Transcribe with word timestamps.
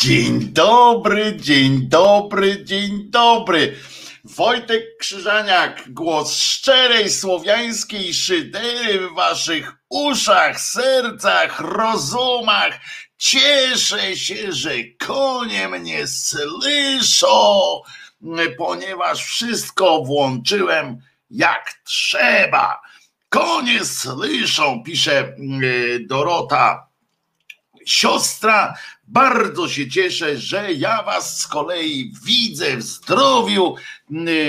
Dzień 0.00 0.40
dobry, 0.40 1.36
dzień 1.36 1.88
dobry, 1.88 2.64
dzień 2.64 3.10
dobry. 3.10 3.76
Wojtek 4.24 4.82
Krzyżaniak, 4.98 5.92
głos 5.92 6.36
szczerej 6.36 7.10
słowiańskiej 7.10 8.14
szydery 8.14 9.08
w 9.08 9.14
waszych 9.14 9.72
uszach, 9.88 10.60
sercach, 10.60 11.60
rozumach. 11.60 12.80
Cieszę 13.18 14.16
się, 14.16 14.52
że 14.52 14.70
konie 14.98 15.68
mnie 15.68 16.06
słyszą, 16.06 17.60
ponieważ 18.58 19.24
wszystko 19.24 20.02
włączyłem 20.02 21.02
jak 21.30 21.74
trzeba. 21.84 22.80
Konie 23.28 23.84
słyszą, 23.84 24.82
pisze 24.82 25.36
Dorota 26.00 26.90
siostra. 27.86 28.74
Bardzo 29.12 29.68
się 29.68 29.88
cieszę, 29.88 30.36
że 30.38 30.72
ja 30.72 31.02
was 31.02 31.38
z 31.38 31.46
kolei 31.46 32.12
widzę 32.24 32.76
w 32.76 32.82
zdrowiu, 32.82 33.74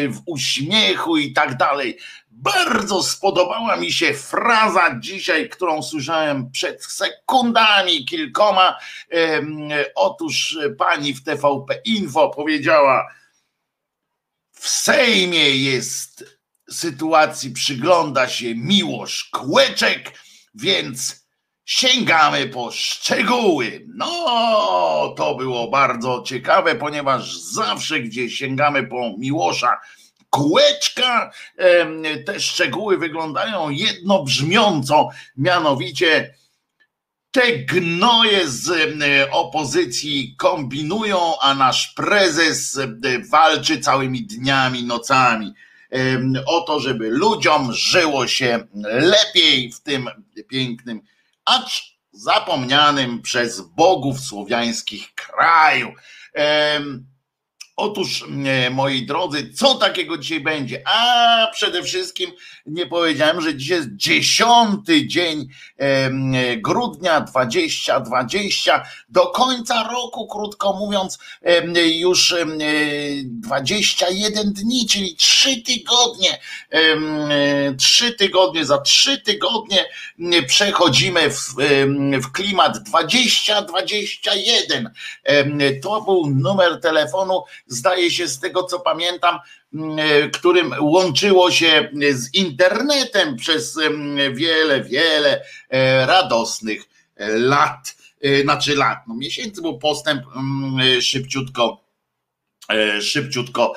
w 0.09 0.21
uśmiechu 0.25 1.17
i 1.17 1.33
tak 1.33 1.57
dalej. 1.57 1.97
Bardzo 2.29 3.03
spodobała 3.03 3.75
mi 3.75 3.93
się 3.93 4.13
fraza 4.13 4.99
dzisiaj, 4.99 5.49
którą 5.49 5.83
słyszałem 5.83 6.51
przed 6.51 6.85
sekundami 6.85 8.05
kilkoma. 8.05 8.77
Otóż 9.95 10.57
pani 10.77 11.13
w 11.13 11.23
TVP 11.23 11.81
Info 11.85 12.29
powiedziała: 12.29 13.07
W 14.51 14.69
Sejmie 14.69 15.49
jest 15.49 16.39
sytuacji, 16.69 17.51
przygląda 17.51 18.29
się 18.29 18.55
Miłosz 18.55 19.23
Kłeczek, 19.23 20.19
więc 20.55 21.20
sięgamy 21.65 22.47
po 22.47 22.71
szczegóły. 22.71 23.85
No, 23.95 25.13
to 25.17 25.35
było 25.35 25.67
bardzo 25.67 26.23
ciekawe, 26.25 26.75
ponieważ 26.75 27.37
zawsze, 27.37 27.99
gdzie 27.99 28.29
sięgamy 28.29 28.87
po 28.87 29.15
Miłosza 29.17 29.79
Kółeczka, 30.29 31.31
te 32.25 32.39
szczegóły 32.39 32.97
wyglądają 32.97 33.69
jednobrzmiąco, 33.69 35.09
mianowicie 35.37 36.33
te 37.31 37.57
gnoje 37.57 38.49
z 38.49 38.89
opozycji 39.31 40.35
kombinują, 40.37 41.39
a 41.41 41.53
nasz 41.53 41.87
prezes 41.87 42.79
walczy 43.31 43.79
całymi 43.79 44.23
dniami, 44.23 44.83
nocami 44.83 45.53
o 46.45 46.61
to, 46.61 46.79
żeby 46.79 47.09
ludziom 47.09 47.73
żyło 47.73 48.27
się 48.27 48.67
lepiej 48.83 49.71
w 49.71 49.79
tym 49.79 50.09
pięknym 50.47 51.01
acz 51.45 51.91
zapomnianym 52.11 53.21
przez 53.21 53.61
bogów 53.61 54.19
słowiańskich 54.19 55.15
kraju. 55.15 55.93
Otóż, 57.75 58.25
e, 58.45 58.69
moi 58.69 59.05
drodzy, 59.05 59.53
co 59.53 59.75
takiego 59.75 60.17
dzisiaj 60.17 60.39
będzie? 60.39 60.81
A 60.85 61.47
przede 61.53 61.83
wszystkim 61.83 62.31
nie 62.65 62.85
powiedziałem, 62.85 63.41
że 63.41 63.55
dzisiaj 63.55 63.77
jest 63.77 63.95
dziesiąty 63.95 65.07
dzień 65.07 65.47
grudnia 66.57 67.21
2020. 67.21 68.83
Do 69.09 69.27
końca 69.27 69.83
roku, 69.83 70.27
krótko 70.27 70.73
mówiąc, 70.73 71.19
już 71.95 72.35
21 73.25 74.53
dni, 74.53 74.87
czyli 74.87 75.15
trzy 75.15 75.61
tygodnie. 75.61 76.39
Trzy 77.77 78.13
tygodnie, 78.13 78.65
za 78.65 78.77
trzy 78.77 79.21
tygodnie 79.21 79.85
przechodzimy 80.47 81.29
w, 81.29 81.55
w 82.21 82.31
klimat 82.31 82.83
2021. 82.83 84.91
To 85.83 86.01
był 86.01 86.27
numer 86.27 86.81
telefonu 86.81 87.43
zdaje 87.71 88.11
się 88.11 88.27
z 88.27 88.39
tego 88.39 88.63
co 88.63 88.79
pamiętam, 88.79 89.39
mm, 89.73 89.99
e, 89.99 90.29
którym 90.29 90.73
łączyło 90.79 91.51
się 91.51 91.89
z 92.11 92.33
internetem 92.33 93.35
przez 93.35 93.77
mm, 93.77 94.35
wiele, 94.35 94.83
wiele 94.83 95.43
e, 95.69 96.05
radosnych 96.05 96.83
e, 97.15 97.37
lat, 97.37 97.95
znaczy 98.43 98.75
lat, 98.75 98.97
no 99.07 99.15
miesięcy, 99.15 99.61
bo 99.61 99.73
postęp 99.73 100.23
mm, 100.35 101.01
szybciutko 101.01 101.81
szybciutko 103.01 103.73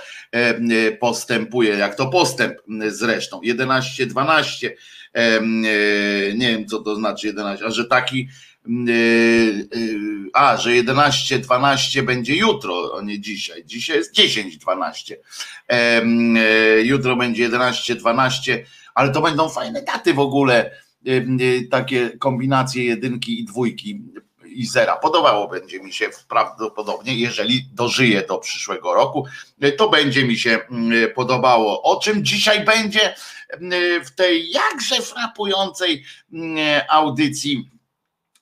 postępuje, 1.00 1.74
jak 1.74 1.94
to 1.94 2.06
postęp 2.06 2.54
zresztą, 2.88 3.40
11, 3.42 4.06
12, 4.06 4.76
nie 6.34 6.48
wiem 6.48 6.66
co 6.66 6.78
to 6.78 6.96
znaczy 6.96 7.26
11, 7.26 7.66
a 7.66 7.70
że 7.70 7.84
taki 7.84 8.28
a, 10.32 10.56
że 10.56 10.76
11, 10.76 11.38
12 11.38 12.02
będzie 12.02 12.36
jutro, 12.36 12.98
a 12.98 13.02
nie 13.02 13.20
dzisiaj. 13.20 13.64
Dzisiaj 13.64 13.96
jest 13.96 14.12
10, 14.12 14.58
12. 14.58 15.16
Y, 15.16 16.82
jutro 16.82 17.16
będzie 17.16 17.42
11, 17.42 17.94
12, 17.94 18.66
ale 18.94 19.12
to 19.12 19.20
będą 19.20 19.48
fajne 19.48 19.82
daty 19.82 20.14
w 20.14 20.18
ogóle. 20.18 20.70
Takie 21.70 22.10
kombinacje 22.18 22.84
jedynki 22.84 23.40
i 23.40 23.44
dwójki 23.44 24.02
i 24.46 24.66
zera. 24.66 24.96
Podobało 24.96 25.48
będzie 25.48 25.80
mi 25.80 25.92
się 25.92 26.06
prawdopodobnie, 26.28 27.14
jeżeli 27.14 27.68
dożyję 27.72 28.22
do 28.22 28.38
przyszłego 28.38 28.94
roku, 28.94 29.26
to 29.76 29.88
będzie 29.88 30.24
mi 30.24 30.38
się 30.38 30.58
podobało. 31.14 31.82
O 31.82 32.00
czym 32.00 32.24
dzisiaj 32.24 32.64
będzie 32.64 33.14
w 34.04 34.10
tej 34.10 34.50
jakże 34.50 34.96
frapującej 35.02 36.04
audycji 36.88 37.73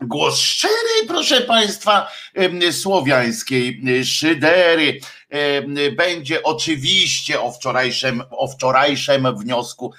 Głos 0.07 0.39
szczery, 0.39 1.07
proszę 1.09 1.41
Państwa, 1.41 2.09
słowiańskiej 2.71 3.83
szydery. 4.05 5.01
Będzie 5.97 6.43
oczywiście 6.43 7.41
o 7.41 7.53
wczorajszym, 7.53 8.23
o 8.31 8.49
wczorajszym 8.49 9.37
wniosku 9.37 9.93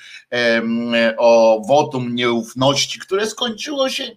o 1.18 1.62
wotum 1.68 2.16
nieufności, 2.16 3.00
które 3.00 3.28
skończyło 3.28 3.90
się 3.90 4.12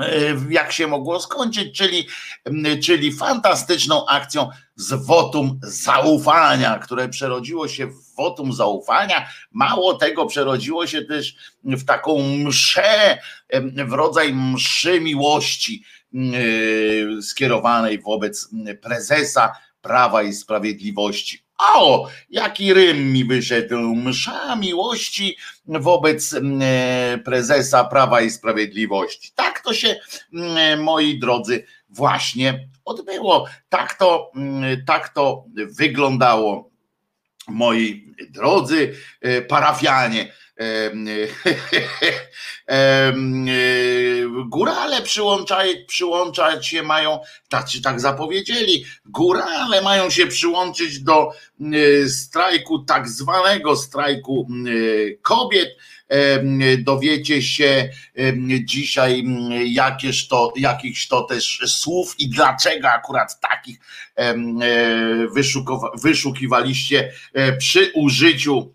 E, 0.00 0.36
jak 0.50 0.72
się 0.72 0.86
mogło 0.86 1.20
skończyć, 1.20 1.78
czyli, 1.78 2.08
czyli 2.82 3.12
fantastyczną 3.12 4.06
akcją 4.06 4.50
z 4.76 5.06
wotum 5.06 5.60
zaufania, 5.62 6.78
które 6.78 7.08
przerodziło 7.08 7.68
się 7.68 7.86
w 7.86 8.01
wotum 8.16 8.52
zaufania. 8.52 9.28
Mało 9.52 9.94
tego, 9.94 10.26
przerodziło 10.26 10.86
się 10.86 11.02
też 11.02 11.34
w 11.64 11.84
taką 11.84 12.22
mszę, 12.36 13.18
w 13.86 13.92
rodzaj 13.92 14.34
mszy 14.34 15.00
miłości 15.00 15.84
e, 16.14 17.22
skierowanej 17.22 17.98
wobec 17.98 18.48
prezesa 18.82 19.52
Prawa 19.82 20.22
i 20.22 20.32
Sprawiedliwości. 20.32 21.42
O, 21.74 22.08
jaki 22.30 22.74
rym 22.74 23.12
mi 23.12 23.24
wyszedł. 23.24 23.94
Msza 23.94 24.56
miłości 24.56 25.36
wobec 25.66 26.34
e, 26.34 27.18
prezesa 27.18 27.84
Prawa 27.84 28.20
i 28.20 28.30
Sprawiedliwości. 28.30 29.32
Tak 29.34 29.60
to 29.60 29.74
się, 29.74 29.96
moi 30.78 31.18
drodzy, 31.18 31.66
właśnie 31.88 32.68
odbyło. 32.84 33.46
Tak 33.68 33.94
to, 33.94 34.32
tak 34.86 35.08
to 35.08 35.44
wyglądało, 35.54 36.71
moi 37.48 38.14
drodzy 38.30 38.94
e, 39.20 39.42
parafianie. 39.42 40.32
Górale 44.46 45.02
przyłączać, 45.02 45.66
przyłączać 45.86 46.66
się 46.66 46.82
mają, 46.82 47.20
tak, 47.48 47.66
tak 47.84 48.00
zapowiedzieli, 48.00 48.84
górale 49.04 49.82
mają 49.82 50.10
się 50.10 50.26
przyłączyć 50.26 51.00
do 51.00 51.30
strajku, 52.08 52.78
tak 52.78 53.08
zwanego 53.08 53.76
strajku 53.76 54.48
kobiet. 55.22 55.68
Dowiecie 56.78 57.42
się 57.42 57.88
dzisiaj 58.64 59.24
jakież 59.64 60.28
to, 60.28 60.52
jakichś 60.56 61.08
to 61.08 61.22
też 61.22 61.60
słów 61.66 62.20
i 62.20 62.28
dlaczego 62.28 62.88
akurat 62.88 63.40
takich 63.40 63.78
e, 64.16 64.34
wyszukiwaliście 66.02 67.12
e, 67.32 67.52
przy 67.52 67.92
użyciu 67.94 68.74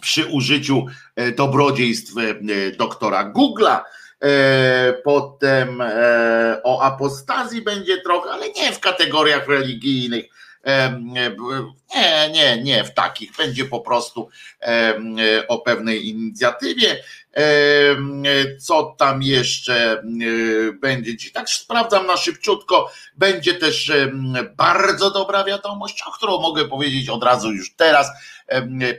przy 0.00 0.26
użyciu 0.26 0.86
e, 1.16 1.32
dobrodziejstw 1.32 2.12
doktora 2.78 3.32
Google'a. 3.32 3.80
Potem 5.04 5.82
o 6.64 6.82
apostazji 6.82 7.62
będzie 7.62 8.00
trochę, 8.00 8.30
ale 8.30 8.50
nie 8.50 8.72
w 8.72 8.80
kategoriach 8.80 9.48
religijnych. 9.48 10.24
Nie, 11.94 12.30
nie, 12.32 12.62
nie 12.62 12.84
w 12.84 12.94
takich. 12.94 13.32
Będzie 13.36 13.64
po 13.64 13.80
prostu 13.80 14.28
o 15.48 15.58
pewnej 15.58 16.08
inicjatywie. 16.08 17.04
Co 18.60 18.94
tam 18.98 19.22
jeszcze 19.22 20.02
będzie? 20.80 21.30
Tak 21.32 21.50
sprawdzam 21.50 22.06
na 22.06 22.16
szybciutko. 22.16 22.90
Będzie 23.16 23.54
też 23.54 23.92
bardzo 24.56 25.10
dobra 25.10 25.44
wiadomość, 25.44 26.02
o 26.06 26.12
którą 26.12 26.40
mogę 26.40 26.68
powiedzieć 26.68 27.08
od 27.08 27.24
razu 27.24 27.52
już 27.52 27.74
teraz 27.74 28.10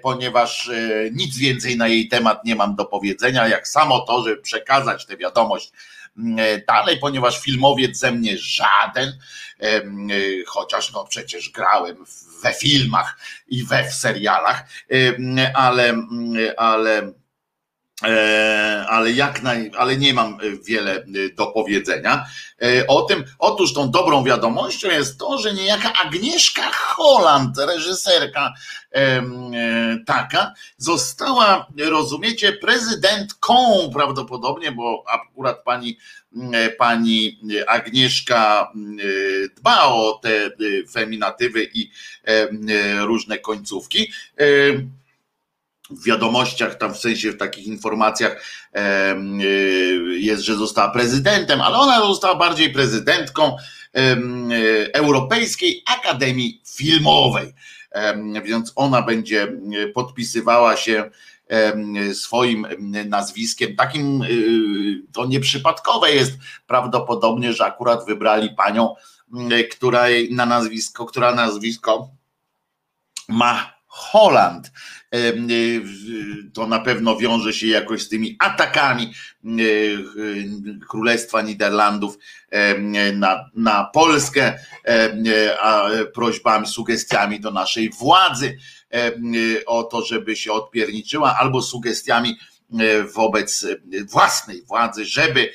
ponieważ 0.02 0.70
e, 0.70 1.10
nic 1.12 1.38
więcej 1.38 1.78
na 1.78 1.88
jej 1.88 2.08
temat 2.08 2.46
nie 2.46 2.56
mam 2.56 2.76
do 2.76 2.86
powiedzenia, 2.86 3.48
jak 3.48 3.68
samo 3.68 4.00
to, 4.00 4.24
żeby 4.24 4.42
przekazać 4.42 5.06
tę 5.06 5.18
wiadomość 5.18 5.72
dalej, 6.68 6.98
ponieważ 6.98 7.42
filmowiec 7.42 7.98
ze 7.98 8.12
mnie 8.12 8.38
żaden, 8.38 9.18
chociaż 10.48 10.92
no 10.94 11.06
przecież 11.06 11.50
grałem 11.50 12.06
we 12.44 12.54
filmach 12.54 13.18
i 13.48 13.64
we 13.64 13.90
w 13.90 13.94
serialach, 13.94 14.64
ale, 15.54 15.94
ale 16.58 17.02
E, 17.02 17.25
ale 18.88 19.12
jak 19.12 19.44
naj, 19.44 19.72
ale 19.78 19.98
nie 19.98 20.14
mam 20.14 20.38
wiele 20.64 20.96
e, 20.96 21.06
do 21.36 21.48
powiedzenia 21.48 22.26
e, 22.62 22.88
o 22.88 23.02
tym. 23.02 23.24
Otóż 23.40 23.74
tą 23.74 23.92
dobrą 23.92 24.24
wiadomością 24.24 24.90
jest 24.90 25.20
to, 25.20 25.38
że 25.38 25.54
niejaka 25.54 25.94
Agnieszka 26.06 26.72
Holland, 26.74 27.58
reżyserka 27.58 28.54
taka, 30.06 30.54
została, 30.78 31.68
rozumiecie, 31.78 32.54
prezydentką 32.54 33.56
prawdopodobnie, 33.94 34.72
bo 34.72 35.04
akurat 35.08 35.64
pani, 35.64 35.98
pani 36.78 37.40
Agnieszka 37.68 38.72
dba 39.58 39.84
o 39.84 40.20
te 40.24 40.50
feminatywy 40.92 41.68
i 41.74 41.92
różne 43.00 43.38
końcówki 43.38 44.12
w 45.90 46.04
wiadomościach, 46.04 46.76
tam 46.76 46.94
w 46.94 46.98
sensie 46.98 47.32
w 47.32 47.38
takich 47.38 47.68
informacjach 47.68 48.44
e, 48.74 49.16
jest, 50.18 50.44
że 50.44 50.56
została 50.56 50.90
prezydentem, 50.90 51.62
ale 51.62 51.78
ona 51.78 52.00
została 52.02 52.36
bardziej 52.36 52.74
prezydentką 52.74 53.58
e, 53.96 54.18
Europejskiej 54.94 55.84
Akademii 55.98 56.62
Filmowej. 56.76 57.54
Więc 58.44 58.74
ona 58.76 59.02
będzie 59.02 59.48
podpisywała 59.94 60.78
się 60.78 61.10
swoim 62.14 62.68
nazwiskiem. 63.06 63.76
Takim 63.76 64.24
to 65.14 65.26
nieprzypadkowe 65.26 66.12
jest 66.12 66.32
prawdopodobnie, 66.68 67.54
że 67.54 67.66
akurat 67.66 68.06
wybrali 68.06 68.50
panią, 68.50 68.96
która 69.72 70.06
na 70.32 70.46
nazwisko, 70.46 71.06
która 71.06 71.36
nazwisko 71.36 72.10
ma 73.28 73.75
Holland. 73.96 74.72
Y, 75.16 76.52
to 76.54 76.68
na 76.68 76.80
pewno 76.80 77.18
wiąże 77.18 77.54
się 77.54 77.68
jakoś 77.68 78.02
z 78.02 78.10
tymi 78.10 78.36
atakami 78.40 79.14
y, 79.60 79.98
Królestwa 80.90 81.42
Niderlandów 81.42 82.18
na, 83.14 83.50
na 83.56 83.84
Polskę, 83.94 84.60
a 85.62 85.88
prośbami, 86.14 86.68
sugestiami 86.68 87.40
do 87.40 87.52
naszej 87.52 87.90
władzy 87.90 88.58
o 89.66 89.84
to, 89.84 90.02
żeby 90.02 90.36
się 90.36 90.52
odpierniczyła, 90.52 91.38
albo 91.40 91.62
sugestiami 91.62 92.38
wobec 93.16 93.68
własnej 94.12 94.62
władzy, 94.62 95.06
żeby 95.06 95.52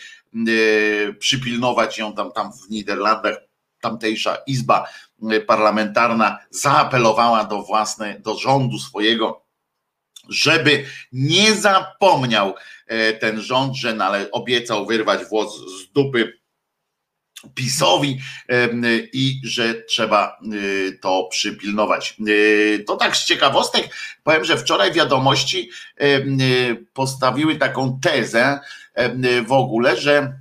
przypilnować 1.18 1.98
ją 1.98 2.14
tam, 2.14 2.32
tam 2.32 2.52
w 2.52 2.70
Niderlandach, 2.70 3.49
tamtejsza 3.80 4.36
izba 4.46 4.88
parlamentarna 5.46 6.38
zaapelowała 6.50 7.44
do 7.44 7.62
własnej, 7.62 8.20
do 8.20 8.38
rządu 8.38 8.78
swojego, 8.78 9.44
żeby 10.28 10.84
nie 11.12 11.54
zapomniał 11.54 12.54
e, 12.86 13.12
ten 13.12 13.40
rząd, 13.40 13.76
że 13.76 13.94
nale, 13.94 14.30
obiecał 14.30 14.86
wyrwać 14.86 15.24
włos 15.24 15.56
z 15.56 15.92
dupy 15.92 16.40
PiSowi 17.54 18.20
i 19.12 19.40
że 19.44 19.74
trzeba 19.74 20.28
e, 20.28 20.92
to 20.92 21.28
przypilnować. 21.30 22.16
To 22.86 22.96
tak 22.96 23.16
z 23.16 23.24
ciekawostek 23.24 23.94
powiem, 24.22 24.44
że 24.44 24.58
wczoraj 24.58 24.92
wiadomości 24.92 25.70
postawiły 26.92 27.56
taką 27.56 28.00
tezę 28.02 28.60
w 29.46 29.52
ogóle, 29.52 29.96
że 29.96 30.40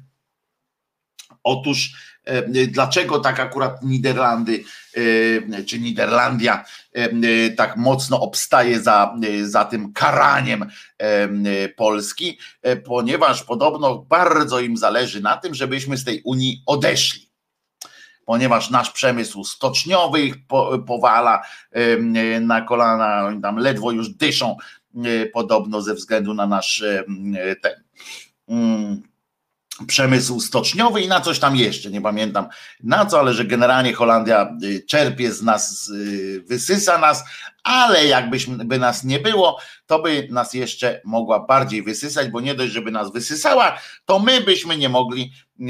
otóż 1.44 1.92
dlaczego 2.68 3.20
tak 3.20 3.40
akurat 3.40 3.84
Niderlandy 3.84 4.64
e, 5.54 5.64
czy 5.64 5.80
Niderlandia 5.80 6.66
e, 6.94 7.50
tak 7.50 7.78
mocno 7.78 8.22
obstaje 8.22 8.82
za, 8.82 9.16
za 9.44 9.66
tym 9.66 9.94
karaniem 9.94 10.66
Polski, 11.76 12.40
ponieważ 12.86 13.44
podobno 13.44 13.98
bardzo 13.98 14.60
im 14.60 14.78
zależy 14.78 15.22
na 15.22 15.38
tym, 15.38 15.56
żebyśmy 15.56 15.98
z 15.98 16.04
tej 16.04 16.22
Unii 16.22 16.64
odeszli. 16.66 17.30
Ponieważ 18.26 18.70
nasz 18.70 18.92
przemysł 18.92 19.44
stoczniowy 19.44 20.22
ich 20.22 20.36
powala 20.88 21.42
na 22.42 22.62
kolana, 22.62 23.26
oni 23.26 23.42
tam 23.42 23.58
ledwo 23.58 23.92
już 23.92 24.10
dyszą 24.10 24.58
podobno 25.34 25.82
ze 25.82 25.94
względu 25.94 26.34
na 26.34 26.48
nasz 26.48 26.84
ten 27.62 27.84
mm, 28.48 29.09
przemysł 29.88 30.40
stoczniowy 30.40 31.02
i 31.02 31.08
na 31.08 31.22
coś 31.22 31.40
tam 31.40 31.56
jeszcze, 31.56 31.90
nie 31.90 32.02
pamiętam 32.02 32.48
na 32.84 33.06
co, 33.06 33.20
ale 33.20 33.34
że 33.34 33.46
generalnie 33.46 33.94
Holandia 33.94 34.56
y, 34.64 34.86
czerpie 34.86 35.32
z 35.32 35.42
nas, 35.42 35.90
y, 35.90 36.44
wysysa 36.48 36.98
nas, 36.98 37.24
ale 37.64 38.06
jakbyśmy 38.06 38.66
by 38.66 38.80
nas 38.80 39.04
nie 39.04 39.20
było, 39.20 39.60
to 39.86 40.00
by 40.00 40.28
nas 40.32 40.54
jeszcze 40.54 41.02
mogła 41.06 41.40
bardziej 41.40 41.84
wysysać, 41.84 42.30
bo 42.30 42.42
nie 42.42 42.56
dość, 42.56 42.74
żeby 42.74 42.92
nas 42.92 43.12
wysysała, 43.14 43.78
to 44.06 44.20
my 44.20 44.42
byśmy 44.42 44.78
nie 44.78 44.90
mogli 44.90 45.32
e, 45.60 45.66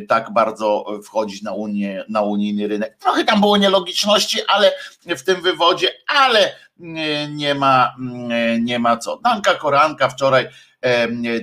tak 0.00 0.32
bardzo 0.32 0.84
wchodzić 1.04 1.42
na, 1.42 1.52
Unię, 1.52 2.04
na 2.08 2.22
unijny 2.22 2.68
rynek. 2.68 2.96
Trochę 2.98 3.24
tam 3.24 3.40
było 3.40 3.56
nielogiczności, 3.56 4.38
ale 4.48 4.72
w 5.16 5.22
tym 5.22 5.42
wywodzie, 5.42 5.88
ale 6.06 6.56
nie 7.30 7.54
ma, 7.54 7.94
nie 8.60 8.78
ma 8.78 8.96
co. 8.96 9.20
Danka 9.24 9.54
Koranka 9.54 10.08
wczoraj 10.08 10.48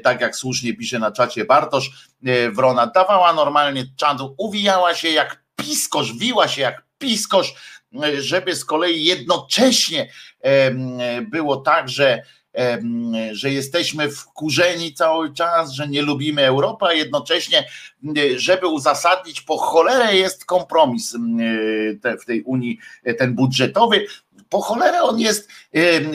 tak 0.04 0.22
jak 0.22 0.36
słusznie 0.36 0.74
pisze 0.74 1.00
na 1.00 1.12
czacie 1.12 1.46
Bartosz, 1.46 2.10
e, 2.26 2.52
Wrona 2.52 2.88
dawała 2.88 3.34
normalnie 3.34 3.86
czadu, 3.98 4.36
uwijała 4.38 4.96
się 4.96 5.10
jak 5.10 5.44
piskosz, 5.56 6.14
wiła 6.14 6.48
się 6.48 6.62
jak 6.62 6.84
piskosz, 6.98 7.54
e, 8.04 8.22
żeby 8.22 8.56
z 8.56 8.66
kolei 8.66 9.04
jednocześnie 9.04 10.10
było 11.32 11.58
tak, 11.58 11.90
że 11.90 12.22
że 13.32 13.52
jesteśmy 13.52 14.12
wkurzeni 14.12 14.94
cały 14.94 15.34
czas, 15.34 15.72
że 15.72 15.88
nie 15.88 16.02
lubimy 16.02 16.46
Europy, 16.46 16.86
a 16.86 16.94
jednocześnie, 16.94 17.68
żeby 18.36 18.68
uzasadnić, 18.68 19.42
po 19.42 19.58
cholerę 19.58 20.16
jest 20.16 20.46
kompromis 20.46 21.16
w 22.22 22.26
tej 22.26 22.44
Unii, 22.44 22.80
ten 23.18 23.36
budżetowy, 23.36 24.06
po 24.56 24.62
cholerę 24.62 25.02
on 25.02 25.20
jest, 25.20 25.50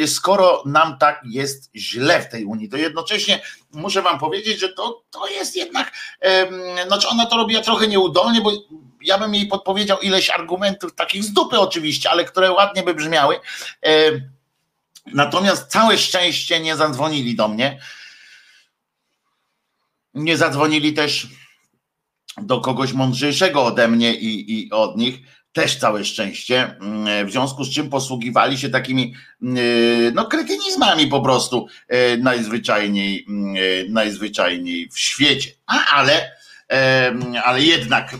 skoro 0.06 0.62
nam 0.66 0.98
tak 0.98 1.20
jest 1.24 1.70
źle 1.76 2.22
w 2.22 2.28
tej 2.28 2.44
Unii, 2.44 2.68
to 2.68 2.76
jednocześnie 2.76 3.42
muszę 3.72 4.02
wam 4.02 4.18
powiedzieć, 4.18 4.60
że 4.60 4.68
to, 4.68 5.04
to 5.10 5.28
jest 5.28 5.56
jednak, 5.56 5.92
znaczy 6.86 7.08
ona 7.08 7.26
to 7.26 7.36
robiła 7.36 7.62
trochę 7.62 7.88
nieudolnie, 7.88 8.40
bo 8.40 8.52
ja 9.02 9.18
bym 9.18 9.34
jej 9.34 9.46
podpowiedział 9.46 9.98
ileś 9.98 10.30
argumentów, 10.30 10.94
takich 10.94 11.24
z 11.24 11.32
dupy 11.32 11.58
oczywiście, 11.58 12.10
ale 12.10 12.24
które 12.24 12.52
ładnie 12.52 12.82
by 12.82 12.94
brzmiały. 12.94 13.40
Natomiast 15.06 15.70
całe 15.70 15.98
szczęście 15.98 16.60
nie 16.60 16.76
zadzwonili 16.76 17.36
do 17.36 17.48
mnie. 17.48 17.80
Nie 20.14 20.36
zadzwonili 20.36 20.92
też 20.92 21.26
do 22.36 22.60
kogoś 22.60 22.92
mądrzejszego 22.92 23.64
ode 23.64 23.88
mnie 23.88 24.14
i, 24.14 24.58
i 24.58 24.70
od 24.70 24.96
nich 24.96 25.20
też 25.52 25.76
całe 25.76 26.04
szczęście, 26.04 26.76
mm, 26.80 27.26
w 27.26 27.30
związku 27.30 27.64
z 27.64 27.70
czym 27.70 27.90
posługiwali 27.90 28.58
się 28.58 28.68
takimi 28.68 29.14
mm, 29.42 30.14
no, 30.14 30.26
kretynizmami 30.26 31.06
po 31.06 31.20
prostu 31.20 31.66
e, 31.88 32.16
najzwyczajniej, 32.16 33.26
mm, 33.28 33.56
e, 33.56 33.58
najzwyczajniej 33.88 34.88
w 34.88 34.98
świecie. 34.98 35.50
A, 35.66 35.96
ale, 35.96 36.40
ale 37.44 37.62
jednak 37.62 38.16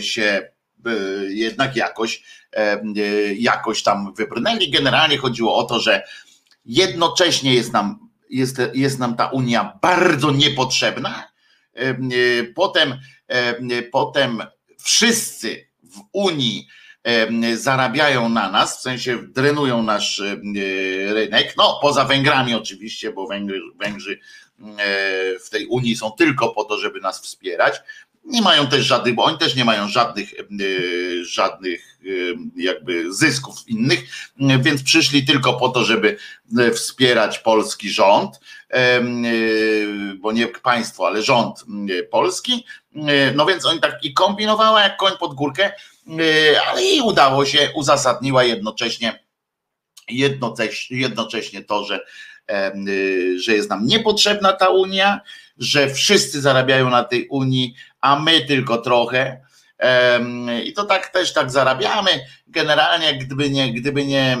się, 0.00 0.48
e, 0.86 0.90
jednak 1.28 1.76
jakoś, 1.76 2.22
jakoś 3.36 3.82
tam 3.82 4.14
wybrnęli. 4.14 4.70
Generalnie 4.70 5.18
chodziło 5.18 5.56
o 5.56 5.64
to, 5.64 5.80
że 5.80 6.02
jednocześnie 6.64 7.54
jest 7.54 7.72
nam, 7.72 8.08
jest, 8.30 8.60
jest 8.74 8.98
nam 8.98 9.16
ta 9.16 9.26
Unia 9.26 9.78
bardzo 9.82 10.30
niepotrzebna. 10.30 11.30
Potem, 12.54 12.98
potem 13.92 14.42
wszyscy 14.82 15.69
w 15.90 16.00
Unii 16.12 16.66
zarabiają 17.54 18.28
na 18.28 18.50
nas, 18.50 18.78
w 18.78 18.80
sensie 18.80 19.18
drenują 19.28 19.82
nasz 19.82 20.22
rynek, 21.08 21.54
no 21.56 21.78
poza 21.82 22.04
Węgrami 22.04 22.54
oczywiście, 22.54 23.12
bo 23.12 23.26
Węgry, 23.26 23.60
Węgrzy 23.78 24.20
w 25.46 25.50
tej 25.50 25.66
Unii 25.66 25.96
są 25.96 26.10
tylko 26.10 26.48
po 26.48 26.64
to, 26.64 26.78
żeby 26.78 27.00
nas 27.00 27.20
wspierać. 27.20 27.74
Nie 28.24 28.42
mają 28.42 28.66
też 28.66 28.86
żadnych, 28.86 29.14
bo 29.14 29.24
oni 29.24 29.38
też 29.38 29.56
nie 29.56 29.64
mają 29.64 29.88
żadnych, 29.88 30.32
żadnych 31.22 31.98
jakby 32.56 33.14
zysków 33.14 33.68
innych, 33.68 34.00
więc 34.60 34.82
przyszli 34.82 35.24
tylko 35.24 35.54
po 35.54 35.68
to, 35.68 35.84
żeby 35.84 36.16
wspierać 36.74 37.38
polski 37.38 37.90
rząd, 37.90 38.40
bo 40.18 40.32
nie 40.32 40.46
państwo, 40.46 41.06
ale 41.06 41.22
rząd 41.22 41.64
polski. 42.10 42.66
No 43.34 43.46
więc 43.46 43.66
oni 43.66 43.80
tak 43.80 44.04
i 44.04 44.12
kombinowała 44.12 44.82
jak 44.82 44.96
koń 44.96 45.12
pod 45.20 45.34
górkę, 45.34 45.72
ale 46.70 46.82
jej 46.82 47.00
udało 47.00 47.44
się, 47.44 47.70
uzasadniła 47.74 48.44
jednocześnie 48.44 49.24
jednocześnie, 50.08 50.96
jednocześnie 50.98 51.64
to, 51.64 51.84
że 51.84 52.00
że 53.36 53.52
jest 53.52 53.70
nam 53.70 53.86
niepotrzebna 53.86 54.52
ta 54.52 54.68
Unia, 54.68 55.20
że 55.58 55.90
wszyscy 55.90 56.40
zarabiają 56.40 56.90
na 56.90 57.04
tej 57.04 57.28
Unii, 57.28 57.74
a 58.00 58.18
my 58.18 58.40
tylko 58.40 58.78
trochę. 58.78 59.40
I 60.64 60.72
to 60.72 60.84
tak 60.84 61.08
też 61.08 61.32
tak 61.32 61.50
zarabiamy. 61.50 62.10
Generalnie, 62.48 63.18
gdyby 63.18 63.50
nie, 63.50 63.72
gdyby 63.72 64.06
nie, 64.06 64.38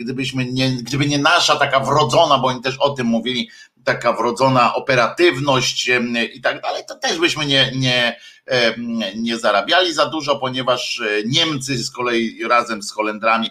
gdybyśmy 0.00 0.44
nie, 0.44 0.70
gdyby 0.70 1.06
nie 1.06 1.18
nasza 1.18 1.56
taka 1.56 1.80
wrodzona, 1.80 2.38
bo 2.38 2.48
oni 2.48 2.62
też 2.62 2.76
o 2.78 2.90
tym 2.90 3.06
mówili, 3.06 3.50
taka 3.84 4.12
wrodzona 4.12 4.74
operatywność 4.74 5.90
i 6.34 6.40
tak 6.40 6.62
dalej, 6.62 6.82
to 6.88 6.94
też 6.94 7.18
byśmy 7.18 7.46
nie, 7.46 7.72
nie, 7.74 8.16
nie 9.16 9.38
zarabiali 9.38 9.94
za 9.94 10.06
dużo, 10.06 10.36
ponieważ 10.36 11.00
e, 11.00 11.22
Niemcy 11.26 11.84
z 11.84 11.90
kolei 11.90 12.44
razem 12.48 12.82
z 12.82 12.92
Holendrami 12.92 13.50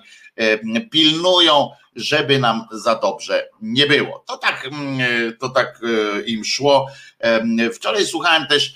pilnują, 0.92 1.70
żeby 1.96 2.40
nam 2.40 2.68
za 2.72 2.96
dobrze 2.96 3.50
nie 3.62 3.88
było. 3.88 4.24
To 4.28 4.38
tak, 4.38 4.70
to 5.40 5.50
tak 5.50 5.82
e, 5.84 6.22
im 6.22 6.46
szło. 6.46 6.88
Wczoraj 7.74 8.06
słuchałem 8.06 8.48
też, 8.48 8.76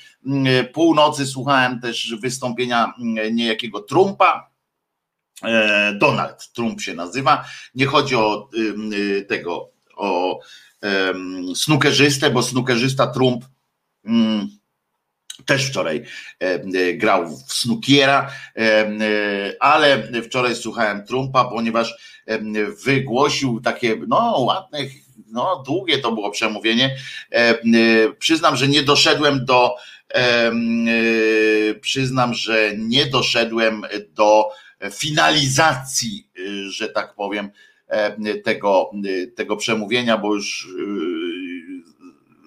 północy 0.74 1.26
słuchałem 1.26 1.82
też 1.82 2.16
wystąpienia 2.22 2.94
niejakiego 3.32 3.80
Trumpa, 3.82 4.50
e, 5.44 5.94
Donald 5.94 6.52
Trump 6.54 6.82
się 6.82 6.94
nazywa. 6.94 7.46
Nie 7.76 7.86
chodzi 7.86 8.16
o 8.16 8.50
tego, 9.28 9.70
o 9.96 10.40
snookerzystę, 11.56 12.30
bo 12.30 12.44
snookerzysta 12.44 13.08
Trump 13.08 13.46
mm, 14.06 14.48
też 15.46 15.70
wczoraj 15.70 16.04
grał 16.94 17.28
w 17.28 17.54
snookiera, 17.54 18.32
ale 19.60 20.04
wczoraj 20.24 20.56
słuchałem 20.56 21.06
Trumpa, 21.06 21.46
ponieważ 21.46 21.94
wygłosił 22.86 23.62
takie, 23.62 23.98
no 24.08 24.40
ładne, 24.40 24.80
no 25.32 25.64
długie 25.66 25.98
to 25.98 26.12
było 26.12 26.32
przemówienie. 26.32 26.98
Przyznam, 28.20 28.56
że 28.56 28.68
nie 28.68 28.84
doszedłem 28.84 29.46
do, 29.46 29.76
przyznam, 31.82 32.34
że 32.34 32.72
nie 32.78 33.06
doszedłem 33.06 33.82
do 34.10 34.50
finalizacji, 34.92 36.28
że 36.70 36.90
tak 36.90 37.16
powiem, 37.16 37.50
tego, 38.44 38.92
tego 39.36 39.58
przemówienia, 39.58 40.18
bo 40.18 40.36
już 40.36 40.68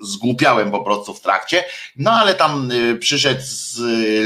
zgłupiałem 0.02 0.70
po 0.70 0.84
prostu 0.84 1.14
w 1.14 1.20
trakcie, 1.20 1.64
no 1.96 2.12
ale 2.12 2.34
tam 2.34 2.70
przyszedł 3.00 3.40
z 3.44 3.78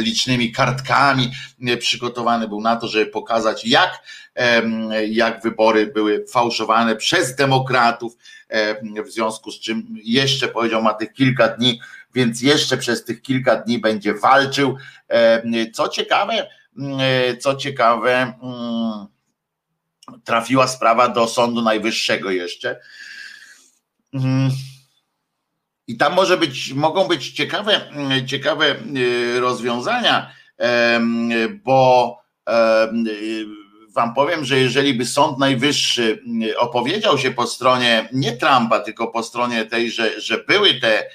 licznymi 0.04 0.52
kartkami, 0.52 1.30
przygotowany 1.78 2.48
był 2.48 2.60
na 2.60 2.76
to, 2.76 2.88
żeby 2.88 3.06
pokazać 3.06 3.66
jak, 3.66 4.02
jak 5.08 5.42
wybory 5.42 5.86
były 5.86 6.24
fałszowane 6.28 6.96
przez 6.96 7.36
demokratów, 7.36 8.16
w 9.06 9.10
związku 9.10 9.50
z 9.50 9.60
czym 9.60 9.86
jeszcze 10.04 10.48
powiedział 10.48 10.82
ma 10.82 10.94
tych 10.94 11.12
kilka 11.12 11.48
dni, 11.48 11.80
więc 12.14 12.42
jeszcze 12.42 12.76
przez 12.76 13.04
tych 13.04 13.22
kilka 13.22 13.56
dni 13.56 13.78
będzie 13.78 14.14
walczył. 14.14 14.76
Co 15.72 15.88
ciekawe, 15.88 16.48
co 17.40 17.54
ciekawe, 17.54 18.32
trafiła 20.24 20.68
sprawa 20.68 21.08
do 21.08 21.28
Sądu 21.28 21.62
Najwyższego 21.62 22.30
jeszcze. 22.30 22.80
I 25.86 25.96
tam 25.96 26.14
może 26.14 26.36
być, 26.36 26.72
mogą 26.72 27.08
być 27.08 27.30
ciekawe, 27.30 27.80
ciekawe 28.26 28.76
rozwiązania, 29.40 30.32
bo 31.64 32.18
wam 33.94 34.14
powiem, 34.14 34.44
że 34.44 34.58
jeżeli 34.58 34.94
by 34.94 35.06
Sąd 35.06 35.38
Najwyższy 35.38 36.22
opowiedział 36.56 37.18
się 37.18 37.30
po 37.30 37.46
stronie 37.46 38.08
nie 38.12 38.36
Trumpa, 38.36 38.80
tylko 38.80 39.08
po 39.08 39.22
stronie 39.22 39.64
tej, 39.64 39.90
że, 39.90 40.20
że 40.20 40.38
były 40.38 40.74
te 40.74 41.10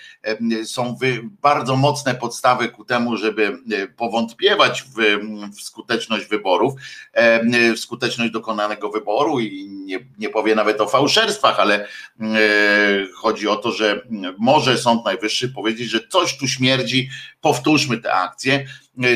są 0.65 0.97
bardzo 1.41 1.75
mocne 1.75 2.15
podstawy 2.15 2.69
ku 2.69 2.85
temu, 2.85 3.17
żeby 3.17 3.57
powątpiewać 3.97 4.83
w, 4.83 5.19
w 5.55 5.61
skuteczność 5.61 6.25
wyborów, 6.25 6.73
w 7.75 7.79
skuteczność 7.79 8.31
dokonanego 8.31 8.89
wyboru 8.89 9.39
i 9.39 9.69
nie, 9.69 9.99
nie 10.17 10.29
powie 10.29 10.55
nawet 10.55 10.81
o 10.81 10.88
fałszerstwach, 10.88 11.59
ale 11.59 11.88
chodzi 13.15 13.47
o 13.47 13.55
to, 13.55 13.71
że 13.71 14.01
może 14.38 14.77
Sąd 14.77 15.05
Najwyższy 15.05 15.49
powiedzieć, 15.49 15.89
że 15.89 15.99
coś 16.07 16.38
tu 16.38 16.47
śmierdzi, 16.47 17.09
powtórzmy 17.41 17.97
te 17.97 18.13
akcje, 18.13 18.65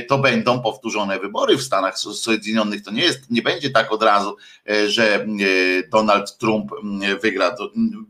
to 0.08 0.18
będą 0.18 0.62
powtórzone 0.62 1.20
wybory 1.20 1.58
w 1.58 1.64
Stanach 1.64 2.00
Zjednoczonych. 2.00 2.84
To 2.84 2.92
nie 2.92 3.04
jest, 3.04 3.32
nie 3.32 3.42
będzie 3.42 3.70
tak 3.70 3.92
od 3.92 4.04
razu, 4.04 4.36
że 4.88 5.28
Donald 5.92 6.38
Trump 6.38 6.72
wygra, 7.22 7.56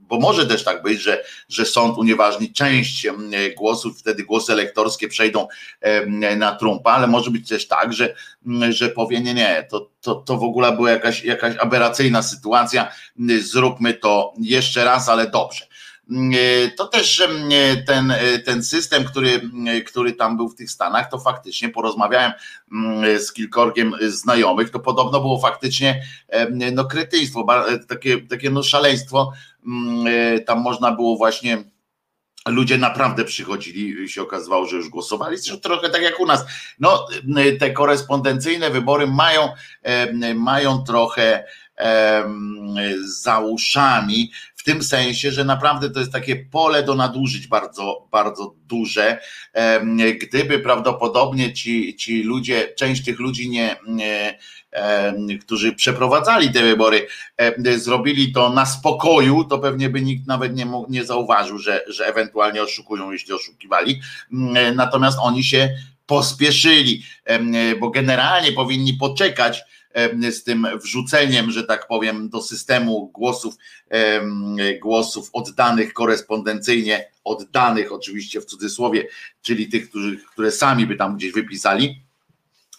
bo 0.01 0.19
może 0.19 0.47
też 0.47 0.63
tak 0.63 0.83
być, 0.83 1.01
że, 1.01 1.23
że 1.50 1.65
sąd 1.65 1.97
unieważni 1.97 2.53
część 2.53 2.83
część 2.84 3.08
głosów, 3.58 4.00
wtedy 4.00 4.24
głosy 4.24 4.54
elektorskie 4.54 5.08
przejdą 5.08 5.48
na 6.38 6.56
Trumpa, 6.56 6.92
ale 6.92 7.08
może 7.08 7.32
być 7.32 7.50
też 7.50 7.68
tak, 7.68 7.94
że, 7.94 8.16
że 8.70 8.90
powie 8.90 9.22
nie, 9.22 9.34
nie, 9.34 9.68
to, 9.70 9.90
to, 10.02 10.16
to 10.16 10.38
w 10.38 10.44
ogóle 10.44 10.72
była 10.72 10.92
jakaś, 10.92 11.24
jakaś 11.24 11.58
aberracyjna 11.58 12.22
sytuacja, 12.22 12.92
zróbmy 13.40 13.94
to 13.94 14.34
jeszcze 14.42 14.84
raz, 14.84 15.10
ale 15.10 15.30
dobrze. 15.30 15.66
To 16.78 16.88
też 16.88 17.28
ten, 17.88 18.13
ten 18.46 18.63
system, 18.63 19.04
który, 19.04 19.42
który 19.86 20.13
tam 20.13 20.38
był 20.38 20.50
w 20.50 20.56
tych 20.56 20.72
Stanach, 20.72 21.10
to 21.10 21.20
faktycznie 21.20 21.70
porozmawiałem 21.70 22.32
z 23.18 23.34
kilkorgiem 23.34 23.94
znajomych, 24.08 24.70
to 24.70 24.80
podobno 24.80 25.20
było 25.20 25.40
faktycznie 25.40 26.04
no, 26.74 26.86
kretyństwo, 26.86 27.48
takie, 27.88 28.22
takie 28.22 28.50
no, 28.50 28.63
szaleństwo. 28.63 29.32
Tam 30.46 30.62
można 30.62 30.92
było 30.92 31.18
właśnie 31.18 31.63
ludzie 32.47 32.77
naprawdę 32.77 33.25
przychodzili, 33.25 34.09
się 34.09 34.21
okazywało, 34.21 34.67
że 34.67 34.75
już 34.75 34.89
głosowali, 34.89 35.38
trochę 35.62 35.89
tak 35.89 36.01
jak 36.01 36.19
u 36.19 36.25
nas. 36.25 36.45
No, 36.79 37.07
te 37.59 37.71
korespondencyjne 37.71 38.69
wybory 38.69 39.07
mają, 39.07 39.50
mają 40.35 40.83
trochę 40.83 41.45
za 43.23 43.39
uszami, 43.39 44.31
w 44.55 44.63
tym 44.63 44.83
sensie, 44.83 45.31
że 45.31 45.45
naprawdę 45.45 45.89
to 45.89 46.00
jest 46.00 46.12
takie 46.12 46.35
pole 46.35 46.83
do 46.83 46.95
nadużyć 46.95 47.47
bardzo, 47.47 48.07
bardzo 48.12 48.55
duże. 48.67 49.19
Gdyby 50.21 50.59
prawdopodobnie 50.59 51.53
ci, 51.53 51.95
ci 51.95 52.23
ludzie, 52.23 52.73
część 52.77 53.05
tych 53.05 53.19
ludzi 53.19 53.50
nie 53.50 54.39
którzy 55.42 55.74
przeprowadzali 55.74 56.51
te 56.51 56.63
wybory, 56.63 57.08
zrobili 57.75 58.34
to 58.34 58.50
na 58.50 58.65
spokoju, 58.65 59.44
to 59.44 59.60
pewnie 59.60 59.89
by 59.89 60.01
nikt 60.01 60.27
nawet 60.27 60.56
nie, 60.56 60.65
mógł, 60.65 60.92
nie 60.92 61.06
zauważył, 61.06 61.58
że, 61.58 61.84
że 61.88 62.06
ewentualnie 62.06 62.63
oszukują, 62.63 63.12
jeśli 63.12 63.34
oszukiwali. 63.34 64.01
Natomiast 64.75 65.18
oni 65.22 65.44
się 65.44 65.70
pospieszyli, 66.06 67.03
bo 67.80 67.89
generalnie 67.89 68.51
powinni 68.51 68.94
poczekać 68.94 69.63
z 70.32 70.44
tym 70.44 70.68
wrzuceniem, 70.84 71.51
że 71.51 71.63
tak 71.63 71.88
powiem, 71.88 72.30
do 72.30 72.42
systemu 72.42 73.08
głosów, 73.13 73.56
głosów 74.82 75.30
oddanych 75.34 75.94
korespondencyjnie, 75.94 77.10
oddanych 77.24 77.92
oczywiście 77.92 78.42
w 78.42 78.46
cudzysłowie, 78.46 79.08
czyli 79.42 79.70
tych, 79.70 79.89
którzy, 79.89 80.18
które 80.32 80.51
sami 80.51 80.88
by 80.88 80.96
tam 80.96 81.18
gdzieś 81.18 81.32
wypisali, 81.32 82.02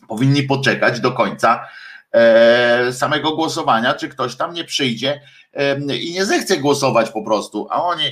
powinni 0.09 0.43
poczekać 0.43 1.01
do 1.01 1.13
końca 1.13 1.69
e, 2.13 2.93
samego 2.93 3.37
głosowania, 3.37 3.95
czy 3.95 4.09
ktoś 4.09 4.37
tam 4.37 4.55
nie 4.55 4.65
przyjdzie 4.65 5.21
i 6.01 6.13
nie 6.13 6.25
zechce 6.25 6.57
głosować 6.57 7.11
po 7.11 7.23
prostu, 7.23 7.67
a 7.71 7.83
oni 7.83 8.05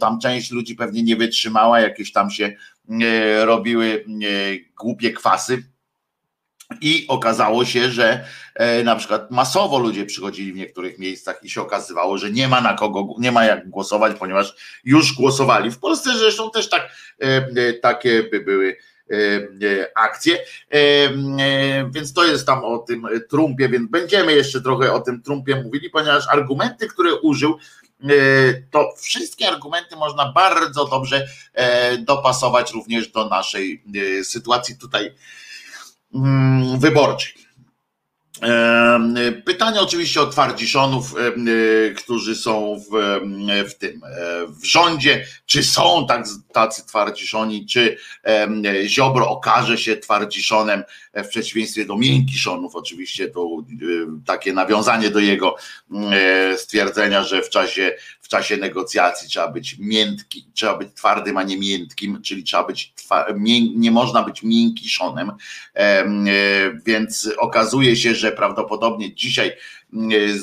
tam 0.00 0.20
część 0.20 0.50
ludzi 0.50 0.74
pewnie 0.74 1.02
nie 1.02 1.16
wytrzymała, 1.16 1.80
jakieś 1.80 2.12
tam 2.12 2.30
się 2.30 2.52
e, 3.02 3.44
robiły 3.44 4.04
e, 4.08 4.28
głupie 4.78 5.12
kwasy, 5.12 5.62
i 6.80 7.04
okazało 7.08 7.64
się, 7.64 7.90
że 7.90 8.24
na 8.84 8.96
przykład 8.96 9.30
masowo 9.30 9.78
ludzie 9.78 10.06
przychodzili 10.06 10.52
w 10.52 10.56
niektórych 10.56 10.98
miejscach 10.98 11.40
i 11.42 11.50
się 11.50 11.62
okazywało, 11.62 12.18
że 12.18 12.30
nie 12.30 12.48
ma 12.48 12.60
na 12.60 12.74
kogo, 12.74 13.14
nie 13.18 13.32
ma 13.32 13.44
jak 13.44 13.68
głosować, 13.68 14.16
ponieważ 14.18 14.54
już 14.84 15.14
głosowali. 15.14 15.70
W 15.70 15.78
Polsce 15.78 16.18
zresztą 16.18 16.50
też 16.50 16.68
tak, 16.68 16.88
takie 17.82 18.22
by 18.22 18.40
były 18.40 18.76
akcje. 19.94 20.38
Więc 21.90 22.12
to 22.12 22.24
jest 22.24 22.46
tam 22.46 22.64
o 22.64 22.78
tym 22.78 23.06
Trumpie, 23.30 23.68
więc 23.68 23.90
będziemy 23.90 24.32
jeszcze 24.32 24.60
trochę 24.60 24.92
o 24.92 25.00
tym 25.00 25.22
Trumpie 25.22 25.56
mówili, 25.56 25.90
ponieważ 25.90 26.28
argumenty, 26.28 26.88
które 26.88 27.14
użył, 27.14 27.58
to 28.70 28.92
wszystkie 28.96 29.48
argumenty 29.48 29.96
można 29.96 30.32
bardzo 30.32 30.84
dobrze 30.84 31.28
dopasować 31.98 32.72
również 32.72 33.08
do 33.08 33.28
naszej 33.28 33.84
sytuacji 34.22 34.78
tutaj 34.78 35.14
Mm, 36.14 36.78
wyborczej. 36.78 37.43
Pytanie 39.44 39.80
oczywiście 39.80 40.20
o 40.20 40.26
twardziszonów, 40.26 41.14
którzy 41.96 42.36
są 42.36 42.80
w, 42.90 43.20
w 43.70 43.74
tym 43.74 44.00
w 44.48 44.64
rządzie, 44.64 45.26
czy 45.46 45.64
są 45.64 46.06
tak, 46.08 46.26
tacy 46.52 46.86
twardziszoni, 46.86 47.66
czy 47.66 47.96
Ziobro 48.86 49.28
okaże 49.28 49.78
się 49.78 49.96
twardziszonem 49.96 50.84
w 51.14 51.28
przeciwieństwie 51.28 51.84
do 51.84 51.96
miękiszonów, 51.96 52.76
oczywiście 52.76 53.28
to 53.28 53.48
takie 54.26 54.52
nawiązanie 54.52 55.10
do 55.10 55.18
jego 55.18 55.56
stwierdzenia, 56.56 57.22
że 57.22 57.42
w 57.42 57.50
czasie 57.50 57.96
w 58.24 58.28
czasie 58.28 58.56
negocjacji 58.56 59.28
trzeba 59.28 59.48
być 59.48 59.76
miętki, 59.78 60.46
trzeba 60.54 60.76
być 60.76 60.88
twardym, 60.94 61.36
a 61.36 61.42
nie 61.42 61.58
miętkim, 61.58 62.22
czyli 62.22 62.44
trzeba 62.44 62.64
być 62.64 62.94
nie 63.76 63.90
można 63.90 64.22
być 64.22 64.42
miękiszonem, 64.42 65.32
e, 65.74 66.04
więc 66.86 67.30
okazuje 67.38 67.96
się, 67.96 68.14
że 68.14 68.23
prawdopodobnie 68.32 69.14
dzisiaj 69.14 69.52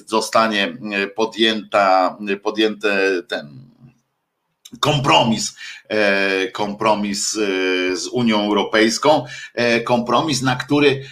zostanie 0.05 0.77
podjęta, 1.15 2.17
podjęte 2.43 3.23
ten 3.27 3.71
kompromis, 4.79 5.55
e, 5.89 6.47
kompromis 6.51 7.37
e, 7.37 7.97
z 7.97 8.07
Unią 8.07 8.45
Europejską, 8.45 9.25
e, 9.53 9.81
kompromis, 9.81 10.41
na 10.41 10.55
który 10.55 11.03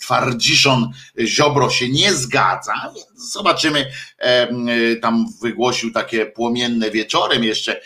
twardziszon 0.00 0.92
Ziobro 1.20 1.70
się 1.70 1.88
nie 1.88 2.12
zgadza, 2.12 2.92
zobaczymy, 3.14 3.86
tam 5.02 5.26
wygłosił 5.42 5.92
takie 5.92 6.26
płomienne 6.26 6.90
wieczorem, 6.90 7.44
jeszcze 7.44 7.80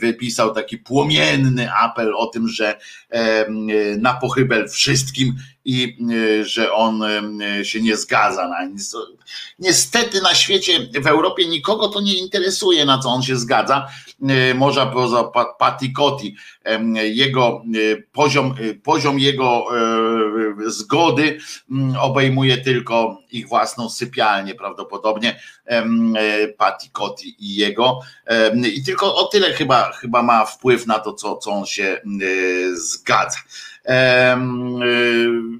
wypisał 0.00 0.54
taki 0.54 0.78
płomienny 0.78 1.72
apel 1.72 2.14
o 2.14 2.26
tym, 2.26 2.48
że 2.48 2.78
na 3.98 4.14
pochybel 4.14 4.68
wszystkim 4.68 5.34
i 5.66 5.98
że 6.42 6.72
on 6.72 7.02
się 7.62 7.80
nie 7.80 7.96
zgadza 7.96 8.48
na 8.48 8.64
nic. 8.64 8.96
Niestety 9.58 10.22
na 10.22 10.34
świecie, 10.34 10.72
w 11.00 11.06
Europie 11.06 11.46
nikogo 11.48 11.88
to 11.88 12.00
nie 12.00 12.18
interesuje, 12.18 12.84
na 12.84 12.98
co 12.98 13.08
on 13.08 13.22
się 13.22 13.36
zgadza. 13.36 13.88
E, 14.22 14.54
może 14.54 14.86
poza 14.86 15.24
Patikoti, 15.58 16.36
jego 16.94 17.62
e, 17.92 17.96
poziom, 18.12 18.54
e, 18.70 18.74
poziom 18.74 19.18
jego 19.18 19.66
zgody 20.66 21.38
obejmuje 22.00 22.58
tylko 22.58 23.18
ich 23.30 23.48
własną 23.48 23.90
sypialnię 23.90 24.54
prawdopodobnie 24.54 25.40
Patikoti 26.58 27.36
i 27.38 27.54
jego 27.54 28.00
i 28.74 28.84
tylko 28.84 29.16
o 29.16 29.24
tyle 29.24 29.52
chyba, 29.52 29.92
chyba 29.92 30.22
ma 30.22 30.44
wpływ 30.44 30.86
na 30.86 30.98
to, 30.98 31.12
co, 31.12 31.36
co 31.36 31.50
on 31.50 31.66
się 31.66 32.00
zgadza. 32.74 33.38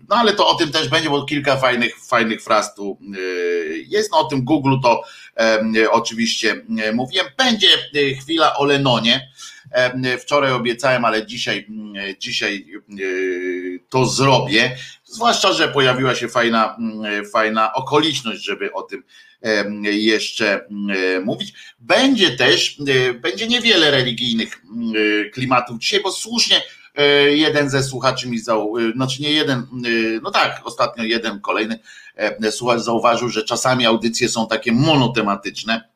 No 0.09 0.17
ale 0.17 0.33
to 0.33 0.49
o 0.49 0.55
tym 0.55 0.73
też 0.73 0.89
będzie, 0.89 1.11
bo 1.11 1.25
kilka 1.25 1.57
fajnych, 1.57 2.07
fajnych 2.07 2.43
fraz 2.43 2.75
tu 2.75 2.99
jest. 3.87 4.11
No 4.13 4.19
o 4.19 4.25
tym 4.25 4.45
Google 4.45 4.75
to 4.83 5.03
oczywiście 5.91 6.65
mówiłem. 6.95 7.27
Będzie 7.39 7.69
chwila 8.21 8.57
o 8.57 8.65
Lenonie. 8.65 9.29
Wczoraj 10.23 10.53
obiecałem, 10.53 11.05
ale 11.05 11.27
dzisiaj, 11.27 11.67
dzisiaj 12.19 12.67
to 13.89 14.07
zrobię. 14.07 14.77
Zwłaszcza, 15.05 15.53
że 15.53 15.69
pojawiła 15.69 16.15
się 16.15 16.29
fajna, 16.29 16.77
fajna 17.33 17.73
okoliczność, 17.73 18.45
żeby 18.45 18.73
o 18.73 18.83
tym 18.83 19.03
jeszcze 19.83 20.65
mówić. 21.25 21.53
Będzie 21.79 22.31
też, 22.31 22.77
będzie 23.21 23.49
niewiele 23.49 23.91
religijnych 23.91 24.63
klimatów 25.33 25.79
dzisiaj, 25.79 26.01
bo 26.03 26.13
słusznie 26.13 26.63
jeden 27.29 27.71
ze 27.71 27.83
słuchaczy 27.83 28.29
mi 28.29 28.39
zauważył, 28.39 28.93
znaczy 28.93 29.23
nie 29.23 29.31
jeden, 29.31 29.59
e, 29.59 29.65
no 30.23 30.31
tak, 30.31 30.61
ostatnio 30.65 31.05
jeden 31.05 31.41
kolejny 31.41 31.79
e, 32.17 32.53
słuchacz 32.53 32.81
zauważył, 32.81 33.29
że 33.29 33.45
czasami 33.45 33.87
audycje 33.87 34.29
są 34.29 34.47
takie 34.47 34.73
monotematyczne, 34.73 35.89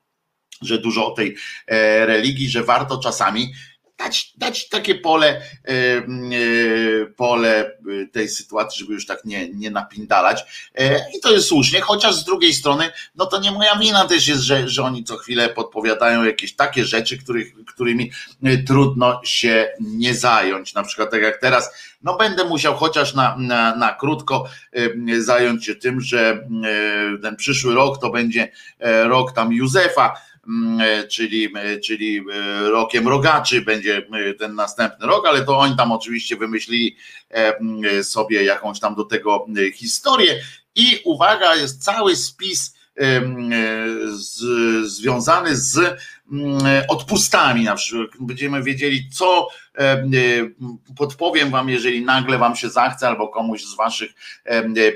że 0.63 0.79
dużo 0.79 1.07
o 1.07 1.11
tej 1.11 1.37
religii, 2.07 2.51
że 2.51 2.65
warto 2.65 2.99
czasami 2.99 3.53
dać, 4.01 4.33
dać 4.37 4.69
takie 4.69 4.95
pole, 4.95 5.29
e, 5.29 5.73
e, 5.73 6.03
pole 7.17 7.51
e, 7.61 8.07
tej 8.13 8.29
sytuacji, 8.29 8.81
żeby 8.81 8.93
już 8.95 9.07
tak 9.07 9.25
nie, 9.25 9.49
nie 9.49 9.71
napindalać. 9.71 10.69
I 11.17 11.21
to 11.21 11.33
jest 11.33 11.49
słusznie, 11.49 11.81
chociaż 11.81 12.15
z 12.15 12.25
drugiej 12.25 12.55
strony, 12.55 12.91
no 13.15 13.27
to 13.27 13.41
nie 13.41 13.53
moja 13.53 13.77
wina 13.77 14.05
też 14.05 14.29
jest, 14.29 14.43
że, 14.43 14.69
że 14.69 14.83
oni 14.83 15.05
co 15.05 15.17
chwilę 15.17 15.49
podpowiadają 15.49 16.25
jakieś 16.25 16.57
takie 16.57 16.85
rzeczy, 16.85 17.19
których, 17.19 17.65
którymi 17.65 18.11
trudno 18.67 19.21
się 19.25 19.69
nie 19.81 20.15
zająć. 20.15 20.75
Na 20.75 20.83
przykład 20.83 21.11
tak 21.11 21.23
jak 21.23 21.41
teraz, 21.41 21.71
no 22.03 22.17
będę 22.17 22.45
musiał 22.45 22.75
chociaż 22.75 23.15
na, 23.15 23.37
na, 23.39 23.77
na 23.77 23.95
krótko 23.95 24.49
zająć 25.19 25.67
się 25.67 25.75
tym, 25.75 26.01
że 26.01 26.47
ten 27.23 27.37
przyszły 27.37 27.75
rok 27.75 28.01
to 28.01 28.11
będzie 28.11 28.53
rok 29.05 29.33
tam 29.33 29.53
Józefa, 29.53 30.15
czyli, 31.09 31.53
e, 31.57 31.81
czyli 31.81 32.19
e, 32.19 32.71
rokiem 32.71 33.09
rogaczy 33.09 33.61
będzie 33.61 34.07
ten 34.39 34.55
następny 34.55 35.07
rok, 35.07 35.27
ale 35.27 35.45
to 35.45 35.59
oni 35.59 35.77
tam 35.77 35.93
oczywiście 35.93 36.37
wymyślili 36.37 36.97
mm, 37.31 38.05
sobie 38.05 38.45
jakąś 38.45 38.81
tam 38.81 38.95
do 38.95 39.05
tego 39.05 39.47
historię. 39.75 40.43
I 40.75 41.01
uwaga, 41.05 41.55
jest 41.55 41.85
cały 41.85 42.17
spis 42.17 42.75
z, 44.11 44.43
związany 44.87 45.57
z 45.57 46.01
odpustami 46.89 47.65
na 47.65 47.75
przykład. 47.75 48.11
Będziemy 48.21 48.63
wiedzieli, 48.63 49.09
co 49.13 49.49
podpowiem 50.97 51.51
wam, 51.51 51.69
jeżeli 51.69 52.05
nagle 52.05 52.39
wam 52.39 52.57
się 52.57 52.71
zachce, 52.71 53.09
albo 53.09 53.29
komuś 53.29 53.65
z 53.65 53.77
waszych 53.77 54.11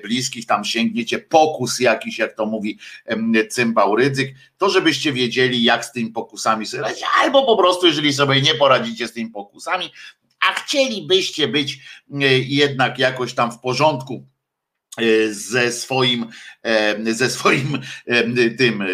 bliskich 0.03 0.47
tam 0.47 0.65
sięgniecie 0.65 1.19
pokus 1.19 1.81
jakiś, 1.81 2.19
jak 2.19 2.35
to 2.35 2.47
mówi 2.47 2.79
cymbał 3.51 3.97
Rydzyk, 3.97 4.35
to 4.59 4.71
żebyście 4.71 5.13
wiedzieli, 5.13 5.63
jak 5.63 5.85
z 5.85 5.93
tymi 5.93 6.11
pokusami 6.11 6.67
sobie 6.67 6.83
radzić, 6.83 7.05
albo 7.23 7.47
po 7.47 7.57
prostu, 7.57 7.87
jeżeli 7.87 8.13
sobie 8.13 8.43
nie 8.43 8.55
poradzicie 8.55 9.09
z 9.09 9.13
tymi 9.13 9.31
pokusami, 9.31 9.91
a 10.41 10.53
chcielibyście 10.55 11.49
być 11.49 11.79
jednak 12.49 12.99
jakoś 12.99 13.35
tam 13.35 13.53
w 13.53 13.59
porządku 13.59 14.25
E, 14.25 14.34
ze 15.31 15.73
swoim, 15.73 16.27
e, 16.63 17.15
ze 17.15 17.31
swoim 17.31 17.79
e, 18.07 18.51
tym 18.51 18.85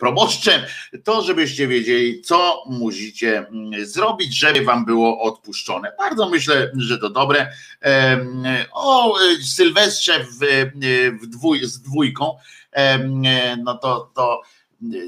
proboszczem, 0.00 0.62
to 1.04 1.22
żebyście 1.22 1.68
wiedzieli, 1.68 2.20
co 2.20 2.64
musicie 2.70 3.38
mm, 3.38 3.86
zrobić, 3.86 4.38
żeby 4.38 4.64
wam 4.64 4.84
było 4.84 5.20
odpuszczone. 5.20 5.92
Bardzo 5.98 6.28
myślę, 6.28 6.72
że 6.76 6.98
to 6.98 7.10
dobre. 7.10 7.52
O 8.72 9.14
Sylwestrze 9.42 10.24
w, 10.24 10.70
w 11.22 11.26
dwój, 11.26 11.64
z 11.64 11.80
dwójką, 11.80 12.36
no 13.64 13.74
to, 13.74 14.10
to 14.14 14.40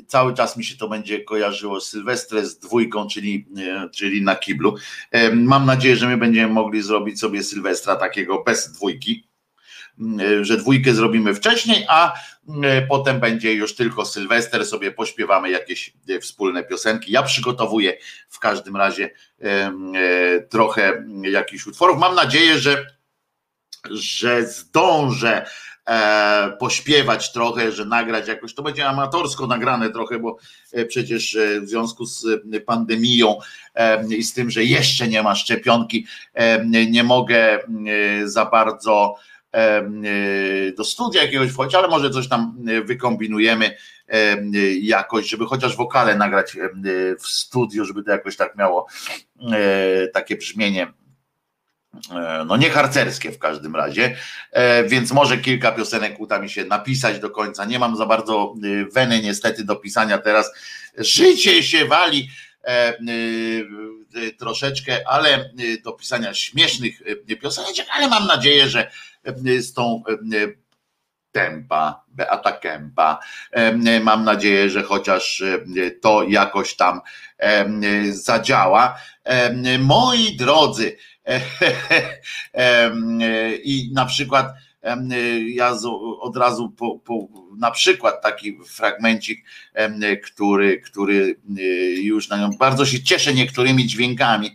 cały 0.06 0.34
czas 0.34 0.56
mi 0.56 0.64
się 0.64 0.76
to 0.76 0.88
będzie 0.88 1.24
kojarzyło 1.24 1.80
Sylwestrę 1.80 2.46
z 2.46 2.58
dwójką, 2.58 3.08
czyli, 3.08 3.46
czyli 3.92 4.22
na 4.22 4.36
kiblu. 4.36 4.74
Mam 5.32 5.66
nadzieję, 5.66 5.96
że 5.96 6.08
my 6.08 6.16
będziemy 6.16 6.52
mogli 6.52 6.82
zrobić 6.82 7.20
sobie 7.20 7.42
Sylwestra 7.42 7.96
takiego 7.96 8.42
bez 8.42 8.72
dwójki 8.72 9.24
E, 9.24 9.33
że 10.40 10.56
dwójkę 10.56 10.94
zrobimy 10.94 11.34
wcześniej, 11.34 11.84
a 11.88 12.14
e, 12.62 12.82
potem 12.82 13.20
będzie 13.20 13.54
już 13.54 13.74
tylko 13.74 14.04
Sylwester, 14.04 14.66
sobie 14.66 14.92
pośpiewamy 14.92 15.50
jakieś 15.50 15.94
e, 16.08 16.20
wspólne 16.20 16.64
piosenki. 16.64 17.12
Ja 17.12 17.22
przygotowuję 17.22 17.98
w 18.28 18.38
każdym 18.38 18.76
razie 18.76 19.10
trochę 20.50 21.04
jakichś 21.22 21.66
utworów. 21.66 21.98
Mam 21.98 22.14
nadzieję, 22.14 22.58
że, 22.58 22.86
że 23.90 24.46
zdążę 24.46 25.46
pośpiewać 26.58 27.32
trochę, 27.32 27.72
że 27.72 27.84
nagrać 27.84 28.28
jakoś, 28.28 28.54
to 28.54 28.62
będzie 28.62 28.86
amatorsko 28.86 29.46
nagrane 29.46 29.90
trochę, 29.90 30.18
bo 30.18 30.36
przecież 30.88 31.38
w 31.60 31.68
związku 31.68 32.06
z 32.06 32.26
pandemią 32.66 33.38
i 34.18 34.22
z 34.22 34.34
tym, 34.34 34.50
że 34.50 34.64
jeszcze 34.64 35.08
nie 35.08 35.22
ma 35.22 35.34
szczepionki, 35.34 36.06
nie 36.90 37.04
mogę 37.04 37.58
za 38.24 38.44
bardzo 38.44 39.16
E, 39.16 39.33
do 40.76 40.84
studia 40.84 41.22
jakiegoś 41.22 41.50
wchodzić, 41.50 41.74
ale 41.74 41.88
może 41.88 42.10
coś 42.10 42.28
tam 42.28 42.56
e, 42.68 42.82
wykombinujemy 42.82 43.76
jakoś, 44.80 45.28
żeby 45.28 45.46
chociaż 45.46 45.76
wokale 45.76 46.16
nagrać 46.16 46.56
w 47.20 47.26
studiu, 47.26 47.84
żeby 47.84 48.02
to 48.02 48.10
jakoś 48.10 48.36
tak 48.36 48.56
miało 48.56 48.86
e, 49.52 50.08
takie 50.08 50.36
brzmienie 50.36 50.92
no 52.46 52.56
nie 52.56 52.70
harcerskie 52.70 53.32
w 53.32 53.38
każdym 53.38 53.76
razie, 53.76 54.16
więc 54.86 55.12
może 55.12 55.38
kilka 55.38 55.72
piosenek 55.72 56.20
uda 56.20 56.38
mi 56.38 56.50
się 56.50 56.64
napisać 56.64 57.18
do 57.18 57.30
końca. 57.30 57.64
Nie 57.64 57.78
mam 57.78 57.96
za 57.96 58.06
bardzo 58.06 58.54
weny 58.92 59.20
niestety 59.22 59.64
do 59.64 59.76
pisania 59.76 60.18
teraz. 60.18 60.52
Życie 60.98 61.62
się 61.62 61.84
wali 61.84 62.28
troszeczkę, 64.38 65.00
ale 65.06 65.50
do 65.84 65.92
pisania 65.92 66.34
śmiesznych 66.34 67.02
piosenek, 67.42 67.86
ale 67.90 68.08
mam 68.08 68.26
nadzieję, 68.26 68.68
że 68.68 68.90
z 69.58 69.72
tą 69.72 70.02
Tempa, 71.32 72.04
Beata 72.08 72.52
Kempa. 72.52 73.18
Mam 74.02 74.24
nadzieję, 74.24 74.70
że 74.70 74.82
chociaż 74.82 75.42
to 76.02 76.22
jakoś 76.28 76.76
tam 76.76 77.00
zadziała. 78.10 78.98
Moi 79.78 80.36
drodzy, 80.36 80.96
i 83.64 83.90
na 83.92 84.06
przykład 84.06 84.54
Ja 85.46 85.72
od 86.20 86.36
razu 86.36 86.70
po, 86.70 86.98
po, 86.98 87.28
na 87.58 87.70
przykład 87.70 88.22
taki 88.22 88.58
fragmencik, 88.66 89.44
który, 90.24 90.80
który 90.80 91.36
już 92.02 92.28
na 92.28 92.36
nią 92.36 92.50
bardzo 92.58 92.86
się 92.86 93.02
cieszę 93.02 93.34
niektórymi 93.34 93.86
dźwiękami, 93.86 94.54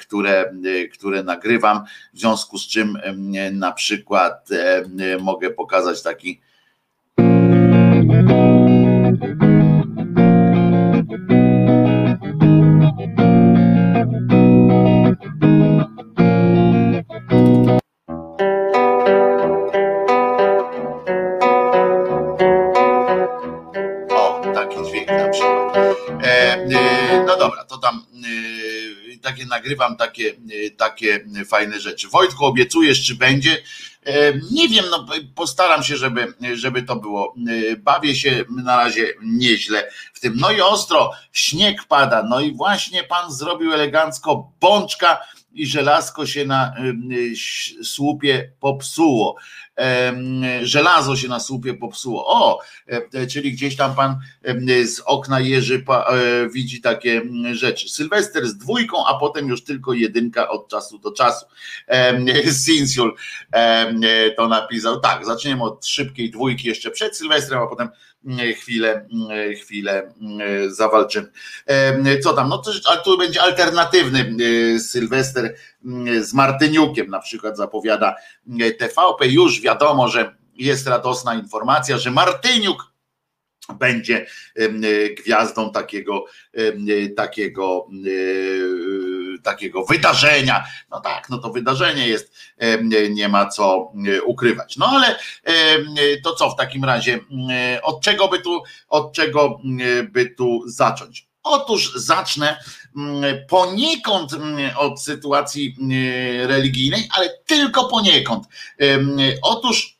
które, 0.00 0.54
które 0.92 1.22
nagrywam, 1.22 1.84
w 2.14 2.18
związku 2.18 2.58
z 2.58 2.68
czym 2.68 2.98
na 3.52 3.72
przykład 3.72 4.48
mogę 5.20 5.50
pokazać 5.50 6.02
taki 6.02 6.40
nagrywam 29.54 29.96
takie, 29.96 30.34
takie 30.76 31.24
fajne 31.46 31.80
rzeczy. 31.80 32.08
Wojtku, 32.08 32.44
obiecujesz, 32.44 33.06
czy 33.06 33.14
będzie? 33.14 33.62
E, 34.06 34.32
nie 34.50 34.68
wiem, 34.68 34.84
no 34.90 35.06
postaram 35.34 35.82
się, 35.82 35.96
żeby, 35.96 36.34
żeby 36.54 36.82
to 36.82 36.96
było. 36.96 37.34
E, 37.72 37.76
bawię 37.76 38.14
się 38.14 38.44
na 38.64 38.76
razie 38.76 39.06
nieźle 39.22 39.90
w 40.12 40.20
tym. 40.20 40.34
No 40.36 40.50
i 40.50 40.60
ostro, 40.60 41.10
śnieg 41.32 41.84
pada, 41.88 42.22
no 42.22 42.40
i 42.40 42.54
właśnie 42.54 43.04
pan 43.04 43.32
zrobił 43.32 43.72
elegancko 43.72 44.52
bączka 44.60 45.20
i 45.54 45.66
żelazko 45.66 46.26
się 46.26 46.44
na 46.44 46.74
słupie 47.82 48.52
popsuło 48.60 49.36
żelazo 50.62 51.16
się 51.16 51.28
na 51.28 51.40
słupie 51.40 51.74
popsuło. 51.74 52.26
O, 52.26 52.60
e, 52.86 53.26
czyli 53.26 53.52
gdzieś 53.52 53.76
tam 53.76 53.94
pan 53.94 54.16
z 54.84 55.00
okna 55.00 55.40
Jerzy 55.40 55.84
e, 55.88 56.48
widzi 56.48 56.80
takie 56.80 57.22
rzeczy. 57.52 57.88
Sylwester 57.88 58.46
z 58.46 58.56
dwójką, 58.56 59.06
a 59.06 59.18
potem 59.18 59.48
już 59.48 59.64
tylko 59.64 59.92
jedynka 59.92 60.48
od 60.48 60.68
czasu 60.68 60.98
do 60.98 61.12
czasu. 61.12 61.46
Sinsiul 62.64 63.14
to 64.36 64.48
napisał. 64.48 65.00
Tak, 65.00 65.26
zaczniemy 65.26 65.62
od 65.62 65.86
szybkiej 65.86 66.30
dwójki 66.30 66.68
jeszcze 66.68 66.90
przed 66.90 67.16
Sylwestrem, 67.16 67.62
a 67.62 67.66
potem 67.66 67.88
chwilę, 68.56 69.08
chwilę 69.60 70.12
zawalczymy. 70.68 71.28
Co 72.22 72.32
tam? 72.32 72.48
No 72.48 72.58
to, 72.58 72.70
ale 72.84 73.00
tu 73.02 73.18
będzie 73.18 73.42
alternatywny 73.42 74.36
Sylwester 74.80 75.54
z 76.20 76.34
Martyniukiem 76.34 77.10
na 77.10 77.20
przykład 77.20 77.56
zapowiada 77.56 78.14
TVP. 78.78 79.28
Już 79.28 79.60
wiadomo, 79.60 80.08
że 80.08 80.34
jest 80.56 80.86
radosna 80.86 81.34
informacja, 81.34 81.98
że 81.98 82.10
Martyniuk 82.10 82.94
będzie 83.78 84.26
gwiazdą 85.16 85.72
takiego, 85.72 86.24
takiego, 87.16 87.88
takiego 89.44 89.84
wydarzenia. 89.84 90.64
No 90.90 91.00
tak, 91.00 91.30
no 91.30 91.38
to 91.38 91.50
wydarzenie 91.50 92.08
jest, 92.08 92.34
nie 93.10 93.28
ma 93.28 93.48
co 93.48 93.92
ukrywać. 94.24 94.76
No 94.76 94.86
ale 94.86 95.18
to 96.24 96.34
co 96.34 96.50
w 96.50 96.56
takim 96.56 96.84
razie, 96.84 97.20
od 97.82 98.02
czego 98.02 98.28
by 98.28 98.38
tu, 98.38 98.62
od 98.88 99.12
czego 99.12 99.60
by 100.12 100.26
tu 100.26 100.62
zacząć? 100.66 101.26
Otóż 101.42 101.94
zacznę 101.94 102.64
poniekąd 103.48 104.30
od 104.76 105.02
sytuacji 105.02 105.76
religijnej, 106.46 107.08
ale 107.16 107.30
tylko 107.46 107.84
poniekąd. 107.84 108.44
Otóż 109.42 109.94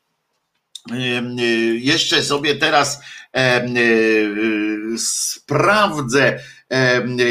jeszcze 1.73 2.23
sobie 2.23 2.55
teraz 2.55 3.01
sprawdzę, 4.97 6.39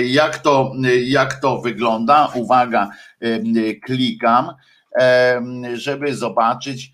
jak 0.05 0.39
to, 0.39 0.73
jak 1.05 1.41
to 1.41 1.61
wygląda. 1.61 2.31
Uwaga, 2.35 2.91
klikam, 3.83 4.55
żeby 5.75 6.17
zobaczyć, 6.17 6.93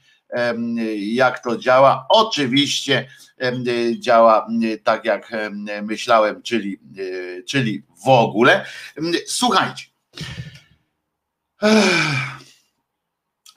jak 0.97 1.43
to 1.45 1.57
działa. 1.57 2.07
Oczywiście 2.09 3.09
działa 3.99 4.49
tak, 4.85 5.05
jak 5.05 5.33
myślałem, 5.83 6.43
czyli, 6.43 6.81
czyli 7.49 7.83
w 8.05 8.09
ogóle. 8.09 8.67
Słuchajcie. 9.27 9.85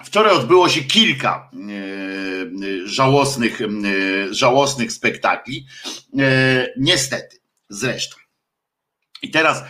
Wczoraj 0.03 0.35
odbyło 0.35 0.69
się 0.69 0.83
kilka 0.83 1.51
żałosnych, 2.85 3.59
żałosnych 4.31 4.91
spektakli. 4.91 5.65
Niestety, 6.77 7.37
zresztą. 7.69 8.22
I 9.23 9.31
teraz, 9.31 9.63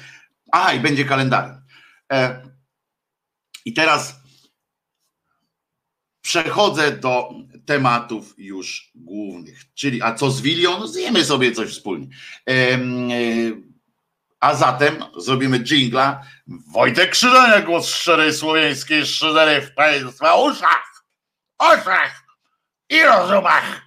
a 0.51 0.73
i 0.73 0.79
będzie 0.79 1.05
kalendarium. 1.05 1.61
E, 2.11 2.49
I 3.65 3.73
teraz 3.73 4.15
przechodzę 6.21 6.91
do 6.91 7.29
tematów 7.65 8.33
już 8.37 8.91
głównych. 8.95 9.73
Czyli, 9.73 10.01
a 10.01 10.13
co 10.13 10.31
z 10.31 10.41
Wilią? 10.41 10.87
Zjemy 10.87 11.25
sobie 11.25 11.51
coś 11.51 11.69
wspólnie. 11.69 12.07
E, 12.49 12.79
a 14.39 14.55
zatem 14.55 15.03
zrobimy 15.17 15.59
jingla. 15.59 16.23
Wojtek 16.47 17.11
Krzyżania, 17.11 17.61
głos 17.61 17.87
szczerej 17.87 18.33
słowiańskiej 18.33 19.05
szydery 19.05 19.61
w 19.61 19.73
Państwa 19.73 20.35
uszach, 20.35 21.05
oczach 21.57 22.23
i 22.89 23.03
rozumach. 23.03 23.81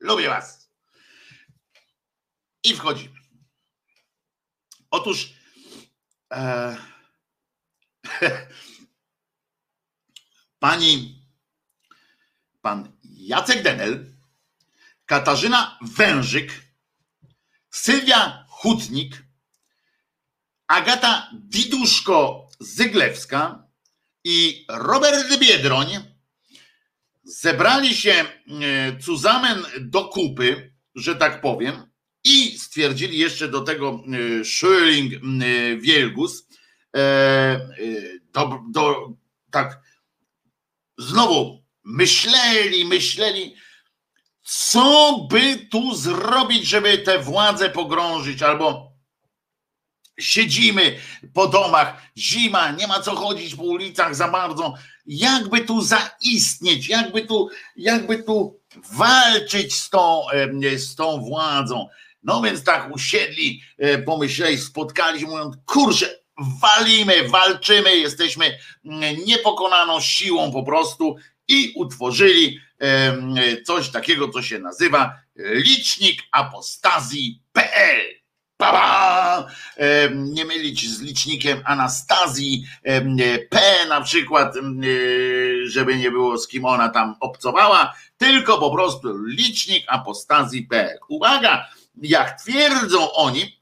Lubię 0.00 0.28
Was. 0.28 0.70
I 2.64 2.76
wchodzimy. 2.76 3.13
Otóż 4.94 5.34
e, 6.32 6.76
pani, 10.64 10.96
pan 12.62 12.92
Jacek 13.04 13.62
Denel, 13.62 14.14
Katarzyna 15.06 15.78
Wężyk, 15.82 16.62
Sylwia 17.70 18.46
Hutnik, 18.48 19.22
Agata 20.66 21.30
Diduszko-Zyglewska 21.48 23.62
i 24.24 24.66
Robert 24.68 25.38
Biedroń 25.38 25.88
zebrali 27.24 27.96
się 27.96 28.12
e, 28.12 28.26
cuzamen 28.98 29.62
do 29.80 30.04
kupy, 30.04 30.74
że 30.94 31.16
tak 31.16 31.40
powiem, 31.40 31.93
i 32.24 32.58
stwierdzili 32.58 33.18
jeszcze 33.18 33.48
do 33.48 33.60
tego 33.60 33.88
e, 33.88 34.44
Schöling 34.44 35.14
e, 35.14 35.76
Wielgus, 35.76 36.48
do, 38.32 38.60
do, 38.70 39.12
tak 39.50 39.80
znowu 40.98 41.62
myśleli, 41.84 42.84
myśleli, 42.84 43.54
co 44.42 45.18
by 45.30 45.56
tu 45.70 45.94
zrobić, 45.94 46.66
żeby 46.66 46.98
tę 46.98 47.18
władzę 47.18 47.70
pogrążyć, 47.70 48.42
albo 48.42 48.92
siedzimy 50.18 50.98
po 51.34 51.46
domach, 51.48 52.02
zima, 52.16 52.70
nie 52.70 52.86
ma 52.86 53.00
co 53.00 53.16
chodzić 53.16 53.54
po 53.54 53.62
ulicach 53.62 54.14
za 54.14 54.28
bardzo, 54.28 54.74
jakby 55.06 55.60
tu 55.60 55.82
zaistnieć, 55.82 56.88
jakby 56.88 57.26
tu, 57.26 57.48
jakby 57.76 58.22
tu 58.22 58.60
walczyć 58.92 59.74
z 59.74 59.90
tą, 59.90 60.22
z 60.76 60.94
tą 60.94 61.20
władzą. 61.20 61.88
No 62.24 62.42
więc 62.42 62.64
tak 62.64 62.94
usiedli, 62.94 63.62
e, 63.78 63.98
pomyśleli, 63.98 64.58
spotkali 64.58 65.20
się, 65.20 65.26
mówiąc, 65.26 65.56
kurczę, 65.66 66.18
walimy, 66.62 67.28
walczymy, 67.28 67.96
jesteśmy 67.96 68.58
niepokonaną 69.26 70.00
siłą 70.00 70.52
po 70.52 70.62
prostu 70.62 71.16
i 71.48 71.72
utworzyli 71.76 72.60
coś 73.66 73.88
takiego, 73.88 74.28
co 74.28 74.42
się 74.42 74.58
nazywa 74.58 75.14
licznik 75.36 76.22
apostazji.pl. 76.32 78.00
Baba! 78.58 79.46
Nie 80.14 80.44
mylić 80.44 80.90
z 80.90 81.00
licznikiem 81.00 81.62
Anastazji 81.64 82.66
P 83.50 83.60
na 83.88 84.00
przykład, 84.00 84.54
żeby 85.64 85.96
nie 85.96 86.10
było 86.10 86.38
z 86.38 86.48
kim 86.48 86.64
ona 86.64 86.88
tam 86.88 87.16
obcowała, 87.20 87.94
tylko 88.16 88.58
po 88.58 88.70
prostu 88.70 89.18
licznik 89.26 89.84
apostazji.pl. 89.88 90.98
Uwaga, 91.08 91.68
jak 92.02 92.40
twierdzą 92.42 93.12
oni, 93.12 93.60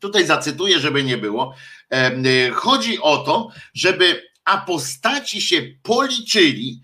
tutaj 0.00 0.26
zacytuję, 0.26 0.78
żeby 0.78 1.04
nie 1.04 1.16
było, 1.16 1.54
chodzi 2.54 3.00
o 3.00 3.18
to, 3.18 3.50
żeby 3.74 4.22
apostaci 4.44 5.42
się 5.42 5.62
policzyli, 5.82 6.80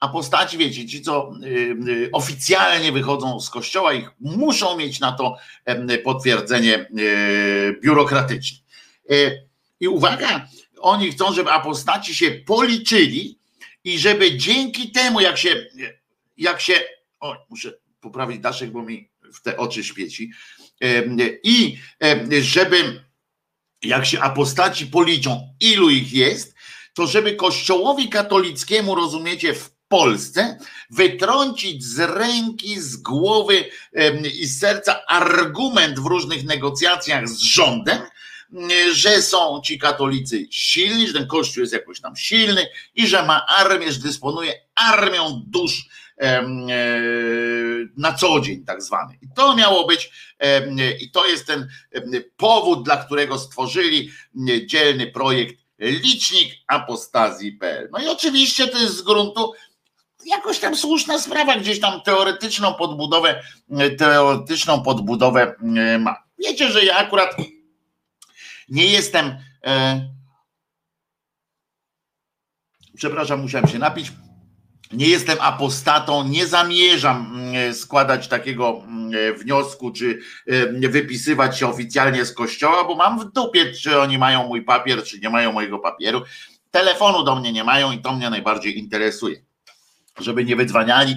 apostaci, 0.00 0.58
wiecie, 0.58 0.86
ci 0.86 1.02
co 1.02 1.32
y, 1.44 2.10
oficjalnie 2.12 2.92
wychodzą 2.92 3.40
z 3.40 3.50
kościoła, 3.50 3.92
ich 3.92 4.10
muszą 4.20 4.76
mieć 4.76 5.00
na 5.00 5.12
to 5.12 5.36
potwierdzenie 6.04 6.90
biurokratyczne. 7.82 8.58
I 9.80 9.88
uwaga, 9.88 10.48
oni 10.80 11.12
chcą, 11.12 11.32
żeby 11.34 11.50
apostaci 11.50 12.14
się 12.14 12.30
policzyli 12.30 13.38
i 13.84 13.98
żeby 13.98 14.36
dzięki 14.36 14.90
temu, 14.90 15.20
jak 15.20 15.38
się, 15.38 15.66
jak 16.36 16.60
się, 16.60 16.74
o, 17.20 17.36
muszę 17.50 17.72
poprawić 18.00 18.38
daszek, 18.38 18.70
bo 18.70 18.82
mi 18.82 19.08
w 19.36 19.42
te 19.42 19.56
oczy 19.56 19.84
świeci, 19.84 20.30
i 21.42 21.78
żeby 22.40 23.04
jak 23.82 24.06
się 24.06 24.20
apostaci 24.20 24.86
policzą, 24.86 25.54
ilu 25.60 25.90
ich 25.90 26.12
jest, 26.12 26.54
to 26.94 27.06
żeby 27.06 27.34
kościołowi 27.34 28.08
katolickiemu, 28.08 28.94
rozumiecie, 28.94 29.54
w 29.54 29.76
Polsce 29.88 30.58
wytrącić 30.90 31.84
z 31.84 31.98
ręki, 31.98 32.80
z 32.80 32.96
głowy 32.96 33.64
i 34.40 34.46
z 34.46 34.60
serca 34.60 35.06
argument 35.08 36.00
w 36.00 36.06
różnych 36.06 36.44
negocjacjach 36.44 37.28
z 37.28 37.38
rządem, 37.38 37.98
że 38.92 39.22
są 39.22 39.60
ci 39.64 39.78
katolicy 39.78 40.46
silni, 40.50 41.06
że 41.06 41.12
ten 41.12 41.26
kościół 41.26 41.60
jest 41.60 41.72
jakoś 41.72 42.00
tam 42.00 42.16
silny 42.16 42.66
i 42.94 43.06
że 43.06 43.22
ma 43.26 43.46
armię, 43.46 43.92
że 43.92 44.00
dysponuje 44.00 44.52
armią 44.74 45.42
dusz 45.46 45.88
na 47.96 48.12
co 48.12 48.40
dzień, 48.40 48.64
tak 48.64 48.82
zwany. 48.82 49.18
I 49.22 49.26
to 49.36 49.56
miało 49.56 49.86
być, 49.86 50.10
i 51.00 51.10
to 51.10 51.26
jest 51.26 51.46
ten 51.46 51.68
powód, 52.36 52.84
dla 52.84 52.96
którego 52.96 53.38
stworzyli 53.38 54.10
dzielny 54.66 55.06
projekt 55.06 55.56
licznik 55.78 56.54
apostazji.pl. 56.66 57.88
No 57.92 57.98
i 57.98 58.08
oczywiście 58.08 58.68
to 58.68 58.78
jest 58.78 58.96
z 58.96 59.02
gruntu 59.02 59.52
jakoś 60.26 60.58
tam 60.58 60.76
słuszna 60.76 61.18
sprawa, 61.18 61.56
gdzieś 61.56 61.80
tam 61.80 62.00
teoretyczną 62.00 62.74
podbudowę, 62.74 63.42
teoretyczną 63.98 64.82
podbudowę 64.82 65.54
e, 65.76 65.98
ma. 65.98 66.16
Wiecie, 66.38 66.70
że 66.70 66.84
ja 66.84 66.96
akurat 66.96 67.36
nie 68.68 68.86
jestem. 68.86 69.38
E, 69.66 70.00
przepraszam, 72.96 73.40
musiałem 73.40 73.68
się 73.68 73.78
napić. 73.78 74.12
Nie 74.92 75.08
jestem 75.08 75.38
apostatą, 75.40 76.28
nie 76.28 76.46
zamierzam 76.46 77.42
e, 77.54 77.74
składać 77.74 78.28
takiego 78.28 78.82
wniosku, 79.38 79.92
czy 79.92 80.18
wypisywać 80.88 81.58
się 81.58 81.68
oficjalnie 81.68 82.24
z 82.24 82.32
kościoła, 82.32 82.84
bo 82.84 82.94
mam 82.94 83.20
w 83.20 83.32
dupie, 83.32 83.72
czy 83.72 84.00
oni 84.00 84.18
mają 84.18 84.48
mój 84.48 84.62
papier, 84.62 85.04
czy 85.04 85.18
nie 85.18 85.30
mają 85.30 85.52
mojego 85.52 85.78
papieru. 85.78 86.22
Telefonu 86.70 87.24
do 87.24 87.36
mnie 87.36 87.52
nie 87.52 87.64
mają 87.64 87.92
i 87.92 87.98
to 87.98 88.12
mnie 88.12 88.30
najbardziej 88.30 88.78
interesuje 88.78 89.46
żeby 90.18 90.44
nie 90.44 90.56
wydzwaniali. 90.56 91.16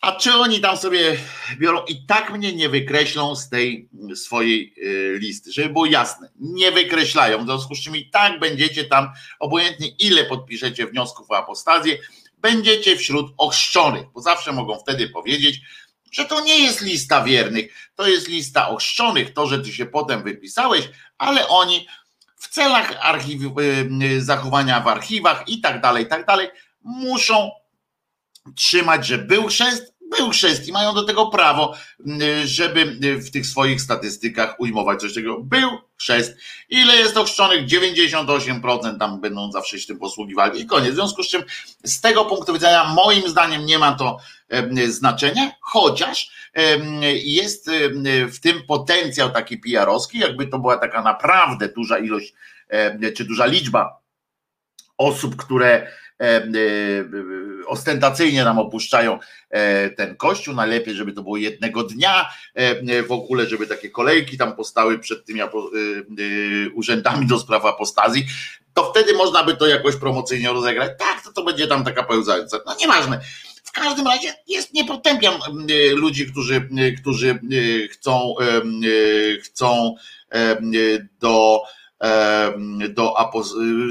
A 0.00 0.12
czy 0.12 0.34
oni 0.34 0.60
tam 0.60 0.76
sobie 0.76 1.16
biorą 1.58 1.84
i 1.88 2.06
tak 2.06 2.32
mnie 2.32 2.52
nie 2.52 2.68
wykreślą 2.68 3.36
z 3.36 3.48
tej 3.48 3.88
swojej 4.14 4.74
y, 4.78 5.18
listy, 5.18 5.52
żeby 5.52 5.68
było 5.68 5.86
jasne, 5.86 6.30
nie 6.40 6.72
wykreślają, 6.72 7.42
w 7.42 7.46
związku 7.46 7.74
z 7.74 7.80
czym 7.80 7.96
i 7.96 8.10
tak 8.10 8.40
będziecie 8.40 8.84
tam, 8.84 9.08
obojętnie 9.40 9.88
ile 9.88 10.24
podpiszecie 10.24 10.86
wniosków 10.86 11.30
o 11.30 11.36
apostazję, 11.36 11.98
będziecie 12.40 12.96
wśród 12.96 13.34
ochrzczonych, 13.38 14.06
bo 14.14 14.20
zawsze 14.20 14.52
mogą 14.52 14.78
wtedy 14.78 15.08
powiedzieć, 15.08 15.60
że 16.12 16.24
to 16.24 16.40
nie 16.40 16.58
jest 16.58 16.80
lista 16.80 17.24
wiernych, 17.24 17.90
to 17.94 18.08
jest 18.08 18.28
lista 18.28 18.68
ochrzczonych, 18.68 19.32
to, 19.32 19.46
że 19.46 19.58
ty 19.58 19.72
się 19.72 19.86
potem 19.86 20.22
wypisałeś, 20.22 20.88
ale 21.18 21.48
oni 21.48 21.86
w 22.36 22.48
celach 22.48 22.92
archiw, 23.00 23.42
y, 23.42 23.88
y, 24.02 24.22
zachowania 24.22 24.80
w 24.80 24.88
archiwach 24.88 25.48
i 25.48 25.60
tak 25.60 25.80
dalej, 25.80 26.04
i 26.04 26.08
tak 26.08 26.26
dalej, 26.26 26.48
muszą 26.82 27.50
trzymać, 28.56 29.06
że 29.06 29.18
był 29.18 29.46
chrzest, 29.46 29.94
był 30.18 30.30
chrzest 30.30 30.68
i 30.68 30.72
mają 30.72 30.94
do 30.94 31.02
tego 31.02 31.26
prawo, 31.26 31.74
żeby 32.44 32.98
w 33.16 33.30
tych 33.30 33.46
swoich 33.46 33.80
statystykach 33.80 34.60
ujmować 34.60 35.00
coś 35.00 35.14
takiego. 35.14 35.40
Był 35.40 35.70
chrzest. 35.96 36.36
Ile 36.68 36.96
jest 36.96 37.16
ochrzczonych? 37.16 37.66
98% 37.66 38.98
tam 38.98 39.20
będą 39.20 39.52
zawsze 39.52 39.78
się 39.78 39.86
tym 39.86 39.98
posługiwali 39.98 40.60
i 40.60 40.66
koniec. 40.66 40.92
W 40.92 40.94
związku 40.94 41.22
z 41.22 41.28
czym 41.28 41.42
z 41.84 42.00
tego 42.00 42.24
punktu 42.24 42.52
widzenia 42.52 42.84
moim 42.84 43.28
zdaniem 43.28 43.66
nie 43.66 43.78
ma 43.78 43.92
to 43.92 44.18
znaczenia, 44.88 45.52
chociaż 45.60 46.30
jest 47.24 47.70
w 48.32 48.40
tym 48.40 48.62
potencjał 48.66 49.30
taki 49.30 49.58
PR-owski, 49.58 50.18
jakby 50.18 50.46
to 50.46 50.58
była 50.58 50.76
taka 50.76 51.02
naprawdę 51.02 51.68
duża 51.68 51.98
ilość 51.98 52.34
czy 53.16 53.24
duża 53.24 53.46
liczba 53.46 54.00
osób, 54.98 55.36
które 55.36 55.92
ostentacyjnie 57.66 58.44
nam 58.44 58.58
opuszczają 58.58 59.18
e, 59.50 59.90
ten 59.90 60.16
kościół. 60.16 60.54
Najlepiej, 60.54 60.94
żeby 60.94 61.12
to 61.12 61.22
było 61.22 61.36
jednego 61.36 61.82
dnia 61.82 62.30
w 63.08 63.12
ogóle, 63.12 63.46
żeby 63.46 63.66
takie 63.66 63.90
kolejki 63.90 64.38
tam 64.38 64.56
postały 64.56 64.98
przed 64.98 65.24
tymi 65.24 65.40
urzędami 66.74 67.26
do 67.26 67.38
spraw 67.38 67.64
apostazji. 67.64 68.26
To 68.74 68.90
wtedy 68.90 69.14
można 69.14 69.44
by 69.44 69.56
to 69.56 69.66
jakoś 69.66 69.96
promocyjnie 69.96 70.48
rozegrać. 70.48 70.90
Tak, 70.98 71.24
to, 71.24 71.32
to 71.32 71.44
będzie 71.44 71.66
tam 71.66 71.84
taka 71.84 72.02
pełzająca. 72.02 72.58
No 72.66 72.76
nieważne. 72.80 73.20
W 73.64 73.72
każdym 73.72 74.06
razie 74.06 74.34
jest, 74.46 74.74
nie 74.74 74.84
potępiam 74.84 75.34
ludzi, 75.94 76.26
którzy, 76.26 76.68
którzy 77.00 77.40
chcą, 77.92 78.34
chcą 79.42 79.94
do 81.20 81.62
do 82.88 83.14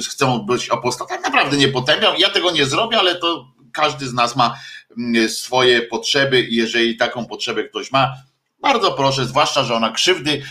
chcą 0.09 0.39
być 0.39 0.69
apostatami. 0.69 1.21
Naprawdę 1.23 1.57
nie 1.57 1.67
potępiam. 1.67 2.15
Ja 2.17 2.29
tego 2.29 2.51
nie 2.51 2.65
zrobię, 2.65 2.99
ale 2.99 3.15
to 3.15 3.47
każdy 3.73 4.07
z 4.07 4.13
nas 4.13 4.35
ma 4.35 4.59
mm, 4.97 5.29
swoje 5.29 5.81
potrzeby 5.81 6.41
i 6.41 6.55
jeżeli 6.55 6.97
taką 6.97 7.25
potrzebę 7.25 7.63
ktoś 7.63 7.91
ma, 7.91 8.13
bardzo 8.61 8.91
proszę, 8.91 9.25
zwłaszcza, 9.25 9.63
że 9.63 9.75
ona 9.75 9.91
krzywdy 9.91 10.41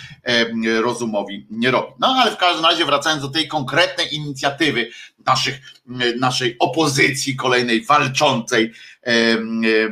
rozumowi 0.80 1.46
nie 1.50 1.70
robi. 1.70 1.92
No 1.98 2.06
ale 2.08 2.30
w 2.30 2.36
każdym 2.36 2.64
razie, 2.64 2.84
wracając 2.84 3.22
do 3.22 3.28
tej 3.28 3.48
konkretnej 3.48 4.14
inicjatywy 4.14 4.90
naszych, 5.26 5.60
naszej 6.20 6.56
opozycji 6.58 7.36
kolejnej 7.36 7.84
walczącej, 7.84 8.72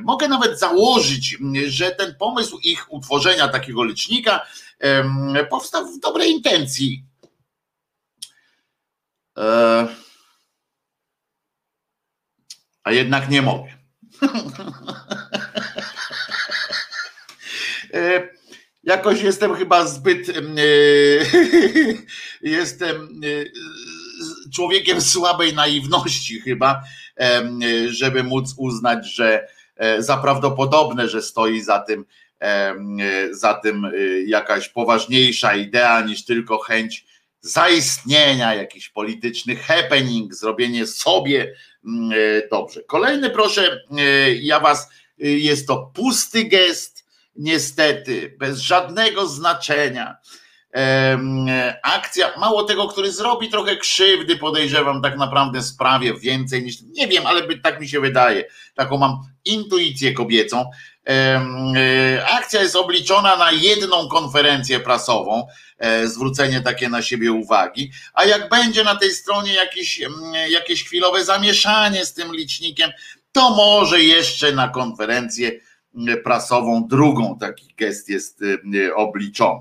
mogę 0.03 0.29
nawet 0.29 0.59
założyć, 0.59 1.39
że 1.67 1.91
ten 1.91 2.15
pomysł 2.15 2.59
ich 2.59 2.93
utworzenia 2.93 3.49
takiego 3.49 3.85
licznika 3.85 4.47
powstał 5.51 5.87
w 5.87 6.01
dobrej 6.01 6.31
intencji 6.31 7.05
a 12.85 12.93
jednak 12.93 13.31
nie 13.31 13.43
mogę. 13.43 13.77
E, 17.95 18.29
jakoś 18.85 19.23
jestem 19.23 19.55
chyba 19.55 19.87
zbyt. 19.87 20.29
E, 20.29 20.33
jestem 22.43 23.21
człowiekiem 24.55 25.01
słabej 25.01 25.55
naiwności, 25.55 26.41
chyba, 26.41 26.83
żeby 27.89 28.23
móc 28.23 28.55
uznać, 28.57 29.15
że 29.15 29.49
za 29.99 30.17
prawdopodobne, 30.17 31.09
że 31.09 31.23
stoi 31.23 31.61
za 31.61 31.79
tym, 31.79 32.05
za 33.31 33.55
tym 33.55 33.93
jakaś 34.27 34.69
poważniejsza 34.69 35.55
idea 35.55 36.01
niż 36.01 36.25
tylko 36.25 36.59
chęć 36.59 37.06
zaistnienia, 37.47 38.55
jakiś 38.55 38.89
polityczny 38.89 39.57
happening, 39.57 40.35
zrobienie 40.35 40.87
sobie 40.87 41.55
mm, 41.85 42.13
e, 42.13 42.49
dobrze. 42.49 42.83
Kolejny 42.83 43.31
proszę, 43.31 43.81
e, 43.99 44.33
ja 44.33 44.61
was, 44.61 44.89
e, 45.23 45.29
jest 45.29 45.67
to 45.67 45.91
pusty 45.95 46.45
gest, 46.45 47.07
niestety, 47.37 48.37
bez 48.39 48.59
żadnego 48.59 49.27
znaczenia. 49.27 50.17
Akcja, 51.83 52.33
mało 52.39 52.63
tego, 52.63 52.89
który 52.89 53.13
zrobi 53.13 53.49
trochę 53.49 53.77
krzywdy, 53.77 54.37
podejrzewam 54.37 55.03
tak 55.03 55.17
naprawdę 55.17 55.63
sprawie 55.63 56.15
więcej 56.15 56.63
niż, 56.63 56.77
nie 56.83 57.09
wiem, 57.09 57.27
ale 57.27 57.59
tak 57.59 57.81
mi 57.81 57.89
się 57.89 58.01
wydaje, 58.01 58.45
taką 58.75 58.99
mam 58.99 59.19
intuicję 59.45 60.13
kobiecą. 60.13 60.71
Akcja 62.33 62.63
jest 62.63 62.77
obliczona 62.77 63.37
na 63.37 63.53
jedną 63.53 64.09
konferencję 64.09 64.81
prasową, 64.81 65.47
E, 65.79 66.09
zwrócenie 66.09 66.61
takie 66.61 66.89
na 66.89 67.03
siebie 67.03 67.33
uwagi. 67.33 67.91
A 68.15 68.25
jak 68.25 68.49
będzie 68.49 68.85
na 68.85 68.97
tej 68.97 69.11
stronie 69.11 69.55
jakieś, 69.55 70.01
jakieś 70.49 70.85
chwilowe 70.85 71.25
zamieszanie 71.25 72.05
z 72.07 72.15
tym 72.15 72.35
licznikiem, 72.35 72.91
to 73.33 73.51
może 73.51 74.03
jeszcze 74.03 74.53
na 74.53 74.69
konferencję 74.69 75.53
mm, 75.95 76.23
prasową 76.23 76.89
drugą 76.89 77.39
taki 77.39 77.75
gest 77.77 78.09
jest 78.09 78.43
y, 78.43 78.95
obliczony. 78.95 79.61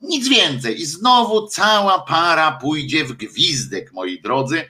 Nic 0.00 0.28
więcej. 0.28 0.80
I 0.80 0.86
znowu 0.86 1.46
cała 1.46 1.98
para 1.98 2.52
pójdzie 2.52 3.04
w 3.04 3.12
gwizdek, 3.12 3.92
moi 3.92 4.20
drodzy, 4.20 4.68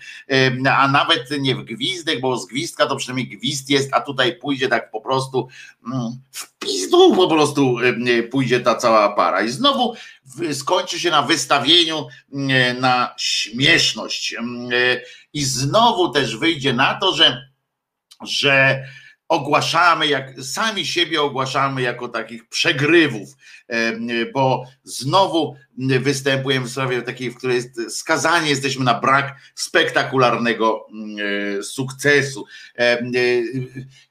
a 0.71 0.89
nawet 0.89 1.31
nie 1.41 1.57
w 1.57 1.65
gwizdek, 1.65 2.21
bo 2.21 2.37
z 2.37 2.47
gwizdka 2.47 2.87
to 2.87 2.97
przynajmniej 2.97 3.39
gwizd 3.39 3.71
jest, 3.71 3.95
a 3.95 4.01
tutaj 4.01 4.39
pójdzie 4.39 4.69
tak 4.69 4.91
po 4.91 5.01
prostu 5.01 5.49
mm, 5.87 6.19
w 6.31 6.59
pizdu 6.59 7.17
po 7.17 7.29
prostu 7.29 7.77
pójdzie 8.31 8.61
ta 8.61 8.75
cała 8.75 9.09
para. 9.09 9.43
I 9.43 9.49
znowu 9.49 9.95
skończy 10.53 11.01
się 11.01 11.11
na 11.11 11.23
wystawieniu 11.23 12.07
mm, 12.33 12.81
na 12.81 13.15
śmieszność. 13.19 14.35
I 15.33 15.45
znowu 15.45 16.09
też 16.09 16.37
wyjdzie 16.37 16.73
na 16.73 16.95
to, 16.95 17.15
że, 17.15 17.49
że 18.23 18.85
ogłaszamy, 19.29 20.07
jak 20.07 20.43
sami 20.43 20.87
siebie 20.87 21.23
ogłaszamy 21.23 21.83
jako 21.83 22.09
takich 22.09 22.49
przegrywów, 22.49 23.29
bo 24.35 24.65
znowu 24.85 25.57
występujemy 25.79 26.67
w 26.67 26.71
sprawie 26.71 27.03
takiej, 27.03 27.31
w 27.31 27.37
której 27.37 27.57
jest, 27.57 27.99
skazani 27.99 28.49
jesteśmy 28.49 28.85
na 28.85 29.01
brak 29.01 29.37
spektakularnego 29.55 30.87
mm, 30.93 31.63
sukcesu. 31.65 32.45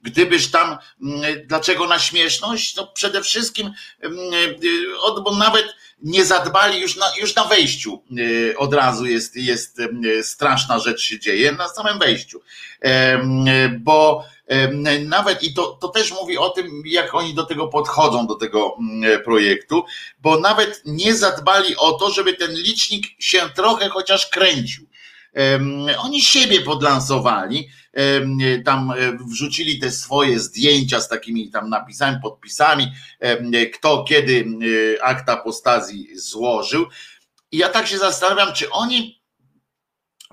Gdybyż 0.01 0.51
tam, 0.51 0.77
mm, 1.01 1.21
dlaczego 1.45 1.87
na 1.87 1.99
śmieszność? 1.99 2.73
To 2.73 2.87
przede 2.87 3.21
wszystkim, 3.21 3.71
bo 5.23 5.35
nawet 5.35 5.65
nie 6.03 6.25
zadbali 6.25 6.81
już 6.81 6.95
na, 6.95 7.05
już 7.21 7.35
na 7.35 7.43
wejściu 7.43 8.03
od 8.57 8.73
razu 8.73 9.05
jest, 9.05 9.35
jest 9.35 9.81
straszna 10.21 10.79
rzecz 10.79 11.01
się 11.01 11.19
dzieje 11.19 11.51
na 11.51 11.67
samym 11.69 11.99
wejściu, 11.99 12.41
bo 13.79 14.23
nawet 15.05 15.43
i 15.43 15.53
to, 15.53 15.67
to 15.81 15.87
też 15.87 16.11
mówi 16.11 16.37
o 16.37 16.49
tym, 16.49 16.83
jak 16.85 17.15
oni 17.15 17.33
do 17.33 17.45
tego 17.45 17.67
podchodzą, 17.67 18.27
do 18.27 18.35
tego 18.35 18.75
mm, 18.79 19.23
projektu, 19.23 19.83
bo 20.19 20.39
nawet 20.39 20.81
nie 20.85 21.15
zadbali 21.15 21.75
o 21.77 21.91
to, 21.91 22.11
żeby 22.11 22.33
ten 22.33 22.53
licznik 22.53 23.05
się 23.19 23.49
trochę 23.55 23.89
chociaż 23.89 24.27
kręcił. 24.27 24.87
Oni 25.97 26.21
siebie 26.21 26.61
podlansowali, 26.61 27.69
tam 28.65 28.91
e, 28.91 28.95
wrzucili 29.29 29.79
te 29.79 29.91
swoje 29.91 30.39
zdjęcia 30.39 31.01
z 31.01 31.09
takimi 31.09 31.51
tam 31.51 31.69
napisami, 31.69 32.17
podpisami, 32.21 32.91
kto 33.73 34.03
kiedy 34.03 34.45
akt 35.01 35.29
apostazji 35.29 36.07
złożył. 36.15 36.85
I 37.51 37.57
ja 37.57 37.69
tak 37.69 37.87
się 37.87 37.97
zastanawiam, 37.97 38.53
czy 38.53 38.71
oni 38.71 39.25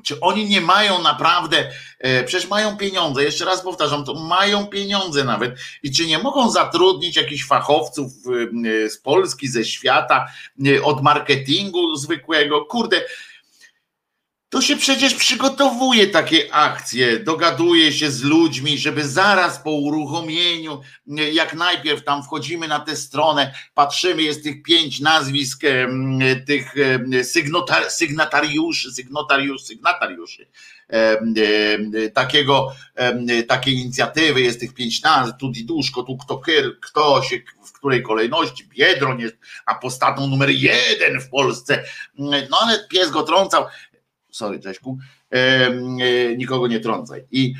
czy 0.02 0.20
oni 0.20 0.48
nie 0.48 0.60
mają 0.60 1.02
naprawdę, 1.02 1.70
e, 1.98 2.24
przecież 2.24 2.50
mają 2.50 2.76
pieniądze, 2.76 3.24
jeszcze 3.24 3.44
raz 3.44 3.62
powtarzam, 3.62 4.04
to 4.04 4.14
mają 4.14 4.66
pieniądze 4.66 5.24
nawet 5.24 5.54
i 5.82 5.90
czy 5.90 6.06
nie 6.06 6.18
mogą 6.18 6.50
zatrudnić 6.50 7.16
jakichś 7.16 7.46
fachowców 7.46 8.12
z 8.88 8.98
Polski, 8.98 9.48
ze 9.48 9.64
świata, 9.64 10.26
od 10.82 11.02
marketingu 11.02 11.96
zwykłego, 11.96 12.64
kurde, 12.64 13.04
to 14.52 14.62
się 14.62 14.76
przecież 14.76 15.14
przygotowuje 15.14 16.06
takie 16.06 16.54
akcje, 16.54 17.18
dogaduje 17.18 17.92
się 17.92 18.10
z 18.10 18.22
ludźmi, 18.22 18.78
żeby 18.78 19.08
zaraz 19.08 19.58
po 19.58 19.70
uruchomieniu, 19.70 20.80
jak 21.32 21.54
najpierw 21.54 22.04
tam 22.04 22.22
wchodzimy 22.22 22.68
na 22.68 22.80
tę 22.80 22.96
stronę, 22.96 23.54
patrzymy, 23.74 24.22
jest 24.22 24.42
tych 24.42 24.62
pięć 24.62 25.00
nazwisk 25.00 25.60
tych 26.46 26.74
sygnatariuszy, 27.88 28.92
sygnatariuszy, 28.92 29.64
sygnatariuszy 29.66 30.46
takiego, 32.14 32.74
takiej 33.48 33.74
inicjatywy, 33.74 34.40
jest 34.40 34.60
tych 34.60 34.74
pięć 34.74 35.02
nazw, 35.02 35.32
tu 35.40 35.48
Diduszko, 35.48 36.02
tu 36.02 36.16
kto, 36.16 36.40
kto 36.80 37.22
się, 37.22 37.40
w 37.64 37.72
której 37.72 38.02
kolejności, 38.02 38.64
Biedron 38.64 39.20
jest 39.20 39.36
apostatą 39.66 40.26
numer 40.26 40.50
jeden 40.50 41.20
w 41.20 41.28
Polsce, 41.28 41.84
no 42.18 42.58
ale 42.62 42.86
pies 42.88 43.10
go 43.10 43.22
trącał, 43.22 43.64
sorry 44.32 44.60
Cześku, 44.60 44.98
e, 45.30 45.70
nikogo 46.36 46.66
nie 46.66 46.80
trącaj. 46.80 47.24
I 47.30 47.54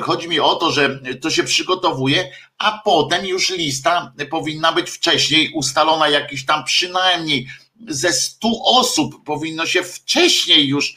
chodzi 0.00 0.28
mi 0.28 0.40
o 0.40 0.54
to, 0.54 0.70
że 0.70 1.00
to 1.20 1.30
się 1.30 1.42
przygotowuje, 1.42 2.30
a 2.58 2.80
potem 2.84 3.26
już 3.26 3.50
lista 3.50 4.12
powinna 4.30 4.72
być 4.72 4.90
wcześniej 4.90 5.50
ustalona. 5.54 6.08
Jakiś 6.08 6.46
tam 6.46 6.64
przynajmniej 6.64 7.48
ze 7.88 8.12
stu 8.12 8.62
osób 8.64 9.24
powinno 9.24 9.66
się 9.66 9.82
wcześniej 9.82 10.68
już 10.68 10.96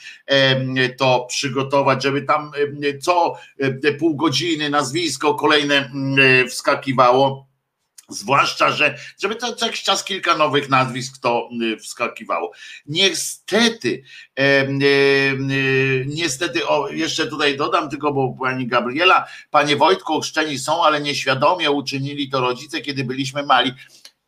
to 0.98 1.26
przygotować, 1.30 2.04
żeby 2.04 2.22
tam 2.22 2.52
co 3.02 3.36
pół 4.00 4.16
godziny 4.16 4.70
nazwisko 4.70 5.36
kolejne 5.36 5.92
wskakiwało 6.50 7.51
Zwłaszcza, 8.12 8.72
że 8.72 8.98
żeby 9.20 9.36
to 9.36 9.56
co 9.56 9.66
jakiś 9.66 9.84
czas 9.84 10.04
kilka 10.04 10.38
nowych 10.38 10.70
nazwisk 10.70 11.18
to 11.18 11.50
y, 11.62 11.78
wskakiwało. 11.78 12.52
Niestety, 12.86 14.04
e, 14.40 14.44
e, 14.44 14.68
niestety, 16.06 16.68
o, 16.68 16.90
jeszcze 16.90 17.28
tutaj 17.28 17.58
dodam 17.58 17.90
tylko, 17.90 18.14
bo 18.14 18.36
pani 18.40 18.68
Gabriela, 18.68 19.28
panie 19.52 19.76
Wojtku, 19.76 20.14
ochrzczeni 20.14 20.60
są, 20.60 20.84
ale 20.84 21.02
nieświadomie 21.02 21.72
uczynili 21.72 22.30
to 22.30 22.42
rodzice, 22.42 22.82
kiedy 22.82 23.04
byliśmy 23.04 23.44
mali. 23.44 23.74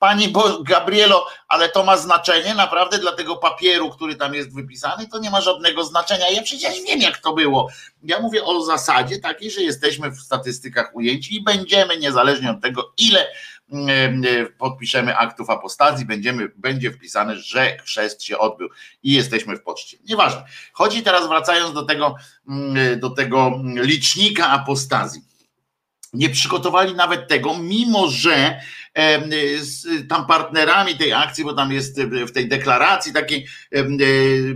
Pani 0.04 0.30
Bo 0.30 0.64
Gabrielo, 0.64 1.28
ale 1.48 1.70
to 1.70 1.84
ma 1.84 1.98
znaczenie 1.98 2.54
naprawdę 2.54 2.98
dla 3.00 3.12
tego 3.12 3.36
papieru, 3.36 3.90
który 3.90 4.16
tam 4.16 4.34
jest 4.34 4.56
wypisany, 4.56 5.08
to 5.08 5.20
nie 5.20 5.30
ma 5.30 5.42
żadnego 5.42 5.84
znaczenia. 5.84 6.30
Ja 6.30 6.42
przecież 6.42 6.74
wiem, 6.88 7.00
jak 7.02 7.18
to 7.18 7.34
było. 7.34 7.70
Ja 8.04 8.20
mówię 8.20 8.44
o 8.44 8.64
zasadzie 8.64 9.20
takiej, 9.20 9.52
że 9.52 9.62
jesteśmy 9.62 10.12
w 10.12 10.20
statystykach 10.20 10.96
ujęci 10.96 11.36
i 11.36 11.44
będziemy, 11.44 11.98
niezależnie 11.98 12.52
od 12.52 12.62
tego, 12.62 12.94
ile 12.98 13.28
podpiszemy 14.58 15.18
aktów 15.18 15.50
apostazji, 15.50 16.06
będziemy, 16.06 16.50
będzie 16.56 16.92
wpisane, 16.92 17.38
że 17.38 17.78
chrzest 17.78 18.24
się 18.24 18.38
odbył 18.38 18.70
i 19.04 19.14
jesteśmy 19.14 19.58
w 19.58 19.64
poczcie. 19.64 19.98
Nieważne. 20.10 20.44
Chodzi 20.74 21.04
teraz, 21.04 21.28
wracając 21.28 21.74
do 21.74 21.84
tego, 21.84 22.16
mm, 22.50 23.00
do 23.00 23.10
tego 23.10 23.62
licznika 23.76 24.50
apostazji. 24.50 25.22
Nie 26.14 26.30
przygotowali 26.30 26.96
nawet 26.96 27.28
tego, 27.28 27.58
mimo 27.58 28.08
że 28.08 28.60
tam 30.10 30.28
partnerami 30.28 30.98
tej 30.98 31.14
akcji, 31.14 31.44
bo 31.44 31.54
tam 31.54 31.72
jest 31.72 32.02
w 32.02 32.32
tej 32.32 32.48
deklaracji 32.48 33.14
takiej, 33.14 33.48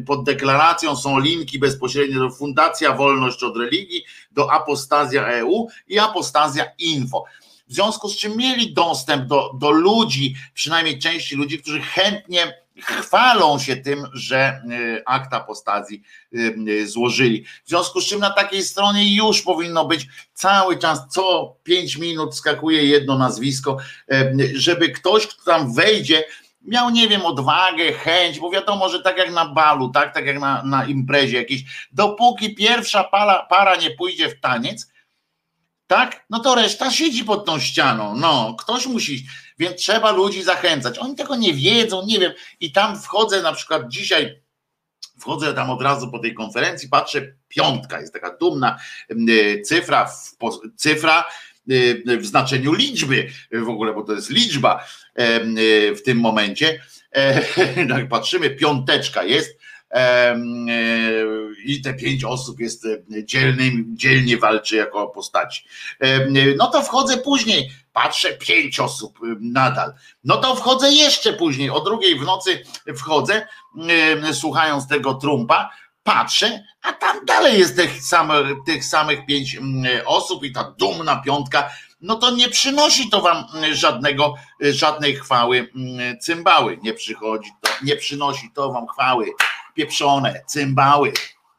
pod 0.06 0.24
deklaracją 0.24 0.96
są 0.96 1.20
linki 1.20 1.60
bezpośrednio 1.60 2.20
do 2.20 2.30
Fundacja 2.30 2.94
Wolność 2.94 3.44
od 3.44 3.58
Religii, 3.58 4.04
do 4.32 4.52
Apostazja 4.52 5.28
EU 5.28 5.68
i 5.88 6.00
Apostazja 6.00 6.66
Info 6.78 7.24
w 7.70 7.74
związku 7.74 8.10
z 8.10 8.18
czym 8.18 8.38
mieli 8.38 8.74
dostęp 8.74 9.26
do, 9.26 9.54
do 9.54 9.72
ludzi, 9.72 10.36
przynajmniej 10.54 11.00
części 11.00 11.36
ludzi, 11.36 11.60
którzy 11.60 11.82
chętnie 11.82 12.54
chwalą 12.82 13.60
się 13.60 13.76
tym, 13.76 14.08
że 14.14 14.62
y, 14.72 15.04
akt 15.06 15.34
apostazji 15.34 16.04
y, 16.34 16.56
y, 16.70 16.88
złożyli. 16.88 17.46
W 17.66 17.70
związku 17.70 18.02
z 18.02 18.06
czym 18.06 18.20
na 18.20 18.30
takiej 18.30 18.64
stronie 18.64 19.16
już 19.16 19.42
powinno 19.42 19.86
być 19.86 20.08
cały 20.34 20.78
czas, 20.78 21.02
co 21.10 21.56
pięć 21.64 21.98
minut 21.98 22.36
skakuje 22.36 22.86
jedno 22.86 23.18
nazwisko, 23.18 23.78
żeby 24.54 24.90
ktoś, 24.90 25.28
kto 25.28 25.44
tam 25.52 25.74
wejdzie, 25.74 26.24
miał, 26.68 26.90
nie 26.90 27.08
wiem, 27.08 27.26
odwagę, 27.26 27.94
chęć, 27.94 28.40
bo 28.40 28.52
wiadomo, 28.52 28.90
że 28.90 29.02
tak 29.02 29.18
jak 29.18 29.32
na 29.32 29.46
balu, 29.46 29.90
tak, 29.90 30.14
tak 30.14 30.26
jak 30.26 30.40
na, 30.40 30.64
na 30.64 30.86
imprezie 30.86 31.38
jakiejś, 31.38 31.64
dopóki 31.92 32.56
pierwsza 32.56 33.04
para, 33.04 33.46
para 33.50 33.76
nie 33.76 33.92
pójdzie 33.92 34.30
w 34.30 34.40
taniec, 34.40 34.92
tak? 35.88 36.26
No 36.30 36.40
to 36.40 36.56
reszta 36.56 36.92
siedzi 36.92 37.24
pod 37.24 37.46
tą 37.46 37.60
ścianą. 37.60 38.16
No, 38.16 38.56
ktoś 38.60 38.86
musi, 38.86 39.26
więc 39.60 39.82
trzeba 39.82 40.12
ludzi 40.12 40.44
zachęcać. 40.44 41.00
Oni 41.00 41.16
tego 41.16 41.36
nie 41.36 41.54
wiedzą, 41.54 42.06
nie 42.06 42.20
wiem. 42.20 42.34
I 42.60 42.72
tam 42.72 43.02
wchodzę 43.02 43.42
na 43.42 43.54
przykład 43.54 43.88
dzisiaj, 43.88 44.42
wchodzę 45.20 45.54
tam 45.54 45.70
od 45.70 45.82
razu 45.82 46.12
po 46.12 46.20
tej 46.20 46.34
konferencji, 46.34 46.90
patrzę, 46.90 47.34
piątka 47.48 48.02
jest 48.02 48.14
taka 48.14 48.38
dumna 48.38 48.80
y, 49.30 49.62
cyfra, 49.66 50.12
cyfra 50.76 51.26
y, 51.72 52.18
w 52.20 52.26
znaczeniu 52.26 52.74
liczby 52.74 53.28
w 53.52 53.70
ogóle, 53.70 53.94
bo 53.94 54.04
to 54.04 54.14
jest 54.14 54.30
liczba 54.30 54.86
y, 55.20 55.96
w 55.96 56.02
tym 56.06 56.18
momencie. 56.18 56.82
E, 57.12 57.42
tak 57.94 58.10
patrzymy, 58.10 58.50
piąteczka 58.50 59.24
jest 59.24 59.57
E, 59.57 59.57
i 61.66 61.82
te 61.82 61.94
pięć 61.94 62.24
osób 62.24 62.60
jest 62.60 62.86
e, 62.86 63.24
dzielnym, 63.26 63.86
dzielnie 63.90 64.38
walczy 64.38 64.76
jako 64.76 65.08
postaci. 65.08 65.64
No 66.58 66.68
to 66.68 66.82
wchodzę 66.82 67.18
później, 67.18 67.72
patrzę, 67.94 68.34
pięć 68.34 68.80
osób 68.80 69.20
nadal. 69.40 69.94
No 70.24 70.38
to 70.38 70.56
wchodzę 70.56 70.92
jeszcze 70.92 71.34
później, 71.34 71.70
o 71.70 71.82
drugiej 71.82 72.20
w 72.20 72.24
nocy 72.24 72.64
wchodzę, 72.96 73.48
słuchając 74.34 74.88
tego 74.88 75.14
trumpa, 75.14 75.70
patrzę, 76.04 76.64
a 76.82 76.94
tam 76.94 77.26
dalej 77.26 77.60
jest 77.60 77.76
tych 77.76 77.92
tych 78.66 78.86
samych 78.86 79.26
pięć 79.26 79.58
osób 80.06 80.44
i 80.44 80.52
ta 80.52 80.76
dumna 80.80 81.16
piątka, 81.16 81.70
no 82.02 82.16
to 82.16 82.32
nie 82.32 82.50
przynosi 82.50 83.10
to 83.10 83.22
wam 83.22 83.46
żadnego, 83.72 84.34
żadnej 84.60 85.16
chwały 85.16 85.72
cymbały. 86.22 86.80
Nie 86.84 86.94
przychodzi 86.94 87.50
to, 87.62 87.72
nie 87.84 87.96
przynosi 87.96 88.52
to 88.56 88.72
wam 88.72 88.88
chwały 88.88 89.26
pieprzone, 89.78 90.42
cymbały. 90.46 91.14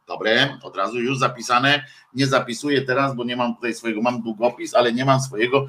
Dobre, 0.07 0.59
od 0.63 0.77
razu 0.77 1.01
już 1.01 1.19
zapisane. 1.19 1.85
Nie 2.15 2.27
zapisuję 2.27 2.83
teraz, 2.83 3.15
bo 3.15 3.25
nie 3.25 3.37
mam 3.37 3.55
tutaj 3.55 3.75
swojego, 3.75 4.03
mam 4.03 4.23
długopis, 4.23 4.75
ale 4.75 4.93
nie 4.93 5.05
mam 5.05 5.21
swojego 5.21 5.67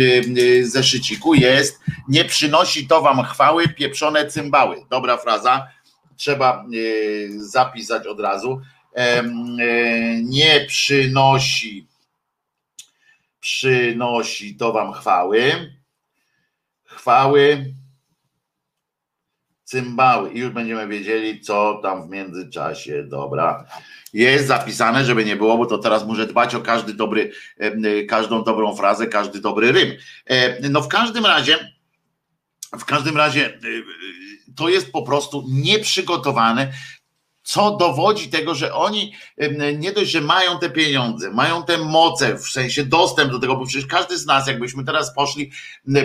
y, 0.00 0.22
y, 0.38 0.70
zeszyciku. 0.70 1.34
Jest, 1.34 1.80
nie 2.08 2.24
przynosi 2.24 2.86
to 2.86 3.02
wam 3.02 3.22
chwały, 3.22 3.68
pieprzone 3.68 4.26
cymbały. 4.26 4.76
Dobra 4.90 5.16
fraza, 5.16 5.68
trzeba 6.16 6.64
y, 6.74 7.30
zapisać 7.36 8.06
od 8.06 8.20
razu. 8.20 8.60
Nie 10.22 10.64
przynosi, 10.68 11.86
przynosi 13.40 14.56
to 14.56 14.72
wam 14.72 14.92
chwały. 14.92 15.72
Chwały 16.84 17.73
cymbały 19.74 20.32
i 20.32 20.38
już 20.38 20.50
będziemy 20.50 20.88
wiedzieli, 20.88 21.40
co 21.40 21.80
tam 21.82 22.08
w 22.08 22.10
międzyczasie. 22.10 23.04
Dobra. 23.08 23.66
Jest 24.12 24.46
zapisane, 24.46 25.04
żeby 25.04 25.24
nie 25.24 25.36
było, 25.36 25.58
bo 25.58 25.66
to 25.66 25.78
teraz 25.78 26.06
muszę 26.06 26.26
dbać 26.26 26.54
o 26.54 26.60
każdy 26.60 26.94
dobry, 26.94 27.32
każdą 28.08 28.44
dobrą 28.44 28.76
frazę, 28.76 29.06
każdy 29.06 29.40
dobry 29.40 29.72
rym. 29.72 29.92
No 30.70 30.82
w 30.82 30.88
każdym 30.88 31.26
razie, 31.26 31.74
w 32.78 32.84
każdym 32.84 33.16
razie 33.16 33.58
to 34.56 34.68
jest 34.68 34.92
po 34.92 35.02
prostu 35.02 35.44
nieprzygotowane 35.48 36.72
co 37.44 37.76
dowodzi 37.76 38.28
tego, 38.28 38.54
że 38.54 38.74
oni 38.74 39.12
nie 39.78 39.92
dość, 39.92 40.10
że 40.10 40.20
mają 40.20 40.58
te 40.58 40.70
pieniądze, 40.70 41.30
mają 41.30 41.62
te 41.62 41.78
moce, 41.78 42.38
w 42.38 42.48
sensie 42.48 42.84
dostęp 42.84 43.32
do 43.32 43.38
tego, 43.38 43.56
bo 43.56 43.66
przecież 43.66 43.86
każdy 43.86 44.18
z 44.18 44.26
nas, 44.26 44.46
jakbyśmy 44.46 44.84
teraz 44.84 45.14
poszli, 45.14 45.50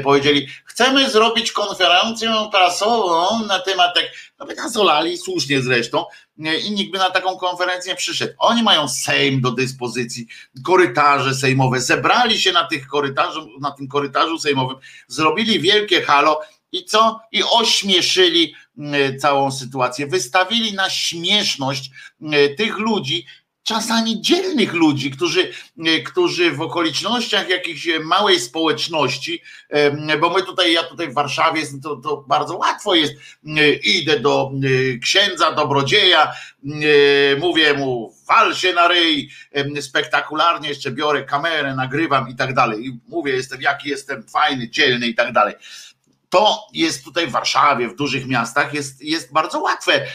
powiedzieli, 0.04 0.48
chcemy 0.66 1.10
zrobić 1.10 1.52
konferencję 1.52 2.34
prasową 2.52 3.46
na 3.46 3.60
temat, 3.60 3.96
tak, 3.96 4.04
no 4.40 4.46
by 4.46 4.56
nas 4.56 4.78
olali, 4.78 5.18
słusznie 5.18 5.62
zresztą, 5.62 6.06
i 6.38 6.72
nikt 6.72 6.92
by 6.92 6.98
na 6.98 7.10
taką 7.10 7.38
konferencję 7.38 7.96
przyszedł. 7.96 8.34
Oni 8.38 8.64
mają 8.64 8.88
Sejm 8.88 9.42
do 9.42 9.52
dyspozycji, 9.52 10.28
korytarze 10.64 11.36
sejmowe, 11.36 11.82
zebrali 11.82 12.40
się 12.40 12.52
na 12.52 12.68
tych 12.68 12.88
korytarzu, 12.88 13.50
na 13.62 13.72
tym 13.72 13.88
korytarzu 13.88 14.40
sejmowym, 14.40 14.78
zrobili 15.08 15.60
wielkie 15.60 16.02
halo, 16.02 16.42
i 16.72 16.86
co? 16.86 17.20
I 17.32 17.44
ośmieszyli 17.44 18.54
całą 19.20 19.52
sytuację. 19.52 20.08
Wystawili 20.08 20.74
na 20.74 20.90
śmieszność 20.90 21.92
mm, 22.22 22.56
tych 22.56 22.78
ludzi, 22.78 23.26
czasami 23.64 24.22
dzielnych 24.22 24.74
ludzi, 24.74 25.12
którzy, 25.12 25.52
mm, 25.78 26.04
którzy 26.04 26.52
w 26.52 26.62
okolicznościach 26.62 27.50
jakiejś 27.50 27.88
małej 28.04 28.40
społeczności, 28.40 29.42
bo 30.20 30.30
my 30.30 30.44
tutaj, 30.44 30.74
ja 30.74 30.84
tutaj 30.84 31.10
w 31.10 31.14
Warszawie, 31.14 31.62
to, 31.84 31.96
to 31.96 32.26
bardzo 32.28 32.58
łatwo 32.58 32.96
jest, 32.96 33.14
idę 33.84 34.20
do 34.20 34.52
księdza, 35.02 35.52
dobrodzieja, 35.52 36.34
mówię 37.40 37.74
mu, 37.74 38.16
wal 38.28 38.56
się 38.56 38.74
na 38.74 38.88
ryj, 38.88 39.30
spektakularnie 39.82 40.70
jeszcze 40.70 40.92
biorę 40.92 41.24
kamerę, 41.24 41.76
nagrywam 41.76 42.30
i 42.30 42.36
tak 42.36 42.54
dalej. 42.54 42.88
I 42.88 43.00
mówię, 43.08 43.32
jestem 43.32 43.62
jaki 43.62 43.90
jestem 43.90 44.24
fajny, 44.24 44.70
dzielny 44.70 45.08
i 45.08 45.16
tak 45.16 45.34
dalej 45.34 45.56
to 46.30 46.68
jest 46.74 47.04
tutaj 47.04 47.28
w 47.28 47.32
Warszawie, 47.32 47.88
w 47.88 47.96
dużych 47.96 48.28
miastach, 48.28 48.74
jest, 48.74 49.02
jest 49.02 49.34
bardzo 49.34 49.60
łatwe, 49.60 50.08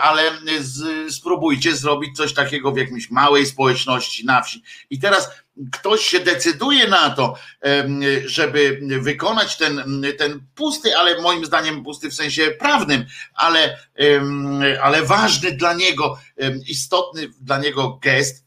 ale 0.00 0.22
z, 0.60 1.14
spróbujcie 1.14 1.76
zrobić 1.76 2.16
coś 2.16 2.34
takiego 2.34 2.72
w 2.72 2.76
jakiejś 2.76 3.10
małej 3.10 3.46
społeczności 3.46 4.26
na 4.26 4.42
wsi. 4.42 4.62
I 4.90 4.98
teraz 4.98 5.30
ktoś 5.72 6.06
się 6.06 6.20
decyduje 6.20 6.88
na 6.88 7.10
to, 7.10 7.34
żeby 8.24 8.80
wykonać 9.00 9.56
ten, 9.56 10.04
ten 10.18 10.46
pusty, 10.54 10.96
ale 10.96 11.22
moim 11.22 11.46
zdaniem 11.46 11.84
pusty 11.84 12.10
w 12.10 12.14
sensie 12.14 12.50
prawnym, 12.50 13.06
ale, 13.34 13.78
ale 14.82 15.02
ważny 15.02 15.52
dla 15.52 15.74
niego, 15.74 16.18
istotny 16.68 17.28
dla 17.40 17.58
niego 17.58 17.98
gest, 18.02 18.45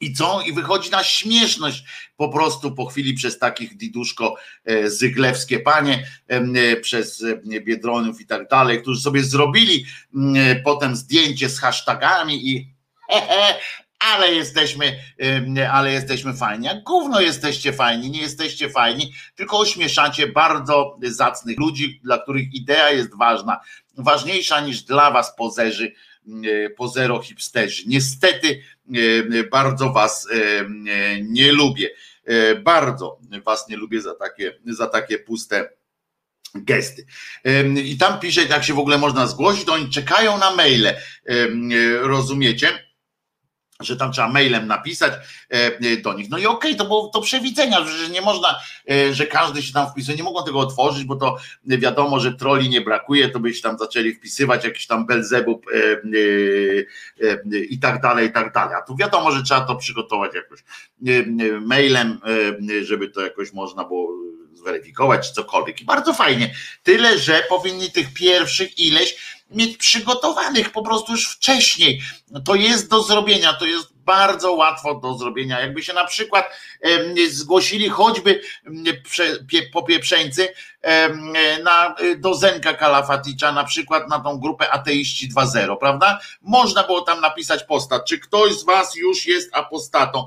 i 0.00 0.12
co? 0.12 0.42
I 0.46 0.52
wychodzi 0.52 0.90
na 0.90 1.04
śmieszność 1.04 1.84
po 2.16 2.28
prostu 2.28 2.72
po 2.72 2.86
chwili 2.86 3.14
przez 3.14 3.38
takich 3.38 3.76
diduszko 3.76 4.34
e, 4.64 4.90
zyglewskie 4.90 5.60
panie, 5.60 6.06
e, 6.28 6.76
przez 6.76 7.22
e, 7.22 7.60
Biedronów 7.60 8.20
i 8.20 8.26
tak 8.26 8.48
dalej, 8.48 8.82
którzy 8.82 9.00
sobie 9.00 9.24
zrobili 9.24 9.84
potem 10.64 10.96
zdjęcie 10.96 11.48
z 11.48 11.60
hashtagami 11.60 12.48
i 12.48 12.74
ale 14.14 14.34
jesteśmy, 14.34 15.00
ale 15.72 15.92
jesteśmy 15.92 16.34
fajni. 16.34 16.66
Jak 16.66 16.84
gówno 16.84 17.20
jesteście 17.20 17.72
fajni, 17.72 18.10
nie 18.10 18.20
jesteście 18.20 18.70
fajni, 18.70 19.12
tylko 19.34 19.58
ośmieszacie 19.58 20.26
bardzo 20.26 20.98
zacnych 21.02 21.58
ludzi, 21.58 22.00
dla 22.04 22.18
których 22.18 22.54
idea 22.54 22.90
jest 22.90 23.18
ważna, 23.18 23.60
ważniejsza 23.96 24.60
niż 24.60 24.82
dla 24.82 25.10
was 25.10 25.36
pozerzy, 25.36 25.92
pozero 26.76 27.22
hipsterzy. 27.22 27.82
Niestety 27.86 28.62
bardzo 29.50 29.92
was 29.92 30.28
nie 31.22 31.52
lubię. 31.52 31.90
Bardzo 32.62 33.18
was 33.44 33.68
nie 33.68 33.76
lubię 33.76 34.00
za 34.00 34.14
takie, 34.14 34.58
za 34.66 34.86
takie 34.86 35.18
puste 35.18 35.70
gesty. 36.54 37.06
I 37.84 37.98
tam 37.98 38.20
pisze, 38.20 38.44
jak 38.44 38.64
się 38.64 38.74
w 38.74 38.78
ogóle 38.78 38.98
można 38.98 39.26
zgłosić, 39.26 39.64
to 39.64 39.72
oni 39.72 39.90
czekają 39.90 40.38
na 40.38 40.54
maile. 40.56 40.92
Rozumiecie? 42.00 42.89
Że 43.80 43.96
tam 43.96 44.12
trzeba 44.12 44.28
mailem 44.28 44.66
napisać 44.66 45.12
e, 45.48 45.96
do 45.96 46.14
nich. 46.14 46.30
No 46.30 46.38
i 46.38 46.46
okej, 46.46 46.70
okay, 46.70 46.74
to 46.74 46.84
było 46.84 47.08
to 47.08 47.20
przewidzenia, 47.20 47.84
że 47.84 48.08
nie 48.08 48.20
można, 48.20 48.60
e, 48.90 49.14
że 49.14 49.26
każdy 49.26 49.62
się 49.62 49.72
tam 49.72 49.90
wpisuje, 49.90 50.16
nie 50.16 50.22
mogą 50.22 50.44
tego 50.44 50.58
otworzyć, 50.58 51.04
bo 51.04 51.16
to 51.16 51.36
wiadomo, 51.64 52.20
że 52.20 52.34
troli 52.34 52.68
nie 52.68 52.80
brakuje, 52.80 53.28
to 53.28 53.40
by 53.40 53.54
się 53.54 53.62
tam 53.62 53.78
zaczęli 53.78 54.14
wpisywać 54.14 54.64
jakiś 54.64 54.86
tam 54.86 55.06
Belzebub 55.06 55.66
e, 55.74 56.00
i 57.70 57.78
tak 57.78 58.02
dalej, 58.02 58.28
i 58.28 58.32
tak 58.32 58.52
dalej. 58.52 58.74
A 58.74 58.82
tu 58.82 58.96
wiadomo, 58.96 59.32
że 59.32 59.42
trzeba 59.42 59.60
to 59.60 59.76
przygotować 59.76 60.34
jakoś 60.34 60.64
mailem, 61.60 62.20
żeby 62.82 63.08
to 63.08 63.20
jakoś 63.20 63.52
można 63.52 63.84
było 63.84 64.30
zweryfikować, 64.60 65.28
czy 65.28 65.34
cokolwiek. 65.34 65.80
I 65.80 65.84
bardzo 65.84 66.14
fajnie. 66.14 66.54
Tyle, 66.82 67.18
że 67.18 67.42
powinni 67.48 67.90
tych 67.90 68.14
pierwszych 68.14 68.78
ileś 68.78 69.40
mieć 69.50 69.76
przygotowanych 69.76 70.70
po 70.70 70.82
prostu 70.82 71.12
już 71.12 71.28
wcześniej. 71.28 72.02
To 72.44 72.54
jest 72.54 72.90
do 72.90 73.02
zrobienia, 73.02 73.52
to 73.52 73.66
jest 73.66 73.86
bardzo 73.94 74.52
łatwo 74.52 74.94
do 74.94 75.14
zrobienia. 75.18 75.60
Jakby 75.60 75.82
się 75.82 75.92
na 75.92 76.04
przykład 76.04 76.46
zgłosili 77.28 77.88
choćby 77.88 78.42
popieprzeńcy 79.72 80.48
na, 81.64 81.94
do 82.18 82.34
Zenka 82.34 82.74
Kalafaticza, 82.74 83.52
na 83.52 83.64
przykład 83.64 84.08
na 84.08 84.20
tą 84.20 84.38
grupę 84.38 84.70
ateiści 84.70 85.28
2.0, 85.28 85.76
prawda? 85.76 86.20
Można 86.42 86.82
było 86.84 87.00
tam 87.00 87.20
napisać 87.20 87.64
posta, 87.64 88.00
czy 88.00 88.18
ktoś 88.18 88.52
z 88.52 88.64
was 88.64 88.94
już 88.94 89.26
jest 89.26 89.56
apostatą, 89.56 90.26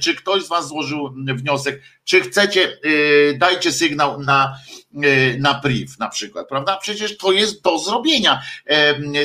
czy 0.00 0.14
ktoś 0.14 0.44
z 0.44 0.48
was 0.48 0.68
złożył 0.68 1.10
wniosek, 1.10 1.82
czy 2.04 2.20
chcecie, 2.20 2.78
y, 2.84 3.36
dajcie 3.38 3.72
sygnał 3.72 4.20
na 4.20 4.58
y, 5.04 5.36
na 5.40 5.54
priv 5.54 5.92
na 5.98 6.08
przykład, 6.08 6.48
prawda? 6.48 6.76
Przecież 6.76 7.16
to 7.16 7.32
jest 7.32 7.62
do 7.62 7.78
zrobienia, 7.78 8.42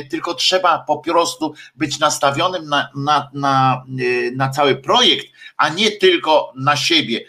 tylko 0.09 0.33
trzeba 0.33 0.83
po 0.87 0.97
prostu 0.97 1.53
być 1.75 1.99
nastawionym 1.99 2.69
na, 2.69 2.89
na, 2.95 3.29
na, 3.33 3.83
y, 3.99 4.31
na 4.35 4.49
cały 4.49 4.75
projekt, 4.75 5.27
a 5.57 5.69
nie 5.69 5.91
tylko 5.91 6.53
na 6.55 6.75
siebie 6.75 7.25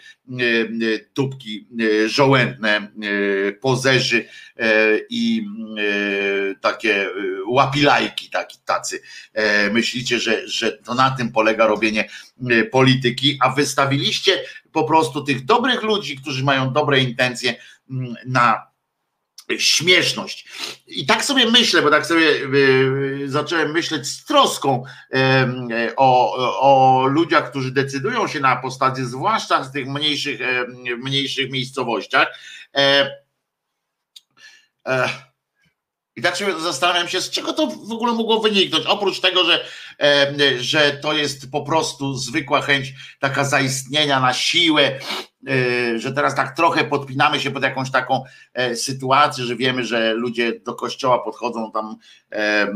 tubki 1.13 1.67
żołędne, 2.07 2.91
pozerzy 3.61 4.25
i 5.09 5.47
takie 6.61 7.09
łapilajki 7.47 8.29
taki, 8.29 8.57
tacy. 8.65 9.01
Myślicie, 9.71 10.19
że, 10.19 10.47
że 10.47 10.71
to 10.71 10.93
na 10.93 11.11
tym 11.11 11.31
polega 11.31 11.67
robienie 11.67 12.09
polityki, 12.71 13.37
a 13.41 13.49
wystawiliście 13.49 14.31
po 14.71 14.83
prostu 14.83 15.23
tych 15.23 15.45
dobrych 15.45 15.83
ludzi, 15.83 16.15
którzy 16.15 16.43
mają 16.43 16.73
dobre 16.73 16.99
intencje 16.99 17.55
na 18.25 18.74
śmieszność. 19.57 20.47
I 20.87 21.05
tak 21.05 21.25
sobie 21.25 21.51
myślę, 21.51 21.81
bo 21.81 21.89
tak 21.89 22.05
sobie 22.05 22.27
zacząłem 23.25 23.71
myśleć 23.71 24.07
z 24.07 24.25
troską 24.25 24.83
o, 25.97 26.35
o 26.59 27.05
ludziach, 27.07 27.49
którzy 27.49 27.71
decydują 27.71 28.27
się 28.27 28.39
na 28.39 28.49
apostazję, 28.49 29.05
zwłaszcza 29.05 29.63
z 29.63 29.71
tych 29.71 29.87
mniejszych, 29.87 30.39
mniejszych 30.97 31.51
miejscowościach. 31.51 32.39
E, 32.75 33.11
e, 34.87 35.09
I 36.15 36.21
tak 36.21 36.37
sobie 36.37 36.59
zastanawiam 36.59 37.07
się, 37.07 37.21
z 37.21 37.29
czego 37.29 37.53
to 37.53 37.67
w 37.67 37.91
ogóle 37.91 38.13
mogło 38.13 38.39
wyniknąć. 38.39 38.85
Oprócz 38.85 39.19
tego, 39.19 39.45
że, 39.45 39.65
że 40.59 40.91
to 40.91 41.13
jest 41.13 41.51
po 41.51 41.61
prostu 41.61 42.13
zwykła 42.13 42.61
chęć 42.61 42.93
taka 43.19 43.45
zaistnienia 43.45 44.19
na 44.19 44.33
siłę, 44.33 44.99
E, 45.47 45.99
że 45.99 46.11
teraz 46.11 46.35
tak 46.35 46.55
trochę 46.55 46.83
podpinamy 46.83 47.39
się 47.39 47.51
pod 47.51 47.63
jakąś 47.63 47.91
taką 47.91 48.23
e, 48.53 48.75
sytuację, 48.75 49.43
że 49.43 49.55
wiemy, 49.55 49.85
że 49.85 50.13
ludzie 50.13 50.59
do 50.59 50.75
kościoła 50.75 51.19
podchodzą 51.19 51.71
tam 51.71 51.95
e, 52.31 52.67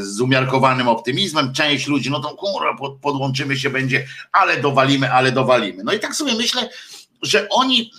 z 0.00 0.20
umiarkowanym 0.20 0.88
optymizmem. 0.88 1.52
Część 1.52 1.86
ludzi, 1.86 2.10
no 2.10 2.20
to 2.20 2.28
kurwa, 2.28 2.76
podłączymy 3.02 3.56
się, 3.56 3.70
będzie, 3.70 4.06
ale 4.32 4.56
dowalimy, 4.56 5.12
ale 5.12 5.32
dowalimy. 5.32 5.84
No 5.84 5.92
i 5.92 6.00
tak 6.00 6.14
sobie 6.14 6.34
myślę, 6.34 6.68
że 7.22 7.48
oni 7.48 7.92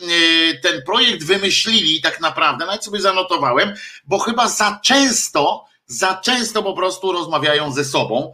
ten 0.64 0.82
projekt 0.86 1.24
wymyślili 1.24 2.02
tak 2.02 2.22
naprawdę, 2.22 2.66
nawet 2.66 2.84
sobie 2.84 3.02
zanotowałem, 3.02 3.74
bo 4.06 4.20
chyba 4.20 4.48
za 4.48 4.80
często, 4.84 5.66
za 5.86 6.14
często 6.14 6.64
po 6.64 6.74
prostu 6.74 7.12
rozmawiają 7.12 7.72
ze 7.72 7.86
sobą, 7.86 8.34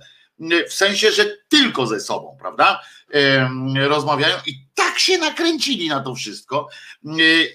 w 0.70 0.74
sensie, 0.74 1.12
że 1.12 1.26
tylko 1.50 1.88
ze 1.88 2.00
sobą, 2.00 2.38
prawda? 2.40 2.82
rozmawiają 3.76 4.36
i 4.46 4.54
tak 4.76 5.00
się 5.00 5.18
nakręcili 5.18 5.90
na 5.90 6.00
to 6.00 6.16
wszystko 6.16 6.70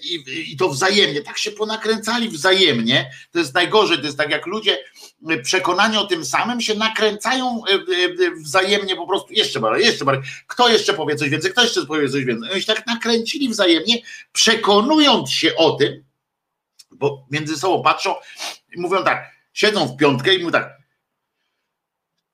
i, 0.03 0.23
i 0.51 0.57
to 0.57 0.69
wzajemnie, 0.69 1.21
tak 1.21 1.37
się 1.37 1.51
ponakręcali 1.51 2.29
wzajemnie. 2.29 3.11
To 3.31 3.39
jest 3.39 3.53
najgorzej, 3.53 3.97
to 3.97 4.05
jest 4.05 4.17
tak 4.17 4.29
jak 4.29 4.45
ludzie 4.45 4.77
przekonani 5.43 5.97
o 5.97 6.07
tym 6.07 6.25
samym 6.25 6.61
się 6.61 6.75
nakręcają 6.75 7.61
wzajemnie 8.35 8.95
po 8.95 9.07
prostu 9.07 9.33
jeszcze 9.33 9.59
bardziej, 9.59 9.85
jeszcze 9.85 10.05
bardziej. 10.05 10.31
Kto 10.47 10.69
jeszcze 10.69 10.93
powie 10.93 11.15
coś 11.15 11.29
więcej, 11.29 11.51
kto 11.51 11.63
jeszcze 11.63 11.85
powie 11.85 12.09
coś 12.09 12.25
więcej. 12.25 12.51
Oni 12.51 12.61
się 12.61 12.73
tak 12.73 12.87
nakręcili 12.87 13.49
wzajemnie, 13.49 13.97
przekonując 14.31 15.31
się 15.31 15.55
o 15.55 15.71
tym, 15.71 16.03
bo 16.91 17.25
między 17.31 17.57
sobą 17.57 17.83
patrzą 17.83 18.15
i 18.75 18.79
mówią 18.79 19.03
tak, 19.03 19.31
siedzą 19.53 19.87
w 19.87 19.97
piątkę 19.97 20.35
i 20.35 20.37
mówią 20.37 20.51
tak, 20.51 20.82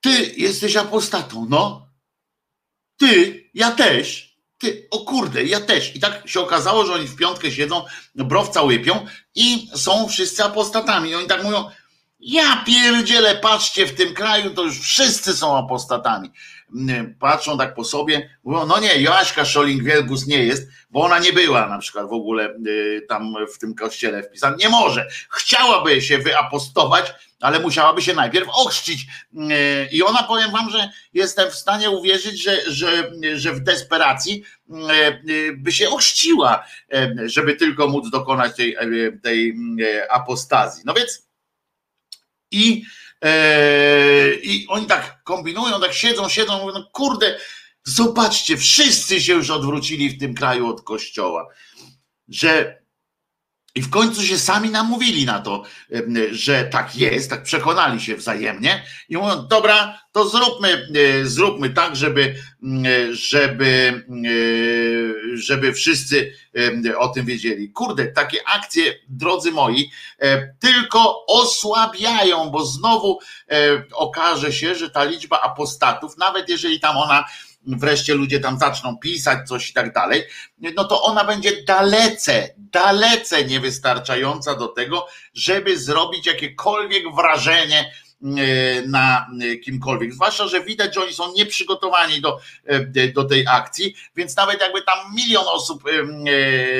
ty 0.02 0.34
jesteś 0.38 0.76
apostatą, 0.76 1.47
no. 1.50 1.88
Ty, 2.97 3.43
ja 3.54 3.72
też. 3.72 4.30
Ty, 4.58 4.88
o 4.91 5.00
kurde, 5.00 5.43
ja 5.43 5.62
też. 5.62 5.95
I 5.95 6.00
tak 6.00 6.28
się 6.30 6.39
okazało, 6.39 6.86
że 6.86 6.93
oni 6.93 7.08
w 7.08 7.16
piątkę 7.16 7.52
siedzą, 7.52 7.86
browca 8.16 8.62
łypią 8.62 9.06
i 9.36 9.68
są 9.76 10.08
wszyscy 10.08 10.43
apostatami. 10.43 11.10
I 11.10 11.16
oni 11.16 11.28
tak 11.28 11.43
mówią, 11.43 11.70
ja 12.20 12.64
pierdzielę, 12.66 13.36
patrzcie, 13.36 13.86
w 13.86 13.95
tym 13.95 14.14
kraju 14.14 14.50
to 14.50 14.64
już 14.64 14.80
wszyscy 14.80 15.34
są 15.34 15.58
apostatami. 15.58 16.32
Patrzą 17.20 17.58
tak 17.58 17.76
po 17.76 17.84
sobie, 17.84 18.38
mówią, 18.43 18.66
no 18.66 18.80
nie, 18.80 19.02
Joaśka 19.02 19.43
Szoling-Wielgus 19.43 20.28
nie 20.28 20.43
jest, 20.43 20.70
bo 20.89 21.02
ona 21.02 21.20
nie 21.20 21.34
była 21.34 21.68
na 21.68 21.78
przykład 21.78 22.10
w 22.10 22.14
ogóle 22.14 22.56
y, 22.68 23.06
tam 23.10 23.36
w 23.56 23.58
tym 23.58 23.76
kościele 23.76 24.24
wpisana. 24.24 24.56
Nie 24.56 24.70
może. 24.70 25.08
Chciałaby 25.30 26.02
się 26.02 26.18
wyapostować, 26.18 27.14
ale 27.42 27.60
musiałaby 27.60 28.02
się 28.02 28.14
najpierw 28.14 28.50
ochrzcić. 28.50 29.08
Y, 29.34 29.90
I 29.92 30.04
ona 30.04 30.24
powiem 30.24 30.52
wam, 30.52 30.70
że 30.70 30.90
jestem 31.14 31.52
w 31.52 31.56
stanie 31.56 31.90
uwierzyć, 31.90 32.44
że, 32.44 32.72
że, 32.72 33.12
że 33.36 33.54
w 33.54 33.60
desperacji 33.60 34.44
y, 35.30 35.54
by 35.58 35.72
się 35.72 35.90
ochrzciła, 35.90 36.64
żeby 37.26 37.56
tylko 37.56 37.88
móc 37.88 38.10
dokonać 38.10 38.56
tej, 38.56 38.78
tej 39.24 39.56
apostazji. 40.10 40.84
No 40.86 40.94
więc 40.94 41.30
i, 42.52 42.84
e, 43.24 44.36
i 44.36 44.68
oni 44.68 44.86
tak 44.86 45.24
kombinują, 45.24 45.82
tak 45.82 45.94
siedzą, 45.94 46.30
siedzą, 46.30 46.60
mówią, 46.60 46.74
no 46.74 46.90
kurde, 46.92 47.40
zobaczcie, 47.84 48.58
wszyscy 48.58 49.22
się 49.22 49.34
już 49.34 49.50
odwrócili 49.50 50.10
w 50.10 50.20
tym 50.20 50.34
kraju 50.34 50.68
od 50.68 50.82
kościoła, 50.82 51.48
że 52.28 52.78
i 53.76 53.82
w 53.82 53.89
końcu 53.89 54.24
się 54.24 54.38
sami 54.38 54.70
namówili 54.70 55.26
na 55.26 55.39
to, 55.39 55.63
że 56.32 56.63
tak 56.63 56.95
jest, 56.95 57.30
tak 57.30 57.43
przekonali 57.43 58.01
się 58.01 58.15
wzajemnie 58.15 58.84
i 59.09 59.17
mówią, 59.17 59.47
dobra, 59.47 59.99
to 60.11 60.30
zróbmy, 60.30 60.88
e, 60.95 61.26
zróbmy 61.26 61.70
tak, 61.70 61.95
żeby, 61.95 62.36
żeby, 63.11 64.03
e, 64.26 65.38
żeby 65.38 65.74
wszyscy 65.74 66.34
o 66.97 67.07
tym 67.07 67.26
wiedzieli. 67.26 67.72
Kurde, 67.72 68.05
takie 68.05 68.38
akcje, 68.47 68.93
drodzy 69.07 69.51
moi, 69.51 69.91
e, 70.20 70.53
tylko 70.59 71.26
osłabiają, 71.26 72.49
bo 72.49 72.65
znowu 72.65 73.20
okaże 73.93 74.53
się, 74.53 74.76
że 74.76 74.89
ta 74.89 75.03
liczba 75.03 75.41
apostatów, 75.41 76.17
nawet 76.17 76.49
jeżeli 76.49 76.80
tam 76.80 76.97
ona 76.97 77.26
wreszcie 77.68 78.14
ludzie 78.14 78.39
tam 78.39 78.60
zaczną 78.60 78.97
pisać 78.97 79.47
coś 79.47 79.70
i 79.70 79.74
tak 79.74 79.93
dalej, 79.93 80.24
no 80.76 80.84
to 80.84 81.03
ona 81.03 81.24
będzie 81.24 81.64
dalece, 81.64 82.49
dalece 82.57 83.45
niewystarczająca 83.45 84.55
do 84.55 84.68
tego, 84.68 85.07
żeby 85.34 85.80
zrobić 85.80 86.26
jakiekolwiek 86.26 87.03
wrażenie 87.16 87.93
e, 88.24 88.82
na 88.88 89.28
kimkolwiek. 89.64 90.14
Zwłaszcza, 90.14 90.47
że 90.47 90.64
widać, 90.64 90.95
że 90.95 91.01
oni 91.01 91.14
są 91.14 91.34
nieprzygotowani 91.34 92.22
do, 92.22 92.39
e, 92.66 93.07
do 93.07 93.24
tej 93.24 93.47
akcji, 93.47 93.95
więc 94.16 94.36
nawet 94.36 94.62
jakby 94.62 94.82
tam 94.82 95.16
milion 95.16 95.45
osób 95.47 95.84
e, 95.88 95.89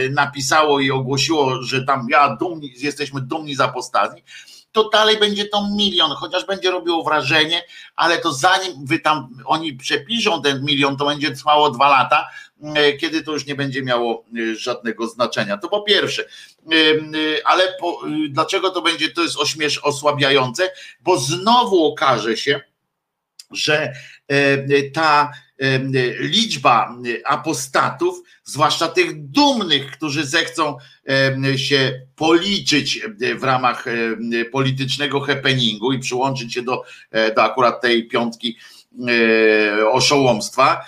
napisało 0.10 0.80
i 0.80 0.92
ogłosiło, 0.92 1.64
że 1.64 1.86
tam 1.86 2.08
ja 2.10 2.36
dumni, 2.36 2.74
jesteśmy 2.78 3.22
dumni 3.22 3.56
z 3.56 3.62
apostazji, 3.62 4.24
to 4.72 4.90
dalej 4.90 5.18
będzie 5.18 5.46
to 5.46 5.68
milion, 5.78 6.12
chociaż 6.12 6.46
będzie 6.46 6.72
robiło 6.72 7.04
wrażenie, 7.04 7.64
ale 7.96 8.18
to 8.18 8.34
zanim 8.34 8.86
wy 8.86 9.00
tam 9.00 9.30
oni 9.46 9.74
przepiszą 9.74 10.42
ten 10.42 10.66
milion, 10.66 10.98
to 10.98 11.06
będzie 11.06 11.32
trwało 11.32 11.70
dwa 11.70 11.90
lata, 11.90 12.30
e, 12.64 12.94
kiedy 12.94 13.24
to 13.24 13.32
już 13.32 13.46
nie 13.46 13.56
będzie 13.56 13.84
miało 13.84 14.26
e, 14.52 14.56
żadnego 14.56 15.08
znaczenia. 15.08 15.58
To 15.58 15.70
po 15.70 15.82
pierwsze, 15.82 16.24
e, 16.24 16.76
ale 17.46 17.74
po, 17.80 18.02
dlaczego 18.30 18.70
to 18.70 18.82
będzie, 18.82 19.12
to 19.12 19.22
jest 19.22 19.38
ośmiesz 19.38 19.78
osłabiające, 19.78 20.72
bo 21.02 21.20
znowu 21.20 21.86
okaże 21.86 22.38
się, 22.38 22.62
że 23.52 23.94
ta 24.94 25.32
liczba 26.20 26.96
apostatów, 27.26 28.24
zwłaszcza 28.44 28.88
tych 28.88 29.30
dumnych, 29.30 29.92
którzy 29.92 30.26
zechcą 30.26 30.78
się 31.56 32.02
policzyć 32.16 33.00
w 33.40 33.44
ramach 33.44 33.86
politycznego 34.52 35.20
happeningu 35.20 35.94
i 35.94 36.00
przyłączyć 36.00 36.54
się 36.54 36.62
do, 36.62 36.84
e, 37.12 37.34
do 37.34 37.44
akurat 37.44 37.82
tej 37.82 38.08
piątki 38.08 38.58
e, 39.10 39.90
oszołomstwa, 39.90 40.86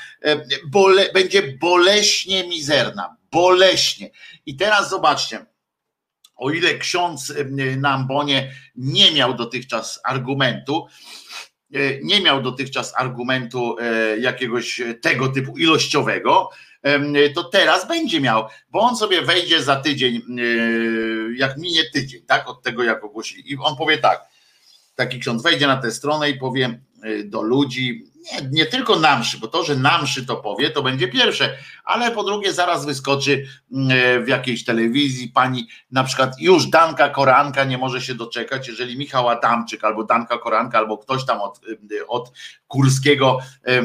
bole, 0.68 1.12
będzie 1.14 1.58
boleśnie 1.58 2.48
mizerna, 2.48 3.16
boleśnie. 3.32 4.10
I 4.46 4.56
teraz 4.56 4.90
zobaczcie, 4.90 5.46
o 6.36 6.52
ile 6.52 6.78
ksiądz 6.78 7.34
na 7.78 7.90
ambonie 7.90 8.52
nie 8.76 9.12
miał 9.12 9.34
dotychczas 9.34 10.00
argumentu, 10.04 10.88
nie 12.04 12.22
miał 12.22 12.42
dotychczas 12.42 12.94
argumentu 12.98 13.76
e, 13.80 14.18
jakiegoś 14.18 14.82
tego 15.02 15.28
typu 15.28 15.58
ilościowego, 15.58 16.50
to 17.36 17.44
teraz 17.44 17.88
będzie 17.88 18.22
miał, 18.22 18.48
bo 18.72 18.80
on 18.80 18.98
sobie 18.98 19.22
wejdzie 19.22 19.64
za 19.64 19.76
tydzień, 19.76 20.16
e, 20.16 20.22
jak 21.36 21.58
minie 21.58 21.84
tydzień, 21.94 22.22
tak, 22.26 22.50
od 22.50 22.64
tego 22.64 22.84
jak 22.84 23.04
ogłosili. 23.04 23.52
I 23.52 23.58
on 23.58 23.76
powie 23.76 23.98
tak, 23.98 24.22
taki 24.96 25.20
ksiądz 25.20 25.44
wejdzie 25.44 25.68
na 25.68 25.78
tę 25.78 25.92
stronę 25.92 26.30
i 26.30 26.38
powie 26.38 26.80
do 27.26 27.42
ludzi, 27.42 28.11
nie, 28.22 28.50
nie 28.52 28.66
tylko 28.66 29.00
namszy, 29.00 29.38
bo 29.38 29.48
to, 29.48 29.64
że 29.64 29.76
namszy 29.76 30.26
to 30.26 30.36
powie, 30.36 30.70
to 30.70 30.84
będzie 30.84 31.08
pierwsze, 31.08 31.58
ale 31.84 32.12
po 32.12 32.24
drugie 32.24 32.54
zaraz 32.54 32.86
wyskoczy 32.86 33.46
mm, 33.74 34.26
w 34.26 34.28
jakiejś 34.28 34.66
telewizji 34.66 35.30
pani, 35.30 35.68
na 35.92 36.04
przykład 36.04 36.34
już 36.40 36.66
Danka 36.66 37.10
Koranka 37.10 37.64
nie 37.64 37.78
może 37.78 38.02
się 38.02 38.16
doczekać, 38.16 38.68
jeżeli 38.68 38.98
Michał 38.98 39.30
Adamczyk 39.30 39.84
albo 39.84 40.04
Danka 40.04 40.38
Koranka 40.38 40.78
albo 40.78 40.98
ktoś 40.98 41.26
tam 41.26 41.42
od, 41.42 41.62
od 42.08 42.32
Kurskiego 42.68 43.40
e, 43.64 43.82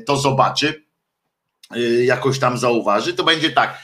to 0.00 0.16
zobaczy, 0.16 0.84
e, 1.70 1.80
jakoś 2.04 2.38
tam 2.38 2.58
zauważy, 2.58 3.14
to 3.14 3.24
będzie 3.24 3.50
tak, 3.50 3.82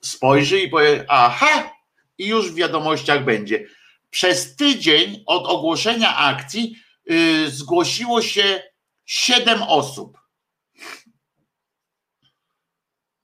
spojrzy 0.00 0.60
i 0.60 0.68
powie, 0.68 1.04
aha, 1.08 1.70
i 2.18 2.26
już 2.26 2.50
w 2.50 2.54
wiadomościach 2.54 3.24
będzie. 3.24 3.66
Przez 4.10 4.56
tydzień 4.56 5.22
od 5.26 5.46
ogłoszenia 5.46 6.16
akcji 6.16 6.76
y, 7.10 7.50
zgłosiło 7.50 8.22
się 8.22 8.73
Siedem 9.06 9.62
osób. 9.62 10.18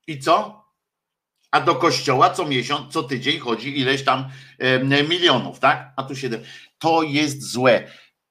I 0.07 0.18
co? 0.18 0.64
A 1.51 1.61
do 1.61 1.74
kościoła 1.74 2.31
co 2.31 2.47
miesiąc, 2.47 2.93
co 2.93 3.03
tydzień 3.03 3.39
chodzi 3.39 3.78
ileś 3.78 4.05
tam 4.05 4.31
milionów, 5.09 5.59
tak? 5.59 5.93
A 5.97 6.03
tu 6.03 6.16
siedem. 6.16 6.43
To 6.78 7.03
jest 7.03 7.43
złe. 7.43 7.91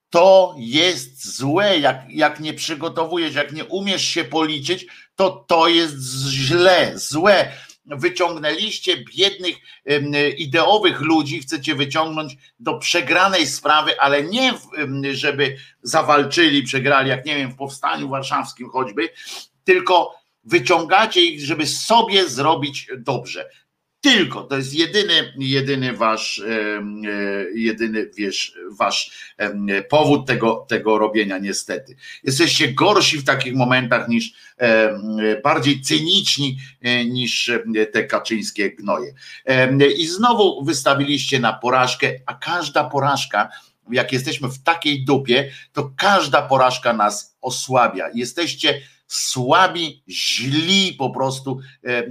To 0.10 0.56
jest 0.58 1.36
złe, 1.38 1.80
jak, 1.80 2.06
jak 2.10 2.40
nie 2.40 2.54
przygotowujesz, 2.54 3.36
jak 3.36 3.52
nie 3.52 3.66
umiesz 3.66 4.04
się 4.04 4.24
policzyć, 4.24 4.86
to 5.16 5.30
to 5.48 5.68
jest 5.68 5.98
źle, 6.30 6.92
złe 6.96 7.52
wyciągnęliście 7.90 8.98
biednych 9.18 9.56
ideowych 10.38 11.02
ludzi, 11.02 11.40
chcecie 11.40 11.76
wyciągnąć 11.76 12.38
do 12.60 12.78
przegranej 12.78 13.48
sprawy, 13.48 14.00
ale 14.00 14.24
nie 14.24 14.54
żeby 15.12 15.58
zawalczyli, 15.82 16.64
przegrali, 16.64 17.10
jak 17.10 17.26
nie 17.26 17.36
wiem, 17.36 17.52
w 17.52 17.58
powstaniu 17.58 18.10
warszawskim 18.10 18.70
choćby, 18.70 19.10
tylko 19.64 20.16
wyciągacie 20.44 21.22
ich, 21.22 21.46
żeby 21.46 21.68
sobie 21.68 22.30
zrobić 22.30 22.88
dobrze. 22.98 23.50
Tylko 24.02 24.44
to 24.44 24.58
jest 24.58 24.74
jedyny, 24.74 25.34
jedyny 25.38 25.94
wasz, 25.94 26.40
e, 26.40 26.82
jedyny 27.56 28.10
wiesz, 28.18 28.58
wasz 28.72 29.34
powód 29.90 30.28
tego, 30.28 30.66
tego 30.70 30.98
robienia, 30.98 31.38
niestety. 31.38 31.96
Jesteście 32.24 32.74
gorsi 32.74 33.18
w 33.18 33.24
takich 33.26 33.56
momentach 33.56 34.08
niż 34.08 34.34
bardziej 35.44 35.82
cyniczni 35.82 36.58
e, 36.82 37.06
niż 37.06 37.52
te 37.94 38.04
kaczyńskie 38.04 38.72
gnoje. 38.72 39.14
I 39.98 40.08
znowu 40.08 40.64
wystawiliście 40.66 41.40
na 41.40 41.54
porażkę, 41.54 42.14
a 42.26 42.34
każda 42.34 42.84
porażka, 42.84 43.50
jak 43.92 44.14
jesteśmy 44.14 44.50
w 44.50 44.64
takiej 44.64 45.06
dupie, 45.06 45.52
to 45.74 45.92
każda 45.98 46.42
porażka 46.42 46.94
nas 46.94 47.38
osłabia. 47.42 48.10
Jesteście 48.14 48.82
słabi, 49.10 50.04
źli 50.10 50.94
po 50.94 51.10
prostu 51.10 51.60
e, 51.84 51.90
e, 51.90 52.04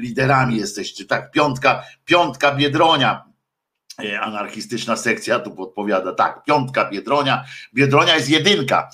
liderami 0.00 0.56
jesteście. 0.56 1.04
Tak, 1.04 1.30
piątka, 1.30 1.84
piątka 2.04 2.54
Biedronia, 2.54 3.24
e, 4.04 4.20
anarchistyczna 4.20 4.96
sekcja 4.96 5.38
tu 5.38 5.50
podpowiada, 5.50 6.12
tak, 6.12 6.44
piątka 6.44 6.90
Biedronia, 6.90 7.44
Biedronia 7.74 8.14
jest 8.14 8.28
jedynka, 8.28 8.90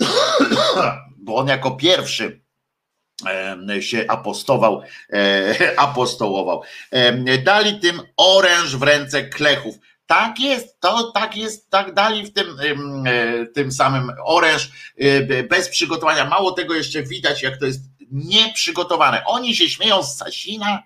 bo 1.24 1.36
on 1.36 1.48
jako 1.48 1.70
pierwszy 1.70 2.40
się 3.80 4.04
apostował, 4.08 4.82
apostołował. 5.76 6.62
Dali 7.44 7.80
tym 7.80 8.00
oręż 8.16 8.76
w 8.76 8.82
ręce 8.82 9.24
klechów. 9.24 9.74
Tak 10.10 10.40
jest, 10.40 10.80
to 10.80 11.12
tak 11.12 11.36
jest, 11.36 11.70
tak 11.70 11.94
dali 11.94 12.24
w 12.24 12.32
tym, 12.32 12.56
e, 13.06 13.46
tym 13.46 13.72
samym 13.72 14.12
oręż 14.24 14.70
e, 14.98 15.42
bez 15.42 15.68
przygotowania. 15.68 16.24
Mało 16.24 16.52
tego 16.52 16.74
jeszcze 16.74 17.02
widać, 17.02 17.42
jak 17.42 17.58
to 17.58 17.66
jest 17.66 17.80
nieprzygotowane. 18.10 19.24
Oni 19.26 19.56
się 19.56 19.68
śmieją 19.68 20.02
z 20.02 20.16
Sasina. 20.16 20.82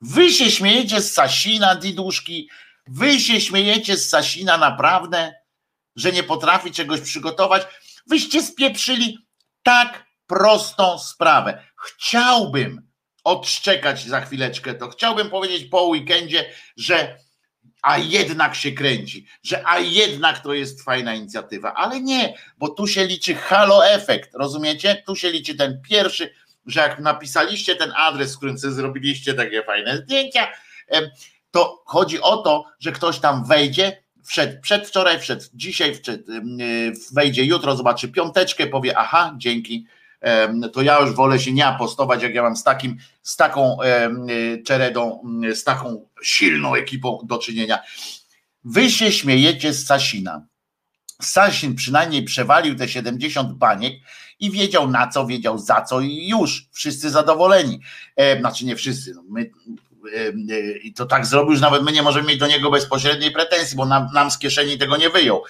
Wy 0.00 0.30
się 0.30 0.50
śmiejecie 0.50 1.00
z 1.00 1.12
Sasina, 1.12 1.74
diduszki. 1.74 2.50
Wy 2.86 3.20
się 3.20 3.40
śmiejecie 3.40 3.96
z 3.96 4.08
Sasina 4.08 4.58
naprawdę. 4.58 5.34
że 5.96 6.12
nie 6.12 6.22
potrafi 6.22 6.72
czegoś 6.72 7.00
przygotować. 7.00 7.62
Wyście 8.06 8.42
spieprzyli 8.42 9.18
tak 9.62 10.06
prostą 10.26 10.98
sprawę. 10.98 11.64
Chciałbym 11.76 12.90
odszczekać 13.24 14.04
za 14.04 14.20
chwileczkę 14.20 14.74
to. 14.74 14.88
Chciałbym 14.88 15.30
powiedzieć 15.30 15.64
po 15.64 15.82
weekendzie, 15.82 16.52
że 16.76 17.16
a 17.82 17.98
jednak 17.98 18.54
się 18.54 18.72
kręci, 18.72 19.26
że 19.42 19.62
a 19.66 19.78
jednak 19.78 20.38
to 20.38 20.54
jest 20.54 20.82
fajna 20.82 21.14
inicjatywa, 21.14 21.74
ale 21.74 22.00
nie, 22.00 22.34
bo 22.58 22.68
tu 22.68 22.86
się 22.86 23.06
liczy 23.06 23.34
halo 23.34 23.86
efekt, 23.86 24.34
rozumiecie? 24.34 25.02
Tu 25.06 25.16
się 25.16 25.30
liczy 25.30 25.54
ten 25.54 25.82
pierwszy, 25.82 26.34
że 26.66 26.80
jak 26.80 27.00
napisaliście 27.00 27.76
ten 27.76 27.92
adres, 27.96 28.30
z 28.30 28.36
którym 28.36 28.58
sobie 28.58 28.72
zrobiliście 28.72 29.34
takie 29.34 29.62
fajne 29.62 29.96
zdjęcia, 29.96 30.48
to 31.50 31.82
chodzi 31.86 32.20
o 32.20 32.36
to, 32.36 32.64
że 32.78 32.92
ktoś 32.92 33.18
tam 33.18 33.44
wejdzie, 33.44 34.02
wszedł 34.24 34.60
przedwczoraj, 34.60 35.20
wszedł 35.20 35.44
dzisiaj, 35.54 35.94
wszedł, 35.94 36.24
wejdzie 37.12 37.44
jutro, 37.44 37.76
zobaczy 37.76 38.08
piąteczkę, 38.08 38.66
powie 38.66 38.98
aha, 38.98 39.34
dzięki, 39.38 39.86
to 40.72 40.82
ja 40.82 41.00
już 41.00 41.12
wolę 41.12 41.40
się 41.40 41.52
nie 41.52 41.66
apostować, 41.66 42.22
jak 42.22 42.34
ja 42.34 42.42
mam 42.42 42.56
z 42.56 42.64
takim, 42.64 42.96
z 43.22 43.36
taką 43.36 43.76
czeredą, 44.66 45.22
z 45.54 45.64
taką 45.64 46.08
silną 46.22 46.74
ekipą 46.74 47.18
do 47.24 47.38
czynienia. 47.38 47.78
Wy 48.64 48.90
się 48.90 49.12
śmiejecie 49.12 49.72
z 49.72 49.86
Sasina. 49.86 50.46
Sasin 51.22 51.74
przynajmniej 51.74 52.22
przewalił 52.22 52.74
te 52.74 52.88
70 52.88 53.52
baniek 53.52 53.94
i 54.40 54.50
wiedział 54.50 54.90
na 54.90 55.08
co, 55.08 55.26
wiedział 55.26 55.58
za 55.58 55.82
co 55.82 56.00
i 56.00 56.28
już 56.28 56.68
wszyscy 56.72 57.10
zadowoleni. 57.10 57.80
Znaczy 58.40 58.64
nie 58.64 58.76
wszyscy, 58.76 59.14
no 59.14 59.22
my, 59.28 59.50
i 60.82 60.94
to 60.94 61.06
tak 61.06 61.26
zrobił, 61.26 61.54
że 61.54 61.60
nawet 61.60 61.82
my 61.82 61.92
nie 61.92 62.02
możemy 62.02 62.28
mieć 62.28 62.38
do 62.38 62.46
niego 62.46 62.70
bezpośredniej 62.70 63.30
pretensji, 63.30 63.76
bo 63.76 63.86
nam, 63.86 64.08
nam 64.14 64.30
z 64.30 64.38
kieszeni 64.38 64.78
tego 64.78 64.96
nie 64.96 65.10
wyjął, 65.10 65.42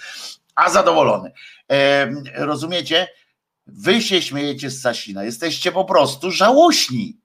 a 0.54 0.70
zadowolony. 0.70 1.32
Rozumiecie? 2.34 3.08
Wy 3.66 4.02
się 4.02 4.22
śmiejecie 4.22 4.70
z 4.70 4.80
Sasina, 4.80 5.24
jesteście 5.24 5.72
po 5.72 5.84
prostu 5.84 6.30
żałośni. 6.30 7.20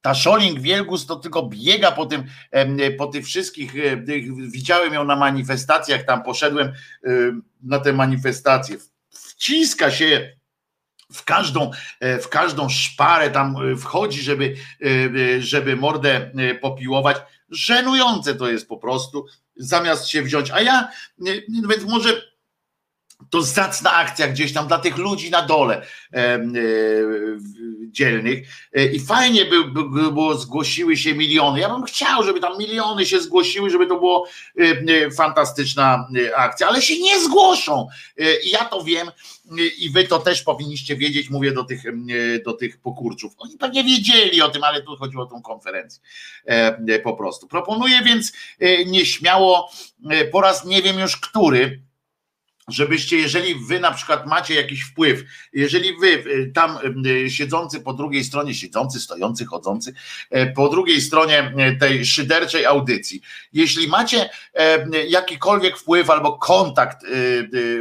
Ta 0.00 0.14
Szoling 0.14 0.60
Wielgus 0.60 1.06
to 1.06 1.16
tylko 1.16 1.42
biega 1.42 1.92
po 1.92 2.06
tym, 2.06 2.24
po 2.98 3.06
tych 3.06 3.26
wszystkich, 3.26 3.72
widziałem 4.52 4.94
ją 4.94 5.04
na 5.04 5.16
manifestacjach, 5.16 6.04
tam 6.04 6.22
poszedłem 6.22 6.72
na 7.62 7.78
te 7.78 7.92
manifestacje, 7.92 8.76
wciska 9.10 9.90
się 9.90 10.38
w 11.12 11.24
każdą, 11.24 11.70
e, 12.00 12.18
w 12.18 12.28
każdą 12.28 12.68
szparę 12.68 13.30
tam 13.30 13.56
e, 13.56 13.76
wchodzi, 13.76 14.22
żeby, 14.22 14.54
e, 15.36 15.42
żeby 15.42 15.76
mordę 15.76 16.30
popiłować. 16.60 17.16
Żenujące 17.48 18.34
to 18.34 18.50
jest 18.50 18.68
po 18.68 18.76
prostu, 18.76 19.26
zamiast 19.56 20.08
się 20.08 20.22
wziąć. 20.22 20.50
A 20.50 20.60
ja, 20.60 20.88
więc 21.68 21.84
może 21.84 22.22
to 23.30 23.42
zacna 23.42 23.92
akcja 23.92 24.28
gdzieś 24.28 24.52
tam 24.52 24.68
dla 24.68 24.78
tych 24.78 24.96
ludzi 24.96 25.30
na 25.30 25.42
dole 25.42 25.82
e, 26.12 26.16
e, 26.16 26.40
dzielnych 27.90 28.48
e, 28.72 28.86
i 28.86 29.00
fajnie 29.00 29.44
by, 29.44 29.64
by, 29.64 29.82
było, 30.12 30.34
zgłosiły 30.34 30.96
się 30.96 31.14
miliony. 31.14 31.60
Ja 31.60 31.68
bym 31.68 31.84
chciał, 31.84 32.22
żeby 32.22 32.40
tam 32.40 32.58
miliony 32.58 33.06
się 33.06 33.20
zgłosiły, 33.20 33.70
żeby 33.70 33.86
to 33.86 33.94
było 33.94 34.26
e, 34.58 34.62
e, 34.62 35.10
fantastyczna 35.10 36.08
e, 36.26 36.36
akcja, 36.36 36.68
ale 36.68 36.82
się 36.82 37.00
nie 37.00 37.20
zgłoszą. 37.20 37.88
Ja 38.52 38.64
to 38.64 38.82
wiem 38.82 39.10
i 39.78 39.90
wy 39.90 40.04
to 40.04 40.18
też 40.18 40.42
powinniście 40.42 40.96
wiedzieć, 40.96 41.30
mówię 41.30 41.52
do 41.52 41.64
tych, 41.64 41.82
do 42.44 42.52
tych 42.52 42.80
pokurczów. 42.80 43.32
Oni 43.38 43.58
pewnie 43.58 43.84
wiedzieli 43.84 44.42
o 44.42 44.48
tym, 44.48 44.64
ale 44.64 44.82
tu 44.82 44.96
chodziło 44.96 45.22
o 45.22 45.26
tą 45.26 45.42
konferencję 45.42 46.00
po 47.04 47.14
prostu. 47.14 47.48
Proponuję 47.48 48.02
więc 48.04 48.32
nieśmiało 48.86 49.70
po 50.32 50.40
raz 50.40 50.64
nie 50.64 50.82
wiem 50.82 50.98
już 50.98 51.16
który, 51.16 51.82
żebyście, 52.68 53.16
jeżeli 53.16 53.54
wy 53.54 53.80
na 53.80 53.90
przykład 53.90 54.26
macie 54.26 54.54
jakiś 54.54 54.82
wpływ, 54.82 55.24
jeżeli 55.52 55.96
wy 55.96 56.08
y, 56.08 56.52
tam 56.54 56.78
y, 57.06 57.30
siedzący 57.30 57.80
po 57.80 57.92
drugiej 57.92 58.24
stronie, 58.24 58.54
siedzący, 58.54 59.00
stojący, 59.00 59.44
chodzący, 59.46 59.94
e, 60.30 60.46
po 60.46 60.68
drugiej 60.68 61.00
stronie 61.00 61.52
e, 61.56 61.76
tej 61.76 62.06
szyderczej 62.06 62.66
audycji, 62.66 63.22
jeśli 63.52 63.88
macie 63.88 64.30
e, 64.54 65.06
jakikolwiek 65.06 65.78
wpływ 65.78 66.10
albo 66.10 66.38
kontakt, 66.38 66.98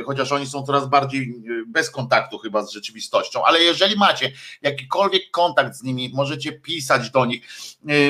chociaż 0.05 0.31
oni 0.31 0.47
są 0.47 0.63
coraz 0.63 0.89
bardziej 0.89 1.35
bez 1.67 1.91
kontaktu 1.91 2.37
chyba 2.37 2.65
z 2.65 2.71
rzeczywistością, 2.71 3.43
ale 3.45 3.59
jeżeli 3.59 3.95
macie 3.95 4.31
jakikolwiek 4.61 5.31
kontakt 5.31 5.75
z 5.75 5.83
nimi, 5.83 6.11
możecie 6.13 6.51
pisać 6.51 7.09
do 7.09 7.25
nich, 7.25 7.47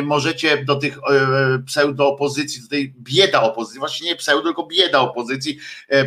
możecie 0.04 0.66
do 0.66 0.76
tych 0.76 1.00
pseudo-opozycji, 1.66 2.62
do 2.62 2.68
tej 2.68 2.94
bieda 3.00 3.42
opozycji, 3.42 3.80
właśnie 3.80 4.10
nie 4.10 4.16
pseudo, 4.16 4.44
tylko 4.44 4.66
bieda 4.66 5.00
opozycji, 5.00 5.58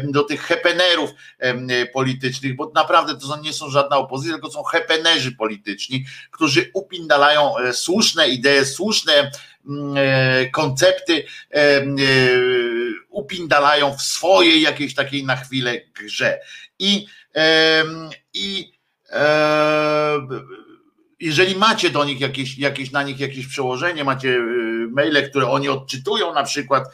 do 0.05 0.23
tych 0.23 0.43
hepenerów 0.61 1.11
politycznych, 1.93 2.57
bo 2.57 2.73
naprawdę 2.75 3.19
to 3.19 3.41
nie 3.41 3.53
są 3.53 3.71
żadna 3.71 3.97
opozycja, 3.97 4.35
tylko 4.35 4.51
są 4.51 4.63
hepenerzy 4.63 5.33
polityczni, 5.33 6.05
którzy 6.31 6.71
upindalają 6.75 7.59
e, 7.59 7.73
słuszne 7.73 8.29
idee, 8.29 8.65
słuszne 8.65 9.31
mm, 9.67 9.95
e, 9.97 10.51
koncepty, 10.51 11.25
e, 11.55 11.87
upindalają 13.09 13.97
w 13.97 14.03
swojej 14.03 14.63
jakiejś 14.63 14.95
takiej 14.95 15.25
na 15.25 15.37
chwilę 15.37 15.81
grze. 15.95 16.41
I, 16.79 17.07
i 18.35 18.73
jeżeli 21.21 21.57
macie 21.57 21.91
do 21.91 22.05
nich 22.05 22.21
jakieś, 22.21 22.59
jakieś 22.59 22.91
na 22.91 23.03
nich 23.03 23.21
jakieś 23.21 23.47
przełożenie, 23.47 24.05
macie 24.05 24.39
maile, 24.91 25.31
które 25.31 25.51
oni 25.51 25.69
odczytują 25.69 26.35
na 26.35 26.43
przykład, 26.43 26.85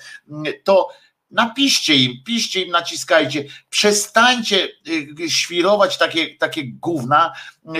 to 0.64 0.88
Napiszcie 1.30 1.94
im, 1.94 2.22
piszcie 2.24 2.62
im, 2.62 2.70
naciskajcie, 2.70 3.44
przestańcie 3.70 4.68
y, 5.20 5.30
świrować 5.30 5.98
takie, 5.98 6.36
takie 6.36 6.62
gówna, 6.64 7.32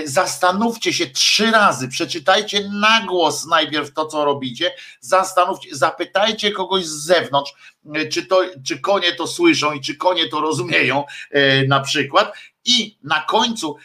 zastanówcie 0.05 0.93
się 0.93 1.07
trzy 1.07 1.51
razy, 1.51 1.87
przeczytajcie 1.87 2.69
na 2.69 3.05
głos 3.05 3.45
najpierw 3.45 3.93
to, 3.93 4.05
co 4.05 4.25
robicie, 4.25 4.71
zastanówcie, 4.99 5.75
zapytajcie 5.75 6.51
kogoś 6.51 6.85
z 6.85 7.05
zewnątrz, 7.05 7.53
y, 7.95 8.09
czy, 8.09 8.25
to, 8.25 8.41
czy 8.65 8.79
konie 8.79 9.13
to 9.13 9.27
słyszą 9.27 9.73
i 9.73 9.81
czy 9.81 9.95
konie 9.95 10.29
to 10.29 10.39
rozumieją 10.39 11.03
y, 11.35 11.65
na 11.67 11.79
przykład. 11.79 12.33
I 12.65 12.97
na 13.03 13.21
końcu 13.21 13.77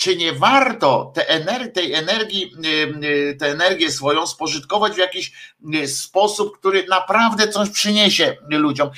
czy 0.00 0.16
nie 0.16 0.32
warto 0.32 1.12
te 1.14 1.28
ener 1.28 1.72
tej 1.72 1.94
energii, 1.94 2.52
y, 2.64 3.06
y, 3.06 3.36
tę 3.38 3.46
energię 3.46 3.90
swoją 3.90 4.26
spożytkować 4.26 4.92
w 4.92 4.98
jakiś 4.98 5.32
y, 5.74 5.88
sposób, 5.88 6.58
który 6.58 6.86
naprawdę 6.88 7.48
coś 7.48 7.70
przyniesie 7.70 8.36
ludziom. 8.50 8.90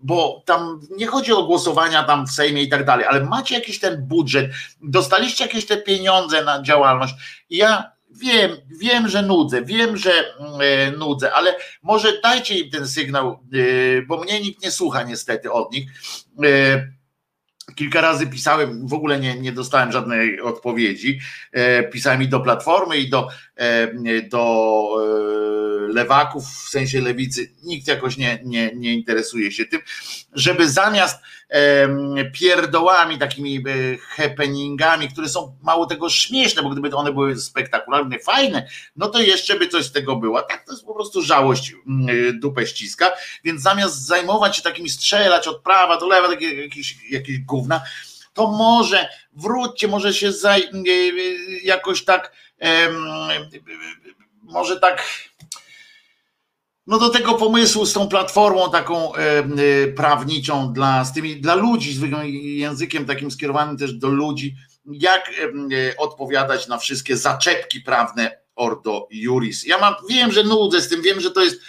Bo 0.00 0.42
tam 0.46 0.80
nie 0.96 1.06
chodzi 1.06 1.32
o 1.32 1.42
głosowania 1.42 2.02
tam 2.02 2.26
w 2.26 2.30
Sejmie 2.30 2.62
i 2.62 2.68
tak 2.68 2.84
dalej, 2.84 3.06
ale 3.06 3.24
macie 3.24 3.54
jakiś 3.54 3.80
ten 3.80 4.06
budżet, 4.06 4.50
dostaliście 4.82 5.44
jakieś 5.44 5.66
te 5.66 5.76
pieniądze 5.76 6.44
na 6.44 6.62
działalność. 6.62 7.14
Ja 7.50 7.92
wiem, 8.10 8.50
wiem, 8.80 9.08
że 9.08 9.22
nudzę, 9.22 9.62
wiem, 9.62 9.96
że 9.96 10.10
nudzę, 10.98 11.32
ale 11.32 11.54
może 11.82 12.20
dajcie 12.20 12.58
im 12.58 12.70
ten 12.70 12.88
sygnał, 12.88 13.38
bo 14.06 14.20
mnie 14.20 14.40
nikt 14.40 14.62
nie 14.62 14.70
słucha 14.70 15.02
niestety 15.02 15.52
od 15.52 15.72
nich 15.72 15.90
Kilka 17.74 18.00
razy 18.00 18.26
pisałem, 18.26 18.86
w 18.86 18.94
ogóle 18.94 19.20
nie, 19.20 19.40
nie 19.40 19.52
dostałem 19.52 19.92
żadnej 19.92 20.40
odpowiedzi. 20.40 21.18
E, 21.52 21.82
pisałem 21.82 22.22
i 22.22 22.28
do 22.28 22.40
Platformy, 22.40 22.98
i 22.98 23.08
do, 23.08 23.28
e, 23.56 24.22
do 24.22 24.88
e, 25.04 25.67
lewaków, 25.94 26.44
w 26.44 26.68
sensie 26.68 27.00
lewicy. 27.00 27.52
Nikt 27.62 27.88
jakoś 27.88 28.16
nie, 28.16 28.38
nie, 28.44 28.70
nie 28.74 28.94
interesuje 28.94 29.52
się 29.52 29.64
tym, 29.64 29.80
żeby 30.32 30.68
zamiast 30.68 31.18
pierdołami, 32.32 33.18
takimi 33.18 33.64
happeningami, 34.08 35.08
które 35.08 35.28
są 35.28 35.56
mało 35.62 35.86
tego 35.86 36.10
śmieszne, 36.10 36.62
bo 36.62 36.70
gdyby 36.70 36.96
one 36.96 37.12
były 37.12 37.36
spektakularne, 37.36 38.18
fajne, 38.18 38.68
no 38.96 39.08
to 39.08 39.20
jeszcze 39.20 39.58
by 39.58 39.68
coś 39.68 39.84
z 39.84 39.92
tego 39.92 40.16
było. 40.16 40.42
Tak 40.42 40.64
to 40.64 40.72
jest 40.72 40.84
po 40.84 40.94
prostu 40.94 41.22
żałość 41.22 41.74
dupę 42.32 42.66
ściska, 42.66 43.12
więc 43.44 43.62
zamiast 43.62 44.06
zajmować 44.06 44.56
się 44.56 44.62
takimi 44.62 44.90
strzelać 44.90 45.48
od 45.48 45.62
prawa 45.62 46.00
do 46.00 46.06
lewa, 46.06 46.28
takie 46.28 46.62
jakieś, 46.62 47.10
jakieś 47.10 47.38
gówna, 47.38 47.80
to 48.34 48.46
może 48.46 49.08
wróćcie, 49.32 49.88
może 49.88 50.14
się 50.14 50.32
zaj, 50.32 50.62
e, 50.62 50.72
jakoś 51.64 52.04
tak 52.04 52.32
może 54.42 54.80
tak 54.80 55.04
no 56.88 56.98
do 56.98 57.08
tego 57.08 57.34
pomysłu 57.34 57.86
z 57.86 57.92
tą 57.92 58.08
platformą 58.08 58.70
taką 58.70 59.14
e, 59.14 59.18
e, 59.18 59.44
prawniczą 59.88 60.72
dla, 60.72 61.04
z 61.04 61.12
tymi, 61.12 61.40
dla 61.40 61.54
ludzi, 61.54 61.94
z 61.94 62.00
językiem 62.34 63.04
takim 63.04 63.30
skierowanym 63.30 63.76
też 63.76 63.92
do 63.92 64.08
ludzi, 64.08 64.54
jak 64.86 65.30
odpowiadać 65.98 66.68
na 66.68 66.78
wszystkie 66.78 67.16
zaczepki 67.16 67.80
prawne 67.80 68.38
Ordo 68.56 69.08
Juris. 69.10 69.66
Ja 69.66 69.78
mam, 69.78 69.94
wiem, 70.08 70.32
że 70.32 70.44
nudzę 70.44 70.80
z 70.80 70.88
tym, 70.88 71.02
wiem, 71.02 71.20
że 71.20 71.30
to 71.30 71.44
jest, 71.44 71.60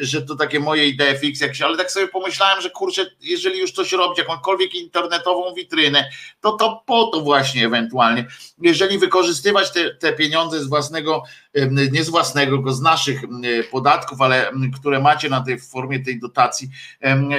że 0.00 0.22
to 0.22 0.36
takie 0.36 0.60
moje 0.60 0.88
idee 0.88 1.18
fix, 1.20 1.40
jak 1.40 1.54
się, 1.54 1.66
ale 1.66 1.76
tak 1.76 1.90
sobie 1.90 2.08
pomyślałem, 2.08 2.60
że 2.60 2.70
kurczę, 2.70 3.06
jeżeli 3.20 3.58
już 3.58 3.72
coś 3.72 3.92
robić, 3.92 4.18
jakąkolwiek 4.18 4.74
internetową 4.74 5.54
witrynę, 5.54 6.10
to 6.40 6.52
to 6.52 6.82
po 6.86 7.06
to 7.06 7.20
właśnie 7.20 7.66
ewentualnie, 7.66 8.26
jeżeli 8.60 8.98
wykorzystywać 8.98 9.72
te, 9.72 9.94
te 9.94 10.12
pieniądze 10.12 10.60
z 10.60 10.66
własnego, 10.66 11.22
nie 11.92 12.04
z 12.04 12.10
własnego, 12.10 12.56
tylko 12.56 12.72
z 12.72 12.80
naszych 12.80 13.20
podatków, 13.70 14.20
ale 14.20 14.50
które 14.80 15.00
macie 15.00 15.28
na 15.28 15.40
tej 15.40 15.58
w 15.58 15.68
formie 15.68 16.00
tej 16.00 16.20
dotacji, 16.20 16.68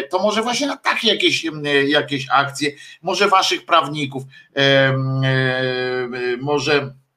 to 0.10 0.20
może 0.20 0.42
właśnie 0.42 0.68
na 0.68 0.78
takie 0.78 1.08
jakieś, 1.08 1.46
jakieś 1.88 2.26
akcje, 2.32 2.72
może 3.02 3.28
waszych 3.28 3.66
prawników, 3.66 4.24
może 6.42 6.80
Yy, 6.80 7.09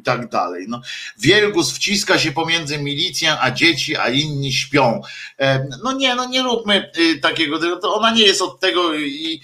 i 0.00 0.02
tak 0.02 0.28
dalej. 0.28 0.66
No, 0.68 0.80
Wielgus 1.18 1.72
wciska 1.72 2.18
się 2.18 2.32
pomiędzy 2.32 2.78
milicją 2.78 3.36
a 3.40 3.50
dzieci, 3.50 3.96
a 3.96 4.08
inni 4.08 4.52
śpią. 4.52 5.00
No 5.84 5.92
nie, 5.92 6.14
no 6.14 6.24
nie 6.24 6.42
róbmy 6.42 6.90
y, 6.98 7.20
takiego, 7.20 7.78
to 7.78 7.94
ona 7.94 8.10
nie 8.10 8.22
jest 8.22 8.42
od 8.42 8.60
tego 8.60 8.94
i 8.94 9.40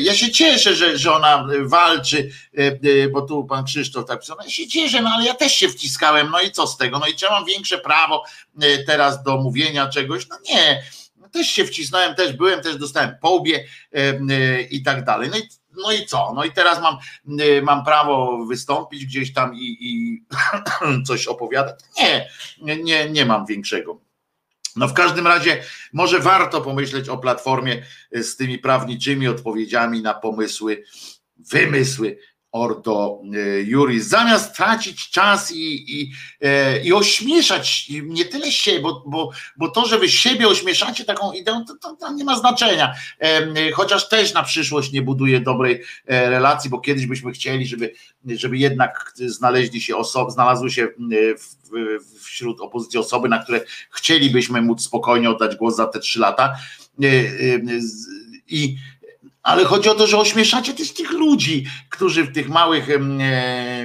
ja 0.00 0.14
się 0.14 0.30
cieszę, 0.30 0.74
że, 0.74 0.98
że 0.98 1.12
ona 1.12 1.46
walczy, 1.62 2.30
y, 2.58 3.10
bo 3.12 3.22
tu 3.22 3.44
pan 3.44 3.64
Krzysztof 3.64 4.06
tak 4.06 4.20
pisał, 4.20 4.36
ja 4.44 4.50
się 4.50 4.68
cieszę, 4.68 5.02
no 5.02 5.10
ale 5.10 5.26
ja 5.26 5.34
też 5.34 5.54
się 5.54 5.68
wciskałem, 5.68 6.30
no 6.30 6.40
i 6.40 6.50
co 6.50 6.66
z 6.66 6.76
tego, 6.76 6.98
no 6.98 7.06
i 7.06 7.14
czy 7.14 7.24
ja 7.24 7.30
mam 7.30 7.44
większe 7.44 7.78
prawo 7.78 8.24
y, 8.62 8.84
teraz 8.86 9.22
do 9.22 9.36
mówienia 9.36 9.88
czegoś, 9.88 10.28
no 10.28 10.36
nie, 10.50 10.82
też 11.32 11.46
się 11.46 11.64
wcisnąłem, 11.64 12.14
też 12.14 12.32
byłem, 12.32 12.62
też 12.62 12.76
dostałem 12.76 13.10
po 13.20 13.30
łbie 13.30 13.64
i 14.70 14.82
tak 14.82 15.04
dalej. 15.04 15.30
No 15.30 15.38
i 15.38 15.42
no 15.82 15.92
i 15.92 16.06
co? 16.06 16.32
No 16.34 16.44
i 16.44 16.52
teraz 16.52 16.82
mam, 16.82 16.96
y, 17.40 17.62
mam 17.62 17.84
prawo 17.84 18.44
wystąpić 18.44 19.06
gdzieś 19.06 19.32
tam 19.32 19.54
i, 19.54 19.76
i 19.80 20.22
coś 21.08 21.26
opowiadać? 21.26 21.80
Nie, 22.62 22.76
nie, 22.76 23.10
nie 23.10 23.26
mam 23.26 23.46
większego. 23.46 24.00
No 24.76 24.88
w 24.88 24.94
każdym 24.94 25.26
razie 25.26 25.62
może 25.92 26.18
warto 26.18 26.60
pomyśleć 26.60 27.08
o 27.08 27.18
platformie 27.18 27.82
z 28.12 28.36
tymi 28.36 28.58
prawniczymi 28.58 29.28
odpowiedziami 29.28 30.02
na 30.02 30.14
pomysły, 30.14 30.84
wymysły 31.50 32.18
Ordo 32.52 33.22
e, 33.34 33.62
Juris, 33.62 34.06
zamiast 34.06 34.56
tracić 34.56 35.10
czas 35.10 35.52
i, 35.52 36.00
i, 36.00 36.12
e, 36.40 36.82
i 36.82 36.92
ośmieszać 36.92 37.90
nie 38.04 38.24
tyle 38.24 38.52
siebie, 38.52 38.80
bo, 38.80 39.02
bo, 39.06 39.30
bo 39.56 39.68
to, 39.68 39.86
że 39.86 39.98
wy 39.98 40.08
siebie 40.08 40.48
ośmieszacie 40.48 41.04
taką 41.04 41.32
ideą, 41.32 41.64
to, 41.64 41.74
to, 41.76 41.96
to, 41.96 42.12
nie 42.12 42.24
ma 42.24 42.38
znaczenia. 42.38 42.94
E, 43.18 43.70
chociaż 43.72 44.08
też 44.08 44.34
na 44.34 44.42
przyszłość 44.42 44.92
nie 44.92 45.02
buduje 45.02 45.40
dobrej 45.40 45.82
relacji, 46.06 46.70
bo 46.70 46.80
kiedyś 46.80 47.06
byśmy 47.06 47.32
chcieli, 47.32 47.66
żeby, 47.66 47.94
żeby 48.26 48.58
jednak 48.58 49.12
znaleźli 49.26 49.80
się 49.80 49.96
osoby, 49.96 50.30
znalazły 50.30 50.70
się 50.70 50.88
w, 51.38 51.60
wśród 52.24 52.60
opozycji 52.60 52.98
osoby, 52.98 53.28
na 53.28 53.38
które 53.38 53.60
chcielibyśmy 53.90 54.62
móc 54.62 54.82
spokojnie 54.82 55.30
oddać 55.30 55.56
głos 55.56 55.76
za 55.76 55.86
te 55.86 56.00
trzy 56.00 56.20
lata. 56.20 56.56
I 58.48 58.76
ale 59.42 59.64
chodzi 59.64 59.88
o 59.88 59.94
to, 59.94 60.06
że 60.06 60.18
ośmieszacie 60.18 60.74
też 60.74 60.94
tych 60.94 61.10
ludzi, 61.10 61.66
którzy 61.90 62.24
w 62.24 62.34
tych 62.34 62.48
małych 62.48 62.90
e, 62.90 62.98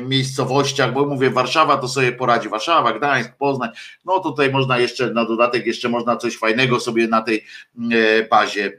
miejscowościach, 0.01 0.93
bo 0.93 1.05
mówię, 1.05 1.29
Warszawa 1.29 1.77
to 1.77 1.87
sobie 1.87 2.11
poradzi, 2.11 2.49
Warszawa, 2.49 2.93
Gdańsk, 2.93 3.31
Poznań, 3.37 3.69
no 4.05 4.19
tutaj 4.19 4.51
można 4.51 4.77
jeszcze 4.77 5.11
na 5.11 5.25
dodatek, 5.25 5.65
jeszcze 5.65 5.89
można 5.89 6.17
coś 6.17 6.37
fajnego 6.37 6.79
sobie 6.79 7.07
na 7.07 7.21
tej 7.21 7.45
e, 7.91 8.23
bazie 8.27 8.65
e, 8.65 8.71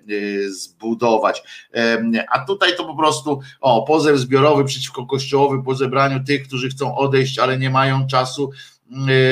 zbudować. 0.49 1.43
E, 1.75 2.03
a 2.31 2.39
tutaj 2.39 2.77
to 2.77 2.85
po 2.85 2.97
prostu, 2.97 3.41
o, 3.61 3.83
pozew 3.83 4.19
zbiorowy 4.19 4.65
przeciwko 4.65 5.07
kościołowi 5.07 5.63
po 5.65 5.75
zebraniu 5.75 6.25
tych, 6.25 6.49
którzy 6.49 6.69
chcą 6.69 6.97
odejść, 6.97 7.39
ale 7.39 7.59
nie 7.59 7.71
mają 7.71 8.07
czasu 8.07 8.51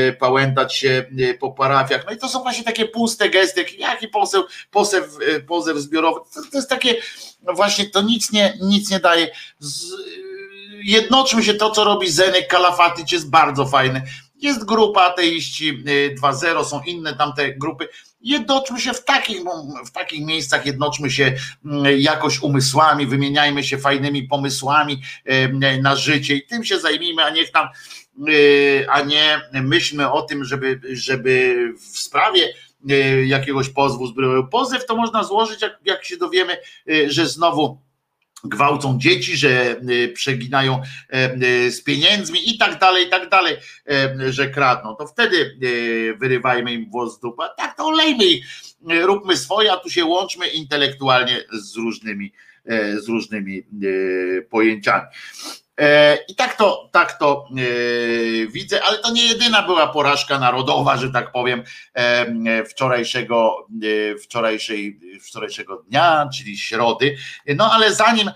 Y, 0.09 0.13
pałętać 0.13 0.77
się 0.77 1.05
y, 1.19 1.39
po 1.41 1.53
parafiach. 1.53 2.07
No 2.07 2.13
i 2.13 2.17
to 2.17 2.29
są 2.29 2.43
właśnie 2.43 2.65
takie 2.65 2.85
puste 2.85 3.31
gesty, 3.31 3.61
jak, 3.61 3.79
jaki 3.79 4.09
poseł, 4.09 4.45
posew, 4.71 5.19
y, 5.37 5.41
pozew 5.41 5.79
zbiorowy. 5.79 6.21
To, 6.35 6.43
to 6.51 6.59
jest 6.59 6.71
takie, 6.71 6.95
no 7.47 7.55
właśnie 7.55 7.91
to 7.91 8.03
nic 8.03 8.33
nie, 8.33 8.59
nic 8.61 8.91
nie 8.91 9.01
daje. 9.01 9.31
Z, 9.59 9.85
jednoczmy 10.83 11.43
się 11.43 11.55
to, 11.55 11.71
co 11.71 11.85
robi 11.85 12.11
Zenek 12.11 12.49
Kalafatyc 12.49 13.13
jest 13.13 13.31
bardzo 13.31 13.67
fajne. 13.67 14.03
Jest 14.37 14.65
grupa 14.65 15.03
ateiści 15.03 15.85
2.0, 15.85 16.65
są 16.65 16.83
inne 16.83 17.17
tamte 17.17 17.55
grupy. 17.55 17.89
Jednoczmy 18.21 18.81
się 18.81 18.93
w 18.93 19.05
takich, 19.05 19.41
w 19.87 19.91
takich 19.91 20.27
miejscach, 20.27 20.67
jednoczmy 20.67 21.11
się 21.11 21.35
mm, 21.65 22.01
jakoś 22.01 22.43
umysłami, 22.43 23.07
wymieniajmy 23.07 23.65
się 23.65 23.79
fajnymi 23.79 24.23
pomysłami 24.23 25.03
na 25.83 25.97
życie 25.97 26.37
i 26.37 26.47
tym 26.47 26.65
się 26.65 26.81
zajmijmy, 26.81 27.25
a 27.25 27.31
niech 27.31 27.51
tam 27.51 27.69
Y, 28.29 28.87
a 28.89 29.01
nie 29.01 29.41
myślmy 29.53 30.13
o 30.13 30.23
tym, 30.23 30.45
żeby, 30.45 30.81
żeby 30.93 31.57
w 31.79 31.99
sprawie 31.99 32.49
y, 32.49 32.55
jakiegoś 33.27 33.69
pozwu 33.69 34.07
zbrojowego. 34.07 34.49
Pozew 34.49 34.87
to 34.87 34.97
można 34.97 35.25
złożyć, 35.25 35.63
jak, 35.63 35.79
jak 35.85 36.05
się 36.05 36.17
dowiemy, 36.17 36.57
y, 36.91 37.11
że 37.11 37.27
znowu 37.27 37.79
gwałcą 38.45 38.99
dzieci, 38.99 39.37
że 39.37 39.77
przeginają 40.15 40.83
z 41.71 41.83
pieniędzmi 41.83 42.51
i 42.51 42.59
tak 42.59 42.79
dalej, 42.79 43.07
i 43.07 43.11
tak 43.11 43.29
dalej, 43.29 43.57
że 44.31 44.51
kradną. 44.51 44.95
To 44.95 45.07
wtedy 45.07 45.59
wyrywajmy 46.21 46.73
im 46.73 46.91
włos 46.91 47.17
z 47.17 47.21
dupa. 47.21 47.49
Tak 47.49 47.77
to 47.77 47.87
olejmy 47.87 48.25
ich, 48.25 48.47
róbmy 48.89 49.37
swoje, 49.37 49.73
a 49.73 49.77
tu 49.77 49.91
się 49.91 50.05
łączmy 50.05 50.47
intelektualnie 50.49 51.45
z 51.53 51.77
różnymi, 51.77 52.33
z 52.97 53.09
różnymi 53.09 53.63
pojęciami. 54.51 55.07
E, 55.81 56.19
I 56.29 56.35
tak 56.35 56.57
to, 56.57 56.89
tak 56.93 57.19
to 57.19 57.49
e, 57.51 58.47
widzę, 58.47 58.85
ale 58.85 58.99
to 58.99 59.13
nie 59.13 59.27
jedyna 59.27 59.63
była 59.63 59.87
porażka 59.87 60.39
narodowa, 60.39 60.97
że 60.97 61.11
tak 61.11 61.33
powiem, 61.33 61.63
e, 61.95 62.65
wczorajszego, 62.65 63.67
wczorajszej, 64.23 65.01
wczorajszego 65.23 65.77
dnia, 65.77 66.29
czyli 66.37 66.59
środy. 66.59 67.17
No 67.57 67.73
ale 67.73 67.95
zanim, 67.95 68.31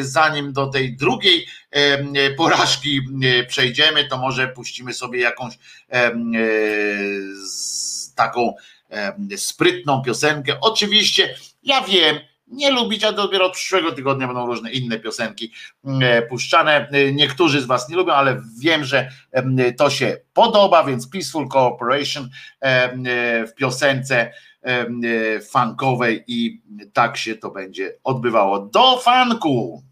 zanim 0.00 0.52
do 0.52 0.66
tej 0.66 0.96
drugiej 0.96 1.46
porażki 2.36 3.00
przejdziemy, 3.48 4.04
to 4.04 4.18
może 4.18 4.48
puścimy 4.48 4.94
sobie 4.94 5.20
jakąś 5.20 5.58
taką 8.14 8.54
sprytną 9.36 10.02
piosenkę. 10.02 10.60
Oczywiście 10.60 11.34
ja 11.62 11.80
wiem, 11.80 12.20
nie 12.52 12.70
lubić, 12.70 13.04
a 13.04 13.12
dopiero 13.12 13.46
od 13.46 13.52
przyszłego 13.52 13.92
tygodnia 13.92 14.26
będą 14.26 14.46
różne 14.46 14.72
inne 14.72 14.98
piosenki 14.98 15.52
e, 16.02 16.22
puszczane. 16.22 16.88
E, 16.88 17.12
niektórzy 17.12 17.60
z 17.60 17.66
Was 17.66 17.88
nie 17.88 17.96
lubią, 17.96 18.12
ale 18.12 18.42
wiem, 18.60 18.84
że 18.84 19.08
to 19.78 19.90
się 19.90 20.16
podoba, 20.32 20.84
więc 20.84 21.08
Peaceful 21.08 21.48
Cooperation 21.48 22.28
e, 22.60 23.46
w 23.46 23.54
piosence 23.54 24.32
funkowej 25.52 26.24
i 26.26 26.62
tak 26.92 27.16
się 27.16 27.36
to 27.36 27.50
będzie 27.50 27.94
odbywało. 28.04 28.58
Do 28.58 28.98
funku! 28.98 29.82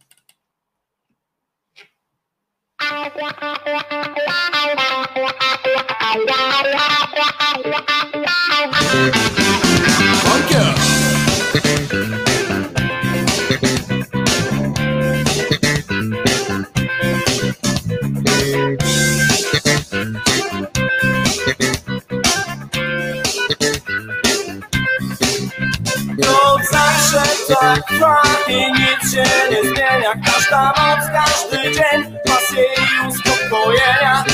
Zawsze 26.70 27.22
tak 27.54 27.86
trwa 27.88 28.22
i 28.48 28.72
nic 28.72 29.12
się 29.12 29.24
nie 29.50 29.62
zmienia 29.70 30.12
Każda 30.26 30.66
noc, 30.66 31.06
każdy 31.12 31.62
dzień 31.62 32.18
pasje 32.26 32.64
i 32.64 33.08
uspokojenia 33.08 34.24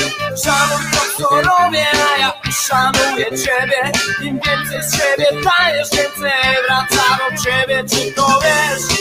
Szanuj 0.43 0.85
to 0.91 1.23
co 1.23 1.35
robię, 1.35 1.85
a 2.15 2.19
ja 2.21 2.33
szanuję 2.51 3.25
ciebie 3.25 3.91
Im 4.21 4.39
więcej 4.39 4.83
z 4.83 4.91
siebie 4.95 5.25
dajesz, 5.43 5.89
więcej 5.91 6.63
wraca 6.67 7.03
do 7.17 7.43
ciebie 7.43 7.83
Czy 7.89 8.13
to 8.13 8.39
wiesz? 8.43 8.97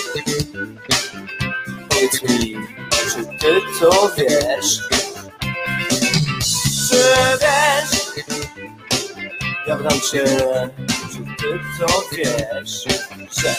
Powiedz 1.88 2.22
mi, 2.22 2.56
czy 2.90 3.24
ty 3.40 3.60
to 3.80 4.10
wiesz? 4.16 4.80
Czy 6.90 7.04
wiesz? 7.40 8.00
Ja 9.66 9.76
wram 9.76 10.00
cię 10.00 10.24
ty 11.46 11.60
co 11.78 12.02
wiesz, 12.16 12.84
że. 13.42 13.54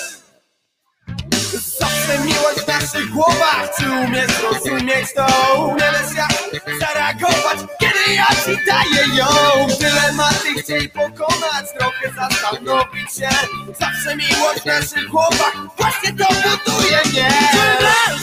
Zawsze 1.80 2.20
miłość 2.20 2.60
w 2.60 2.68
naszych 2.68 3.10
głowach 3.10 3.70
Czy 3.80 3.90
umiesz 3.92 4.32
zrozumieć 4.32 5.14
to? 5.16 5.26
Umiesz 5.66 6.16
jak 6.16 6.80
zareagować. 6.80 7.58
Kiedy 7.80 8.14
ja 8.14 8.26
ci 8.26 8.66
daję 8.66 9.18
ją 9.18 9.28
Dylematy 9.80 10.64
chciej 10.64 10.90
pokonać 10.90 11.66
Trochę 11.80 12.14
zastanowić 12.16 13.12
się. 13.12 13.30
Zawsze 13.80 14.16
miłość 14.16 14.62
w 14.62 14.66
naszych 14.66 15.08
głowach 15.08 15.56
Właśnie 15.78 16.14
to 16.14 16.26
buduje 16.34 17.02
mnie. 17.06 17.30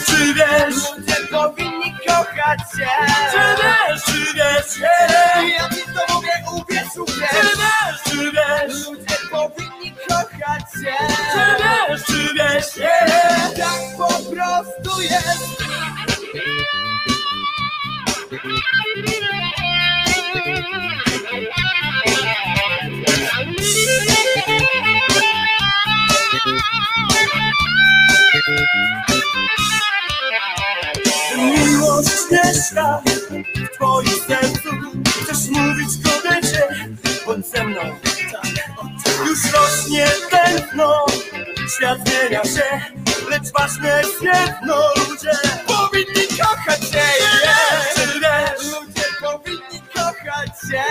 Czy 0.05 0.33
wiesz, 0.33 0.75
czy 0.95 1.11
Że 1.11 1.27
powinni 1.27 1.93
kochać 2.07 2.59
się. 2.59 2.89
Czy 3.31 3.63
wiesz, 3.63 4.03
czy 4.05 4.33
wiesz, 4.33 4.89
ja 5.57 5.69
ci 5.69 5.83
to 5.85 6.13
mówię, 6.13 6.29
uwierz, 6.53 6.97
uwierz. 6.97 7.29
Czy 7.31 7.57
wiesz, 7.57 8.01
czy 8.09 8.31
wiesz, 8.31 8.87
ludzie 8.87 9.14
się 10.73 10.91
Czy 11.33 11.63
wiesz, 11.63 12.03
czy 12.05 12.33
wiesz, 12.33 12.87
tak 13.57 13.97
po 13.97 14.07
prostu 14.07 15.01
jest 15.01 15.65
Miłość 31.37 32.09
mieszka 32.31 33.01
w 33.05 33.75
twoim 33.75 34.07
sercu 34.27 34.69
Chcesz 35.23 35.49
mówić 35.49 35.89
kobiecie, 36.03 36.67
bądź 37.25 37.45
ze 37.45 37.63
mną. 37.63 38.04
Już 39.19 39.53
rośnie 39.53 40.07
tętno, 40.31 41.05
świat 41.77 41.99
zmienia 42.07 42.43
się 42.43 42.95
Lecz 43.29 43.51
ważne 43.59 43.97
jest 43.97 44.21
jedno, 44.21 44.75
ludzie 44.95 45.31
powinni 45.67 46.27
kochać 46.39 46.81
się. 46.81 46.97
Yeah. 46.97 47.93
Czy 47.95 48.19
wiesz, 48.19 48.71
ludzie 48.71 49.05
powinni 49.21 49.81
kochać 49.93 50.49
się. 50.69 50.83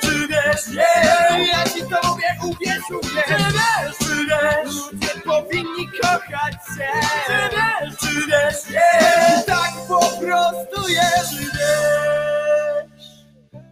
Czy 0.00 0.28
wiesz, 0.28 0.68
yeah. 0.68 1.46
ja 1.52 1.64
ci 1.64 1.80
to 1.80 2.08
mówię, 2.08 2.36
uwierz, 2.44 2.90
uwierz 2.90 3.24
Czy 3.26 3.34
wiesz, 3.52 3.98
czy 3.98 4.26
wiesz, 4.26 4.74
ludzie 4.74 5.20
powinni 5.24 5.88
kochać 6.02 6.54
się. 6.76 6.88
Czy 7.26 7.56
wiesz, 7.56 7.96
czy 8.00 8.26
wiesz, 8.26 8.70
yeah. 8.70 9.44
tak 9.46 9.72
po 9.88 10.00
prostu 10.00 10.88
jest. 10.88 11.30
Czy 11.30 11.44
wiesz, 11.44 13.06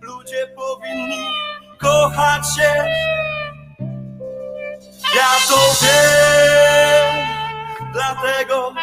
ludzie 0.02 0.46
powinni 0.56 1.24
kochać 1.80 2.46
się 2.56 2.72
Ja 5.14 5.30
to 5.48 5.60
wiem, 5.82 7.26
dlatego 7.92 8.74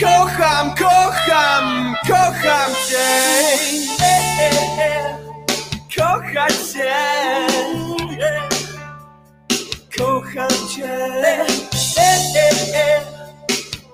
Kocham, 0.00 0.74
kocham, 0.74 1.94
kocham 2.06 2.70
cię 2.88 3.08
e, 4.00 4.14
e, 4.40 4.50
e. 4.82 5.18
Kochać 5.96 6.52
się 6.72 6.92
e. 8.20 8.38
Kocham 9.98 10.68
cię. 10.74 11.12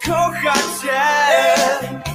Kochać 0.06 0.64
cię 0.82 2.07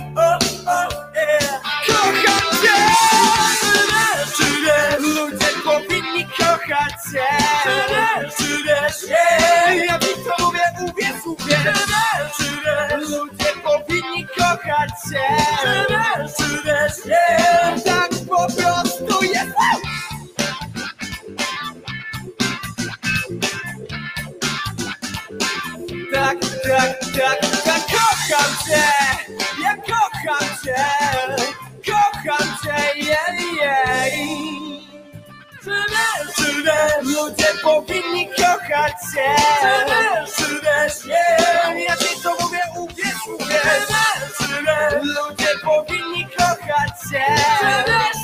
się 7.14 7.26
Czy 8.38 8.64
czy 9.00 9.76
ja 9.76 10.00
ci 10.00 10.08
to 10.24 10.46
mówię, 10.46 10.60
uwierz, 10.82 11.26
uwierz 11.26 11.78
Czy 12.38 12.98
ludzie 12.98 13.52
powinni 13.64 14.28
kochać 14.28 14.90
się 14.90 15.26
Czy 15.62 15.94
czy 17.04 17.84
tak 17.84 18.10
po 18.30 18.48
prostu 18.54 19.24
jest 19.24 19.54
Tak, 26.14 26.38
tak, 26.68 27.00
tak, 27.18 27.40
tak, 27.66 27.82
kocham 27.86 28.52
cię 28.68 28.86
Ja 29.64 29.76
kocham 29.76 30.50
cię 30.66 30.86
Kocham 31.86 32.58
cię, 32.64 33.00
jej, 33.00 33.56
jej 33.62 34.73
czy 34.73 34.73
czy 36.36 36.64
wiesz, 36.64 37.16
ludzie 37.16 37.48
powinni 37.64 38.30
kochać 38.30 38.94
się. 39.14 39.36
Czy 39.62 39.86
wiesz, 39.86 40.36
czy 40.36 40.54
wiesz, 40.54 41.06
yeah. 41.06 41.80
ja 41.88 41.98
ci 41.98 42.22
to 42.24 42.36
mówię, 42.42 42.60
uwierz, 42.78 43.28
uwierz. 43.40 43.88
Wiesz, 44.50 45.04
ludzie 45.04 45.48
powinni 45.64 46.28
kochać 46.38 46.92
się. 47.12 47.24
Wiesz 47.88 48.24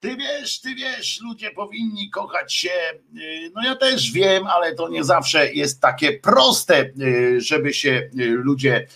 Ty 0.00 0.16
wiesz, 0.16 0.60
ty 0.60 0.74
wiesz, 0.74 1.20
ludzie 1.20 1.50
powinni 1.50 2.10
kochać 2.10 2.54
się. 2.54 2.70
Yy, 3.12 3.50
No 3.54 3.64
ja 3.64 3.76
też 3.76 4.12
wiem, 4.12 4.46
ale 4.46 4.74
to 4.74 4.88
nie 4.88 5.04
zawsze 5.04 5.52
jest 5.52 5.80
takie 5.80 6.12
proste, 6.12 6.90
yy, 6.96 7.40
żeby 7.40 7.74
się 7.74 8.10
yy, 8.14 8.26
ludzie 8.26 8.86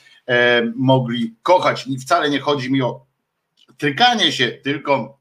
mogli 0.76 1.34
kochać. 1.42 1.86
Wcale 2.00 2.30
nie 2.30 2.40
chodzi 2.40 2.72
mi 2.72 2.82
o 2.82 3.06
trykanie 3.78 4.32
się, 4.32 4.48
tylko, 4.48 5.18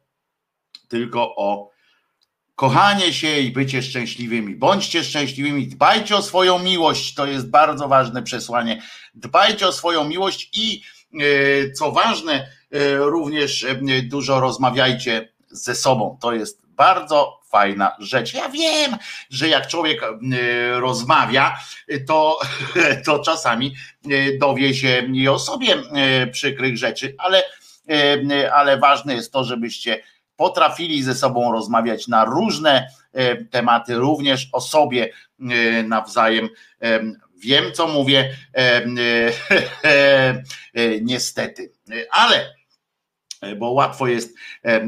tylko 0.88 1.36
o 1.36 1.70
kochanie 2.56 3.14
się 3.14 3.39
i 3.39 3.52
bycie 3.52 3.82
szczęśliwymi. 3.82 4.56
Bądźcie 4.56 5.04
szczęśliwymi, 5.04 5.68
dbajcie 5.68 6.16
o 6.16 6.22
swoją 6.22 6.60
miłość. 6.60 7.14
To 7.14 7.26
jest 7.26 7.50
bardzo 7.50 7.88
ważne 7.88 8.24
przesłanie. 8.24 8.82
Dbajcie 9.16 9.68
o 9.68 9.72
swoją 9.72 10.04
miłość 10.04 10.50
i 10.54 10.82
e, 11.22 11.72
co 11.72 11.91
ważne, 11.91 12.47
e, 12.72 12.97
również 12.97 13.64
e, 13.64 14.02
dużo 14.04 14.39
rozmawiajcie 14.39 15.30
ze 15.47 15.76
sobą. 15.76 16.18
To 16.22 16.34
jest 16.34 16.62
bardzo 16.80 17.41
fajna 17.49 17.95
rzecz. 17.99 18.34
Ja 18.34 18.49
wiem, 18.49 18.97
że 19.30 19.47
jak 19.47 19.67
człowiek 19.67 20.03
e, 20.03 20.09
rozmawia, 20.80 21.57
to, 22.07 22.39
to 23.05 23.19
czasami 23.19 23.75
e, 24.05 24.38
dowie 24.38 24.73
się 24.73 25.07
i 25.13 25.27
o 25.27 25.39
sobie 25.39 25.73
e, 25.73 26.27
przykrych 26.27 26.77
rzeczy, 26.77 27.15
ale, 27.17 27.43
ale 28.53 28.77
ważne 28.77 29.15
jest 29.15 29.34
to, 29.34 29.43
żebyście 29.43 30.03
potrafili 30.36 31.03
ze 31.03 31.15
sobą 31.15 31.51
rozmawiać 31.51 32.07
na 32.07 32.25
różne 32.25 32.89
tematy, 33.51 33.95
również 33.95 34.49
o 34.51 34.61
sobie 34.61 35.13
nawzajem. 35.84 36.49
Wiem, 37.38 37.71
co 37.73 37.88
mówię, 37.88 38.36
e, 38.53 38.86
e, 39.84 40.41
niestety, 41.01 41.71
ale 42.11 42.59
bo 43.57 43.71
łatwo 43.71 44.07
jest, 44.07 44.37
e, 44.65 44.67
e, 44.67 44.85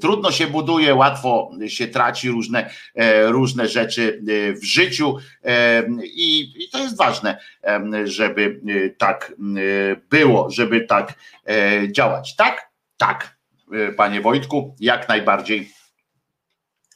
trudno 0.00 0.30
się 0.30 0.46
buduje, 0.46 0.94
łatwo 0.94 1.50
się 1.66 1.88
traci 1.88 2.28
różne, 2.28 2.70
e, 2.94 3.26
różne 3.26 3.68
rzeczy 3.68 4.22
e, 4.28 4.52
w 4.52 4.64
życiu 4.64 5.16
e, 5.44 5.82
i, 6.04 6.52
i 6.64 6.70
to 6.70 6.78
jest 6.78 6.96
ważne, 6.96 7.38
e, 7.64 8.06
żeby 8.06 8.60
e, 8.68 8.90
tak 8.90 9.32
e, 9.32 9.96
było, 10.10 10.50
żeby 10.50 10.80
tak 10.80 11.14
e, 11.46 11.92
działać. 11.92 12.36
Tak? 12.36 12.68
Tak, 12.96 13.36
e, 13.72 13.92
panie 13.92 14.20
Wojtku, 14.20 14.76
jak 14.80 15.08
najbardziej. 15.08 15.70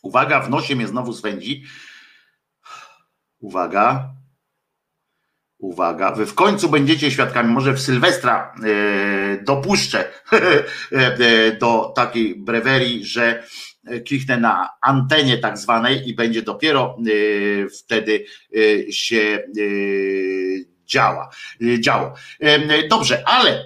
Uwaga, 0.02 0.40
w 0.40 0.50
nosie 0.50 0.76
mnie 0.76 0.86
znowu 0.86 1.12
swędzi. 1.12 1.64
Uwaga. 3.40 4.14
Uwaga, 5.62 6.12
wy 6.12 6.26
w 6.26 6.34
końcu 6.34 6.68
będziecie 6.68 7.10
świadkami, 7.10 7.52
może 7.52 7.72
w 7.72 7.80
Sylwestra 7.80 8.54
e, 8.64 9.42
dopuszczę 9.44 10.04
e, 10.92 11.56
do 11.56 11.92
takiej 11.96 12.34
brewerii, 12.34 13.04
że 13.04 13.42
kliknę 14.06 14.36
na 14.36 14.68
antenie 14.80 15.38
tak 15.38 15.58
zwanej 15.58 16.08
i 16.08 16.14
będzie 16.14 16.42
dopiero 16.42 16.96
e, 16.98 17.68
wtedy 17.68 18.24
e, 18.56 18.92
się 18.92 19.18
e, 19.18 19.62
działa, 20.86 21.30
e, 21.62 21.80
działo. 21.80 22.14
E, 22.40 22.88
Dobrze, 22.88 23.22
ale 23.28 23.50
e, 23.50 23.64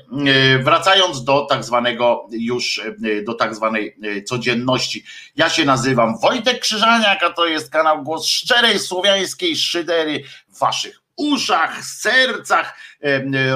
wracając 0.59 1.25
do 1.25 1.47
tak 1.47 1.65
zwanego 1.65 2.27
już, 2.31 2.79
e, 2.79 3.23
do 3.23 3.35
tak 3.35 3.55
zwanej 3.55 3.97
e, 4.03 4.23
codzienności. 4.23 5.05
Ja 5.37 5.49
się 5.49 5.65
nazywam 5.65 6.19
Wojtek 6.19 6.61
Krzyżaniak, 6.61 7.23
a 7.23 7.31
to 7.31 7.47
jest 7.47 7.71
kanał 7.71 8.03
Głos 8.03 8.27
Szczerej 8.27 8.79
Słowiańskiej 8.79 9.57
Szydery 9.57 10.23
waszych 10.61 11.06
uszach, 11.17 11.85
sercach, 11.85 12.79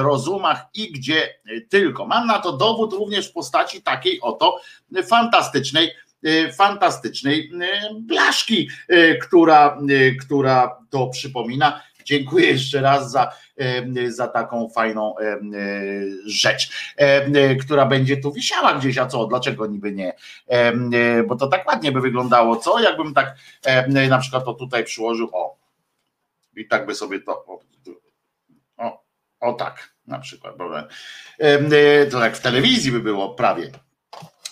rozumach 0.01 0.65
i 0.73 0.91
gdzie 0.91 1.35
tylko. 1.69 2.05
Mam 2.05 2.27
na 2.27 2.39
to 2.39 2.51
dowód 2.51 2.93
również 2.93 3.29
w 3.29 3.33
postaci 3.33 3.81
takiej 3.81 4.21
oto 4.21 4.61
fantastycznej, 5.07 5.91
e, 6.23 6.53
fantastycznej 6.53 7.51
e, 7.61 7.93
blaszki, 7.93 8.69
e, 8.87 9.15
która, 9.15 9.77
która 10.21 10.77
to 10.89 11.07
przypomina. 11.07 11.81
Dziękuję 12.05 12.47
jeszcze 12.47 12.81
raz 12.81 13.11
za, 13.11 13.31
za 14.07 14.27
taką 14.27 14.69
fajną 14.69 15.15
rzecz, 16.25 16.69
która 17.61 17.85
będzie 17.85 18.17
tu 18.17 18.31
wisiała 18.31 18.73
gdzieś, 18.73 18.97
a 18.97 19.05
co, 19.05 19.25
dlaczego 19.25 19.67
niby 19.67 19.91
nie? 19.91 20.13
Bo 21.27 21.35
to 21.35 21.47
tak 21.47 21.67
ładnie 21.67 21.91
by 21.91 22.01
wyglądało, 22.01 22.55
co? 22.55 22.79
Jakbym 22.79 23.13
tak 23.13 23.35
na 24.09 24.17
przykład 24.17 24.45
to 24.45 24.53
tutaj 24.53 24.83
przyłożył, 24.83 25.29
o, 25.33 25.60
i 26.55 26.67
tak 26.67 26.85
by 26.85 26.95
sobie 26.95 27.19
to. 27.19 27.45
O, 28.77 29.03
o, 29.39 29.53
tak, 29.53 29.95
na 30.07 30.19
przykład. 30.19 30.55
e, 31.39 32.05
To 32.05 32.23
jak 32.23 32.37
w 32.37 32.41
telewizji 32.41 32.91
by 32.91 32.99
było 32.99 33.33
prawie. 33.33 33.71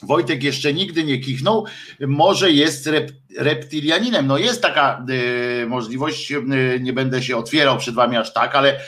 Wojtek 0.04 0.44
jeszcze 0.44 0.74
nigdy 0.74 1.04
nie 1.04 1.20
kichnął, 1.20 1.66
może 2.00 2.52
jest 2.52 2.88
rep, 2.88 3.12
reptilianinem. 3.38 4.28
No 4.28 4.38
jest 4.38 4.62
taka 4.62 5.06
y, 5.10 5.66
możliwość, 5.68 6.32
y, 6.32 6.44
nie 6.82 6.94
będę 6.94 7.24
się 7.24 7.38
otwierał 7.38 7.78
przed 7.78 7.96
wami 7.96 8.18
aż 8.18 8.34
tak, 8.34 8.56
ale 8.56 8.80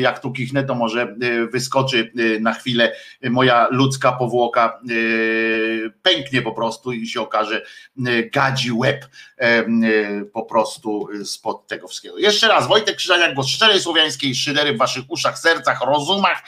jak 0.00 0.20
tu 0.20 0.32
kichnę, 0.32 0.64
to 0.64 0.74
może 0.74 1.16
wyskoczy 1.52 2.12
na 2.40 2.52
chwilę 2.54 2.92
moja 3.30 3.68
ludzka 3.70 4.12
powłoka, 4.12 4.80
pęknie 6.02 6.42
po 6.42 6.52
prostu 6.52 6.92
i 6.92 7.06
się 7.06 7.20
okaże 7.20 7.62
gadzi 8.32 8.72
łeb 8.72 9.06
po 10.32 10.42
prostu 10.42 11.08
spod 11.24 11.66
tego 11.66 11.88
wszystkiego. 11.88 12.18
Jeszcze 12.18 12.48
raz, 12.48 12.68
Wojtek 12.68 12.96
Krzyżaniak, 12.96 13.34
głos 13.34 13.48
szczerej 13.48 13.80
słowiańskiej 13.80 14.34
szydery 14.34 14.72
w 14.72 14.78
waszych 14.78 15.04
uszach, 15.08 15.38
sercach, 15.38 15.80
rozumach. 15.86 16.42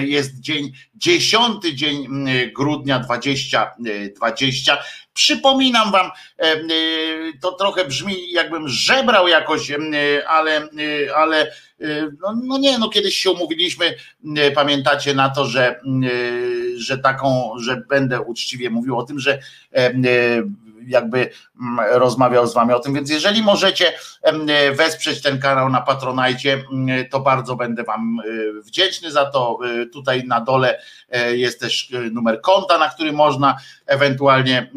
Jest 0.00 0.40
dzień, 0.40 0.72
dziesiąty 0.94 1.74
dzień 1.74 2.08
grudnia 2.56 2.98
2020. 2.98 4.78
Przypominam 5.14 5.92
wam, 5.92 6.10
to 7.40 7.52
trochę 7.52 7.84
brzmi 7.84 8.32
jakbym 8.32 8.68
żebrał 8.68 9.28
jakoś, 9.28 9.72
ale, 10.26 10.68
ale 11.16 11.52
no, 12.20 12.34
no 12.44 12.58
nie, 12.58 12.78
no 12.78 12.88
kiedyś 12.88 13.16
się 13.16 13.30
umówiliśmy, 13.30 13.94
pamiętacie 14.54 15.14
na 15.14 15.30
to, 15.30 15.46
że, 15.46 15.80
że 16.76 16.98
taką, 16.98 17.52
że 17.58 17.76
będę 17.76 18.20
uczciwie 18.20 18.70
mówił 18.70 18.98
o 18.98 19.02
tym, 19.02 19.18
że 19.18 19.38
jakby 20.86 21.30
rozmawiał 21.90 22.46
z 22.46 22.54
wami 22.54 22.72
o 22.72 22.80
tym, 22.80 22.94
więc 22.94 23.10
jeżeli 23.10 23.42
możecie 23.42 23.92
wesprzeć 24.76 25.22
ten 25.22 25.40
kanał 25.40 25.68
na 25.68 25.80
Patronajcie, 25.80 26.64
to 27.10 27.20
bardzo 27.20 27.56
będę 27.56 27.84
wam 27.84 28.18
wdzięczny 28.64 29.10
za 29.10 29.30
to. 29.30 29.58
Tutaj 29.92 30.24
na 30.24 30.40
dole 30.40 30.80
jest 31.32 31.60
też 31.60 31.92
numer 32.12 32.40
konta, 32.40 32.78
na 32.78 32.88
który 32.88 33.12
można 33.12 33.56
ewentualnie 33.86 34.70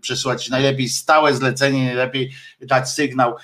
przesyłać 0.00 0.48
najlepiej 0.48 0.88
stałe 0.88 1.34
zlecenie, 1.34 1.84
najlepiej 1.84 2.32
dać 2.60 2.90
sygnał, 2.90 3.36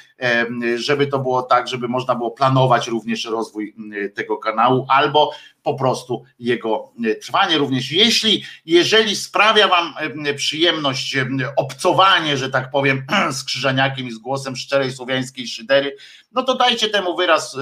żeby 0.77 1.07
to 1.07 1.19
było 1.19 1.43
tak, 1.43 1.69
żeby 1.69 1.89
można 1.89 2.15
było 2.15 2.31
planować 2.31 2.89
również 2.89 3.25
rozwój 3.25 3.75
tego 4.15 4.37
kanału 4.37 4.87
albo 4.89 5.31
po 5.67 5.75
prostu 5.75 6.25
jego 6.39 6.93
trwanie. 7.23 7.59
Również 7.59 7.93
jeśli, 7.93 8.45
jeżeli 8.67 9.17
sprawia 9.17 9.69
Wam 9.69 9.95
przyjemność 10.37 11.17
obcowanie, 11.57 12.37
że 12.37 12.51
tak 12.51 12.71
powiem, 12.71 13.07
z 13.39 13.45
Krzyżaniakiem 13.45 14.07
i 14.07 14.13
z 14.13 14.19
głosem 14.19 14.57
szczerej 14.57 14.93
słowiańskiej 14.93 15.49
szydery, 15.49 15.97
no 16.33 16.43
to 16.43 16.57
dajcie 16.57 16.89
temu 16.89 17.17
wyraz 17.17 17.57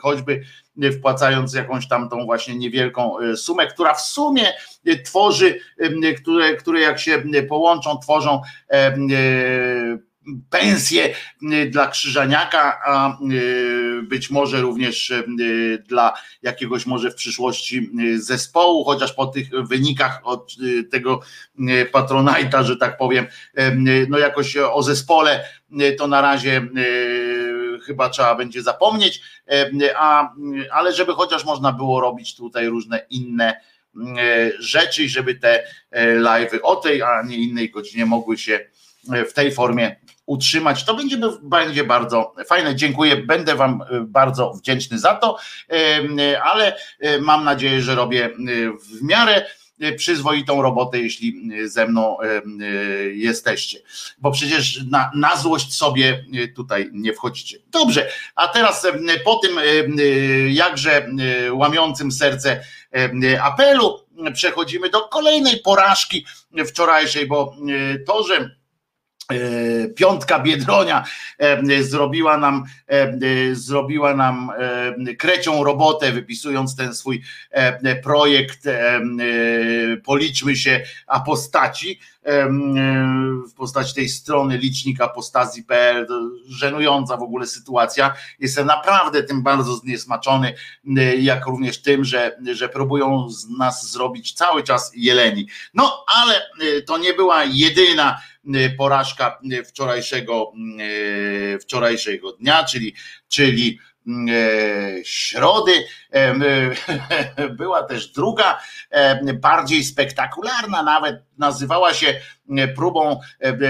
choćby 0.00 0.44
wpłacając 0.98 1.54
jakąś 1.54 1.88
tam 1.88 2.08
tą 2.08 2.24
właśnie 2.24 2.54
niewielką 2.54 3.16
sumę, 3.36 3.66
która 3.66 3.94
w 3.94 4.00
sumie 4.00 4.52
tworzy, 5.04 5.60
które, 6.22 6.56
które 6.56 6.80
jak 6.80 6.98
się 6.98 7.22
połączą, 7.48 7.98
tworzą 7.98 8.42
pensje 10.50 11.14
dla 11.70 11.88
Krzyżaniaka, 11.88 12.80
a 12.84 13.18
być 14.02 14.30
może 14.30 14.60
również 14.60 15.12
dla 15.88 16.14
jakiegoś 16.42 16.86
może 16.86 17.10
w 17.10 17.14
przyszłości 17.14 17.90
zespołu, 18.16 18.84
chociaż 18.84 19.12
po 19.12 19.26
tych 19.26 19.50
wynikach 19.50 20.20
od 20.24 20.56
tego 20.90 21.20
patronajta, 21.92 22.62
że 22.62 22.76
tak 22.76 22.98
powiem, 22.98 23.26
no 24.08 24.18
jakoś 24.18 24.56
o 24.56 24.82
zespole 24.82 25.44
to 25.98 26.06
na 26.06 26.20
razie 26.20 26.68
chyba 27.86 28.08
trzeba 28.08 28.34
będzie 28.34 28.62
zapomnieć, 28.62 29.20
a, 29.96 30.34
ale 30.72 30.92
żeby 30.92 31.14
chociaż 31.14 31.44
można 31.44 31.72
było 31.72 32.00
robić 32.00 32.36
tutaj 32.36 32.66
różne 32.66 33.06
inne 33.10 33.60
rzeczy, 34.58 35.08
żeby 35.08 35.34
te 35.34 35.64
live'y 35.96 36.58
o 36.62 36.76
tej, 36.76 37.02
a 37.02 37.22
nie 37.22 37.36
innej 37.36 37.70
godzinie 37.70 38.06
mogły 38.06 38.38
się 38.38 38.60
w 39.28 39.32
tej 39.32 39.52
formie 39.52 39.96
utrzymać. 40.28 40.84
To 40.84 40.94
będzie, 40.94 41.18
będzie 41.42 41.84
bardzo 41.84 42.34
fajne. 42.46 42.76
Dziękuję, 42.76 43.16
będę 43.16 43.54
Wam 43.54 43.82
bardzo 44.02 44.52
wdzięczny 44.52 44.98
za 44.98 45.14
to, 45.14 45.38
ale 46.42 46.76
mam 47.20 47.44
nadzieję, 47.44 47.82
że 47.82 47.94
robię 47.94 48.30
w 48.80 49.02
miarę 49.02 49.46
przyzwoitą 49.96 50.62
robotę, 50.62 50.98
jeśli 50.98 51.50
ze 51.64 51.86
mną 51.86 52.16
jesteście, 53.14 53.78
bo 54.18 54.30
przecież 54.30 54.84
na, 54.90 55.10
na 55.14 55.36
złość 55.36 55.74
sobie 55.74 56.24
tutaj 56.56 56.90
nie 56.92 57.12
wchodzicie. 57.12 57.58
Dobrze, 57.70 58.08
a 58.34 58.48
teraz 58.48 58.86
po 59.24 59.36
tym 59.36 59.60
jakże 60.48 61.08
łamiącym 61.52 62.12
serce 62.12 62.64
apelu 63.42 64.06
przechodzimy 64.34 64.90
do 64.90 65.00
kolejnej 65.00 65.56
porażki 65.56 66.26
wczorajszej, 66.66 67.26
bo 67.26 67.56
to, 68.06 68.22
że 68.22 68.57
E, 68.57 68.57
piątka 69.96 70.38
Biedronia 70.38 71.04
e, 71.38 71.82
zrobiła 71.82 72.36
nam, 72.36 72.64
e, 72.86 73.54
zrobiła 73.54 74.14
nam 74.14 74.52
krecią 75.18 75.64
robotę, 75.64 76.12
wypisując 76.12 76.76
ten 76.76 76.94
swój 76.94 77.22
projekt 78.02 78.64
Policzmy 80.04 80.56
się 80.56 80.82
apostaci 81.06 82.00
w 83.50 83.54
postaci 83.56 83.94
tej 83.94 84.08
strony 84.08 84.58
licznik 84.58 85.00
apostazji.pl. 85.00 86.06
Żenująca 86.48 87.16
w 87.16 87.22
ogóle 87.22 87.46
sytuacja. 87.46 88.14
Jestem 88.38 88.66
naprawdę 88.66 89.22
tym 89.22 89.42
bardzo 89.42 89.76
zniesmaczony, 89.76 90.54
jak 91.18 91.46
również 91.46 91.82
tym, 91.82 92.04
że, 92.04 92.38
że 92.52 92.68
próbują 92.68 93.30
z 93.30 93.48
nas 93.48 93.90
zrobić 93.90 94.32
cały 94.32 94.62
czas 94.62 94.92
jeleni. 94.94 95.48
No 95.74 96.04
ale 96.06 96.46
to 96.86 96.98
nie 96.98 97.12
była 97.12 97.44
jedyna 97.44 98.18
porażka 98.78 99.38
y, 99.52 99.64
wczorajszego, 99.64 100.52
y, 100.80 101.58
wczorajszego 101.62 102.32
dnia, 102.32 102.64
czyli, 102.64 102.94
czyli 103.28 103.78
środy. 105.04 105.72
Była 107.58 107.82
też 107.82 108.08
druga, 108.08 108.60
bardziej 109.34 109.84
spektakularna, 109.84 110.82
nawet 110.82 111.24
nazywała 111.38 111.94
się 111.94 112.20
próbą, 112.76 113.20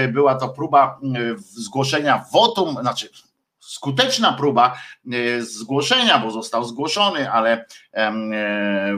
była 0.09 0.35
to 0.35 0.49
próba 0.49 0.99
zgłoszenia 1.39 2.25
wotum, 2.33 2.77
znaczy 2.81 3.09
skuteczna 3.69 4.33
próba 4.33 4.77
e, 5.11 5.41
zgłoszenia, 5.41 6.19
bo 6.19 6.31
został 6.31 6.63
zgłoszony, 6.63 7.31
ale 7.31 7.65
e, 7.93 8.11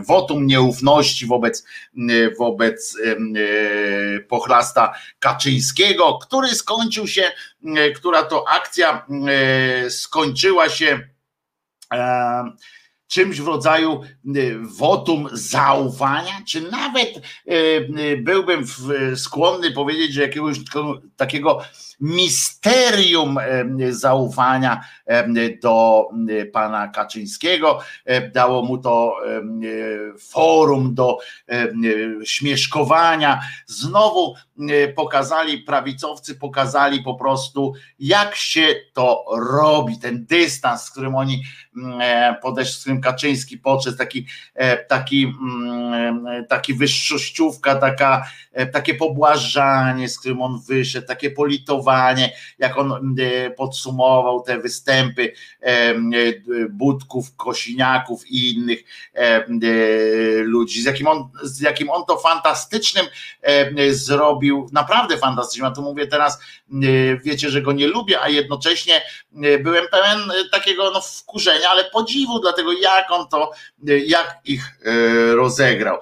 wotum 0.08 0.48
nieufności 0.48 1.26
wobec, 1.26 1.66
e, 1.96 2.36
wobec 2.40 2.98
pochlasta 4.28 4.94
Kaczyńskiego, 5.20 6.20
który 6.22 6.48
skończył 6.48 7.08
się, 7.08 7.32
która 7.96 8.24
to 8.24 8.46
akcja 8.50 9.06
skończyła 9.90 10.70
się 10.70 11.00
czymś 13.12 13.42
w 13.42 13.48
rodzaju 13.48 14.02
wotum 14.62 15.30
zaufania, 15.32 16.34
czy 16.48 16.62
nawet 16.62 17.22
byłbym 18.18 18.66
skłonny 19.16 19.72
powiedzieć, 19.72 20.14
że 20.14 20.22
jakiegoś 20.22 20.58
takiego 21.16 21.62
misterium 22.00 23.38
zaufania 23.90 24.82
do 25.64 26.08
pana 26.54 26.88
Kaczyńskiego. 26.88 27.80
Dało 28.34 28.62
mu 28.62 28.78
to 28.78 29.16
forum 30.30 30.96
do 30.96 31.18
śmieszkowania. 32.24 33.42
Znowu 33.66 34.36
pokazali, 34.96 35.58
prawicowcy 35.58 36.36
pokazali 36.36 37.02
po 37.02 37.16
prostu, 37.16 37.74
jak 38.00 38.36
się 38.36 38.76
to 38.94 39.26
robi. 39.52 40.00
Ten 40.00 40.26
dystans, 40.26 40.82
z 40.84 40.92
którym 40.92 41.16
oni 41.16 41.44
podeszli, 42.42 42.74
z 42.74 42.80
którym 42.80 43.02
Kaczyński 43.02 43.58
podszedł, 43.58 43.98
taki, 43.98 44.28
taki, 44.88 45.34
taki 46.50 46.74
wyższościówka, 46.74 47.76
taka, 47.76 48.26
takie 48.74 48.94
pobłażanie, 48.94 50.10
z 50.10 50.20
którym 50.20 50.42
on 50.42 50.62
wyszedł, 50.68 51.08
takie 51.08 51.32
politowanie 51.32 52.32
jak 52.62 52.78
on 52.78 53.16
e, 53.20 53.52
podsumował 53.52 54.42
te 54.42 54.60
występy 54.60 55.34
e, 55.62 55.94
Budków, 56.70 57.36
Kosiniaków 57.36 58.28
i 58.28 58.54
innych 58.54 58.84
e, 59.14 59.46
ludzi, 60.44 60.82
z 60.82 60.86
jakim 60.86 61.08
on, 61.08 61.30
z 61.44 61.62
jakim 61.62 61.90
on 61.90 62.06
to 62.06 62.18
fantastycznym 62.18 63.06
zrobił, 63.92 64.70
naprawdę 64.72 65.18
fantastycznym, 65.18 65.70
ja 65.70 65.76
tu 65.76 65.82
mówię 65.82 66.08
teraz, 66.08 66.40
wiecie, 67.24 67.50
że 67.50 67.62
go 67.62 67.72
nie 67.72 67.88
lubię, 67.88 68.22
a 68.22 68.30
jednocześnie 68.30 69.02
byłem 69.64 69.86
pełen 69.92 70.20
takiego 70.52 70.92
no, 70.92 71.02
wkurzenia, 71.02 71.61
ale 71.70 71.84
podziwu, 71.84 72.40
dlatego 72.40 72.74
jak 72.74 73.12
on 73.12 73.28
to, 73.28 73.52
jak 74.06 74.38
ich 74.46 74.80
rozegrał. 75.34 75.98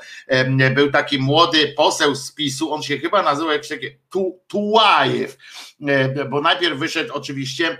Był 0.75 0.91
taki 0.91 1.19
młody 1.19 1.73
poseł 1.77 2.15
z 2.15 2.31
PiSu, 2.31 2.73
on 2.73 2.83
się 2.83 2.97
chyba 2.97 3.23
nazywał 3.23 3.51
jak 3.51 3.67
takie 3.67 3.97
Tułajew, 4.47 5.37
E, 5.87 6.25
bo 6.25 6.41
najpierw 6.41 6.79
wyszedł 6.79 7.13
oczywiście 7.13 7.77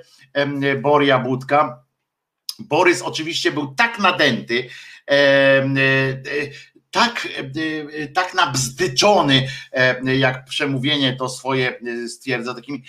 Boria 0.82 1.20
Budka. 1.20 1.84
Borys 2.60 3.02
oczywiście 3.02 3.52
był 3.52 3.76
tak 3.76 4.00
nadęty, 4.00 4.70
e, 5.12 5.70
tak, 6.92 7.28
tak 8.14 8.34
nabzdyczony, 8.34 9.48
jak 10.18 10.46
przemówienie 10.46 11.16
to 11.16 11.30
swoje 11.30 11.80
stwierdza, 12.08 12.54
takimi 12.54 12.84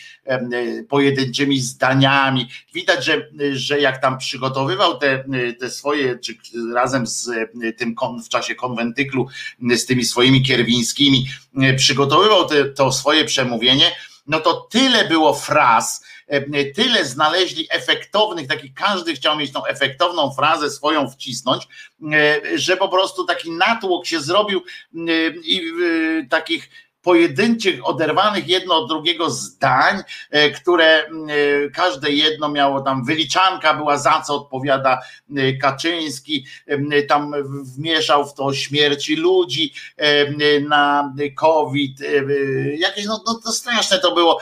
pojedynczymi 0.89 1.61
zdaniami. 1.61 2.49
Widać, 2.75 3.05
że, 3.05 3.29
że 3.53 3.81
jak 3.81 4.03
tam 4.03 4.19
przygotowywał 4.19 4.99
te, 4.99 5.25
te 5.61 5.71
swoje, 5.71 6.19
czy 6.19 6.35
razem 6.75 7.07
z 7.07 7.31
tym 7.77 7.95
w 8.25 8.29
czasie 8.29 8.55
konwentyklu, 8.55 9.29
z 9.77 9.87
tymi 9.87 10.05
swoimi 10.05 10.43
kierwińskimi, 10.43 11.29
przygotowywał 11.77 12.49
te, 12.49 12.65
to 12.65 12.93
swoje 12.93 13.25
przemówienie, 13.25 13.93
no 14.27 14.41
to 14.41 14.55
tyle 14.71 15.09
było 15.09 15.35
fraz, 15.35 16.05
e, 16.05 16.10
tyle 16.75 17.05
znaleźli 17.05 17.67
efektownych, 17.71 18.49
taki 18.49 18.73
każdy 18.73 19.15
chciał 19.15 19.37
mieć 19.37 19.53
tą 19.53 19.65
efektowną 19.65 20.33
frazę 20.33 20.71
swoją 20.71 21.11
wcisnąć, 21.11 21.69
e, 22.13 22.41
że 22.59 22.77
po 22.77 22.89
prostu 22.89 23.25
taki 23.25 23.51
natłok 23.51 24.07
się 24.07 24.21
zrobił 24.21 24.59
e, 24.59 25.01
i 25.45 25.73
takich 26.31 26.71
pojedynczych, 27.03 27.89
oderwanych 27.89 28.49
jedno 28.49 28.77
od 28.77 28.89
drugiego 28.89 29.31
zdań, 29.31 30.03
e, 30.31 30.51
które 30.51 30.87
e, 30.87 31.07
każde 31.75 32.11
jedno 32.11 32.49
miało 32.49 32.81
tam 32.81 33.05
wyliczanka 33.05 33.75
była 33.75 33.99
za 33.99 34.23
co 34.27 34.35
odpowiada 34.35 34.99
e, 35.37 35.53
Kaczyński, 35.53 36.47
tam 37.09 37.35
wmieszał 37.77 38.27
w 38.27 38.35
to 38.35 38.55
śmierci 38.55 39.17
ludzi 39.17 39.73
na 40.69 41.15
COVID, 41.37 42.01
jakieś, 42.79 43.07
no, 43.07 43.23
no 43.27 43.41
to 43.45 43.53
straszne 43.53 43.99
to 43.99 44.15
było, 44.15 44.41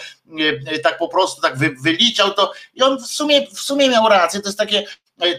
tak 0.82 0.98
po 0.98 1.08
prostu 1.08 1.42
tak 1.42 1.58
wyliczał 1.82 2.30
to 2.30 2.52
i 2.74 2.82
on 2.82 2.98
w 2.98 3.06
sumie, 3.06 3.46
w 3.46 3.60
sumie 3.60 3.88
miał 3.88 4.08
rację, 4.08 4.40
to 4.40 4.48
jest 4.48 4.58
takie 4.58 4.84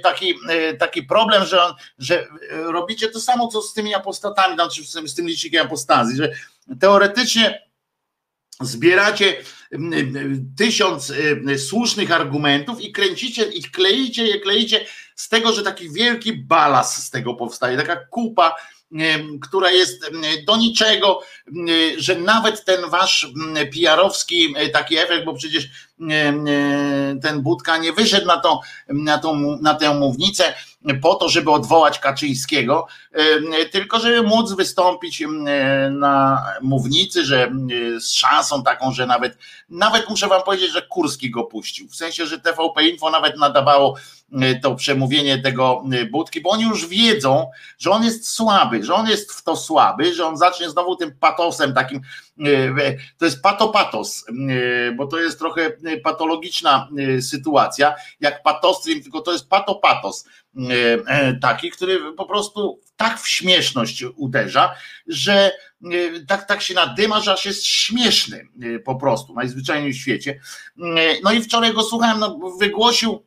taki, 0.03 0.35
taki 0.79 1.03
problem, 1.03 1.45
że, 1.45 1.63
on, 1.63 1.73
że 1.99 2.27
robicie 2.49 3.09
to 3.09 3.19
samo, 3.19 3.47
co 3.47 3.61
z 3.61 3.73
tymi 3.73 3.93
apostatami, 3.93 4.55
znaczy 4.55 4.83
z 5.07 5.15
tym 5.15 5.27
licznikiem 5.27 5.65
apostazji, 5.65 6.17
że 6.17 6.31
teoretycznie 6.79 7.69
zbieracie 8.61 9.35
tysiąc 10.57 11.13
słusznych 11.67 12.11
argumentów 12.11 12.81
i 12.81 12.91
kręcicie 12.91 13.43
i 13.43 13.63
kleicie 13.63 14.27
je, 14.27 14.39
kleicie 14.39 14.85
z 15.15 15.29
tego, 15.29 15.53
że 15.53 15.63
taki 15.63 15.93
wielki 15.93 16.33
balas 16.33 17.05
z 17.05 17.09
tego 17.09 17.33
powstaje, 17.33 17.77
taka 17.77 17.95
kupa, 17.95 18.55
która 19.41 19.71
jest 19.71 20.11
do 20.47 20.57
niczego, 20.57 21.21
że 21.97 22.15
nawet 22.15 22.65
ten 22.65 22.89
wasz 22.89 23.27
PR-owski 23.73 24.53
taki 24.73 24.97
efekt, 24.97 25.25
bo 25.25 25.33
przecież 25.33 25.69
ten 27.21 27.41
Budka 27.41 27.77
nie 27.77 27.93
wyszedł 27.93 28.27
na, 28.27 28.41
na, 28.87 29.17
tą, 29.17 29.57
na 29.61 29.73
tę 29.73 29.93
mównicę, 29.93 30.53
po 31.01 31.15
to, 31.15 31.29
żeby 31.29 31.51
odwołać 31.51 31.99
Kaczyńskiego, 31.99 32.87
tylko 33.71 33.99
żeby 33.99 34.27
móc 34.27 34.51
wystąpić 34.53 35.23
na 35.91 36.45
mównicy, 36.61 37.25
że 37.25 37.51
z 37.99 38.11
szansą 38.11 38.63
taką, 38.63 38.91
że 38.91 39.05
nawet, 39.05 39.37
nawet 39.69 40.09
muszę 40.09 40.27
wam 40.27 40.43
powiedzieć, 40.43 40.71
że 40.71 40.81
Kurski 40.81 41.31
go 41.31 41.43
puścił. 41.43 41.87
W 41.87 41.95
sensie, 41.95 42.25
że 42.25 42.39
TVP 42.39 42.83
Info 42.83 43.09
nawet 43.09 43.37
nadawało 43.37 43.95
to 44.61 44.75
przemówienie 44.75 45.41
tego 45.41 45.83
Budki, 46.11 46.41
bo 46.41 46.49
oni 46.49 46.63
już 46.63 46.87
wiedzą, 46.87 47.51
że 47.77 47.91
on 47.91 48.03
jest 48.03 48.29
słaby, 48.29 48.83
że 48.83 48.93
on 48.93 49.07
jest 49.07 49.31
w 49.31 49.43
to 49.43 49.55
słaby, 49.55 50.13
że 50.13 50.25
on 50.25 50.37
zacznie 50.37 50.69
znowu 50.69 50.95
tym 50.95 51.11
patosem 51.19 51.73
takim, 51.73 52.01
to 53.17 53.25
jest 53.25 53.41
patopatos, 53.41 54.25
bo 54.95 55.07
to 55.07 55.19
jest 55.19 55.39
trochę 55.39 55.71
patologiczna 55.97 56.89
sytuacja, 57.21 57.95
jak 58.19 58.43
patostream, 58.43 59.01
tylko 59.01 59.21
to 59.21 59.31
jest 59.31 59.49
patopatos 59.49 60.25
E, 60.57 60.97
e, 61.07 61.33
taki, 61.33 61.71
który 61.71 62.13
po 62.13 62.25
prostu 62.25 62.79
tak 62.95 63.21
w 63.21 63.29
śmieszność 63.29 64.03
uderza, 64.15 64.75
że 65.07 65.51
tak, 66.27 66.47
tak 66.47 66.61
się 66.61 66.73
nadyma, 66.73 67.21
że 67.21 67.33
aż 67.33 67.45
jest 67.45 67.65
śmieszny 67.65 68.47
po 68.85 68.95
prostu, 68.95 69.33
najzwyczajniej 69.33 69.93
w 69.93 69.97
świecie. 69.97 70.39
No 71.23 71.31
i 71.31 71.41
wczoraj 71.41 71.73
go 71.73 71.83
słuchałem, 71.83 72.19
no, 72.19 72.39
wygłosił 72.59 73.23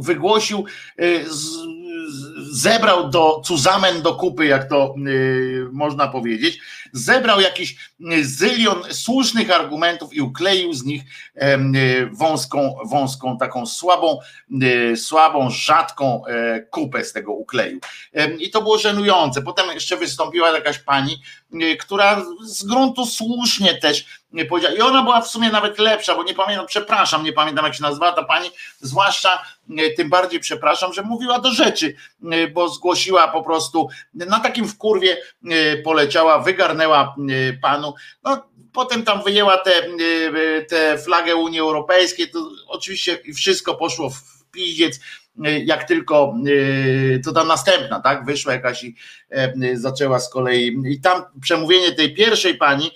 wygłosił 0.00 0.64
zebrał 2.50 3.10
do 3.10 3.40
cuzamen 3.44 4.02
do 4.02 4.14
kupy, 4.14 4.46
jak 4.46 4.68
to 4.68 4.94
y, 5.08 5.68
można 5.72 6.08
powiedzieć, 6.08 6.60
zebrał 6.92 7.40
jakiś 7.40 7.76
zylion 8.22 8.82
słusznych 8.90 9.50
argumentów 9.50 10.14
i 10.14 10.20
ukleił 10.20 10.74
z 10.74 10.84
nich 10.84 11.02
y, 11.02 11.40
wąską, 12.12 12.76
wąską, 12.84 13.38
taką 13.38 13.66
słabą, 13.66 14.18
y, 14.62 14.96
słabą, 14.96 15.50
rzadką 15.50 16.26
e, 16.26 16.60
kupę 16.60 17.04
z 17.04 17.12
tego 17.12 17.32
ukleił. 17.32 17.80
I 18.38 18.50
to 18.50 18.62
było 18.62 18.78
żenujące. 18.78 19.42
Potem 19.42 19.66
jeszcze 19.74 19.96
wystąpiła 19.96 20.50
jakaś 20.50 20.78
pani, 20.78 21.22
która 21.78 22.24
z 22.44 22.64
gruntu 22.64 23.06
słusznie 23.06 23.74
też 23.74 24.06
powiedziała, 24.44 24.74
i 24.74 24.80
ona 24.80 25.02
była 25.02 25.20
w 25.20 25.28
sumie 25.28 25.50
nawet 25.50 25.78
lepsza, 25.78 26.14
bo 26.14 26.22
nie 26.22 26.34
pamiętam, 26.34 26.66
przepraszam, 26.66 27.24
nie 27.24 27.32
pamiętam 27.32 27.64
jak 27.64 27.74
się 27.74 27.82
nazywała 27.82 28.12
ta 28.12 28.24
pani, 28.24 28.50
zwłaszcza 28.80 29.42
tym 29.96 30.10
bardziej 30.10 30.40
przepraszam, 30.40 30.92
że 30.92 31.02
mówiła 31.02 31.38
do 31.38 31.50
rzeczy, 31.50 31.94
bo 32.52 32.68
zgłosiła 32.68 33.28
po 33.28 33.42
prostu 33.42 33.88
na 34.14 34.40
takim 34.40 34.68
wkurwie 34.68 35.16
poleciała, 35.84 36.38
wygarnęła 36.38 37.14
panu. 37.62 37.94
No, 38.22 38.48
potem 38.72 39.02
tam 39.02 39.22
wyjęła 39.22 39.56
tę 39.56 39.72
te, 39.72 40.62
te 40.68 40.98
flagę 40.98 41.36
Unii 41.36 41.60
Europejskiej, 41.60 42.30
to 42.30 42.50
oczywiście 42.68 43.18
wszystko 43.34 43.74
poszło 43.74 44.10
w 44.10 44.44
piździec, 44.52 45.00
jak 45.64 45.84
tylko 45.84 46.34
to 47.24 47.32
ta 47.32 47.44
następna, 47.44 48.00
tak, 48.00 48.24
wyszła 48.24 48.52
jakaś 48.52 48.84
i 48.84 48.94
zaczęła 49.74 50.20
z 50.20 50.30
kolei, 50.30 50.82
i 50.90 51.00
tam 51.00 51.22
przemówienie 51.42 51.92
tej 51.92 52.14
pierwszej 52.14 52.54
pani 52.54 52.90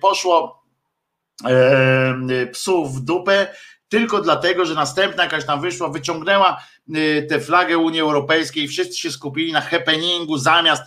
poszło 0.00 0.64
psów 2.52 2.94
w 2.94 3.00
dupę, 3.00 3.46
tylko 3.88 4.20
dlatego, 4.20 4.64
że 4.66 4.74
następna 4.74 5.24
jakaś 5.24 5.46
tam 5.46 5.60
wyszła, 5.60 5.88
wyciągnęła 5.88 6.62
y, 6.96 7.26
tę 7.30 7.40
flagę 7.40 7.78
Unii 7.78 8.00
Europejskiej, 8.00 8.68
wszyscy 8.68 8.96
się 8.96 9.10
skupili 9.10 9.52
na 9.52 9.60
happeningu 9.60 10.38
zamiast, 10.38 10.82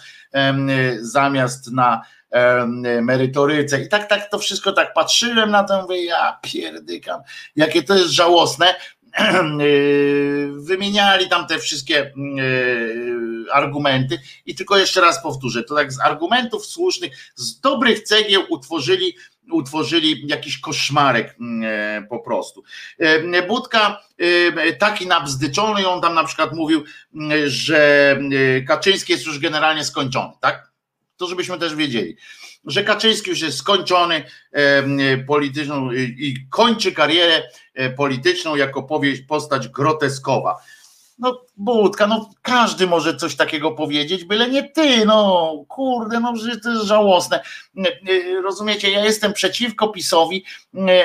zamiast 0.99 1.71
na 1.71 2.01
merytoryce. 3.01 3.81
I 3.81 3.89
tak, 3.89 4.07
tak 4.07 4.29
to 4.29 4.39
wszystko 4.39 4.71
tak 4.71 4.93
patrzyłem 4.93 5.51
na 5.51 5.63
to, 5.63 5.81
mówię, 5.81 6.05
ja 6.05 6.39
pierdykam, 6.41 7.21
jakie 7.55 7.83
to 7.83 7.95
jest 7.95 8.09
żałosne. 8.09 8.75
Y, 9.61 10.51
wymieniali 10.67 11.29
tam 11.29 11.47
te 11.47 11.59
wszystkie 11.59 12.05
y, 12.05 13.45
argumenty 13.53 14.19
i 14.45 14.55
tylko 14.55 14.77
jeszcze 14.77 15.01
raz 15.01 15.23
powtórzę, 15.23 15.63
to 15.63 15.75
tak 15.75 15.93
z 15.93 15.99
argumentów 15.99 16.65
słusznych, 16.65 17.31
z 17.35 17.59
dobrych 17.59 18.01
cegieł 18.01 18.43
utworzyli 18.49 19.15
utworzyli 19.51 20.27
jakiś 20.27 20.59
koszmarek 20.59 21.35
e, 21.63 22.05
po 22.09 22.19
prostu. 22.19 22.63
E, 22.99 23.47
Budka 23.47 24.01
e, 24.17 24.73
taki 24.73 25.07
nabzdyczony, 25.07 25.87
on 25.87 26.01
tam 26.01 26.13
na 26.13 26.23
przykład 26.23 26.53
mówił, 26.53 26.83
że 27.45 28.19
Kaczyński 28.67 29.13
jest 29.13 29.25
już 29.25 29.39
generalnie 29.39 29.83
skończony, 29.83 30.33
tak? 30.41 30.74
To 31.17 31.27
żebyśmy 31.27 31.59
też 31.59 31.75
wiedzieli, 31.75 32.15
że 32.65 32.83
Kaczyński 32.83 33.29
już 33.29 33.41
jest 33.41 33.57
skończony 33.57 34.23
polityczną 35.27 35.91
i 35.91 36.47
kończy 36.49 36.91
karierę 36.91 37.43
polityczną 37.97 38.55
jako 38.55 38.83
powieść, 38.83 39.21
postać 39.21 39.67
groteskowa 39.67 40.55
no 41.17 41.41
Budka, 41.57 42.07
no 42.07 42.29
każdy 42.41 42.87
może 42.87 43.15
coś 43.15 43.35
takiego 43.35 43.71
powiedzieć, 43.71 44.23
byle 44.23 44.49
nie 44.49 44.63
ty, 44.63 45.05
no 45.05 45.51
kurde, 45.67 46.19
no 46.19 46.35
że 46.35 46.59
to 46.59 46.69
jest 46.69 46.85
żałosne. 46.85 47.39
Rozumiecie, 48.43 48.91
ja 48.91 49.05
jestem 49.05 49.33
przeciwko 49.33 49.87
PiSowi, 49.87 50.43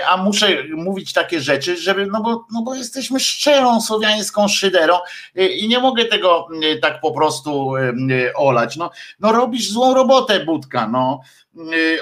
a 0.08 0.16
muszę 0.16 0.64
mówić 0.74 1.12
takie 1.12 1.40
rzeczy, 1.40 1.76
żeby, 1.76 2.06
no 2.06 2.22
bo, 2.22 2.46
no 2.52 2.62
bo 2.62 2.74
jesteśmy 2.74 3.20
szczerą 3.20 3.80
słowiańską 3.80 4.48
szyderą 4.48 4.98
i 5.34 5.68
nie 5.68 5.78
mogę 5.78 6.04
tego 6.04 6.48
tak 6.82 7.00
po 7.00 7.12
prostu 7.12 7.72
olać. 8.34 8.76
No, 8.76 8.90
no 9.20 9.32
robisz 9.32 9.70
złą 9.70 9.94
robotę, 9.94 10.44
Budka, 10.44 10.88
no 10.88 11.20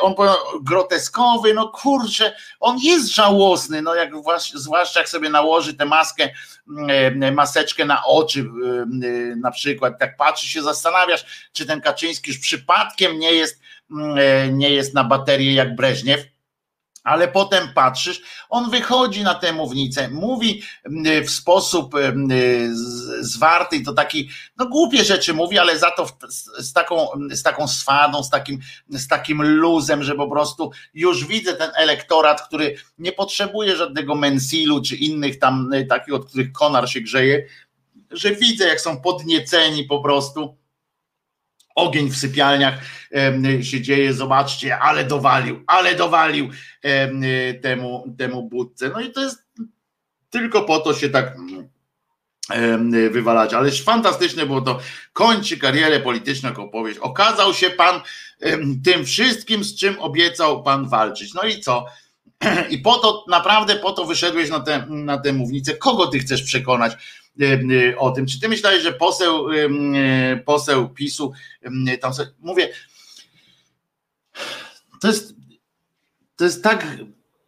on 0.00 0.14
groteskowy, 0.62 1.54
no 1.54 1.68
kurczę, 1.68 2.36
on 2.60 2.78
jest 2.78 3.14
żałosny, 3.14 3.82
no 3.82 3.94
jak 3.94 4.10
zwłaszcza 4.54 5.00
jak 5.00 5.08
sobie 5.08 5.30
nałoży 5.30 5.74
tę 5.74 5.84
maskę, 5.84 6.28
y, 7.22 7.32
maseczkę 7.32 7.84
na 7.84 8.04
oczy 8.04 8.40
y, 8.40 9.36
na 9.36 9.50
przykład, 9.50 9.98
tak 9.98 10.16
patrzy 10.16 10.48
się, 10.48 10.62
zastanawiasz, 10.62 11.50
czy 11.52 11.66
ten 11.66 11.80
Kaczyński 11.80 12.30
już 12.30 12.38
przypadkiem 12.38 13.18
nie 13.18 13.32
jest, 13.32 13.60
nie 14.52 14.70
jest 14.70 14.94
na 14.94 15.04
baterię 15.04 15.54
jak 15.54 15.76
Breżniew, 15.76 16.20
ale 17.08 17.28
potem 17.28 17.68
patrzysz, 17.74 18.22
on 18.48 18.70
wychodzi 18.70 19.22
na 19.22 19.34
tę 19.34 19.52
mównicę, 19.52 20.08
mówi 20.08 20.62
mm, 20.84 21.24
w 21.24 21.30
sposób 21.30 21.94
mm, 21.94 22.28
zwarty 23.20 23.76
i 23.76 23.84
to 23.84 23.92
taki, 23.92 24.30
no 24.56 24.66
głupie 24.66 25.04
rzeczy 25.04 25.34
mówi, 25.34 25.58
ale 25.58 25.78
za 25.78 25.90
to 25.90 26.06
z 26.58 26.72
taką, 26.72 27.08
z 27.30 27.42
taką 27.42 27.68
swadą, 27.68 28.22
z 28.22 28.30
takim, 28.30 28.58
z 28.88 29.08
takim 29.08 29.42
luzem, 29.42 30.02
że 30.02 30.14
po 30.14 30.30
prostu 30.30 30.70
już 30.94 31.26
widzę 31.26 31.54
ten 31.54 31.70
elektorat, 31.74 32.48
który 32.48 32.76
nie 32.98 33.12
potrzebuje 33.12 33.76
żadnego 33.76 34.14
mensilu 34.14 34.82
czy 34.82 34.96
innych 34.96 35.38
tam 35.38 35.70
takich, 35.88 36.14
od 36.14 36.28
których 36.28 36.52
konar 36.52 36.90
się 36.90 37.00
grzeje, 37.00 37.46
że 38.10 38.34
widzę 38.34 38.68
jak 38.68 38.80
są 38.80 39.00
podnieceni 39.00 39.84
po 39.84 40.00
prostu 40.00 40.56
ogień 41.78 42.10
w 42.10 42.16
sypialniach 42.16 42.74
się 43.62 43.80
dzieje, 43.80 44.12
zobaczcie, 44.12 44.78
ale 44.78 45.04
dowalił, 45.04 45.62
ale 45.66 45.94
dowalił 45.94 46.48
temu, 47.62 48.14
temu 48.18 48.48
budce. 48.48 48.88
No 48.88 49.00
i 49.00 49.10
to 49.10 49.20
jest 49.20 49.42
tylko 50.30 50.62
po 50.62 50.78
to 50.78 50.94
się 50.94 51.08
tak 51.08 51.36
wywalać, 53.10 53.54
ależ 53.54 53.84
fantastyczne 53.84 54.46
było 54.46 54.60
to, 54.60 54.80
kończy 55.12 55.56
karierę 55.56 56.00
polityczną 56.00 56.48
jako 56.48 56.62
opowieść. 56.62 56.98
Okazał 56.98 57.54
się 57.54 57.70
pan 57.70 58.00
tym 58.84 59.04
wszystkim, 59.04 59.64
z 59.64 59.76
czym 59.76 60.00
obiecał 60.00 60.62
pan 60.62 60.88
walczyć. 60.88 61.34
No 61.34 61.42
i 61.42 61.60
co? 61.60 61.86
I 62.70 62.78
po 62.78 62.94
to, 62.94 63.24
naprawdę 63.28 63.76
po 63.76 63.92
to 63.92 64.04
wyszedłeś 64.04 64.50
na 64.50 64.60
tę, 64.60 64.86
na 64.88 65.22
mównicę. 65.32 65.74
Kogo 65.74 66.06
ty 66.06 66.18
chcesz 66.18 66.42
przekonać 66.42 66.96
o 67.98 68.10
tym? 68.10 68.26
Czy 68.26 68.40
ty 68.40 68.48
myślałeś, 68.48 68.82
że 68.82 68.92
poseł, 68.92 69.46
poseł 70.44 70.88
PiSu, 70.88 71.32
tam 72.00 72.14
sobie, 72.14 72.30
mówię, 72.38 72.68
to 75.00 75.08
jest, 75.08 75.34
to 76.36 76.44
jest 76.44 76.62
tak 76.62 76.86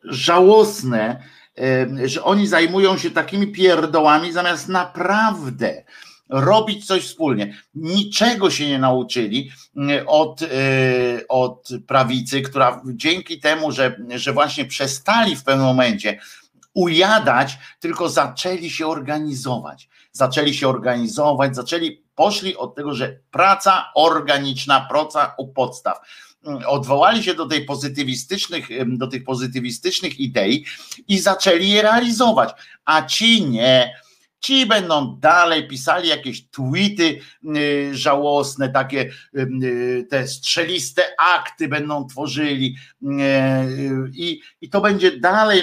żałosne, 0.04 1.22
że 2.04 2.24
oni 2.24 2.46
zajmują 2.46 2.98
się 2.98 3.10
takimi 3.10 3.46
pierdołami, 3.46 4.32
zamiast 4.32 4.68
naprawdę 4.68 5.84
robić 6.30 6.86
coś 6.86 7.02
wspólnie. 7.02 7.54
Niczego 7.74 8.50
się 8.50 8.66
nie 8.68 8.78
nauczyli 8.78 9.50
od, 10.06 10.42
e, 10.42 10.48
od 11.28 11.68
prawicy, 11.86 12.42
która 12.42 12.82
dzięki 12.86 13.40
temu, 13.40 13.72
że, 13.72 13.96
że 14.08 14.32
właśnie 14.32 14.64
przestali 14.64 15.36
w 15.36 15.44
pewnym 15.44 15.66
momencie 15.66 16.20
ujadać, 16.74 17.58
tylko 17.80 18.08
zaczęli 18.08 18.70
się 18.70 18.86
organizować. 18.86 19.88
Zaczęli 20.12 20.54
się 20.54 20.68
organizować, 20.68 21.56
zaczęli, 21.56 22.04
poszli 22.14 22.56
od 22.56 22.74
tego, 22.74 22.94
że 22.94 23.18
praca 23.30 23.92
organiczna, 23.94 24.86
praca 24.90 25.34
u 25.38 25.48
podstaw. 25.48 25.98
Odwołali 26.66 27.22
się 27.22 27.34
do 27.34 27.46
tej 27.46 27.64
pozytywistycznych, 27.64 28.68
do 28.96 29.06
tych 29.06 29.24
pozytywistycznych 29.24 30.20
idei 30.20 30.64
i 31.08 31.18
zaczęli 31.18 31.68
je 31.68 31.82
realizować, 31.82 32.50
a 32.84 33.02
ci 33.02 33.46
nie 33.46 33.94
Ci 34.40 34.66
będą 34.66 35.16
dalej 35.16 35.68
pisali 35.68 36.08
jakieś 36.08 36.48
tweety 36.48 37.20
y, 37.56 37.90
żałosne, 37.92 38.68
takie 38.68 39.10
y, 39.34 40.06
te 40.10 40.28
strzeliste 40.28 41.02
akty 41.18 41.68
będą 41.68 42.06
tworzyli 42.06 42.76
y, 43.02 43.06
i, 44.12 44.40
i 44.60 44.70
to 44.70 44.80
będzie 44.80 45.18
dalej, 45.18 45.62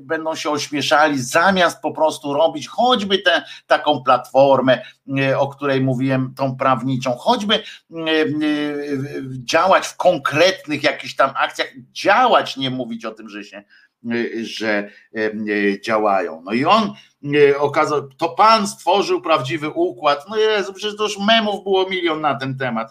będą 0.00 0.34
się 0.34 0.50
ośmieszali, 0.50 1.22
zamiast 1.22 1.80
po 1.80 1.92
prostu 1.92 2.34
robić 2.34 2.68
choćby 2.68 3.18
tę 3.18 3.42
taką 3.66 4.02
platformę, 4.02 4.82
o 5.36 5.48
której 5.48 5.80
mówiłem, 5.80 6.34
tą 6.36 6.56
prawniczą, 6.56 7.12
choćby 7.12 7.62
działać 9.44 9.86
w 9.86 9.96
konkretnych 9.96 10.82
jakichś 10.82 11.14
tam 11.14 11.30
akcjach, 11.36 11.68
działać, 11.92 12.56
nie 12.56 12.70
mówić 12.70 13.04
o 13.04 13.10
tym, 13.10 13.28
że 13.28 13.44
się 13.44 13.64
że 14.42 14.90
działają. 15.80 16.42
No 16.44 16.52
i 16.52 16.64
on 16.64 16.94
okazał, 17.58 18.08
to 18.08 18.28
pan 18.28 18.68
stworzył 18.68 19.20
prawdziwy 19.20 19.68
układ. 19.68 20.24
No 20.28 20.36
Jezu, 20.36 20.74
przecież 20.74 20.96
to 20.96 21.02
już 21.02 21.18
memów 21.18 21.62
było 21.62 21.88
milion 21.88 22.20
na 22.20 22.34
ten 22.34 22.58
temat. 22.58 22.90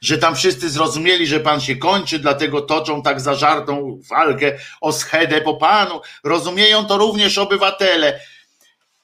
Że 0.00 0.18
tam 0.18 0.36
wszyscy 0.36 0.70
zrozumieli, 0.70 1.26
że 1.26 1.40
pan 1.40 1.60
się 1.60 1.76
kończy, 1.76 2.18
dlatego 2.18 2.60
toczą 2.60 3.02
tak 3.02 3.20
zażartą 3.20 4.00
walkę 4.10 4.58
o 4.80 4.92
schedę 4.92 5.40
po 5.40 5.54
panu. 5.54 6.00
Rozumieją 6.24 6.84
to 6.84 6.98
również 6.98 7.38
obywatele. 7.38 8.20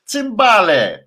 Cymbale, 0.05 1.05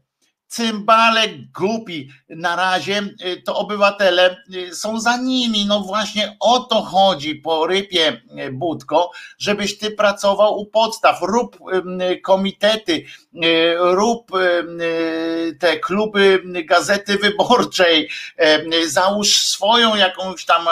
cymbale 0.54 1.28
głupi. 1.60 2.10
Na 2.30 2.56
razie, 2.56 3.02
y, 3.26 3.42
to 3.42 3.56
obywatele 3.56 4.38
y, 4.56 4.76
są 4.76 5.00
za 5.00 5.18
nimi. 5.18 5.66
No 5.66 5.80
właśnie 5.80 6.38
o 6.40 6.60
to 6.60 6.82
chodzi 6.82 7.36
po 7.36 7.68
rypie 7.68 8.22
y, 8.48 8.52
Budko, 8.52 9.12
żebyś 9.38 9.78
ty 9.78 9.92
pracował 9.92 10.60
u 10.60 10.66
podstaw, 10.66 11.22
rób 11.22 11.58
komitety, 12.24 13.06
rób 13.80 14.32
te 15.60 15.80
kluby 15.80 16.44
gazety 16.66 17.18
wyborczej, 17.18 18.10
załóż 18.88 19.38
swoją 19.38 19.96
jakąś 19.96 20.46
tam 20.46 20.68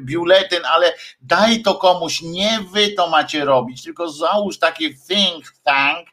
biuletyn, 0.00 0.62
ale 0.64 0.94
daj 1.20 1.62
to 1.62 1.74
komuś, 1.74 2.22
nie 2.22 2.58
wy 2.72 2.88
to 2.88 3.08
macie 3.08 3.44
robić, 3.44 3.82
tylko 3.82 4.10
załóż 4.10 4.58
taki 4.58 4.94
think 4.94 5.52
tank 5.64 6.08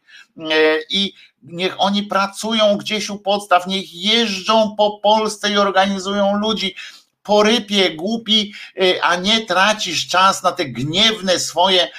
i 0.89 1.13
niech 1.43 1.75
oni 1.77 2.03
pracują 2.03 2.77
gdzieś 2.77 3.09
u 3.09 3.19
podstaw, 3.19 3.67
niech 3.67 3.93
jeżdżą 3.93 4.75
po 4.77 4.99
Polsce 5.03 5.51
i 5.51 5.57
organizują 5.57 6.37
ludzi 6.37 6.75
po 7.23 7.43
rypie 7.43 7.95
głupi, 7.95 8.53
y, 8.81 9.03
a 9.03 9.15
nie 9.15 9.45
tracisz 9.45 10.07
czas 10.07 10.43
na 10.43 10.51
te 10.51 10.65
gniewne 10.65 11.39
swoje 11.39 11.87
y, 11.87 11.89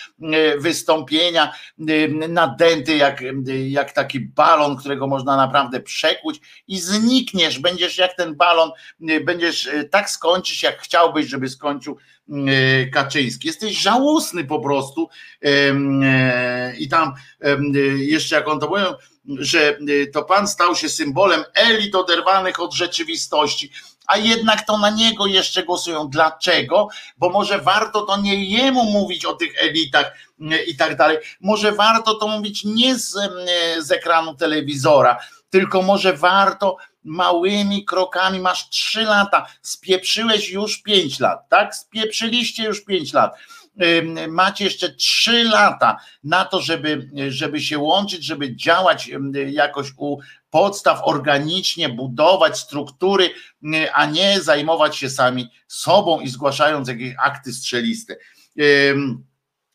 wystąpienia 0.58 1.52
y, 1.90 2.08
nadęty 2.28 2.96
jak, 2.96 3.22
jak 3.68 3.92
taki 3.92 4.20
balon, 4.20 4.76
którego 4.76 5.06
można 5.06 5.36
naprawdę 5.36 5.80
przekuć 5.80 6.40
i 6.68 6.78
znikniesz, 6.78 7.58
będziesz 7.58 7.98
jak 7.98 8.16
ten 8.16 8.34
balon, 8.34 8.70
będziesz 9.24 9.68
tak 9.90 10.10
skończyć, 10.10 10.62
jak 10.62 10.80
chciałbyś, 10.80 11.26
żeby 11.26 11.48
skończył 11.48 11.96
Kaczyński. 12.92 13.46
Jesteś 13.46 13.78
żałosny 13.78 14.44
po 14.44 14.60
prostu 14.60 15.08
i 16.78 16.88
tam 16.88 17.12
jeszcze 17.96 18.36
jak 18.36 18.48
on 18.48 18.60
to 18.60 18.68
mówił, 18.68 18.86
że 19.38 19.78
y, 19.88 20.10
to 20.14 20.22
pan 20.22 20.48
stał 20.48 20.76
się 20.76 20.88
symbolem 20.88 21.44
elit 21.54 21.94
oderwanych 21.94 22.60
od 22.60 22.74
rzeczywistości, 22.74 23.70
a 24.06 24.16
jednak 24.16 24.66
to 24.66 24.78
na 24.78 24.90
niego 24.90 25.26
jeszcze 25.26 25.62
głosują. 25.62 26.08
Dlaczego? 26.08 26.88
Bo 27.18 27.30
może 27.30 27.58
warto 27.58 28.02
to 28.02 28.20
nie 28.20 28.44
jemu 28.44 28.84
mówić 28.84 29.24
o 29.24 29.32
tych 29.32 29.62
elitach 29.62 30.12
y, 30.40 30.62
i 30.62 30.76
tak 30.76 30.96
dalej. 30.96 31.18
Może 31.40 31.72
warto 31.72 32.14
to 32.14 32.28
mówić 32.28 32.64
nie 32.64 32.98
z, 32.98 33.16
y, 33.16 33.82
z 33.82 33.92
ekranu 33.92 34.34
telewizora, 34.34 35.18
tylko 35.50 35.82
może 35.82 36.12
warto 36.12 36.76
małymi 37.04 37.84
krokami, 37.84 38.40
masz 38.40 38.68
trzy 38.68 39.02
lata, 39.02 39.46
spieprzyłeś 39.62 40.50
już 40.50 40.82
pięć 40.82 41.20
lat, 41.20 41.48
tak? 41.48 41.76
Spieprzyliście 41.76 42.64
już 42.64 42.84
pięć 42.84 43.12
lat 43.12 43.34
macie 44.28 44.64
jeszcze 44.64 44.94
trzy 44.94 45.44
lata 45.44 45.96
na 46.24 46.44
to, 46.44 46.60
żeby, 46.60 47.10
żeby 47.28 47.60
się 47.60 47.78
łączyć, 47.78 48.24
żeby 48.24 48.56
działać 48.56 49.10
jakoś 49.46 49.88
u 49.96 50.18
podstaw 50.50 51.00
organicznie, 51.04 51.88
budować 51.88 52.58
struktury, 52.58 53.30
a 53.92 54.06
nie 54.06 54.40
zajmować 54.40 54.96
się 54.96 55.10
sami 55.10 55.48
sobą 55.66 56.20
i 56.20 56.28
zgłaszając 56.28 56.88
jakieś 56.88 57.14
akty 57.18 57.52
strzeliste. 57.52 58.16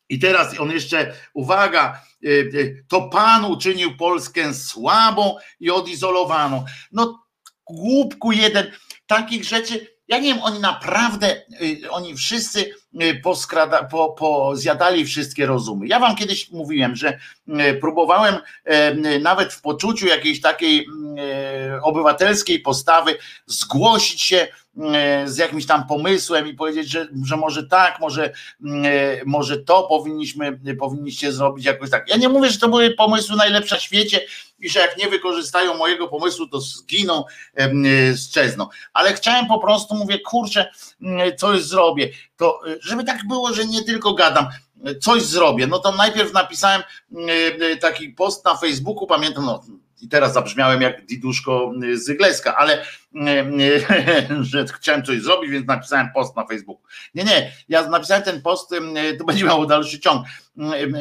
I 0.10 0.20
teraz 0.20 0.60
on 0.60 0.72
jeszcze, 0.72 1.14
uwaga, 1.34 2.02
e, 2.24 2.30
e, 2.30 2.84
to 2.88 3.10
Pan 3.10 3.46
uczynił 3.46 3.98
Polskę 3.98 4.54
słabą 4.54 5.36
i 5.60 5.72
odizolowaną. 5.72 6.66
No, 6.92 7.26
głupku 7.66 8.32
jeden, 8.32 8.72
takich 9.08 9.44
rzeczy 9.44 9.97
ja 10.08 10.18
nie 10.18 10.34
wiem, 10.34 10.44
oni 10.44 10.60
naprawdę, 10.60 11.42
y, 11.62 11.92
oni 11.92 12.16
wszyscy 12.16 12.74
y, 13.02 13.22
poskrada, 13.24 13.84
po, 13.84 14.10
po 14.10 14.56
zjadali 14.56 15.06
wszystkie 15.06 15.46
rozumy. 15.46 15.88
Ja 15.88 16.00
wam 16.00 16.16
kiedyś 16.16 16.52
mówiłem, 16.52 16.96
że 16.96 17.20
y, 17.48 17.74
próbowałem 17.82 18.36
nawet 19.22 19.54
w 19.54 19.62
poczuciu 19.62 20.08
jakiejś 20.08 20.42
takiej 20.42 20.88
obywatelskiej 21.84 22.60
postawy 22.60 23.18
zgłosić 23.46 24.22
się 24.22 24.48
z 25.26 25.38
jakimś 25.38 25.66
tam 25.66 25.88
pomysłem 25.88 26.48
i 26.48 26.54
powiedzieć, 26.54 26.90
że, 26.90 27.08
że 27.26 27.38
może 27.38 27.68
tak, 27.68 28.00
może, 28.00 28.34
może 29.26 29.58
to 29.58 29.84
powinniśmy, 29.84 30.60
powinniście 30.80 31.32
zrobić 31.32 31.66
jakoś 31.66 31.90
tak. 31.90 32.10
Ja 32.10 32.18
nie 32.18 32.30
mówię, 32.30 32.50
że 32.50 32.60
to 32.60 32.70
były 32.70 32.92
pomysły 32.92 33.36
najlepsze 33.36 33.76
na 33.76 33.82
świecie, 33.82 34.22
i 34.60 34.70
że 34.70 34.80
jak 34.80 34.98
nie 34.98 35.08
wykorzystają 35.08 35.78
mojego 35.78 36.08
pomysłu, 36.08 36.48
to 36.48 36.62
zginą, 36.62 37.24
strzezną. 38.16 38.68
Ale 38.94 39.14
chciałem 39.14 39.48
po 39.48 39.60
prostu, 39.60 39.96
mówię, 39.96 40.20
kurczę, 40.20 40.72
coś 41.38 41.64
zrobię. 41.64 42.10
To, 42.38 42.60
żeby 42.82 43.04
tak 43.04 43.28
było, 43.28 43.54
że 43.54 43.66
nie 43.66 43.84
tylko 43.84 44.14
gadam, 44.14 44.48
coś 45.02 45.22
zrobię. 45.22 45.68
No 45.68 45.80
to 45.80 45.92
najpierw 45.92 46.34
napisałem 46.34 46.84
taki 47.82 48.10
post 48.10 48.46
na 48.46 48.56
Facebooku, 48.56 49.08
pamiętam, 49.08 49.46
no 49.46 49.64
i 50.02 50.10
teraz 50.10 50.34
zabrzmiałem 50.34 50.82
jak 50.82 51.06
Diduszko 51.06 51.74
z 51.94 52.10
Igleska, 52.10 52.56
ale 52.56 52.86
że 54.42 54.66
chciałem 54.76 55.04
coś 55.04 55.22
zrobić, 55.22 55.52
więc 55.52 55.68
napisałem 55.68 56.08
post 56.14 56.36
na 56.36 56.46
Facebooku. 56.46 56.84
Nie, 57.16 57.24
nie, 57.24 57.52
ja 57.70 57.90
napisałem 57.90 58.24
ten 58.24 58.42
post, 58.42 58.70
to 59.20 59.26
będzie 59.26 59.46
miało 59.46 59.66
dalszy 59.66 60.00
ciąg, 60.00 60.28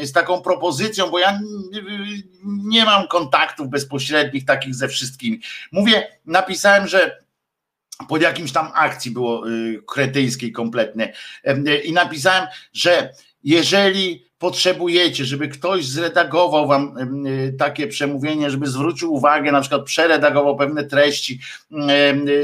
z 0.03 0.13
taką 0.13 0.41
propozycją, 0.43 1.11
bo 1.11 1.19
ja 1.19 1.41
nie 2.45 2.85
mam 2.85 3.09
kontaktów 3.09 3.69
bezpośrednich 3.69 4.45
takich 4.45 4.75
ze 4.75 4.89
wszystkimi. 4.89 5.41
Mówię, 5.73 6.09
napisałem, 6.27 6.89
że 6.89 7.19
pod 8.09 8.23
jakimś 8.23 8.53
tam 8.53 8.71
akcji 8.75 9.11
było 9.11 9.51
y, 9.51 9.83
kretyjskiej 9.87 10.53
kompletnie 10.53 11.13
i 11.85 11.93
napisałem, 11.93 12.47
że 12.73 13.11
jeżeli 13.45 14.26
potrzebujecie, 14.39 15.25
żeby 15.25 15.49
ktoś 15.49 15.87
zredagował 15.87 16.67
wam 16.67 16.95
takie 17.59 17.87
przemówienie, 17.87 18.51
żeby 18.51 18.67
zwrócił 18.67 19.15
uwagę, 19.15 19.53
na 19.53 19.61
przykład 19.61 19.85
przeredagował 19.85 20.57
pewne 20.57 20.85
treści, 20.85 21.41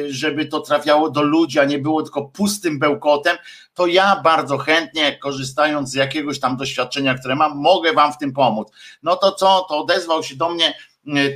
żeby 0.08 0.46
to 0.46 0.60
trafiało 0.60 1.10
do 1.10 1.22
ludzi, 1.22 1.58
a 1.58 1.64
nie 1.64 1.78
było 1.78 2.02
tylko 2.02 2.24
pustym 2.24 2.78
bełkotem, 2.78 3.36
to 3.74 3.86
ja 3.86 4.20
bardzo 4.24 4.58
chętnie, 4.58 5.18
korzystając 5.18 5.90
z 5.90 5.94
jakiegoś 5.94 6.40
tam 6.40 6.56
doświadczenia, 6.56 7.14
które 7.14 7.34
mam, 7.34 7.56
mogę 7.56 7.92
wam 7.92 8.12
w 8.12 8.18
tym 8.18 8.32
pomóc. 8.32 8.68
No 9.02 9.16
to 9.16 9.32
co, 9.32 9.66
to 9.68 9.78
odezwał 9.78 10.22
się 10.22 10.36
do 10.36 10.48
mnie 10.50 10.74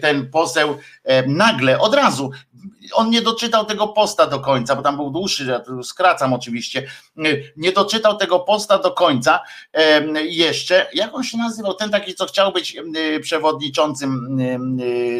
ten 0.03 0.31
poseł 0.31 0.77
nagle, 1.27 1.79
od 1.79 1.95
razu, 1.95 2.31
on 2.93 3.11
nie 3.11 3.23
doczytał 3.23 3.65
tego 3.65 3.89
posta 3.89 4.27
do 4.27 4.41
końca, 4.41 4.77
bo 4.77 4.83
tam 4.83 4.97
był 4.97 5.11
dłuższy, 5.11 5.45
ja 5.45 5.61
tu 5.61 5.83
skracam 5.83 6.33
oczywiście, 6.33 6.87
nie 7.57 7.73
doczytał 7.73 8.17
tego 8.17 8.41
posta 8.41 8.79
do 8.79 8.91
końca 8.91 9.41
jeszcze, 10.25 10.87
jak 10.95 11.15
on 11.15 11.25
się 11.25 11.39
nazywał, 11.39 11.75
ten 11.75 11.91
taki, 11.91 12.15
co 12.15 12.27
chciał 12.27 12.53
być 12.53 12.77
przewodniczącym 13.23 14.39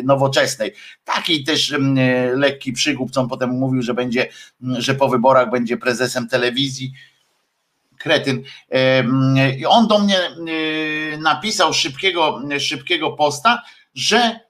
nowoczesnej, 0.05 0.73
taki 1.05 1.45
też 1.45 1.75
lekki 2.35 2.73
przygłup, 2.73 3.11
co 3.11 3.21
on 3.21 3.29
potem 3.29 3.51
mówił, 3.51 3.83
że 3.83 3.95
będzie, 3.95 4.29
że 4.61 4.95
po 4.95 5.09
wyborach 5.09 5.51
będzie 5.51 5.77
prezesem 5.77 6.29
telewizji, 6.29 6.93
kretyn. 7.99 8.43
I 9.59 9.67
on 9.67 9.89
do 9.89 9.99
mnie 9.99 10.19
napisał 11.19 11.73
szybkiego, 11.73 12.43
szybkiego 12.59 13.11
posta, 13.13 13.63
że 13.95 14.41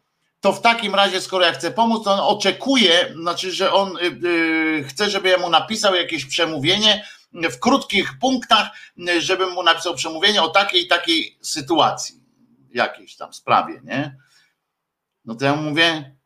to 0.40 0.52
w 0.52 0.60
takim 0.60 0.94
razie, 0.94 1.20
skoro 1.20 1.44
ja 1.44 1.52
chcę 1.52 1.70
pomóc, 1.70 2.04
to 2.04 2.12
on 2.12 2.36
oczekuje, 2.36 3.14
znaczy, 3.22 3.52
że 3.52 3.72
on 3.72 3.98
yy, 4.22 4.84
chce, 4.84 5.10
żeby 5.10 5.28
ja 5.28 5.38
mu 5.38 5.50
napisał 5.50 5.94
jakieś 5.94 6.24
przemówienie 6.24 7.04
w 7.32 7.58
krótkich 7.58 8.18
punktach, 8.18 8.68
żebym 9.18 9.50
mu 9.50 9.62
napisał 9.62 9.94
przemówienie 9.94 10.42
o 10.42 10.48
takiej 10.48 10.86
takiej 10.86 11.38
sytuacji, 11.40 12.20
jakiejś 12.74 13.16
tam 13.16 13.32
sprawie, 13.32 13.80
nie? 13.84 14.16
No 15.24 15.34
to 15.34 15.44
ja 15.44 15.54
mówię, 15.54 16.16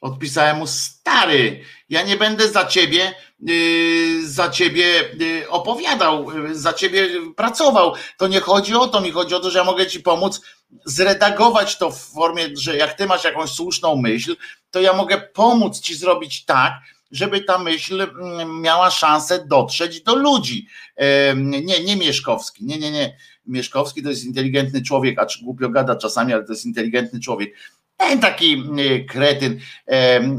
odpisałem 0.00 0.56
mu, 0.56 0.66
stary, 0.66 1.64
ja 1.88 2.02
nie 2.02 2.16
będę 2.16 2.48
za 2.48 2.66
ciebie, 2.66 3.14
za 4.24 4.50
ciebie 4.50 5.16
opowiadał, 5.48 6.26
za 6.52 6.72
ciebie 6.72 7.08
pracował. 7.36 7.94
To 8.16 8.28
nie 8.28 8.40
chodzi 8.40 8.74
o 8.74 8.88
to, 8.88 9.00
mi 9.00 9.10
chodzi 9.10 9.34
o 9.34 9.40
to, 9.40 9.50
że 9.50 9.58
ja 9.58 9.64
mogę 9.64 9.86
ci 9.86 10.00
pomóc 10.00 10.40
zredagować 10.84 11.78
to 11.78 11.90
w 11.90 11.98
formie, 11.98 12.48
że 12.54 12.76
jak 12.76 12.94
ty 12.94 13.06
masz 13.06 13.24
jakąś 13.24 13.50
słuszną 13.50 13.96
myśl, 13.96 14.36
to 14.70 14.80
ja 14.80 14.92
mogę 14.92 15.18
pomóc 15.20 15.80
ci 15.80 15.94
zrobić 15.94 16.44
tak, 16.44 16.72
żeby 17.10 17.40
ta 17.40 17.58
myśl 17.58 18.02
mm, 18.02 18.60
miała 18.60 18.90
szansę 18.90 19.44
dotrzeć 19.46 20.02
do 20.02 20.14
ludzi. 20.14 20.66
Nie, 21.36 21.84
nie 21.84 21.96
Mieszkowski, 21.96 22.64
nie, 22.64 22.78
nie, 22.78 22.90
nie. 22.90 23.16
Mieszkowski 23.46 24.02
to 24.02 24.10
jest 24.10 24.24
inteligentny 24.24 24.82
człowiek, 24.82 25.18
a 25.18 25.26
głupio 25.42 25.68
gada 25.68 25.96
czasami, 25.96 26.32
ale 26.32 26.44
to 26.44 26.52
jest 26.52 26.66
inteligentny 26.66 27.20
człowiek. 27.20 27.54
Ten 27.96 28.20
taki 28.20 28.64
kretyn, 29.08 29.60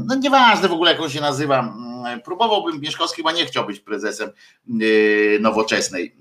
no 0.06 0.14
nieważne 0.14 0.68
w 0.68 0.72
ogóle 0.72 0.92
jak 0.92 1.00
on 1.00 1.10
się 1.10 1.20
nazywa, 1.20 1.58
mm, 1.60 2.20
próbowałbym, 2.20 2.80
Mieszkowski 2.80 3.16
chyba 3.16 3.32
nie 3.32 3.46
chciał 3.46 3.66
być 3.66 3.80
prezesem 3.80 4.30
nowoczesnej. 5.40 6.16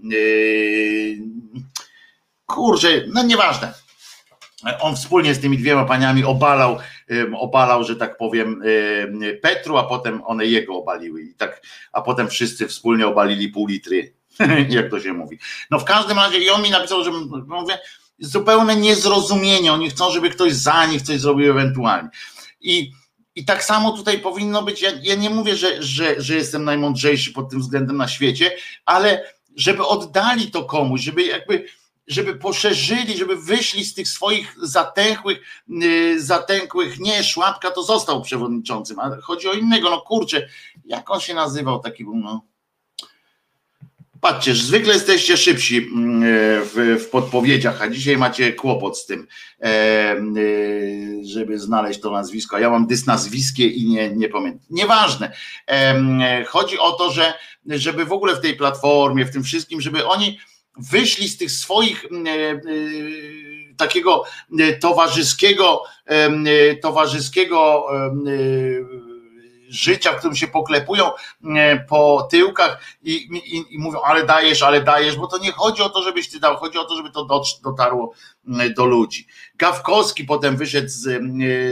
Kurczę, 2.45 2.87
no 3.07 3.23
nieważne 3.23 3.73
on 4.79 4.95
wspólnie 4.95 5.35
z 5.35 5.39
tymi 5.39 5.57
dwiema 5.57 5.85
paniami 5.85 6.23
obalał, 6.23 6.77
obalał, 7.39 7.83
że 7.83 7.95
tak 7.95 8.17
powiem, 8.17 8.61
Petru, 9.41 9.77
a 9.77 9.83
potem 9.83 10.21
one 10.25 10.45
jego 10.45 10.75
obaliły. 10.75 11.21
I 11.21 11.33
tak, 11.33 11.61
a 11.93 12.01
potem 12.01 12.29
wszyscy 12.29 12.67
wspólnie 12.67 13.07
obalili 13.07 13.49
pół 13.49 13.67
litry, 13.67 14.13
jak 14.69 14.89
to 14.89 14.99
się 14.99 15.13
mówi. 15.13 15.39
No 15.71 15.79
w 15.79 15.85
każdym 15.85 16.17
razie 16.17 16.37
i 16.37 16.49
on 16.49 16.61
mi 16.61 16.69
napisał, 16.69 17.03
że 17.03 17.11
mówię, 17.47 17.79
zupełne 18.19 18.75
niezrozumienie. 18.75 19.73
Oni 19.73 19.89
chcą, 19.89 20.11
żeby 20.11 20.29
ktoś 20.29 20.53
za 20.53 20.85
nich 20.85 21.01
coś 21.01 21.19
zrobił 21.19 21.51
ewentualnie. 21.51 22.09
I, 22.61 22.91
i 23.35 23.45
tak 23.45 23.63
samo 23.63 23.91
tutaj 23.91 24.19
powinno 24.19 24.63
być. 24.63 24.81
Ja, 24.81 24.91
ja 25.01 25.15
nie 25.15 25.29
mówię, 25.29 25.55
że, 25.55 25.83
że, 25.83 26.21
że 26.21 26.35
jestem 26.35 26.63
najmądrzejszy 26.63 27.31
pod 27.31 27.49
tym 27.49 27.59
względem 27.59 27.97
na 27.97 28.07
świecie, 28.07 28.51
ale 28.85 29.33
żeby 29.55 29.85
oddali 29.85 30.51
to 30.51 30.65
komuś, 30.65 31.01
żeby 31.01 31.23
jakby 31.23 31.65
żeby 32.11 32.35
poszerzyli, 32.35 33.17
żeby 33.17 33.35
wyszli 33.35 33.85
z 33.85 33.93
tych 33.93 34.07
swoich 34.07 34.55
zatęchłych, 34.61 35.41
yy, 35.67 36.21
zatęchłych, 36.21 36.99
nie, 36.99 37.23
Szłapka 37.23 37.71
to 37.71 37.83
został 37.83 38.21
przewodniczącym, 38.21 38.99
ale 38.99 39.21
chodzi 39.21 39.47
o 39.47 39.53
innego, 39.53 39.89
no 39.89 40.01
kurczę, 40.01 40.47
jak 40.85 41.11
on 41.11 41.19
się 41.19 41.33
nazywał 41.33 41.79
taki 41.79 42.03
był, 42.03 42.15
no. 42.15 42.45
Patrzcie, 44.21 44.55
zwykle 44.55 44.93
jesteście 44.93 45.37
szybsi 45.37 45.77
mm, 45.77 46.21
w, 46.63 46.97
w, 47.03 47.09
podpowiedziach, 47.09 47.81
a 47.81 47.89
dzisiaj 47.89 48.17
macie 48.17 48.53
kłopot 48.53 48.97
z 48.97 49.05
tym, 49.05 49.27
e, 49.61 49.65
e, 49.65 50.15
żeby 51.23 51.59
znaleźć 51.59 51.99
to 51.99 52.11
nazwisko. 52.11 52.59
Ja 52.59 52.69
mam 52.69 52.87
dys 52.87 53.05
nazwiskie 53.05 53.67
i 53.67 53.85
nie, 53.85 54.09
nie 54.09 54.29
pamiętam. 54.29 54.65
Nieważne. 54.69 55.31
E, 55.67 56.43
chodzi 56.45 56.79
o 56.79 56.91
to, 56.91 57.11
że 57.11 57.33
żeby 57.65 58.05
w 58.05 58.11
ogóle 58.11 58.35
w 58.35 58.41
tej 58.41 58.55
platformie, 58.55 59.25
w 59.25 59.31
tym 59.31 59.43
wszystkim, 59.43 59.81
żeby 59.81 60.07
oni 60.07 60.39
wyszli 60.77 61.29
z 61.29 61.37
tych 61.37 61.51
swoich 61.51 62.05
e, 62.05 62.29
e, 62.29 62.59
takiego 63.77 64.23
e, 64.59 64.73
towarzyskiego, 64.73 65.83
towarzyskiego 66.81 67.87
życia, 69.69 70.13
w 70.13 70.17
którym 70.17 70.35
się 70.35 70.47
poklepują 70.47 71.11
po 71.89 72.27
tyłkach 72.31 72.83
i, 73.01 73.13
i, 73.13 73.75
i, 73.75 73.79
mówią, 73.79 73.99
ale 74.01 74.25
dajesz, 74.25 74.63
ale 74.63 74.81
dajesz, 74.81 75.15
bo 75.15 75.27
to 75.27 75.37
nie 75.37 75.51
chodzi 75.51 75.81
o 75.81 75.89
to, 75.89 76.03
żebyś 76.03 76.29
ty 76.29 76.39
dał, 76.39 76.57
chodzi 76.57 76.77
o 76.77 76.85
to, 76.85 76.95
żeby 76.95 77.11
to 77.11 77.43
dotarło 77.63 78.13
do 78.75 78.85
ludzi. 78.85 79.27
Gawkowski 79.55 80.23
potem 80.23 80.57
wyszedł 80.57 80.87
z, 80.89 81.21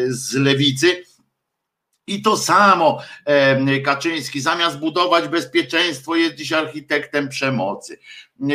z 0.10 0.36
lewicy 0.36 1.04
i 2.08 2.22
to 2.22 2.38
samo 2.38 3.02
Kaczyński, 3.86 4.42
zamiast 4.42 4.80
budować 4.80 5.28
bezpieczeństwo, 5.28 6.16
jest 6.16 6.36
dziś 6.36 6.54
architektem 6.54 7.30
przemocy. 7.30 8.00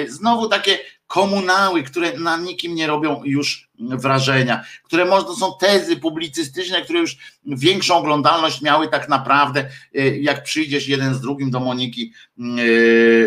Znowu 0.08 0.48
takie 0.48 0.78
komunały, 1.06 1.82
które 1.82 2.18
na 2.18 2.36
nikim 2.36 2.74
nie 2.74 2.86
robią 2.86 3.22
już 3.24 3.68
wrażenia, 3.78 4.64
które 4.82 5.04
można 5.04 5.34
są 5.34 5.52
tezy 5.60 5.96
publicystyczne, 5.96 6.82
które 6.82 6.98
już 6.98 7.16
większą 7.46 7.96
oglądalność 7.96 8.62
miały 8.62 8.88
tak 8.88 9.08
naprawdę, 9.08 9.68
e, 9.94 10.18
jak 10.18 10.42
przyjdziesz 10.42 10.88
jeden 10.88 11.14
z 11.14 11.20
drugim 11.20 11.50
do 11.50 11.60
Moniki. 11.60 12.12
E, 12.38 12.42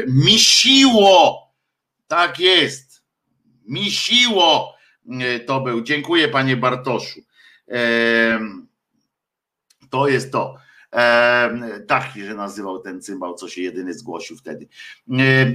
misiło! 0.08 1.48
Tak 2.08 2.40
jest. 2.40 3.04
Misiło 3.68 4.76
e, 5.10 5.40
to 5.40 5.62
był. 5.62 5.82
Dziękuję 5.82 6.28
panie 6.28 6.58
Bartoszu. 6.58 7.20
To 9.90 10.08
jest 10.08 10.32
to. 10.32 10.56
E, 10.96 11.80
tak 11.88 12.14
się 12.14 12.34
nazywał 12.34 12.80
ten 12.80 13.02
cymbał, 13.02 13.34
co 13.34 13.50
się 13.50 13.62
jedyny 13.62 13.94
zgłosił 13.94 14.38
wtedy. 14.38 14.68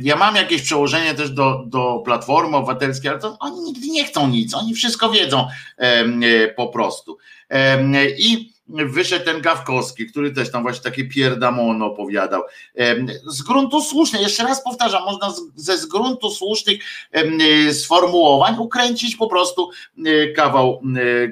Ja 0.03 0.17
mam 0.17 0.37
jakieś 0.37 0.63
przełożenie 0.63 1.15
też 1.15 1.31
do, 1.31 1.65
do 1.67 2.03
Platformy 2.05 2.57
Obywatelskiej, 2.57 3.11
ale 3.11 3.21
to 3.21 3.37
oni 3.41 3.61
nigdy 3.61 3.87
nie 3.87 4.05
chcą 4.05 4.29
nic, 4.29 4.55
oni 4.55 4.75
wszystko 4.75 5.11
wiedzą 5.11 5.49
e, 5.77 6.49
po 6.49 6.69
prostu. 6.69 7.19
I 8.19 8.53
wyszedł 8.69 9.25
ten 9.25 9.41
Gawkowski, 9.41 10.07
który 10.07 10.33
też 10.33 10.51
tam 10.51 10.63
właśnie 10.63 10.83
takie 10.83 11.05
pierdamono 11.05 11.87
opowiadał. 11.87 12.43
Z 13.27 13.43
gruntu 13.43 13.83
słusznych, 13.83 14.23
jeszcze 14.23 14.43
raz 14.43 14.65
powtarzam, 14.65 15.05
można 15.05 15.35
ze 15.55 15.79
z 15.79 15.87
gruntu 15.87 16.31
słusznych 16.31 16.79
sformułowań 17.73 18.57
ukręcić 18.59 19.17
po 19.17 19.29
prostu 19.29 19.71
kawał 20.37 20.83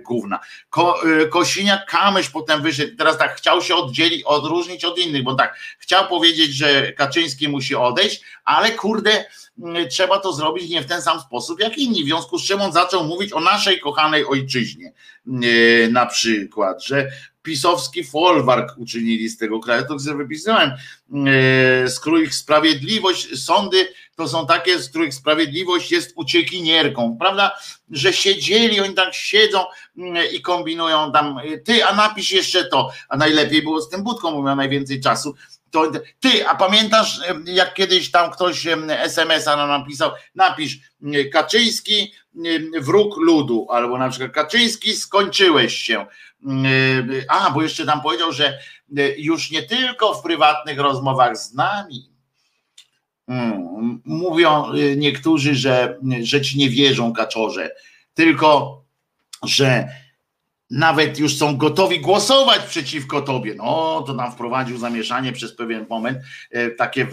gówna. 0.06 0.40
Ko, 0.70 1.00
Kosiniak 1.30 1.86
Kamysz 1.86 2.30
potem 2.30 2.62
wyszedł, 2.62 2.96
teraz 2.96 3.18
tak 3.18 3.34
chciał 3.36 3.62
się 3.62 3.74
oddzielić, 3.74 4.22
odróżnić 4.24 4.84
od 4.84 4.98
innych, 4.98 5.22
bo 5.22 5.34
tak, 5.34 5.58
chciał 5.78 6.08
powiedzieć, 6.08 6.54
że 6.54 6.92
Kaczyński 6.92 7.48
musi 7.48 7.74
odejść, 7.74 8.20
ale 8.44 8.70
kurde, 8.70 9.24
trzeba 9.90 10.18
to 10.18 10.32
zrobić 10.32 10.70
nie 10.70 10.82
w 10.82 10.86
ten 10.86 11.02
sam 11.02 11.20
sposób 11.20 11.60
jak 11.60 11.78
inni. 11.78 12.02
W 12.02 12.06
związku 12.06 12.38
z 12.38 12.44
czym 12.44 12.60
on 12.60 12.72
zaczął 12.72 13.04
mówić 13.04 13.32
o 13.32 13.40
naszej 13.40 13.80
kochanej 13.80 14.26
ojczyźnie. 14.26 14.92
Na 15.90 16.06
przykład, 16.06 16.84
że 16.84 17.10
pisowski 17.42 18.04
folwark 18.04 18.78
uczynili 18.78 19.28
z 19.28 19.38
tego 19.38 19.60
kraju, 19.60 19.84
to 19.88 19.98
sobie 19.98 20.16
wypisałem, 20.16 20.70
z 21.86 22.00
których 22.00 22.34
sprawiedliwość, 22.34 23.44
sądy 23.44 23.88
to 24.16 24.28
są 24.28 24.46
takie, 24.46 24.78
z 24.78 24.88
których 24.88 25.14
sprawiedliwość 25.14 25.92
jest 25.92 26.12
uciekinierką, 26.16 27.16
prawda, 27.20 27.58
że 27.90 28.12
siedzieli, 28.12 28.80
oni 28.80 28.94
tak 28.94 29.14
siedzą 29.14 29.64
i 30.32 30.42
kombinują 30.42 31.12
tam, 31.12 31.40
ty, 31.64 31.84
a 31.84 31.94
napisz 31.94 32.32
jeszcze 32.32 32.64
to, 32.64 32.90
a 33.08 33.16
najlepiej 33.16 33.62
było 33.62 33.80
z 33.80 33.88
tym 33.88 34.02
budką, 34.02 34.32
bo 34.32 34.42
miał 34.42 34.56
najwięcej 34.56 35.00
czasu, 35.00 35.34
to 35.70 35.90
ty, 36.20 36.48
a 36.48 36.54
pamiętasz, 36.54 37.20
jak 37.44 37.74
kiedyś 37.74 38.10
tam 38.10 38.30
ktoś 38.30 38.66
SMS-a 38.88 39.56
nam 39.56 39.68
napisał, 39.68 40.10
napisz 40.34 40.78
Kaczyński, 41.32 42.12
wróg 42.80 43.16
ludu, 43.16 43.66
albo 43.70 43.98
na 43.98 44.08
przykład 44.08 44.32
Kaczyński, 44.32 44.96
skończyłeś 44.96 45.76
się. 45.76 46.06
A, 47.28 47.50
bo 47.50 47.62
jeszcze 47.62 47.86
tam 47.86 48.00
powiedział, 48.00 48.32
że 48.32 48.58
już 49.16 49.50
nie 49.50 49.62
tylko 49.62 50.14
w 50.14 50.22
prywatnych 50.22 50.78
rozmowach 50.78 51.36
z 51.38 51.54
nami, 51.54 52.10
Mm, 53.30 54.02
mówią 54.04 54.74
y, 54.74 54.96
niektórzy, 54.96 55.54
że, 55.54 55.98
że 56.22 56.40
ci 56.40 56.58
nie 56.58 56.70
wierzą 56.70 57.12
kaczorze, 57.12 57.70
tylko 58.14 58.80
że 59.42 59.88
nawet 60.70 61.18
już 61.18 61.36
są 61.36 61.56
gotowi 61.56 62.00
głosować 62.00 62.62
przeciwko 62.62 63.22
tobie. 63.22 63.54
No, 63.54 64.04
to 64.06 64.14
nam 64.14 64.32
wprowadził 64.32 64.78
zamieszanie 64.78 65.32
przez 65.32 65.54
pewien 65.54 65.86
moment. 65.88 66.18
E, 66.50 66.70
takie 66.70 67.06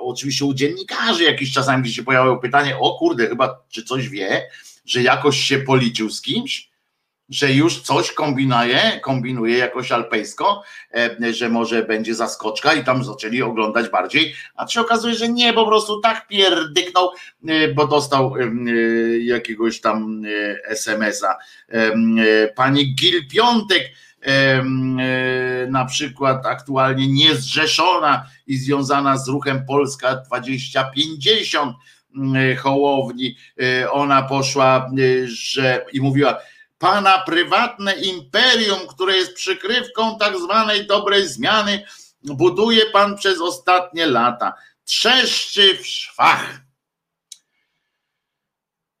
oczywiście 0.00 0.44
u 0.44 0.54
dziennikarzy 0.54 1.24
jakiś 1.24 1.52
czasami, 1.52 1.92
się 1.92 2.02
pojawiało 2.02 2.36
pytanie, 2.36 2.78
o 2.78 2.98
kurde, 2.98 3.28
chyba 3.28 3.64
czy 3.68 3.82
coś 3.82 4.08
wie, 4.08 4.48
że 4.86 5.02
jakoś 5.02 5.38
się 5.40 5.58
policzył 5.58 6.10
z 6.10 6.22
kimś 6.22 6.70
że 7.28 7.52
już 7.52 7.80
coś 7.80 8.12
kombinuje, 8.12 9.00
kombinuje 9.02 9.58
jakoś 9.58 9.92
alpejsko, 9.92 10.62
e, 10.94 11.32
że 11.32 11.48
może 11.48 11.82
będzie 11.82 12.14
zaskoczka 12.14 12.74
i 12.74 12.84
tam 12.84 13.04
zaczęli 13.04 13.42
oglądać 13.42 13.88
bardziej, 13.88 14.34
a 14.56 14.66
się 14.66 14.80
okazuje, 14.80 15.14
że 15.14 15.28
nie, 15.28 15.52
po 15.52 15.66
prostu 15.66 16.00
tak 16.00 16.28
pierdyknął, 16.28 17.10
e, 17.48 17.68
bo 17.68 17.86
dostał 17.86 18.34
e, 18.36 18.48
jakiegoś 19.18 19.80
tam 19.80 20.22
SMS-a. 20.64 21.36
Pani 22.54 22.94
Gil 22.94 23.28
Piątek, 23.28 23.82
na 25.68 25.84
przykład 25.84 26.46
aktualnie 26.46 27.08
niezrzeszona 27.08 28.26
i 28.46 28.56
związana 28.56 29.18
z 29.18 29.28
ruchem 29.28 29.66
Polska 29.66 30.16
2050 30.16 31.76
Hołowni, 32.58 33.36
ona 33.90 34.22
poszła, 34.22 34.90
że 35.26 35.84
i 35.92 36.00
mówiła, 36.00 36.38
pana 36.78 37.18
prywatne 37.18 37.94
imperium, 37.94 38.78
które 38.88 39.16
jest 39.16 39.34
przykrywką 39.34 40.18
tak 40.18 40.38
zwanej 40.38 40.86
dobrej 40.86 41.28
zmiany, 41.28 41.84
buduje 42.22 42.86
pan 42.86 43.16
przez 43.16 43.40
ostatnie 43.40 44.06
lata. 44.06 44.54
Trzeszczy 44.84 45.78
w 45.78 45.86
szwach. 45.86 46.67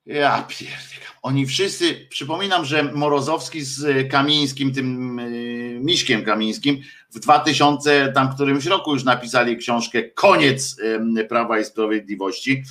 Ja 0.08 0.42
pierdolę. 0.48 0.78
Oni 1.22 1.46
wszyscy, 1.46 2.06
przypominam, 2.10 2.64
że 2.64 2.82
Morozowski 2.82 3.60
z 3.60 4.10
Kamińskim, 4.10 4.74
tym 4.74 5.18
y, 5.18 5.78
Miśkiem 5.80 6.24
Kamińskim, 6.24 6.82
w 7.10 7.18
2000 7.18 8.12
tam 8.14 8.34
którymś 8.34 8.66
roku 8.66 8.94
już 8.94 9.04
napisali 9.04 9.56
książkę 9.56 10.02
Koniec 10.02 10.76
Prawa 11.28 11.58
i 11.58 11.64
Sprawiedliwości, 11.64 12.62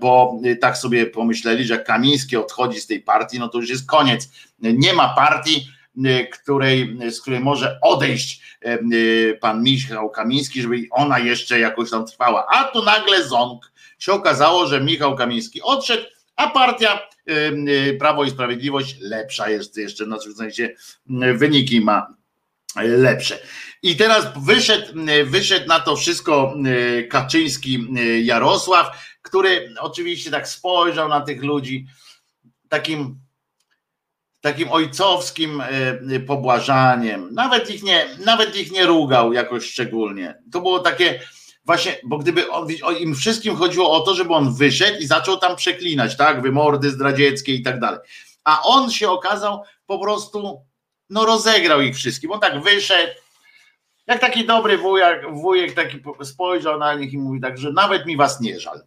bo 0.00 0.40
y, 0.44 0.56
tak 0.56 0.78
sobie 0.78 1.06
pomyśleli, 1.06 1.64
że 1.64 1.78
Kamiński 1.78 2.36
odchodzi 2.36 2.80
z 2.80 2.86
tej 2.86 3.00
partii, 3.00 3.38
no 3.38 3.48
to 3.48 3.58
już 3.58 3.70
jest 3.70 3.86
koniec. 3.86 4.30
Nie 4.60 4.92
ma 4.92 5.14
partii, 5.14 5.68
y, 6.06 6.28
której, 6.32 6.98
z 7.10 7.20
której 7.20 7.40
może 7.40 7.78
odejść 7.82 8.46
pan 9.40 9.62
Michał 9.62 10.10
Kamiński, 10.10 10.62
żeby 10.62 10.76
ona 10.90 11.18
jeszcze 11.18 11.60
jakoś 11.60 11.90
tam 11.90 12.06
trwała. 12.06 12.46
A 12.50 12.64
tu 12.64 12.84
nagle 12.84 13.28
ząg 13.28 13.72
się 13.98 14.12
okazało, 14.12 14.66
że 14.66 14.80
Michał 14.80 15.16
Kamiński 15.16 15.62
odszedł, 15.62 16.15
a 16.36 16.50
partia 16.50 17.08
y, 17.28 17.96
Prawo 17.98 18.24
i 18.24 18.30
Sprawiedliwość 18.30 18.96
lepsza 19.00 19.50
jest 19.50 19.76
jeszcze, 19.76 20.04
znaczy 20.04 20.30
w 20.30 20.36
sensie 20.36 20.74
wyniki 21.34 21.80
ma 21.80 22.14
lepsze. 22.76 23.38
I 23.82 23.96
teraz 23.96 24.26
wyszedł, 24.36 24.92
wyszedł 25.24 25.68
na 25.68 25.80
to 25.80 25.96
wszystko 25.96 26.54
Kaczyński 27.10 27.86
Jarosław, 28.22 29.16
który 29.22 29.74
oczywiście 29.80 30.30
tak 30.30 30.48
spojrzał 30.48 31.08
na 31.08 31.20
tych 31.20 31.42
ludzi 31.42 31.86
takim 32.68 33.18
takim 34.40 34.72
ojcowskim 34.72 35.62
pobłażaniem. 36.26 37.34
Nawet 37.34 37.70
ich 37.70 37.82
nie, 37.82 38.06
nawet 38.24 38.56
ich 38.56 38.72
nie 38.72 38.86
rugał 38.86 39.32
jakoś 39.32 39.64
szczególnie. 39.64 40.34
To 40.52 40.60
było 40.60 40.78
takie 40.78 41.20
właśnie, 41.66 41.96
bo 42.04 42.18
gdyby 42.18 42.50
on, 42.50 42.68
im 42.98 43.14
wszystkim 43.14 43.56
chodziło 43.56 43.90
o 43.90 44.00
to, 44.00 44.14
żeby 44.14 44.34
on 44.34 44.54
wyszedł 44.54 44.98
i 44.98 45.06
zaczął 45.06 45.36
tam 45.36 45.56
przeklinać, 45.56 46.16
tak, 46.16 46.42
wymordy 46.42 46.90
zdradzieckie 46.90 47.54
i 47.54 47.62
tak 47.62 47.80
dalej. 47.80 48.00
A 48.44 48.62
on 48.62 48.90
się 48.90 49.10
okazał 49.10 49.62
po 49.86 49.98
prostu, 49.98 50.60
no 51.10 51.24
rozegrał 51.24 51.80
ich 51.80 51.96
wszystkim. 51.96 52.32
On 52.32 52.40
tak 52.40 52.62
wyszedł, 52.62 53.12
jak 54.06 54.20
taki 54.20 54.46
dobry 54.46 54.78
wujek, 54.78 55.32
wujek 55.32 55.74
taki 55.74 56.02
spojrzał 56.22 56.78
na 56.78 56.94
nich 56.94 57.12
i 57.12 57.18
mówi 57.18 57.40
tak, 57.40 57.58
że 57.58 57.72
nawet 57.72 58.06
mi 58.06 58.16
was 58.16 58.40
nie 58.40 58.60
żal. 58.60 58.80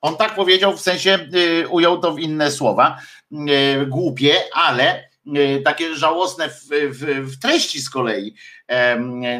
On 0.00 0.16
tak 0.16 0.34
powiedział, 0.34 0.76
w 0.76 0.80
sensie 0.80 1.28
y, 1.34 1.68
ujął 1.68 1.98
to 1.98 2.12
w 2.12 2.18
inne 2.18 2.50
słowa, 2.50 2.98
y, 3.32 3.86
głupie, 3.86 4.34
ale 4.52 5.08
takie 5.64 5.94
żałosne 5.94 6.48
w, 6.48 6.68
w, 6.70 7.30
w, 7.30 7.40
treści 7.40 7.80
z 7.80 7.90
kolei. 7.90 8.34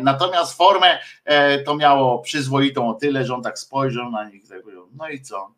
Natomiast 0.02 0.56
formę 0.56 0.98
e, 1.24 1.58
to 1.58 1.76
miało 1.76 2.18
przyzwoitą 2.18 2.88
o 2.88 2.94
tyle, 2.94 3.24
że 3.24 3.34
on 3.34 3.42
tak 3.42 3.58
spojrzał 3.58 4.10
na 4.10 4.28
nich, 4.28 4.48
tak 4.48 4.62
no 4.92 5.08
i 5.08 5.20
co? 5.22 5.54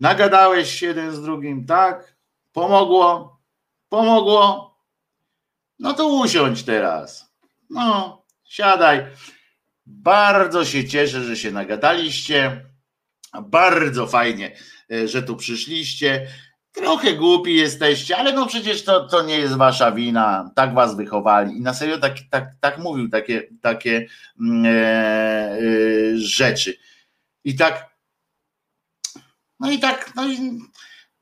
Nagadałeś 0.00 0.78
się 0.78 0.86
jeden 0.86 1.12
z 1.12 1.22
drugim, 1.22 1.66
tak? 1.66 2.16
Pomogło? 2.52 3.40
Pomogło? 3.88 4.74
No 5.78 5.94
to 5.94 6.08
usiądź 6.08 6.62
teraz. 6.62 7.32
No, 7.70 8.22
siadaj. 8.44 9.06
Bardzo 9.86 10.64
się 10.64 10.88
cieszę, 10.88 11.24
że 11.24 11.36
się 11.36 11.50
nagadaliście. 11.50 12.66
Bardzo 13.42 14.06
fajnie, 14.06 14.56
e, 14.90 15.08
że 15.08 15.22
tu 15.22 15.36
przyszliście. 15.36 16.26
Trochę 16.72 17.14
głupi 17.14 17.54
jesteście, 17.54 18.16
ale 18.16 18.32
no 18.32 18.46
przecież 18.46 18.84
to, 18.84 19.08
to 19.08 19.22
nie 19.22 19.38
jest 19.38 19.56
wasza 19.56 19.92
wina, 19.92 20.50
tak 20.54 20.74
was 20.74 20.96
wychowali. 20.96 21.56
I 21.56 21.60
na 21.60 21.74
serio 21.74 21.98
tak, 21.98 22.14
tak, 22.30 22.54
tak 22.60 22.78
mówił 22.78 23.08
takie, 23.08 23.48
takie 23.60 24.06
mm, 24.40 24.66
e, 24.66 24.70
e, 24.70 25.58
rzeczy. 26.16 26.78
I 27.44 27.56
tak, 27.56 27.96
no 29.60 29.70
i 29.70 29.78
tak, 29.78 30.12
no 30.16 30.28
i 30.28 30.58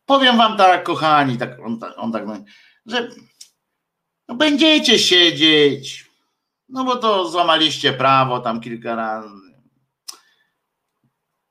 powiem 0.06 0.36
wam 0.36 0.56
tak, 0.56 0.82
kochani, 0.82 1.38
tak, 1.38 1.58
on, 1.60 1.80
on 1.96 2.12
tak, 2.12 2.24
że 2.86 3.08
no 4.28 4.34
będziecie 4.34 4.98
siedzieć, 4.98 6.06
no 6.68 6.84
bo 6.84 6.96
to 6.96 7.28
złamaliście 7.28 7.92
prawo 7.92 8.40
tam 8.40 8.60
kilka 8.60 8.94
razy. 8.94 9.50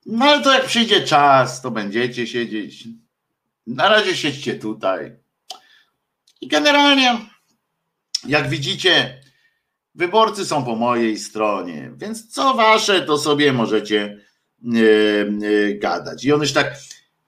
No 0.06 0.26
ale 0.26 0.44
to 0.44 0.54
jak 0.54 0.66
przyjdzie 0.66 1.02
czas, 1.02 1.62
to 1.62 1.72
będziecie 1.72 2.28
siedzieć. 2.28 2.88
Na 3.70 3.90
razie 3.90 4.16
siedźcie 4.16 4.56
tutaj. 4.56 5.16
I 6.42 6.48
generalnie, 6.48 7.18
jak 8.28 8.50
widzicie, 8.50 9.22
wyborcy 9.96 10.46
są 10.46 10.66
po 10.66 10.76
mojej 10.76 11.20
stronie, 11.20 11.92
więc 11.98 12.28
co 12.34 12.54
wasze, 12.54 13.02
to 13.02 13.18
sobie 13.18 13.54
możecie 13.54 14.20
yy, 14.62 15.34
yy, 15.42 15.76
gadać. 15.76 16.26
I 16.26 16.34
on 16.34 16.42
już 16.42 16.54
tak, 16.54 16.76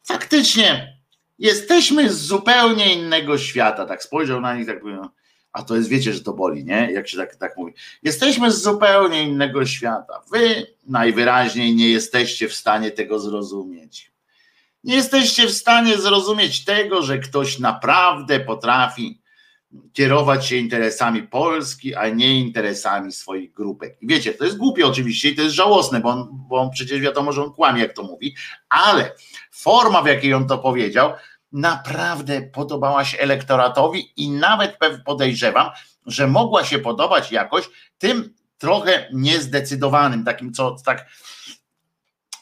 faktycznie, 0.04 0.98
jesteśmy 1.40 2.10
z 2.10 2.18
zupełnie 2.18 2.94
innego 2.94 3.38
świata. 3.38 3.86
Tak 3.86 4.04
spojrzał 4.04 4.42
na 4.42 4.56
nich, 4.56 4.68
tak 4.68 4.82
powiedział, 4.82 5.10
a 5.52 5.64
to 5.64 5.76
jest, 5.76 5.90
wiecie, 5.90 6.14
że 6.14 6.22
to 6.22 6.34
boli, 6.34 6.66
nie? 6.66 6.92
Jak 6.92 7.08
się 7.08 7.18
tak, 7.18 7.36
tak 7.36 7.58
mówi. 7.58 7.74
Jesteśmy 8.04 8.52
z 8.52 8.62
zupełnie 8.62 9.24
innego 9.24 9.66
świata. 9.66 10.22
Wy 10.32 10.68
najwyraźniej 10.88 11.76
nie 11.76 11.90
jesteście 11.90 12.50
w 12.50 12.56
stanie 12.56 12.92
tego 12.92 13.20
zrozumieć. 13.20 14.12
Nie 14.84 14.96
jesteście 14.96 15.48
w 15.48 15.52
stanie 15.52 15.98
zrozumieć 15.98 16.66
tego, 16.66 17.02
że 17.02 17.20
ktoś 17.20 17.60
naprawdę 17.60 18.40
potrafi 18.40 19.22
kierować 19.94 20.48
się 20.48 20.56
interesami 20.56 21.24
Polski, 21.24 21.96
a 21.96 22.10
nie 22.10 22.40
interesami 22.40 23.12
swoich 23.12 23.54
grupek. 23.54 23.98
I 24.02 24.08
wiecie, 24.08 24.34
to 24.34 24.46
jest 24.46 24.58
głupie 24.58 24.88
oczywiście 24.88 25.30
i 25.30 25.36
to 25.36 25.42
jest 25.42 25.56
żałosne, 25.56 26.00
bo 26.00 26.10
on, 26.10 26.30
bo 26.32 26.58
on 26.62 26.70
przecież 26.70 27.00
wiadomo, 27.00 27.32
że 27.32 27.44
on 27.44 27.54
kłamie, 27.54 27.82
jak 27.82 27.94
to 27.94 28.04
mówi, 28.04 28.36
ale 28.70 29.16
forma, 29.52 30.02
w 30.02 30.08
jakiej 30.08 30.34
on 30.34 30.48
to 30.48 30.58
powiedział, 30.58 31.14
naprawdę 31.52 32.42
podobała 32.42 33.06
się 33.06 33.18
elektoratowi 33.18 34.14
i 34.18 34.30
nawet 34.30 34.78
podejrzewam, 35.06 35.70
że 36.06 36.28
mogła 36.28 36.64
się 36.64 36.80
podobać 36.80 37.32
jakoś 37.32 37.70
tym 37.98 38.34
trochę 38.58 39.08
niezdecydowanym, 39.14 40.26
takim 40.26 40.54
co 40.54 40.76
tak 40.86 41.06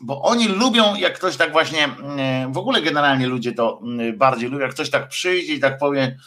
bo 0.01 0.21
oni 0.21 0.47
lubią, 0.47 0.95
jak 0.95 1.15
ktoś 1.15 1.37
tak 1.37 1.51
właśnie, 1.51 1.83
mm, 1.83 2.53
w 2.53 2.57
ogóle 2.57 2.81
generalnie 2.81 3.27
ludzie 3.27 3.51
to 3.51 3.79
mm, 3.83 4.17
bardziej 4.17 4.49
lubią, 4.49 4.65
jak 4.65 4.73
ktoś 4.73 4.89
tak 4.89 5.09
przyjdzie 5.09 5.53
i 5.53 5.59
tak 5.59 5.77
powie, 5.77 6.17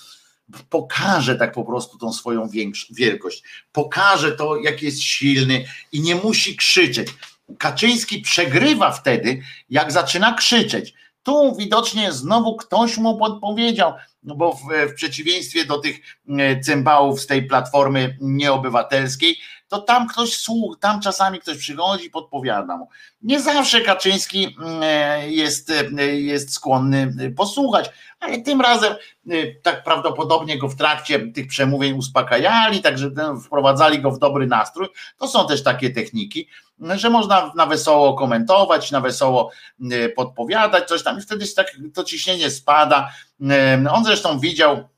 pokaże 0.71 1.37
tak 1.37 1.53
po 1.53 1.65
prostu 1.65 1.99
tą 1.99 2.13
swoją 2.13 2.49
wielkość, 2.91 3.43
pokaże 3.73 4.33
to, 4.33 4.57
jak 4.57 4.83
jest 4.83 5.03
silny 5.03 5.65
i 5.93 6.01
nie 6.01 6.15
musi 6.15 6.57
krzyczeć. 6.57 7.09
Kaczyński 7.59 8.21
przegrywa 8.21 8.93
wtedy, 8.93 9.43
jak 9.71 9.93
zaczyna 9.93 10.35
krzyczeć. 10.35 10.95
Tu 11.23 11.57
widocznie 11.57 12.13
znowu 12.13 12.57
ktoś 12.57 12.99
mu 12.99 13.19
podpowiedział, 13.19 13.95
no 14.23 14.35
bo 14.35 14.53
w, 14.53 14.91
w 14.91 14.95
przeciwieństwie 14.95 15.65
do 15.65 15.79
tych 15.79 16.01
cymbałów 16.65 17.21
z 17.21 17.27
tej 17.27 17.47
platformy 17.47 18.17
nieobywatelskiej, 18.21 19.37
to 19.73 19.79
tam 19.79 20.09
ktoś 20.09 20.37
słucha, 20.37 20.79
tam 20.81 21.01
czasami 21.01 21.41
ktoś 21.41 21.59
przychodzi 21.59 22.07
i 22.07 22.11
podpowiada 22.11 22.77
mu. 22.77 22.89
Nie 23.23 23.41
zawsze 23.41 23.81
Kaczyński 23.81 24.57
jest, 25.27 25.73
jest 26.13 26.55
skłonny 26.55 27.33
posłuchać, 27.37 27.91
ale 28.21 28.39
tym 28.39 28.61
razem 28.61 28.95
tak 29.63 29.85
prawdopodobnie 29.85 30.59
go 30.59 30.69
w 30.69 30.77
trakcie 30.77 31.19
tych 31.19 31.47
przemówień 31.47 31.99
uspokajali, 31.99 32.83
także 32.83 33.11
wprowadzali 33.47 34.01
go 34.01 34.11
w 34.11 34.19
dobry 34.19 34.47
nastrój. 34.47 34.89
To 35.19 35.29
są 35.29 35.47
też 35.47 35.63
takie 35.63 35.91
techniki, 35.91 36.49
że 36.81 37.11
można 37.11 37.53
na 37.57 37.67
wesoło 37.67 38.15
komentować, 38.15 38.91
na 38.91 39.01
wesoło 39.01 39.51
podpowiadać 40.17 40.89
coś 40.89 41.03
tam 41.03 41.19
i 41.19 41.23
wtedy 41.23 41.55
tak 41.57 41.67
to 41.95 42.05
ciśnienie 42.05 42.51
spada. 42.51 43.13
On 43.93 44.05
zresztą 44.05 44.41
widział, 44.41 44.77
E, 44.77 44.92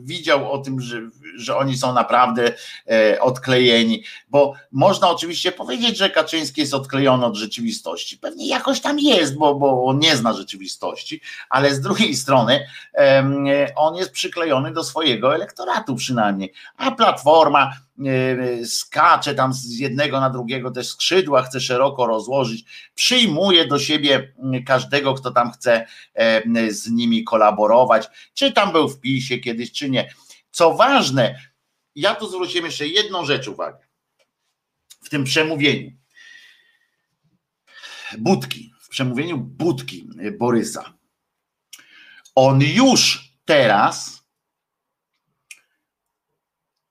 widział 0.00 0.52
o 0.52 0.58
tym, 0.58 0.80
że, 0.80 1.00
że 1.36 1.56
oni 1.56 1.76
są 1.76 1.94
naprawdę 1.94 2.52
e, 2.90 3.20
odklejeni, 3.20 4.04
bo 4.28 4.54
można 4.72 5.10
oczywiście 5.10 5.52
powiedzieć, 5.52 5.98
że 5.98 6.10
Kaczyński 6.10 6.60
jest 6.60 6.74
odklejony 6.74 7.26
od 7.26 7.36
rzeczywistości. 7.36 8.18
Pewnie 8.18 8.48
jakoś 8.48 8.80
tam 8.80 8.98
jest, 8.98 9.36
bo, 9.36 9.54
bo 9.54 9.84
on 9.84 9.98
nie 9.98 10.16
zna 10.16 10.32
rzeczywistości, 10.32 11.20
ale 11.50 11.74
z 11.74 11.80
drugiej 11.80 12.14
strony 12.14 12.66
on 13.76 13.96
jest 13.96 14.10
przyklejony 14.10 14.72
do 14.72 14.84
swojego 14.84 15.34
elektoratu 15.34 15.94
przynajmniej, 15.94 16.52
a 16.76 16.90
Platforma 16.90 17.72
E, 17.72 17.87
skacze 18.64 19.34
tam 19.34 19.52
z 19.52 19.78
jednego 19.78 20.20
na 20.20 20.30
drugiego, 20.30 20.70
te 20.70 20.84
skrzydła 20.84 21.42
chce 21.42 21.60
szeroko 21.60 22.06
rozłożyć, 22.06 22.64
przyjmuje 22.94 23.66
do 23.66 23.78
siebie 23.78 24.34
każdego, 24.66 25.14
kto 25.14 25.30
tam 25.30 25.52
chce 25.52 25.86
e, 26.14 26.70
z 26.70 26.90
nimi 26.90 27.24
kolaborować, 27.24 28.06
czy 28.34 28.52
tam 28.52 28.72
był 28.72 28.88
w 28.88 29.00
PiSie 29.00 29.38
kiedyś, 29.38 29.72
czy 29.72 29.90
nie. 29.90 30.14
Co 30.50 30.74
ważne, 30.74 31.40
ja 31.94 32.14
tu 32.14 32.28
zwróciłem 32.28 32.66
jeszcze 32.66 32.86
jedną 32.86 33.24
rzecz 33.24 33.48
uwagę 33.48 33.86
w 35.04 35.08
tym 35.08 35.24
przemówieniu. 35.24 35.92
Budki, 38.18 38.72
w 38.80 38.88
przemówieniu 38.88 39.38
Budki 39.38 40.08
Borysa. 40.38 40.94
On 42.34 42.60
już 42.60 43.32
teraz 43.44 44.17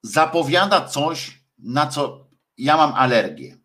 zapowiada 0.08 0.82
coś, 0.82 1.42
na 1.60 1.88
co 1.88 2.28
ja 2.58 2.78
mam 2.78 2.94
alergię. 2.94 3.58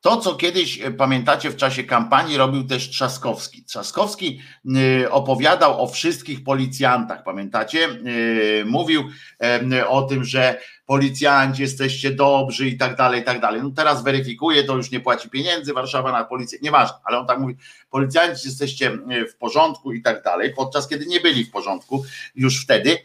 To, 0.00 0.16
co 0.16 0.34
kiedyś 0.34 0.80
e, 0.80 0.90
pamiętacie 0.90 1.50
w 1.50 1.56
czasie 1.56 1.84
kampanii, 1.84 2.36
robił 2.36 2.64
też 2.64 2.90
Trzaskowski. 2.90 3.64
Trzaskowski 3.64 4.40
e, 5.02 5.10
opowiadał 5.10 5.82
o 5.82 5.86
wszystkich 5.86 6.44
policjantach, 6.44 7.24
pamiętacie? 7.24 7.84
E, 7.84 8.64
mówił 8.64 9.04
o 9.88 10.02
tym, 10.02 10.24
że 10.24 10.60
policjanci 10.86 11.62
jesteście 11.62 12.10
dobrzy 12.10 12.68
i 12.68 12.78
tak 12.78 12.96
dalej, 12.96 13.20
i 13.20 13.24
tak 13.24 13.40
dalej. 13.40 13.62
No 13.62 13.70
teraz 13.70 14.02
weryfikuje, 14.02 14.64
to 14.64 14.76
już 14.76 14.90
nie 14.90 15.00
płaci 15.00 15.30
pieniędzy, 15.30 15.72
Warszawa 15.72 16.12
na 16.12 16.24
policję, 16.24 16.58
nieważne, 16.62 16.96
ale 17.04 17.18
on 17.18 17.26
tak 17.26 17.38
mówi, 17.38 17.56
policjanci 17.90 18.48
jesteście 18.48 18.98
w 19.32 19.36
porządku 19.36 19.92
i 19.92 20.02
tak 20.02 20.22
dalej, 20.22 20.52
podczas 20.56 20.88
kiedy 20.88 21.06
nie 21.06 21.20
byli 21.20 21.44
w 21.44 21.50
porządku 21.50 22.04
już 22.34 22.62
wtedy, 22.62 22.98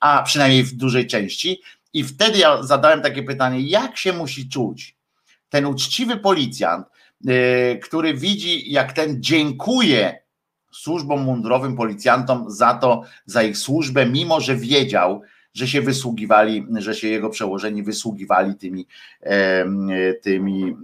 a 0.00 0.22
przynajmniej 0.22 0.62
w 0.62 0.72
dużej 0.76 1.06
części, 1.06 1.62
i 1.96 2.04
wtedy 2.04 2.38
ja 2.38 2.62
zadałem 2.62 3.02
takie 3.02 3.22
pytanie, 3.22 3.60
jak 3.60 3.96
się 3.96 4.12
musi 4.12 4.48
czuć 4.48 4.96
ten 5.48 5.66
uczciwy 5.66 6.16
policjant, 6.16 6.86
yy, 7.20 7.80
który 7.82 8.14
widzi, 8.14 8.72
jak 8.72 8.92
ten 8.92 9.22
dziękuje 9.22 10.18
służbom 10.72 11.22
mundurowym, 11.22 11.76
policjantom 11.76 12.50
za 12.50 12.74
to, 12.74 13.02
za 13.26 13.42
ich 13.42 13.58
służbę, 13.58 14.06
mimo 14.06 14.40
że 14.40 14.56
wiedział, 14.56 15.22
że 15.56 15.68
się 15.68 15.82
wysługiwali, 15.82 16.66
że 16.78 16.94
się 16.94 17.08
jego 17.08 17.30
przełożeni 17.30 17.82
wysługiwali 17.82 18.54
tymi, 18.54 18.86
tymi, 20.22 20.76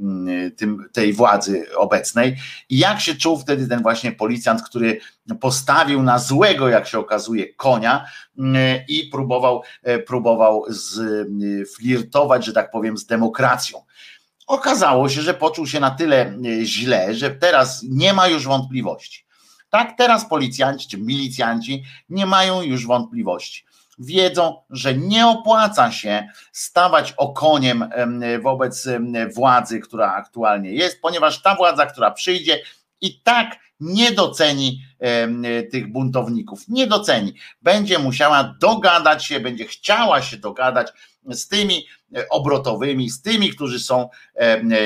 tym, 0.57 0.89
tej 0.93 1.12
władzy 1.12 1.65
obecnej. 1.77 2.36
I 2.69 2.78
jak 2.78 3.01
się 3.01 3.15
czuł 3.15 3.39
wtedy 3.39 3.69
ten 3.69 3.82
właśnie 3.82 4.12
policjant, 4.12 4.62
który 4.62 5.01
postawił 5.40 6.03
na 6.03 6.19
złego, 6.19 6.69
jak 6.69 6.86
się 6.86 6.99
okazuje, 6.99 7.55
konia 7.55 8.07
i 8.89 9.09
próbował, 9.12 9.62
e, 9.82 9.99
próbował 9.99 10.65
flirtować, 11.77 12.44
że 12.44 12.53
tak 12.53 12.70
powiem, 12.70 12.99
z 12.99 13.07
demokracją. 13.07 13.78
Okazało 14.47 15.09
się, 15.09 15.23
że 15.23 15.35
poczuł 15.35 15.66
się 15.66 15.81
na 15.81 15.90
tyle 15.90 16.27
e, 16.27 16.65
źle, 16.65 17.15
że 17.15 17.31
teraz 17.31 17.85
nie 17.89 18.12
ma 18.12 18.28
już 18.28 18.44
wątpliwości. 18.44 19.24
Tak, 19.70 19.97
teraz 19.99 20.28
policjanci 20.28 20.89
czy 20.89 20.99
milicjanci 20.99 21.85
nie 22.09 22.27
mają 22.27 22.62
już 22.62 22.86
wątpliwości 22.86 23.65
wiedzą, 23.98 24.62
że 24.70 24.94
nie 24.94 25.27
opłaca 25.27 25.93
się 25.93 26.28
stawać 26.52 27.12
okoniem 27.16 27.90
wobec 28.43 28.89
władzy, 29.35 29.81
która 29.81 30.12
aktualnie 30.12 30.73
jest, 30.73 31.01
ponieważ 31.01 31.43
ta 31.43 31.55
władza, 31.55 31.86
która 31.86 32.10
przyjdzie, 32.10 32.62
i 33.01 33.20
tak 33.20 33.56
nie 33.81 34.12
doceni 34.12 34.82
tych 35.70 35.93
buntowników, 35.93 36.69
nie 36.69 36.86
doceni. 36.86 37.35
Będzie 37.62 37.98
musiała 37.98 38.55
dogadać 38.60 39.27
się, 39.27 39.40
będzie 39.40 39.64
chciała 39.64 40.23
się 40.23 40.36
dogadać 40.36 40.93
z 41.31 41.49
tymi 41.49 41.86
e, 42.16 42.28
obrotowymi, 42.28 43.11
z 43.11 43.23
tymi, 43.23 43.51
którzy 43.51 43.81
są 43.81 44.09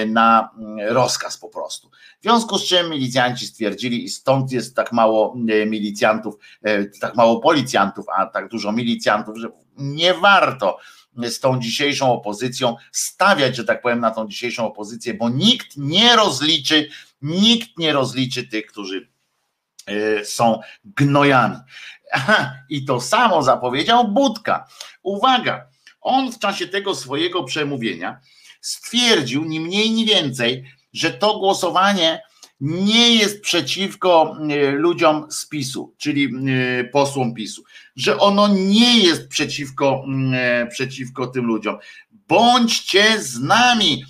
na 0.07 0.51
mm, 0.59 0.95
rozkaz 0.95 1.39
po 1.39 1.49
prostu. 1.49 1.91
W 1.91 2.23
związku 2.23 2.59
z 2.59 2.65
czym 2.65 2.91
milicjanci 2.91 3.47
stwierdzili, 3.47 4.05
i 4.05 4.09
stąd 4.09 4.53
jest 4.53 4.77
tak 4.77 4.93
mało 4.93 5.37
e, 5.49 5.67
milicjantów, 5.67 6.35
e, 6.63 6.85
tak 6.85 7.15
mało 7.15 7.41
policjantów, 7.41 8.07
a 8.17 8.27
tak 8.27 8.49
dużo 8.49 8.73
milicjantów, 8.73 9.39
że 9.39 9.49
nie 9.77 10.15
warto 10.15 10.79
z 11.17 11.41
tą 11.41 11.61
dzisiejszą 11.61 12.13
opozycją 12.13 12.77
stawiać, 12.93 13.57
że 13.57 13.65
tak 13.65 13.83
powiem, 13.83 14.01
na 14.01 14.11
tą 14.11 14.29
dzisiejszą 14.29 14.67
opozycję, 14.67 15.15
bo 15.15 15.29
nikt 15.29 15.77
nie 15.77 16.17
rozliczy, 16.17 16.89
nikt 17.23 17.79
nie 17.79 17.93
rozliczy 17.93 18.49
tych, 18.49 18.67
którzy 18.67 19.09
są 20.25 20.61
gnojami. 20.85 21.57
I 22.69 22.85
to 22.85 23.01
samo 23.01 23.43
zapowiedział 23.43 24.09
Budka. 24.09 24.69
Uwaga, 25.03 25.67
on 26.07 26.33
w 26.33 26.39
czasie 26.39 26.69
tego 26.69 26.95
swojego 26.95 27.45
przemówienia 27.45 28.21
stwierdził, 28.61 29.45
ni 29.45 29.61
mniej, 29.61 29.91
ni 29.91 30.05
więcej, 30.05 30.65
że 30.93 31.11
to 31.11 31.39
głosowanie 31.39 32.23
nie 32.61 33.15
jest 33.15 33.41
przeciwko 33.41 34.37
e, 34.51 34.71
ludziom 34.71 35.27
z 35.31 35.49
PiSu, 35.49 35.95
czyli 35.99 36.25
e, 36.25 36.85
posłom 36.85 37.35
PiSu, 37.35 37.65
że 37.97 38.19
ono 38.19 38.49
nie 38.49 38.99
jest 38.99 39.29
przeciwko, 39.29 40.05
e, 40.35 40.67
przeciwko 40.67 41.27
tym 41.27 41.45
ludziom. 41.45 41.77
Bądźcie 42.11 43.23
z 43.23 43.41
nami, 43.41 44.05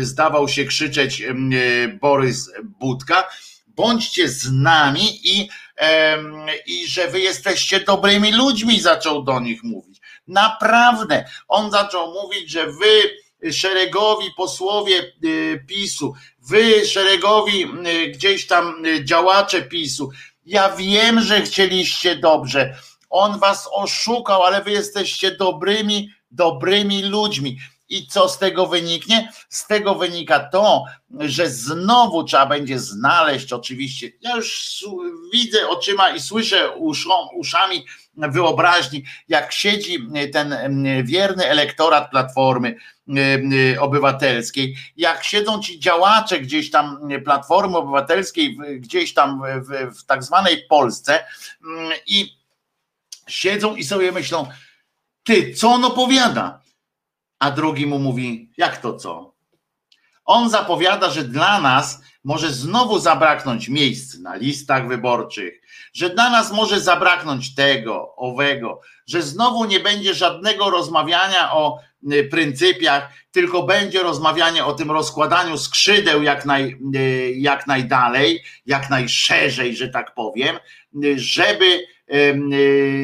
zdawał 0.00 0.48
się 0.48 0.64
krzyczeć 0.64 1.22
Borys 2.00 2.50
Budka, 2.80 3.24
bądźcie 3.66 4.28
z 4.28 4.52
nami 4.52 5.20
i, 5.24 5.48
i 6.66 6.86
że 6.86 7.08
wy 7.08 7.20
jesteście 7.20 7.80
dobrymi 7.80 8.32
ludźmi, 8.32 8.80
zaczął 8.80 9.22
do 9.22 9.40
nich 9.40 9.62
mówić. 9.62 9.91
Naprawdę. 10.26 11.24
On 11.48 11.70
zaczął 11.70 12.12
mówić, 12.12 12.50
że 12.50 12.66
wy, 12.66 13.16
szeregowi 13.52 14.30
posłowie 14.36 15.12
y, 15.24 15.64
PiSu, 15.68 16.14
wy, 16.38 16.86
szeregowi 16.86 17.64
y, 17.64 18.10
gdzieś 18.10 18.46
tam 18.46 18.86
y, 18.86 19.04
działacze 19.04 19.62
PiSu, 19.62 20.10
ja 20.46 20.76
wiem, 20.76 21.20
że 21.20 21.42
chcieliście 21.42 22.16
dobrze. 22.16 22.74
On 23.10 23.38
was 23.38 23.68
oszukał, 23.72 24.42
ale 24.42 24.62
wy 24.62 24.70
jesteście 24.70 25.36
dobrymi, 25.36 26.10
dobrymi 26.30 27.02
ludźmi. 27.02 27.58
I 27.88 28.06
co 28.06 28.28
z 28.28 28.38
tego 28.38 28.66
wyniknie? 28.66 29.32
Z 29.48 29.66
tego 29.66 29.94
wynika 29.94 30.48
to, 30.52 30.84
że 31.20 31.50
znowu 31.50 32.24
trzeba 32.24 32.46
będzie 32.46 32.78
znaleźć, 32.78 33.52
oczywiście, 33.52 34.12
ja 34.20 34.36
już 34.36 34.84
widzę 35.32 35.68
oczyma 35.68 36.10
i 36.10 36.20
słyszę 36.20 36.70
uszą, 36.70 37.28
uszami 37.34 37.84
wyobraźni, 38.16 39.04
jak 39.28 39.52
siedzi 39.52 40.08
ten 40.32 40.56
wierny 41.04 41.46
elektorat 41.46 42.10
Platformy 42.10 42.76
Obywatelskiej, 43.80 44.76
jak 44.96 45.24
siedzą 45.24 45.62
ci 45.62 45.80
działacze 45.80 46.40
gdzieś 46.40 46.70
tam 46.70 47.08
Platformy 47.24 47.76
Obywatelskiej, 47.76 48.58
gdzieś 48.78 49.14
tam 49.14 49.42
w, 49.60 49.98
w 49.98 50.04
tak 50.04 50.24
zwanej 50.24 50.66
Polsce 50.68 51.24
i 52.06 52.36
siedzą 53.28 53.76
i 53.76 53.84
sobie 53.84 54.12
myślą, 54.12 54.46
ty, 55.24 55.54
co 55.54 55.68
on 55.68 55.84
opowiada? 55.84 56.62
a 57.42 57.50
drugi 57.50 57.86
mu 57.86 57.98
mówi: 57.98 58.50
Jak 58.56 58.76
to 58.76 58.96
co? 58.96 59.31
On 60.24 60.50
zapowiada, 60.50 61.10
że 61.10 61.24
dla 61.24 61.60
nas 61.60 62.02
może 62.24 62.52
znowu 62.52 62.98
zabraknąć 62.98 63.68
miejsc 63.68 64.18
na 64.18 64.36
listach 64.36 64.88
wyborczych, 64.88 65.60
że 65.92 66.10
dla 66.10 66.30
nas 66.30 66.52
może 66.52 66.80
zabraknąć 66.80 67.54
tego, 67.54 68.16
owego, 68.16 68.80
że 69.06 69.22
znowu 69.22 69.64
nie 69.64 69.80
będzie 69.80 70.14
żadnego 70.14 70.70
rozmawiania 70.70 71.52
o 71.52 71.78
y, 72.12 72.24
pryncypiach, 72.24 73.12
tylko 73.32 73.62
będzie 73.62 74.02
rozmawianie 74.02 74.64
o 74.64 74.72
tym 74.72 74.90
rozkładaniu 74.90 75.58
skrzydeł 75.58 76.22
jak, 76.22 76.44
naj, 76.44 76.76
y, 76.96 77.34
jak 77.36 77.66
najdalej, 77.66 78.44
jak 78.66 78.90
najszerzej, 78.90 79.76
że 79.76 79.88
tak 79.88 80.14
powiem, 80.14 80.56
y, 81.04 81.18
żeby 81.18 81.92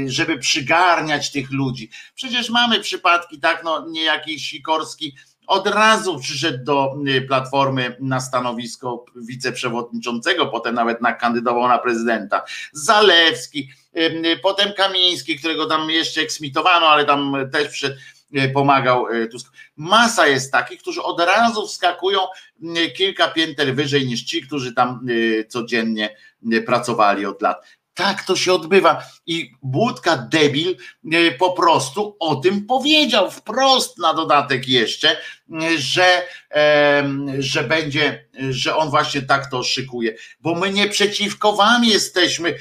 żeby 0.06 0.38
przygarniać 0.38 1.32
tych 1.32 1.50
ludzi. 1.50 1.90
Przecież 2.14 2.50
mamy 2.50 2.80
przypadki, 2.80 3.40
tak, 3.40 3.64
no 3.64 3.86
niejaki 3.88 4.40
Sikorski 4.40 5.14
od 5.48 5.66
razu 5.66 6.18
przyszedł 6.18 6.64
do 6.64 6.94
Platformy 7.28 7.96
na 8.00 8.20
stanowisko 8.20 9.04
wiceprzewodniczącego, 9.16 10.46
potem 10.46 10.74
nawet 10.74 11.00
na 11.00 11.12
kandydował 11.12 11.68
na 11.68 11.78
prezydenta. 11.78 12.44
Zalewski, 12.72 13.70
potem 14.42 14.72
Kamiński, 14.72 15.38
którego 15.38 15.66
tam 15.66 15.90
jeszcze 15.90 16.20
eksmitowano, 16.20 16.86
ale 16.86 17.04
tam 17.04 17.36
też 17.52 17.68
przyszedł 17.68 17.96
pomagał 18.54 19.06
Tusk. 19.30 19.52
Masa 19.76 20.26
jest 20.26 20.52
takich, 20.52 20.80
którzy 20.80 21.02
od 21.02 21.20
razu 21.20 21.66
wskakują 21.66 22.18
kilka 22.96 23.28
pięter 23.28 23.74
wyżej 23.74 24.06
niż 24.06 24.22
ci, 24.22 24.42
którzy 24.42 24.74
tam 24.74 25.06
codziennie 25.48 26.16
pracowali 26.66 27.26
od 27.26 27.42
lat. 27.42 27.64
Tak 27.98 28.22
to 28.24 28.36
się 28.36 28.52
odbywa. 28.52 29.02
I 29.26 29.52
Budka 29.62 30.16
debil 30.16 30.76
e, 31.12 31.30
po 31.30 31.52
prostu 31.52 32.16
o 32.20 32.36
tym 32.36 32.66
powiedział 32.66 33.30
wprost 33.30 33.98
na 33.98 34.14
dodatek 34.14 34.68
jeszcze, 34.68 35.16
że, 35.78 36.22
że 37.38 37.64
będzie, 37.64 38.28
że 38.50 38.76
on 38.76 38.90
właśnie 38.90 39.22
tak 39.22 39.50
to 39.50 39.62
szykuje. 39.62 40.14
Bo 40.40 40.54
my 40.54 40.70
nie 40.72 40.88
przeciwko 40.88 41.52
wam 41.52 41.84
jesteśmy, 41.84 42.54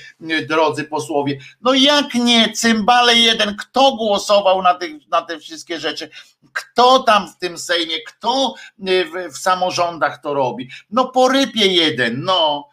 drodzy 0.50 0.84
posłowie. 0.84 1.38
No 1.62 1.74
jak 1.74 2.14
nie, 2.14 2.54
cymbale 2.54 3.16
jeden, 3.16 3.56
kto 3.56 3.96
głosował 3.96 4.62
na, 4.62 4.74
tych, 4.74 5.08
na 5.10 5.22
te 5.22 5.40
wszystkie 5.40 5.80
rzeczy? 5.80 6.10
Kto 6.54 7.00
tam 7.00 7.28
w 7.30 7.38
tym 7.38 7.58
Sejmie, 7.58 8.02
kto 8.02 8.54
w, 8.80 9.34
w 9.34 9.38
samorządach 9.38 10.22
to 10.22 10.34
robi? 10.34 10.70
No 10.90 11.08
porypie 11.08 11.68
jeden, 11.68 12.24
no. 12.24 12.70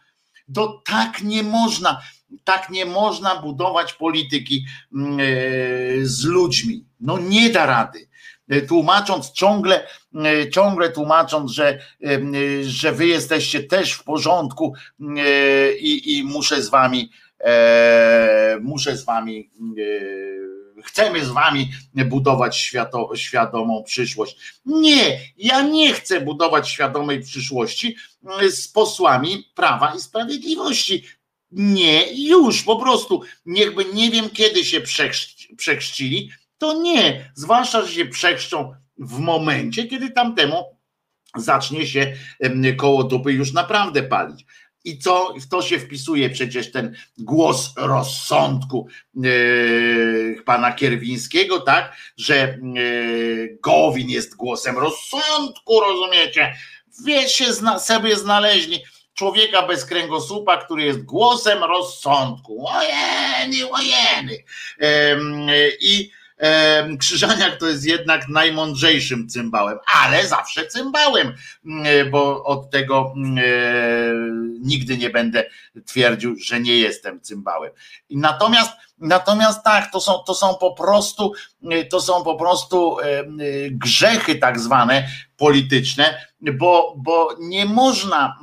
To 0.55 0.81
tak 0.85 1.21
nie 1.21 1.43
można 1.43 2.01
tak 2.43 2.69
nie 2.69 2.85
można 2.85 3.35
budować 3.35 3.93
polityki 3.93 4.65
mm, 4.93 5.19
e, 5.19 5.23
z 6.01 6.23
ludźmi. 6.23 6.85
No 6.99 7.17
nie 7.17 7.49
da 7.49 7.65
rady. 7.65 8.07
E, 8.49 8.61
tłumacząc 8.61 9.31
ciągle, 9.31 9.87
e, 10.15 10.49
ciągle 10.49 10.89
tłumacząc, 10.89 11.51
że, 11.51 11.79
że 12.61 12.91
wy 12.91 13.07
jesteście 13.07 13.63
też 13.63 13.93
w 13.93 14.03
porządku 14.03 14.73
i, 15.79 16.17
i 16.17 16.23
muszę 16.23 16.61
z 16.61 16.69
wami, 16.69 17.11
muszę 18.61 18.97
z 18.97 19.05
wami, 19.05 19.49
chcemy 20.83 21.25
z 21.25 21.29
wami 21.29 21.71
budować 21.93 22.57
świato, 22.57 23.09
świadomą 23.15 23.83
przyszłość. 23.83 24.37
Nie, 24.65 25.19
ja 25.37 25.61
nie 25.61 25.93
chcę 25.93 26.21
budować 26.21 26.69
świadomej 26.69 27.21
przyszłości 27.21 27.95
z 28.49 28.67
posłami 28.67 29.51
Prawa 29.55 29.93
i 29.95 29.99
Sprawiedliwości. 29.99 31.03
Nie, 31.51 32.27
już 32.27 32.63
po 32.63 32.75
prostu, 32.75 33.21
niechby 33.45 33.85
nie 33.93 34.11
wiem 34.11 34.29
kiedy 34.29 34.65
się 34.65 34.81
przechrzcili, 35.57 36.31
to 36.57 36.81
nie, 36.81 37.31
zwłaszcza, 37.35 37.85
że 37.85 37.93
się 37.93 38.05
przechrzczą 38.05 38.73
w 38.97 39.19
momencie, 39.19 39.87
kiedy 39.87 40.11
tamtemu 40.11 40.63
zacznie 41.37 41.87
się 41.87 42.13
koło 42.77 43.03
dupy 43.03 43.33
już 43.33 43.53
naprawdę 43.53 44.03
palić. 44.03 44.45
I 44.83 44.99
co 44.99 45.33
w 45.41 45.47
to 45.47 45.61
się 45.61 45.79
wpisuje 45.79 46.29
przecież 46.29 46.71
ten 46.71 46.95
głos 47.17 47.73
rozsądku 47.77 48.87
yy, 49.15 50.41
pana 50.45 50.71
Kierwińskiego, 50.71 51.59
tak, 51.59 51.97
że 52.17 52.57
yy, 52.73 53.57
Gowin 53.63 54.09
jest 54.09 54.35
głosem 54.35 54.77
rozsądku, 54.77 55.79
rozumiecie? 55.79 56.55
Wie 57.05 57.29
się 57.29 57.53
zna, 57.53 57.79
sobie 57.79 58.15
znaleźli 58.15 58.79
człowieka 59.15 59.67
bez 59.67 59.85
kręgosłupa, 59.85 60.57
który 60.57 60.83
jest 60.83 61.03
głosem 61.03 61.63
rozsądku. 61.63 62.65
Ojeny, 62.67 63.71
ojeny. 63.71 64.43
I 65.79 66.11
Krzyżaniak 66.99 67.57
to 67.57 67.67
jest 67.67 67.85
jednak 67.85 68.29
najmądrzejszym 68.29 69.29
cymbałem, 69.29 69.77
ale 69.93 70.27
zawsze 70.27 70.67
cymbałem, 70.67 71.33
mm, 71.65 72.11
bo 72.11 72.43
od 72.43 72.69
tego 72.69 73.13
mm, 73.15 73.37
e, 73.37 73.41
nigdy 74.59 74.97
nie 74.97 75.09
będę 75.09 75.43
twierdził, 75.85 76.35
że 76.39 76.59
nie 76.59 76.77
jestem 76.77 77.21
cymbałem. 77.21 77.71
Natomiast, 78.09 78.71
natomiast 78.99 79.63
tak, 79.63 79.91
to 79.91 79.99
są, 80.01 80.13
to 80.27 80.35
są 80.35 80.55
po 80.55 80.73
prostu, 80.73 81.33
to 81.89 82.01
są 82.01 82.23
po 82.23 82.35
prostu 82.35 82.97
grzechy 83.71 84.35
tak 84.35 84.59
zwane 84.59 85.07
polityczne, 85.37 86.25
bo, 86.41 86.93
bo 86.97 87.35
nie 87.39 87.65
można, 87.65 88.39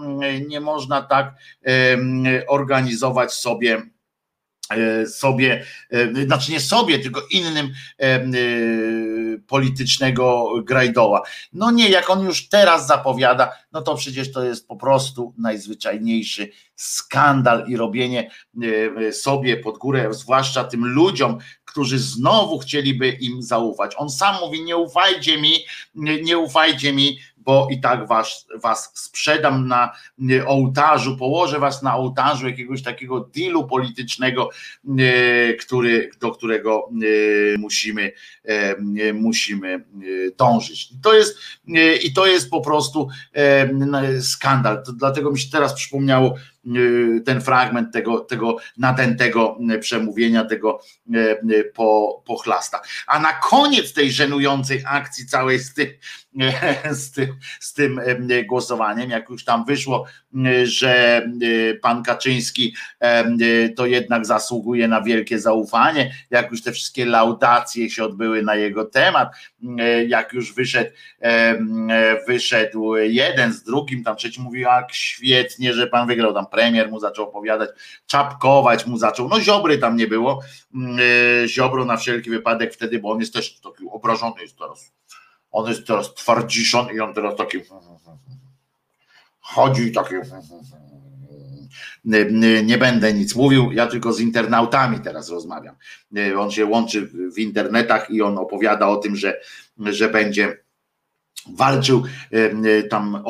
nie 0.49 0.61
można 0.61 1.03
tak 1.03 1.35
organizować 2.49 3.33
sobie 3.33 3.83
E, 3.83 3.92
sobie, 5.07 5.65
e, 5.91 6.25
znaczy 6.25 6.53
nie 6.53 6.61
sobie, 6.61 6.99
tylko 6.99 7.23
innym 7.31 7.73
e, 7.99 8.21
politycznego 9.47 10.53
grajdoła. 10.65 11.23
No 11.53 11.71
nie, 11.71 11.89
jak 11.89 12.11
on 12.11 12.25
już 12.25 12.49
teraz 12.49 12.87
zapowiada, 12.87 13.53
no 13.73 13.83
to 13.83 13.95
przecież 13.95 14.33
to 14.33 14.45
jest 14.45 14.69
po 14.69 14.77
prostu 14.77 15.35
najzwyczajniejszy 15.39 16.51
skandal 16.77 17.65
i 17.69 17.77
robienie 17.77 18.31
sobie 19.13 19.57
pod 19.57 19.79
górę, 19.79 20.09
zwłaszcza 20.11 20.65
tym 20.65 20.87
ludziom, 20.87 21.39
którzy 21.65 21.99
znowu 21.99 22.59
chcieliby 22.59 23.09
im 23.09 23.43
zaufać. 23.43 23.93
On 23.97 24.11
sam 24.11 24.37
mówi: 24.41 24.63
Nie 24.65 24.77
ufajcie 24.77 25.41
mi, 25.41 25.55
nie 26.23 26.39
ufajcie 26.39 26.93
mi, 26.93 27.19
bo 27.45 27.69
i 27.71 27.81
tak 27.81 28.09
was, 28.09 28.47
was 28.63 28.91
sprzedam 28.95 29.69
na 29.69 29.93
ołtarzu, 30.47 31.17
położę 31.17 31.59
was 31.59 31.83
na 31.83 31.97
ołtarzu 31.97 32.47
jakiegoś 32.47 32.83
takiego 32.83 33.31
dealu 33.37 33.67
politycznego, 33.67 34.51
e, 34.99 35.55
który, 35.55 36.11
do 36.21 36.31
którego 36.31 36.89
e, 37.55 37.59
musimy, 37.59 38.13
e, 38.45 39.13
musimy 39.13 39.85
dążyć. 40.39 40.89
To 41.03 41.15
jest, 41.15 41.39
I 42.03 42.13
to 42.13 42.27
jest 42.27 42.51
po 42.51 42.61
prostu 42.61 43.09
skandal. 44.21 44.83
Dlatego 44.97 45.31
mi 45.31 45.39
się 45.39 45.51
teraz 45.51 45.75
przypomniało 45.75 46.35
ten 47.25 47.41
fragment 47.41 47.93
tego, 47.93 48.21
tego 48.21 48.57
nadętego 48.77 49.59
przemówienia, 49.81 50.45
tego 50.45 50.81
po, 51.75 52.23
pochlasta. 52.27 52.81
A 53.07 53.21
na 53.21 53.33
koniec 53.33 53.93
tej 53.93 54.13
żenującej 54.13 54.83
akcji 54.87 55.27
całej 55.27 55.59
z 55.59 55.75
tym, 55.75 55.89
z 56.91 57.11
tym, 57.11 57.27
z 57.61 57.73
tym 57.73 58.01
głosowaniem, 58.49 59.11
jak 59.11 59.29
już 59.29 59.45
tam 59.45 59.65
wyszło, 59.65 60.07
że 60.65 61.27
pan 61.83 62.03
Kaczyński 62.03 62.75
to 63.77 63.87
jednak 63.87 64.27
zasługuje 64.27 64.89
na 64.89 65.03
wielkie 65.03 65.39
zaufanie, 65.39 66.15
jak 66.31 66.51
już 66.51 66.63
te 66.63 66.73
wszystkie 66.73 67.05
laudacje 67.05 67.91
się 67.91 68.05
odbyły 68.05 68.43
na 68.43 68.55
jego 68.55 68.85
temat, 68.85 69.29
jak 70.07 70.33
już 70.33 70.55
wyszedł, 70.55 70.91
wyszedł 72.29 72.97
jeden 72.97 73.53
z 73.53 73.63
drugim, 73.63 74.05
tam 74.05 74.17
trzeci 74.17 74.41
mówił, 74.41 74.63
jak 74.63 74.93
świetnie, 74.93 75.75
że 75.75 75.87
pan 75.87 76.07
wygrał, 76.07 76.35
tam 76.35 76.47
premier 76.53 76.91
mu 76.91 77.01
zaczął 77.01 77.29
opowiadać, 77.29 77.71
czapkować 78.07 78.87
mu 78.87 78.99
zaczął, 78.99 79.29
no 79.29 79.41
Ziobry 79.41 79.79
tam 79.79 79.97
nie 79.97 80.07
było, 80.07 80.41
Ziobro 81.47 81.85
na 81.85 81.97
wszelki 81.97 82.31
wypadek 82.31 82.75
wtedy, 82.75 82.99
bo 82.99 83.11
on 83.11 83.21
jest 83.21 83.33
też 83.33 83.61
taki 83.61 83.85
obrażony 83.91 84.43
jest 84.43 84.59
teraz. 84.59 84.93
On 85.51 85.69
jest 85.69 85.87
teraz 85.87 86.15
twardziszon 86.15 86.87
i 86.95 87.01
on 87.01 87.15
teraz 87.15 87.37
taki 87.37 87.59
chodzi 89.41 89.93
taki 89.93 90.15
nie 92.65 92.79
będę 92.79 93.13
nic 93.13 93.35
mówił, 93.35 93.73
ja 93.73 93.87
tylko 93.87 94.13
z 94.13 94.21
internautami 94.21 95.01
teraz 95.01 95.31
rozmawiam. 95.31 95.77
On 96.39 96.51
się 96.51 96.67
łączy 96.67 97.11
w 97.35 97.39
internetach 97.39 98.11
i 98.11 98.23
on 98.23 98.39
opowiada 98.39 98.89
o 98.89 98.97
tym, 98.97 99.17
że, 99.17 99.41
że 99.79 100.09
będzie 100.09 100.62
walczył 101.49 102.03
e, 102.31 102.83
tam 102.83 103.23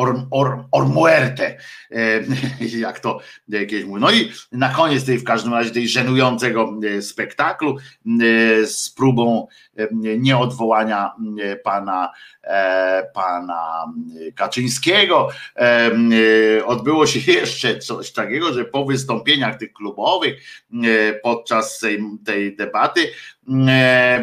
or, 0.71 0.87
muerte, 0.87 1.57
jak 2.79 3.01
to 3.01 3.21
jakieś 3.49 3.85
mówi. 3.85 4.01
No 4.01 4.11
i 4.11 4.33
na 4.53 4.69
koniec 4.69 5.05
tej 5.05 5.19
w 5.19 5.25
każdym 5.25 5.55
razie 5.55 5.71
tej 5.71 5.89
żenującego 5.89 6.75
e, 6.97 7.03
spektaklu 7.03 7.77
e, 7.77 7.79
z 8.67 8.91
próbą 8.91 9.47
nieodwołania 10.19 11.13
pana, 11.65 12.13
pana 13.15 13.85
Kaczyńskiego 14.35 15.29
odbyło 16.65 17.07
się 17.07 17.33
jeszcze 17.41 17.79
coś 17.79 18.13
takiego, 18.13 18.53
że 18.53 18.65
po 18.65 18.85
wystąpieniach 18.85 19.59
tych 19.59 19.73
klubowych 19.73 20.43
podczas 21.23 21.81
tej 22.25 22.57
debaty 22.57 23.01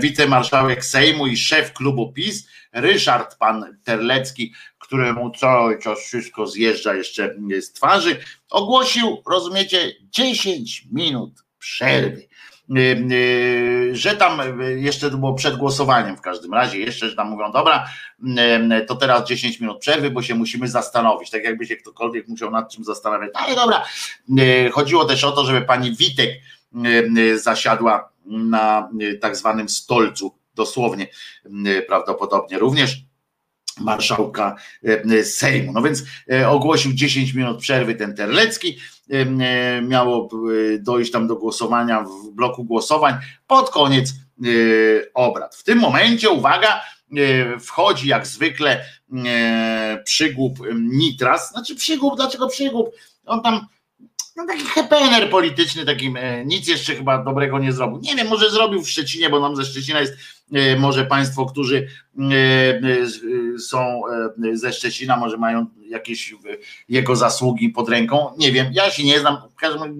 wicemarszałek 0.02 0.86
Sejmu 0.86 1.28
i 1.28 1.38
szef 1.38 1.74
klubu 1.74 2.14
PiS 2.14 2.48
Ryszard 2.74 3.38
pan 3.38 3.78
Terlecki, 3.84 4.54
któremu 4.80 5.32
czas 5.84 6.00
wszystko 6.00 6.48
zjeżdża 6.48 6.94
jeszcze 6.94 7.36
z 7.62 7.74
twarzy, 7.74 8.20
ogłosił, 8.50 9.24
rozumiecie, 9.26 9.92
10 10.12 10.88
minut 10.92 11.44
przerwy. 11.60 12.30
Y, 12.78 12.82
y, 13.12 13.96
że 13.96 14.16
tam 14.16 14.42
jeszcze 14.78 15.12
to 15.12 15.18
było 15.18 15.34
przed 15.34 15.56
głosowaniem 15.56 16.18
w 16.18 16.22
każdym 16.22 16.54
razie, 16.54 16.80
jeszcze, 16.80 17.10
że 17.10 17.16
tam 17.16 17.30
mówią, 17.30 17.52
dobra, 17.52 17.90
y, 18.82 18.86
to 18.86 18.96
teraz 18.96 19.28
10 19.28 19.60
minut 19.60 19.80
przerwy, 19.80 20.12
bo 20.12 20.22
się 20.22 20.36
musimy 20.36 20.68
zastanowić, 20.68 21.30
tak 21.30 21.44
jakby 21.44 21.66
się 21.66 21.76
ktokolwiek 21.76 22.28
musiał 22.28 22.52
nad 22.52 22.74
czym 22.74 22.84
zastanawiać. 22.84 23.30
Ale 23.34 23.56
dobra, 23.56 23.86
chodziło 24.72 25.06
też 25.06 25.24
o 25.24 25.32
to, 25.32 25.46
żeby 25.46 25.62
pani 25.62 25.96
Witek 25.96 26.30
zasiadła 27.36 28.10
na 28.26 28.90
tak 29.22 29.36
zwanym 29.36 29.70
stolcu, 29.70 30.39
dosłownie 30.60 31.08
prawdopodobnie 31.88 32.60
również 32.60 32.98
marszałka 33.82 34.56
Sejmu. 35.24 35.72
No 35.74 35.82
więc 35.82 36.04
ogłosił 36.48 36.94
10 36.94 37.34
minut 37.34 37.62
przerwy 37.62 37.96
ten 37.96 38.16
Terlecki. 38.16 38.78
Miało 39.82 40.30
dojść 40.80 41.12
tam 41.12 41.28
do 41.28 41.36
głosowania 41.36 42.04
w 42.04 42.32
bloku 42.32 42.64
głosowań 42.64 43.14
pod 43.48 43.70
koniec 43.70 44.14
obrad. 45.14 45.56
W 45.56 45.64
tym 45.64 45.80
momencie, 45.80 46.30
uwaga, 46.30 46.82
wchodzi 47.60 48.08
jak 48.08 48.28
zwykle 48.28 48.86
przygłup 50.06 50.60
Nitras. 50.76 51.52
Znaczy 51.52 51.76
przygłup, 51.76 52.16
dlaczego 52.16 52.48
przygłup? 52.48 52.90
On 53.26 53.42
tam 53.42 53.66
no 54.40 54.46
taki 54.46 54.66
hepener 54.66 55.30
polityczny, 55.30 55.86
takim 55.86 56.18
nic 56.46 56.68
jeszcze 56.68 56.96
chyba 56.96 57.24
dobrego 57.24 57.60
nie 57.60 57.74
zrobił. 57.74 58.00
Nie 58.02 58.16
wiem, 58.16 58.28
może 58.28 58.52
zrobił 58.52 58.84
w 58.84 58.90
Szczecinie, 58.90 59.30
bo 59.30 59.40
nam 59.40 59.56
ze 59.56 59.66
Szczecina 59.66 60.00
jest 60.00 60.14
może 60.78 61.06
państwo, 61.06 61.46
którzy 61.46 61.88
są 63.60 64.02
ze 64.54 64.74
Szczecina, 64.74 65.18
może 65.18 65.38
mają 65.38 65.66
jakieś 65.90 66.36
jego 66.90 67.16
zasługi 67.16 67.70
pod 67.70 67.90
ręką. 67.90 68.34
Nie 68.38 68.52
wiem, 68.52 68.68
ja 68.74 68.92
się 68.92 69.04
nie 69.04 69.20
znam. 69.20 69.38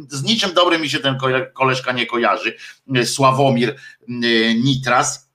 Z 0.10 0.24
niczym 0.24 0.54
dobrym 0.54 0.82
mi 0.82 0.90
się 0.90 1.00
ten 1.00 1.18
koleżka 1.54 1.92
nie 1.92 2.06
kojarzy. 2.06 2.58
Sławomir 3.06 3.76
Nitras 4.64 5.29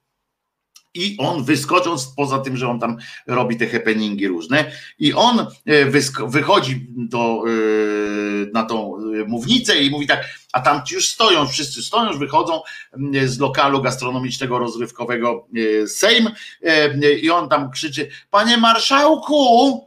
i 0.94 1.16
on 1.18 1.44
wyskocząc, 1.44 2.06
poza 2.16 2.38
tym, 2.38 2.56
że 2.56 2.68
on 2.68 2.80
tam 2.80 2.96
robi 3.26 3.56
te 3.56 3.66
happeningi 3.66 4.28
różne, 4.28 4.72
i 4.98 5.12
on 5.12 5.40
e, 5.40 5.84
wychodzi 6.26 6.86
do, 6.88 7.44
e, 7.46 7.50
na 8.52 8.62
tą 8.62 8.96
e, 8.96 9.00
mównicę 9.26 9.78
i 9.78 9.90
mówi 9.90 10.06
tak, 10.06 10.24
a 10.52 10.60
tam 10.60 10.82
już 10.90 11.08
stoją, 11.08 11.46
wszyscy 11.46 11.82
stoją, 11.82 12.06
już 12.06 12.18
wychodzą 12.18 12.60
z 13.24 13.38
lokalu 13.38 13.82
gastronomicznego, 13.82 14.58
rozrywkowego 14.58 15.46
Sejm 15.86 16.30
i 17.22 17.30
on 17.30 17.48
tam 17.48 17.70
krzyczy, 17.70 18.08
panie 18.30 18.56
marszałku, 18.56 19.86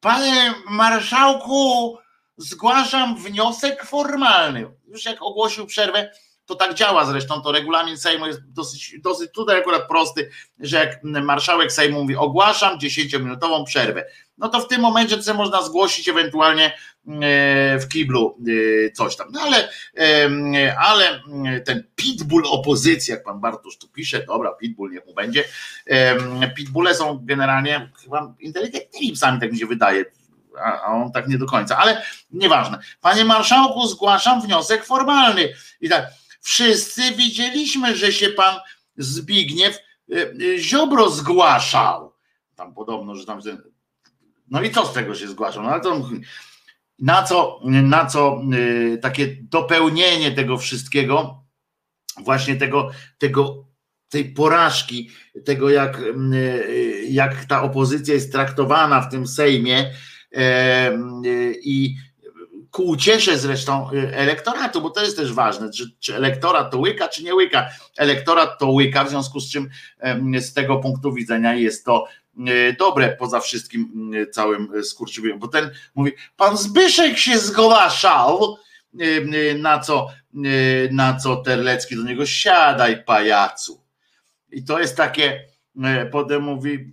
panie 0.00 0.54
marszałku, 0.70 1.96
zgłaszam 2.36 3.16
wniosek 3.16 3.84
formalny. 3.84 4.66
Już 4.88 5.04
jak 5.04 5.22
ogłosił 5.22 5.66
przerwę, 5.66 6.10
to 6.46 6.54
tak 6.54 6.74
działa 6.74 7.04
zresztą, 7.04 7.40
to 7.40 7.52
regulamin 7.52 7.98
Sejmu 7.98 8.26
jest 8.26 8.52
dosyć, 8.52 8.94
dosyć 9.00 9.32
tutaj 9.32 9.58
akurat 9.58 9.88
prosty, 9.88 10.30
że 10.60 10.76
jak 10.76 11.04
marszałek 11.04 11.72
Sejmu 11.72 12.02
mówi 12.02 12.16
ogłaszam 12.16 12.78
10-minutową 12.78 13.64
przerwę, 13.64 14.04
no 14.38 14.48
to 14.48 14.60
w 14.60 14.68
tym 14.68 14.80
momencie 14.80 15.18
co 15.18 15.34
można 15.34 15.62
zgłosić 15.62 16.08
ewentualnie 16.08 16.64
e, 16.66 16.72
w 17.78 17.88
kiblu 17.88 18.38
e, 18.86 18.90
coś 18.90 19.16
tam. 19.16 19.28
No 19.32 19.40
ale, 19.40 19.68
ale 20.78 21.20
ten 21.64 21.84
pitbull 21.96 22.42
opozycji, 22.46 23.10
jak 23.10 23.24
pan 23.24 23.40
Bartusz 23.40 23.78
tu 23.78 23.88
pisze, 23.88 24.24
dobra, 24.26 24.52
pitbull 24.52 24.90
niech 24.90 25.06
mu 25.06 25.14
będzie. 25.14 25.44
Pitbulle 26.56 26.94
są 26.94 27.18
generalnie 27.22 27.90
chyba 28.02 28.34
inteligentnymi 28.40 29.12
psami, 29.12 29.40
tak 29.40 29.52
mi 29.52 29.58
się 29.58 29.66
wydaje 29.66 30.04
a 30.58 30.92
on 30.92 31.12
tak 31.12 31.28
nie 31.28 31.38
do 31.38 31.46
końca, 31.46 31.78
ale 31.78 32.02
nieważne. 32.30 32.78
Panie 33.00 33.24
marszałku, 33.24 33.86
zgłaszam 33.86 34.42
wniosek 34.42 34.84
formalny. 34.84 35.48
I 35.80 35.88
tak, 35.88 36.10
Wszyscy 36.46 37.02
widzieliśmy, 37.12 37.96
że 37.96 38.12
się 38.12 38.28
pan 38.28 38.56
Zbigniew 38.96 39.76
e, 39.76 40.16
e, 40.16 40.58
Ziobro 40.58 41.10
zgłaszał. 41.10 42.12
Tam 42.54 42.74
podobno, 42.74 43.14
że 43.14 43.26
tam. 43.26 43.40
No 44.50 44.62
i 44.62 44.70
co 44.70 44.86
z 44.86 44.92
tego 44.92 45.14
się 45.14 45.28
zgłaszał? 45.28 45.62
No 45.62 45.70
ale 45.70 45.80
to, 45.80 46.08
na 46.98 47.22
co, 47.22 47.60
na 47.64 48.06
co 48.06 48.42
e, 48.92 48.98
takie 48.98 49.36
dopełnienie 49.42 50.32
tego 50.32 50.58
wszystkiego, 50.58 51.44
właśnie 52.24 52.56
tego, 52.56 52.90
tego 53.18 53.66
tej 54.08 54.24
porażki, 54.24 55.10
tego 55.44 55.70
jak, 55.70 56.02
jak 57.08 57.44
ta 57.44 57.62
opozycja 57.62 58.14
jest 58.14 58.32
traktowana 58.32 59.00
w 59.00 59.10
tym 59.10 59.26
Sejmie 59.26 59.90
i 61.62 61.96
ku 62.76 62.82
uciesze 62.82 63.38
zresztą 63.38 63.90
y, 63.92 64.16
elektoratu, 64.16 64.80
bo 64.80 64.90
to 64.90 65.02
jest 65.02 65.16
też 65.16 65.32
ważne, 65.32 65.70
czy, 65.70 65.90
czy 66.00 66.16
elektorat 66.16 66.70
to 66.70 66.78
łyka, 66.78 67.08
czy 67.08 67.24
nie 67.24 67.34
łyka. 67.34 67.68
Elektorat 67.96 68.58
to 68.58 68.70
łyka, 68.70 69.04
w 69.04 69.10
związku 69.10 69.40
z 69.40 69.50
czym 69.50 69.68
z 70.40 70.52
tego 70.52 70.76
punktu 70.76 71.12
widzenia 71.12 71.54
jest 71.54 71.84
to 71.84 72.06
y, 72.48 72.76
dobre 72.78 73.16
poza 73.18 73.40
wszystkim 73.40 74.12
y, 74.14 74.26
całym 74.26 74.84
skurczywieniem, 74.84 75.38
bo 75.38 75.48
ten 75.48 75.70
mówi, 75.94 76.12
pan 76.36 76.56
Zbyszek 76.56 77.18
się 77.18 77.38
zgłaszał, 77.38 78.56
na 79.58 79.78
co, 79.78 80.08
na 80.90 81.16
co 81.16 81.36
Terlecki 81.36 81.96
do 81.96 82.02
niego 82.02 82.26
siadaj 82.26 83.04
pajacu. 83.04 83.80
I 84.52 84.64
to 84.64 84.80
jest 84.80 84.96
takie, 84.96 85.44
potem 86.12 86.42
mówi, 86.42 86.90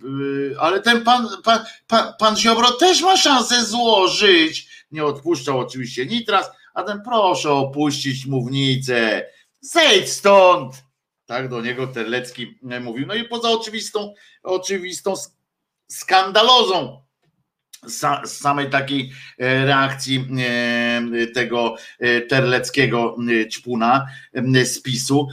ale 0.60 0.80
ten 0.80 1.04
pan, 1.04 1.28
pan, 1.44 1.64
pan, 1.86 2.12
pan 2.18 2.36
Ziobro 2.36 2.70
też 2.70 3.02
ma 3.02 3.16
szansę 3.16 3.64
złożyć 3.64 4.73
nie 4.94 5.04
odpuszczał 5.04 5.58
oczywiście 5.58 6.06
Nitras, 6.06 6.50
a 6.74 6.82
ten 6.82 7.02
proszę 7.02 7.50
opuścić 7.50 8.26
mównicę, 8.26 9.26
zejdź 9.60 10.08
stąd. 10.08 10.84
Tak 11.26 11.48
do 11.48 11.60
niego 11.60 11.86
Terlecki 11.86 12.58
mówił. 12.80 13.06
No 13.06 13.14
i 13.14 13.24
poza 13.24 13.48
oczywistą, 13.48 14.14
oczywistą 14.42 15.14
skandalozą 15.88 17.04
z 18.24 18.30
samej 18.30 18.70
takiej 18.70 19.12
e, 19.38 19.64
reakcji 19.64 20.28
e, 20.38 21.26
tego 21.26 21.76
e, 21.98 22.20
terleckiego 22.20 23.16
ćpuna 23.50 24.06
z 24.64 24.82
PiSu, 24.82 25.28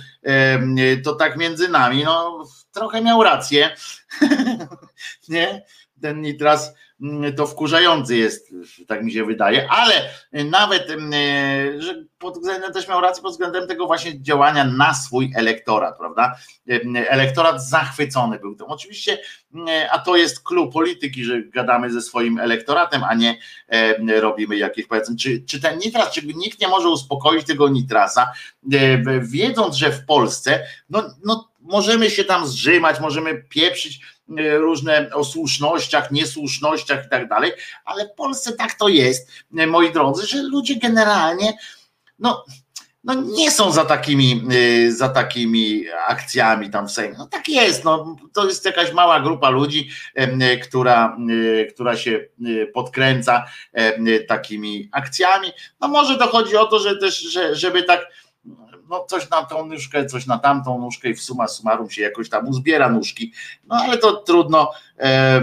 to 1.04 1.16
tak 1.16 1.38
między 1.38 1.70
nami, 1.70 2.04
no 2.04 2.46
trochę 2.72 3.02
miał 3.02 3.24
rację, 3.24 3.76
nie? 5.30 5.66
Ten 6.02 6.22
Nitras 6.22 6.74
to 7.38 7.48
wkurzający 7.48 8.18
jest, 8.18 8.54
tak 8.88 9.04
mi 9.04 9.12
się 9.12 9.26
wydaje, 9.26 9.72
ale 9.72 9.94
nawet, 10.46 10.90
mm, 10.90 11.14
e, 11.14 11.82
że 11.82 12.06
pod 12.20 12.38
względem 12.38 12.74
też 12.74 12.88
miał 12.88 13.02
rację, 13.02 13.24
pod 13.24 13.32
względem 13.32 13.68
tego 13.68 13.88
właśnie 13.88 14.22
działania 14.22 14.64
na 14.64 14.94
swój 14.94 15.32
elektorat, 15.36 15.98
prawda? 15.98 16.36
E, 16.70 17.10
elektorat 17.10 17.68
zachwycony 17.68 18.40
był 18.40 18.56
tym. 18.56 18.68
Oczywiście, 18.68 19.20
mm, 19.54 19.68
a 19.92 20.00
to 20.00 20.16
jest 20.16 20.44
klucz 20.44 20.74
polityki, 20.74 21.24
że 21.24 21.44
gadamy 21.44 21.92
ze 21.92 22.02
swoim 22.02 22.40
elektoratem, 22.40 23.04
a 23.04 23.16
nie 23.16 23.38
e, 23.68 24.22
robimy 24.22 24.58
jakieś, 24.58 24.86
powiedzmy, 24.88 25.16
czy, 25.16 25.44
czy 25.46 25.62
ten 25.62 25.80
nitras, 25.80 26.12
czy 26.12 26.26
nikt 26.26 26.62
nie 26.62 26.68
może 26.68 26.90
uspokoić 26.90 27.48
tego 27.48 27.70
nitrasa, 27.70 28.32
wiedząc, 29.22 29.76
że 29.76 29.92
w 29.92 30.06
Polsce, 30.06 30.64
no, 30.90 31.04
no 31.26 31.52
możemy 31.62 32.10
się 32.10 32.24
tam 32.24 32.48
zrzymać, 32.48 33.00
możemy 33.00 33.44
pieprzyć, 33.50 34.02
E, 34.21 34.21
różne 34.38 35.10
o 35.14 35.24
słusznościach, 35.24 36.12
niesłusznościach 36.12 37.06
i 37.06 37.10
tak 37.10 37.28
dalej, 37.28 37.52
ale 37.86 38.06
w 38.06 38.12
Polsce 38.12 38.54
tak 38.54 38.74
to 38.74 38.88
jest, 38.88 39.32
e, 39.58 39.68
moi 39.68 39.92
drodzy, 39.92 40.28
że 40.28 40.44
ludzie 40.44 40.76
generalnie 40.76 41.54
no, 42.20 42.46
no 43.04 43.14
nie 43.14 43.52
są 43.52 43.72
za 43.72 43.86
takimi, 43.86 44.44
e, 44.88 44.92
za 44.92 45.10
takimi 45.10 45.84
akcjami 46.08 46.70
tam 46.70 46.88
w 46.88 46.92
Sejmie. 46.92 47.16
No 47.18 47.28
tak 47.28 47.50
jest, 47.50 47.84
no, 47.84 48.16
to 48.34 48.48
jest 48.48 48.66
jakaś 48.66 48.94
mała 48.94 49.20
grupa 49.20 49.50
ludzi, 49.50 49.90
która, 50.64 51.18
która 51.74 51.98
się 51.98 52.26
podkręca 52.74 53.46
takimi 54.28 54.90
akcjami. 54.92 55.48
No 55.80 55.88
może 55.88 56.18
dochodzi 56.18 56.58
o 56.58 56.66
to, 56.66 56.80
że 56.80 56.98
też, 56.98 57.20
że, 57.20 57.56
żeby 57.56 57.84
tak 57.84 58.08
no 58.92 59.06
coś 59.06 59.30
na 59.30 59.46
tą 59.46 59.66
nóżkę, 59.66 60.06
coś 60.06 60.26
na 60.26 60.40
tamtą 60.40 60.80
nóżkę 60.80 61.10
i 61.10 61.14
w 61.14 61.22
suma 61.22 61.48
summarum 61.48 61.90
się 61.90 62.02
jakoś 62.02 62.30
tam 62.30 62.48
uzbiera 62.48 62.90
nóżki. 62.90 63.34
No 63.64 63.76
ale 63.76 63.98
to 63.98 64.14
trudno, 64.14 64.72
e, 65.00 65.42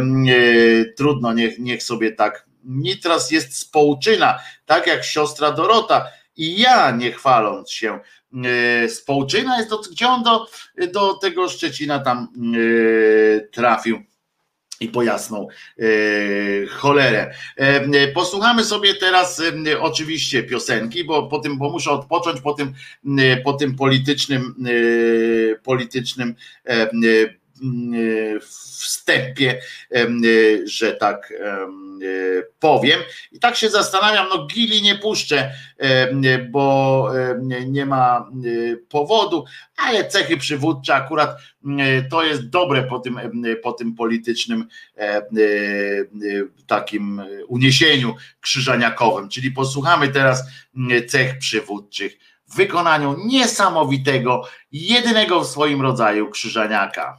trudno, 0.97 1.33
niech, 1.33 1.59
niech 1.59 1.83
sobie 1.83 2.13
tak. 2.13 2.47
Nitras 2.65 3.31
jest 3.31 3.59
społczyna, 3.59 4.39
tak 4.67 4.87
jak 4.87 5.05
siostra 5.05 5.53
Dorota. 5.53 6.07
I 6.37 6.61
ja, 6.61 6.91
nie 6.91 7.13
chwaląc 7.13 7.71
się, 7.71 8.01
e, 8.45 8.89
społczyna 8.89 9.59
jest 9.59 9.71
to, 9.71 9.81
gdzie 9.93 10.09
on 10.09 10.23
do, 10.23 10.47
do 10.93 11.15
tego 11.15 11.49
Szczecina 11.49 11.99
tam 11.99 12.29
e, 12.29 13.41
trafił 13.41 14.03
i 14.81 14.89
po 14.89 15.03
jasną 15.03 15.49
e, 15.79 15.85
cholerę. 16.67 17.35
E, 17.57 18.09
posłuchamy 18.09 18.65
sobie 18.65 18.95
teraz 18.95 19.43
e, 19.67 19.81
oczywiście 19.81 20.43
piosenki, 20.43 21.05
bo 21.05 21.27
po 21.27 21.39
tym, 21.39 21.59
bo 21.59 21.71
muszę 21.71 21.91
odpocząć 21.91 22.41
po 22.41 22.55
tym, 22.55 22.75
e, 23.19 23.37
po 23.37 23.53
tym 23.53 23.77
politycznym, 23.77 24.55
e, 24.67 25.59
politycznym 25.59 26.35
e, 26.65 26.91
wstępie, 28.41 29.61
że 30.65 30.93
tak 30.93 31.33
powiem. 32.59 33.01
I 33.33 33.39
tak 33.39 33.57
się 33.57 33.71
zastanawiam, 33.71 34.27
no 34.31 34.47
Gili 34.47 34.83
nie 34.83 34.95
puszczę, 34.95 35.53
bo 36.51 37.11
nie 37.67 37.87
ma 37.87 38.31
powodu, 38.89 39.45
ale 39.77 40.09
cechy 40.09 40.37
przywódcze 40.37 40.95
akurat 40.95 41.37
to 42.11 42.23
jest 42.23 42.49
dobre 42.49 42.83
po 42.83 42.99
tym, 42.99 43.21
po 43.63 43.73
tym 43.73 43.95
politycznym 43.95 44.69
takim 46.67 47.23
uniesieniu 47.49 48.15
krzyżaniakowym. 48.41 49.29
Czyli 49.29 49.51
posłuchamy 49.51 50.09
teraz 50.09 50.45
cech 51.09 51.39
przywódczych 51.39 52.19
w 52.49 52.57
wykonaniu 52.57 53.17
niesamowitego, 53.27 54.49
jedynego 54.73 55.41
w 55.41 55.47
swoim 55.47 55.83
rodzaju 55.83 56.31
krzyżaniaka. 56.31 57.19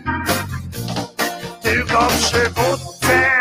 tylko 1.61 2.07
przywódcę. 2.07 3.31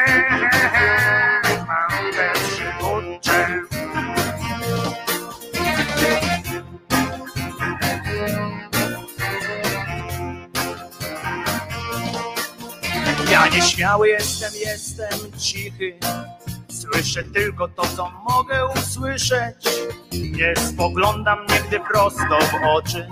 Mam 1.66 2.12
te 2.12 2.32
przywódcze. 2.32 3.60
Ja 13.30 13.48
nieśmiały 13.48 14.08
jestem, 14.08 14.52
jestem 14.66 15.32
cichy. 15.38 15.98
Słyszę 16.68 17.22
tylko 17.24 17.68
to, 17.68 17.82
co 17.96 18.10
mogę 18.28 18.66
usłyszeć. 18.66 19.56
Nie 20.12 20.54
spoglądam 20.56 21.38
nigdy 21.46 21.80
prosto 21.92 22.38
w 22.40 22.54
oczy, 22.76 23.08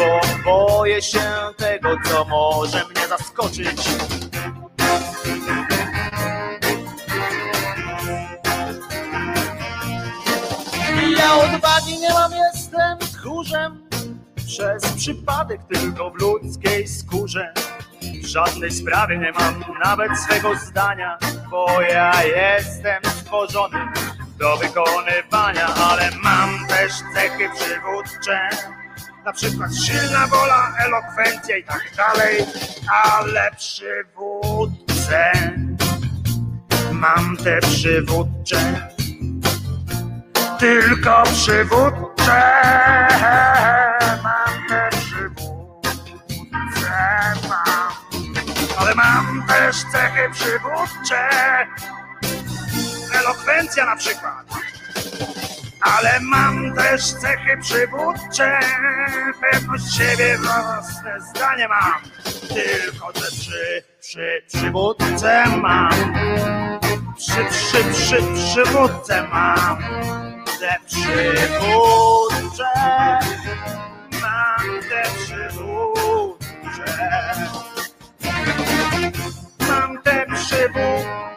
bo 0.00 0.20
boję 0.44 1.02
się 1.02 1.20
tego, 1.56 1.96
co 2.04 2.24
może 2.24 2.84
mnie 2.84 3.08
zaskoczyć. 3.08 3.88
Ja 11.18 11.34
odwagi 11.34 11.98
nie 12.00 12.08
mam, 12.08 12.32
jestem 12.32 12.98
tchórzem. 12.98 13.88
Przez 14.46 14.92
przypadek 14.92 15.60
tylko 15.72 16.10
w 16.10 16.14
ludzkiej 16.20 16.88
skórze. 16.88 17.54
W 18.22 18.26
żadnej 18.26 18.70
sprawie 18.70 19.18
nie 19.18 19.32
mam 19.32 19.64
nawet 19.84 20.18
swego 20.18 20.56
zdania, 20.56 21.18
bo 21.50 21.80
ja 21.80 22.12
jestem 22.24 23.04
stworzony 23.04 23.78
do 24.38 24.56
wykonywania, 24.56 25.66
ale 25.66 26.10
mam 26.22 26.66
też 26.66 26.92
cechy 27.14 27.50
przywódcze. 27.54 28.48
Na 29.24 29.32
przykład 29.32 29.70
silna 29.74 30.26
wola, 30.26 30.72
elokwencja 30.78 31.56
i 31.56 31.64
tak 31.64 31.82
dalej, 31.96 32.44
ale 33.04 33.50
przywódcę 33.56 35.32
mam 36.92 37.36
te 37.36 37.58
przywódcze, 37.60 38.90
tylko 40.58 41.22
przywódcze. 41.22 42.42
Mam 44.22 44.68
te 44.68 44.90
przywódcze 44.90 45.90
mam, 47.48 47.92
ale 48.78 48.94
mam 48.94 49.44
też 49.48 49.76
cechy 49.92 50.30
przywódcze, 50.32 51.28
elokwencja 53.14 53.86
na 53.86 53.96
przykład. 53.96 54.46
Ale 55.80 56.20
mam 56.20 56.74
też 56.74 57.12
cechy 57.12 57.58
przywódcze, 57.60 58.60
pewność 59.40 59.96
siebie, 59.96 60.38
własne 60.38 61.20
zdanie 61.20 61.68
mam. 61.68 62.02
Tylko 62.48 63.12
te 63.12 63.20
przy, 63.20 63.82
przy, 64.00 64.42
przywódce 64.48 65.44
mam. 65.56 66.14
Przy, 67.16 67.44
przy, 67.50 67.84
przy, 67.92 68.16
przywódce 68.34 69.28
mam. 69.32 69.78
Te 70.60 70.76
przywódcze, 70.86 72.64
mam 74.22 74.80
te 74.80 75.02
przywódcze. 75.18 76.40
Mam 79.68 80.02
te 80.02 80.26
przywódcze, 80.34 81.29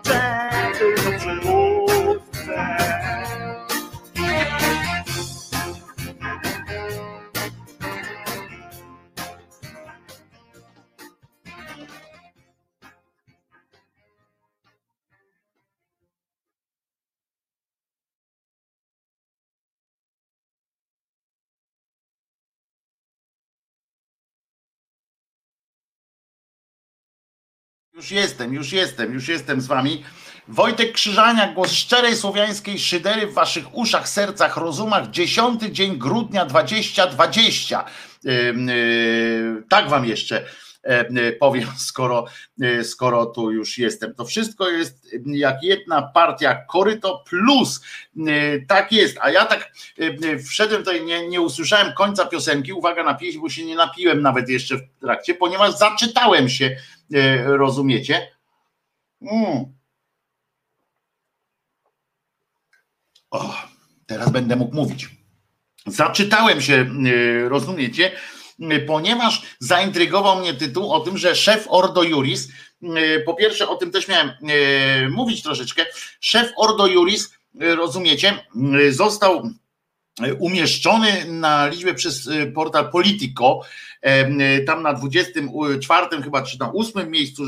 Już 28.03 28.11
jestem, 28.11 28.53
już 28.53 28.71
jestem, 28.71 29.13
już 29.13 29.27
jestem 29.27 29.61
z 29.61 29.67
wami. 29.67 30.03
Wojtek 30.47 30.91
Krzyżania, 30.91 31.53
głos 31.53 31.71
szczerej 31.71 32.15
słowiańskiej 32.15 32.79
szydery 32.79 33.27
w 33.27 33.33
waszych 33.33 33.77
uszach, 33.77 34.09
sercach, 34.09 34.57
rozumach. 34.57 35.09
10 35.09 35.61
dzień 35.61 35.97
grudnia 35.97 36.45
2020. 36.45 37.85
Yy, 38.23 38.33
yy, 38.33 39.63
tak 39.69 39.89
wam 39.89 40.05
jeszcze 40.05 40.45
yy, 41.09 41.37
powiem, 41.39 41.67
skoro, 41.89 42.25
yy, 42.57 42.83
skoro 42.83 43.25
tu 43.25 43.51
już 43.51 43.77
jestem. 43.77 44.15
To 44.15 44.25
wszystko 44.25 44.69
jest 44.69 45.07
jak 45.25 45.63
jedna 45.63 46.01
partia 46.01 46.55
Koryto 46.55 47.23
Plus. 47.29 47.81
Yy, 48.15 48.65
tak 48.67 48.91
jest. 48.91 49.17
A 49.21 49.31
ja 49.31 49.45
tak 49.45 49.71
wszedłem 50.49 50.83
tutaj, 50.83 51.05
nie, 51.05 51.27
nie 51.27 51.41
usłyszałem 51.41 51.93
końca 51.93 52.25
piosenki. 52.25 52.73
Uwaga 52.73 53.03
na 53.03 53.13
pieśń, 53.13 53.39
bo 53.39 53.49
się 53.49 53.65
nie 53.65 53.75
napiłem 53.75 54.21
nawet 54.21 54.49
jeszcze 54.49 54.77
w 54.77 54.81
trakcie, 55.01 55.33
ponieważ 55.33 55.77
zaczytałem 55.77 56.49
się 56.49 56.75
E, 56.75 56.92
rozumiecie? 57.45 58.31
Mm. 59.21 59.65
O, 63.31 63.55
teraz 64.05 64.31
będę 64.31 64.55
mógł 64.55 64.75
mówić. 64.75 65.09
Zaczytałem 65.85 66.61
się, 66.61 66.73
e, 66.75 67.49
rozumiecie? 67.49 68.11
E, 68.59 68.79
ponieważ 68.79 69.41
zaintrygował 69.59 70.39
mnie 70.39 70.53
tytuł 70.53 70.93
o 70.93 70.99
tym, 70.99 71.17
że 71.17 71.35
szef 71.35 71.65
Ordo 71.69 72.03
Juris, 72.03 72.49
po 73.25 73.33
pierwsze 73.33 73.69
o 73.69 73.75
tym 73.75 73.91
też 73.91 74.07
miałem 74.07 74.31
mówić 75.11 75.43
troszeczkę, 75.43 75.85
szef 76.19 76.51
Ordo 76.57 76.87
Juris, 76.87 77.33
rozumiecie, 77.59 78.45
został 78.89 79.49
umieszczony 80.39 81.25
na 81.25 81.67
liczbę 81.67 81.93
przez 81.93 82.29
portal 82.55 82.91
Politico, 82.91 83.61
tam 84.65 84.83
na 84.83 84.93
24 84.93 86.21
chyba, 86.23 86.41
czy 86.41 86.59
na 86.59 86.73
8 86.73 87.11
miejscu 87.11 87.43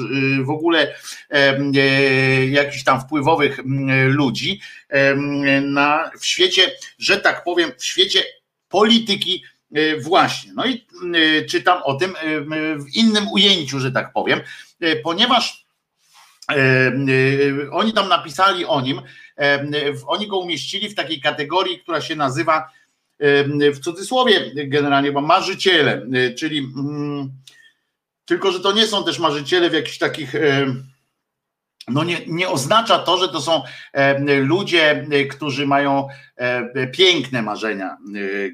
w 0.45 0.49
ogóle 0.49 0.95
jakichś 2.49 2.83
tam 2.83 3.01
wpływowych 3.01 3.59
ludzi 4.07 4.61
na, 5.61 6.11
w 6.19 6.25
świecie, 6.25 6.71
że 6.99 7.17
tak 7.17 7.43
powiem, 7.43 7.71
w 7.77 7.85
świecie 7.85 8.23
polityki 8.69 9.43
właśnie. 9.99 10.53
No 10.53 10.65
i 10.65 10.85
czytam 11.49 11.81
o 11.83 11.93
tym 11.93 12.13
w 12.77 12.95
innym 12.95 13.27
ujęciu, 13.27 13.79
że 13.79 13.91
tak 13.91 14.13
powiem, 14.13 14.41
ponieważ 15.03 15.64
oni 17.71 17.93
tam 17.93 18.09
napisali 18.09 18.65
o 18.65 18.81
nim, 18.81 19.01
oni 20.07 20.27
go 20.27 20.37
umieścili 20.37 20.89
w 20.89 20.95
takiej 20.95 21.21
kategorii, 21.21 21.79
która 21.79 22.01
się 22.01 22.15
nazywa 22.15 22.69
w 23.73 23.79
cudzysłowie 23.79 24.51
generalnie, 24.67 25.11
bo 25.11 25.21
marzyciele, 25.21 26.07
czyli 26.37 26.59
mm, 26.59 27.31
tylko, 28.25 28.51
że 28.51 28.59
to 28.59 28.71
nie 28.71 28.87
są 28.87 29.03
też 29.03 29.19
marzyciele 29.19 29.69
w 29.69 29.73
jakichś 29.73 29.97
takich 29.97 30.33
no 31.87 32.03
nie, 32.03 32.17
nie 32.27 32.49
oznacza 32.49 32.99
to, 32.99 33.17
że 33.17 33.29
to 33.29 33.41
są 33.41 33.61
ludzie, 34.41 35.07
którzy 35.31 35.67
mają 35.67 36.07
piękne 36.93 37.41
marzenia 37.41 37.97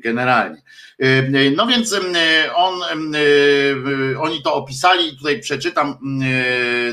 generalnie. 0.04 0.62
No 1.56 1.68
więc 1.68 1.96
on, 2.56 2.74
oni 4.20 4.42
to 4.44 4.54
opisali, 4.54 5.18
tutaj 5.18 5.40
przeczytam, 5.40 5.98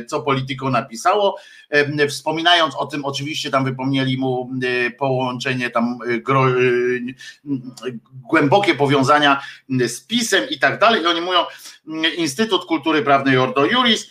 co 0.06 0.22
Polityko 0.22 0.70
napisało, 0.70 1.38
wspominając 2.08 2.76
o 2.76 2.86
tym, 2.86 3.04
oczywiście 3.04 3.50
tam 3.50 3.64
wypomnieli 3.64 4.18
mu 4.18 4.50
połączenie 4.98 5.70
tam 5.70 5.98
gro, 6.22 6.46
głębokie 8.12 8.74
powiązania 8.74 9.42
z 9.86 10.00
pisem 10.00 10.48
i 10.50 10.58
tak 10.58 10.78
dalej. 10.78 11.02
I 11.02 11.06
oni 11.06 11.20
mówią, 11.20 11.40
Instytut 12.16 12.64
Kultury 12.64 13.02
Prawnej 13.02 13.38
Ordo 13.38 13.64
Juris, 13.64 14.10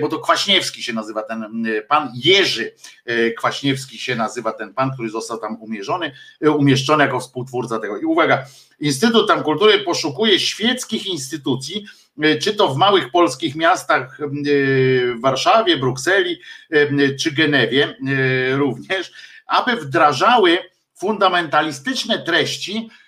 bo 0.00 0.08
to 0.08 0.18
Kwaśniewski 0.18 0.82
się 0.82 0.92
nazywa 0.92 1.22
ten 1.22 1.64
pan, 1.88 2.12
Jerzy 2.14 2.74
e, 3.04 3.30
Kwaśniewski 3.30 3.98
się 3.98 4.16
nazywa 4.16 4.52
ten 4.52 4.74
pan, 4.74 4.90
który 4.92 5.10
został 5.10 5.38
tam 5.38 5.62
umierzony, 5.62 6.12
e, 6.40 6.50
umieszczony 6.50 7.04
jako 7.04 7.20
współtwórca 7.20 7.78
tego. 7.78 7.98
I 7.98 8.04
uwaga, 8.04 8.46
Instytut 8.80 9.28
tam 9.28 9.42
Kultury 9.42 9.78
poszukuje 9.78 10.40
świeckich 10.40 11.06
instytucji, 11.06 11.84
e, 12.22 12.38
czy 12.38 12.54
to 12.54 12.68
w 12.68 12.76
małych 12.76 13.10
polskich 13.10 13.54
miastach, 13.54 14.18
w 15.16 15.20
Warszawie, 15.20 15.76
Brukseli 15.76 16.40
czy 17.20 17.32
Genewie 17.32 17.96
również, 18.56 19.12
aby 19.46 19.76
wdrażały 19.76 20.58
fundamentalistyczne 20.94 22.18
treści, 22.18 22.88
E, 22.88 23.03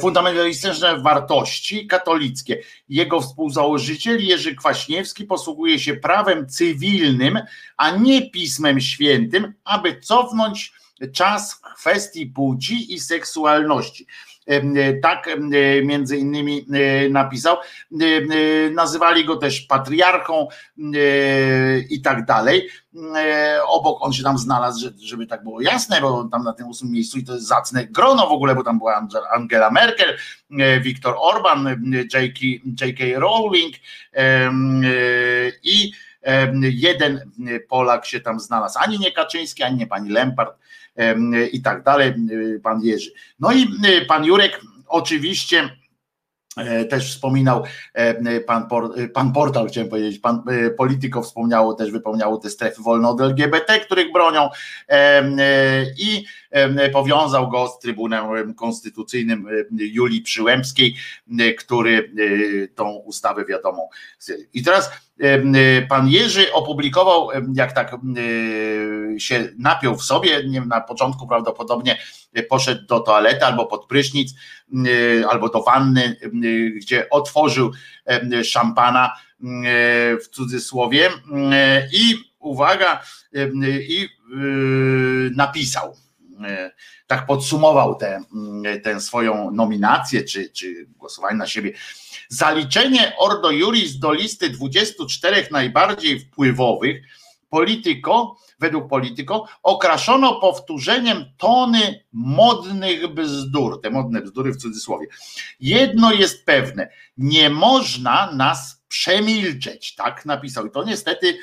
fundamentalistyczne 0.00 0.98
wartości 0.98 1.86
katolickie. 1.86 2.58
Jego 2.88 3.20
współzałożyciel 3.20 4.24
Jerzy 4.24 4.56
Kwaśniewski 4.56 5.24
posługuje 5.24 5.78
się 5.78 5.94
prawem 5.94 6.48
cywilnym, 6.48 7.38
a 7.76 7.90
nie 7.90 8.30
pismem 8.30 8.80
świętym, 8.80 9.54
aby 9.64 10.00
cofnąć 10.00 10.72
czas 11.12 11.60
kwestii 11.76 12.26
płci 12.26 12.94
i 12.94 13.00
seksualności. 13.00 14.06
E, 14.50 14.94
tak 14.94 15.28
e, 15.28 15.36
między 15.82 16.16
innymi 16.16 16.66
e, 16.72 17.08
napisał. 17.08 17.56
Nazywali 18.74 19.24
go 19.24 19.36
też 19.36 19.60
patriarchą 19.60 20.48
i 21.90 22.00
tak 22.04 22.24
dalej. 22.24 22.68
Obok 23.66 23.98
on 24.02 24.12
się 24.12 24.22
tam 24.22 24.38
znalazł, 24.38 24.90
żeby 24.98 25.26
tak 25.26 25.42
było 25.42 25.60
jasne, 25.60 26.00
bo 26.00 26.24
tam 26.24 26.44
na 26.44 26.52
tym 26.52 26.66
ósmym 26.66 26.92
miejscu 26.92 27.18
i 27.18 27.24
to 27.24 27.34
jest 27.34 27.46
zacne 27.46 27.86
grono 27.86 28.26
w 28.26 28.32
ogóle, 28.32 28.54
bo 28.54 28.64
tam 28.64 28.78
była 28.78 29.06
Angela 29.32 29.70
Merkel, 29.70 30.18
Viktor 30.80 31.14
Orban, 31.18 31.76
J.K. 32.80 33.04
Rowling 33.14 33.74
i 35.62 35.92
jeden 36.60 37.30
Polak 37.68 38.06
się 38.06 38.20
tam 38.20 38.40
znalazł. 38.40 38.78
Ani 38.78 38.98
nie 38.98 39.12
Kaczyński, 39.12 39.62
ani 39.62 39.76
nie 39.76 39.86
pani 39.86 40.10
Lempart 40.10 40.56
i 41.52 41.62
tak 41.62 41.82
dalej, 41.82 42.14
pan 42.62 42.82
Jerzy. 42.82 43.10
No 43.40 43.52
i 43.52 43.68
pan 44.08 44.24
Jurek 44.24 44.60
oczywiście 44.88 45.70
e, 46.56 46.84
też 46.84 47.14
wspominał 47.14 47.64
e, 47.94 48.40
pan, 48.40 48.68
pan 49.14 49.32
portal, 49.32 49.68
chciałem 49.68 49.90
powiedzieć, 49.90 50.18
pan 50.18 50.42
Polityko 50.76 51.22
wspomniało, 51.22 51.74
też 51.74 51.90
wypełniało 51.90 52.38
te 52.38 52.50
strefy 52.50 52.82
wolne 52.82 53.08
od 53.08 53.20
LGBT, 53.20 53.80
których 53.80 54.12
bronią 54.12 54.48
i 55.98 56.24
powiązał 56.92 57.50
go 57.50 57.68
z 57.68 57.78
Trybunałem 57.78 58.54
Konstytucyjnym 58.54 59.46
Julii 59.70 60.22
Przyłębskiej, 60.22 60.96
który 61.58 62.12
tą 62.74 62.90
ustawę 62.90 63.44
wiadomo. 63.44 63.88
I 64.52 64.62
teraz 64.62 64.90
pan 65.88 66.08
Jerzy 66.08 66.52
opublikował, 66.52 67.28
jak 67.54 67.72
tak 67.72 67.96
się 69.18 69.48
napiął 69.58 69.96
w 69.96 70.02
sobie, 70.02 70.42
na 70.66 70.80
początku 70.80 71.26
prawdopodobnie 71.26 71.98
poszedł 72.48 72.86
do 72.86 73.00
toalety 73.00 73.44
albo 73.44 73.66
pod 73.66 73.86
prysznic, 73.86 74.34
albo 75.28 75.48
do 75.48 75.62
wanny, 75.62 76.16
gdzie 76.76 77.10
otworzył 77.10 77.70
szampana 78.44 79.12
w 80.22 80.28
cudzysłowie 80.30 81.08
i 81.92 82.14
uwaga, 82.38 83.02
i 83.88 84.08
napisał 85.36 85.96
tak 87.06 87.26
podsumował 87.26 87.94
tę 87.94 88.20
te, 88.84 89.00
swoją 89.00 89.50
nominację, 89.50 90.24
czy, 90.24 90.50
czy 90.50 90.86
głosowanie 90.98 91.36
na 91.36 91.46
siebie. 91.46 91.72
Zaliczenie 92.28 93.12
Ordo 93.18 93.50
Juris 93.50 93.98
do 93.98 94.12
listy 94.12 94.50
24 94.50 95.48
najbardziej 95.50 96.20
wpływowych 96.20 97.02
Polityko, 97.50 98.36
według 98.58 98.88
Polityko, 98.88 99.48
okraszono 99.62 100.40
powtórzeniem 100.40 101.24
tony 101.36 102.04
modnych 102.12 103.14
bzdur, 103.14 103.80
te 103.80 103.90
modne 103.90 104.22
bzdury 104.22 104.52
w 104.52 104.56
cudzysłowie. 104.56 105.06
Jedno 105.60 106.12
jest 106.12 106.44
pewne, 106.44 106.88
nie 107.16 107.50
można 107.50 108.32
nas 108.32 108.82
przemilczeć, 108.88 109.94
tak 109.94 110.26
napisał. 110.26 110.66
I 110.66 110.70
to 110.70 110.84
niestety 110.84 111.28
e, 111.28 111.34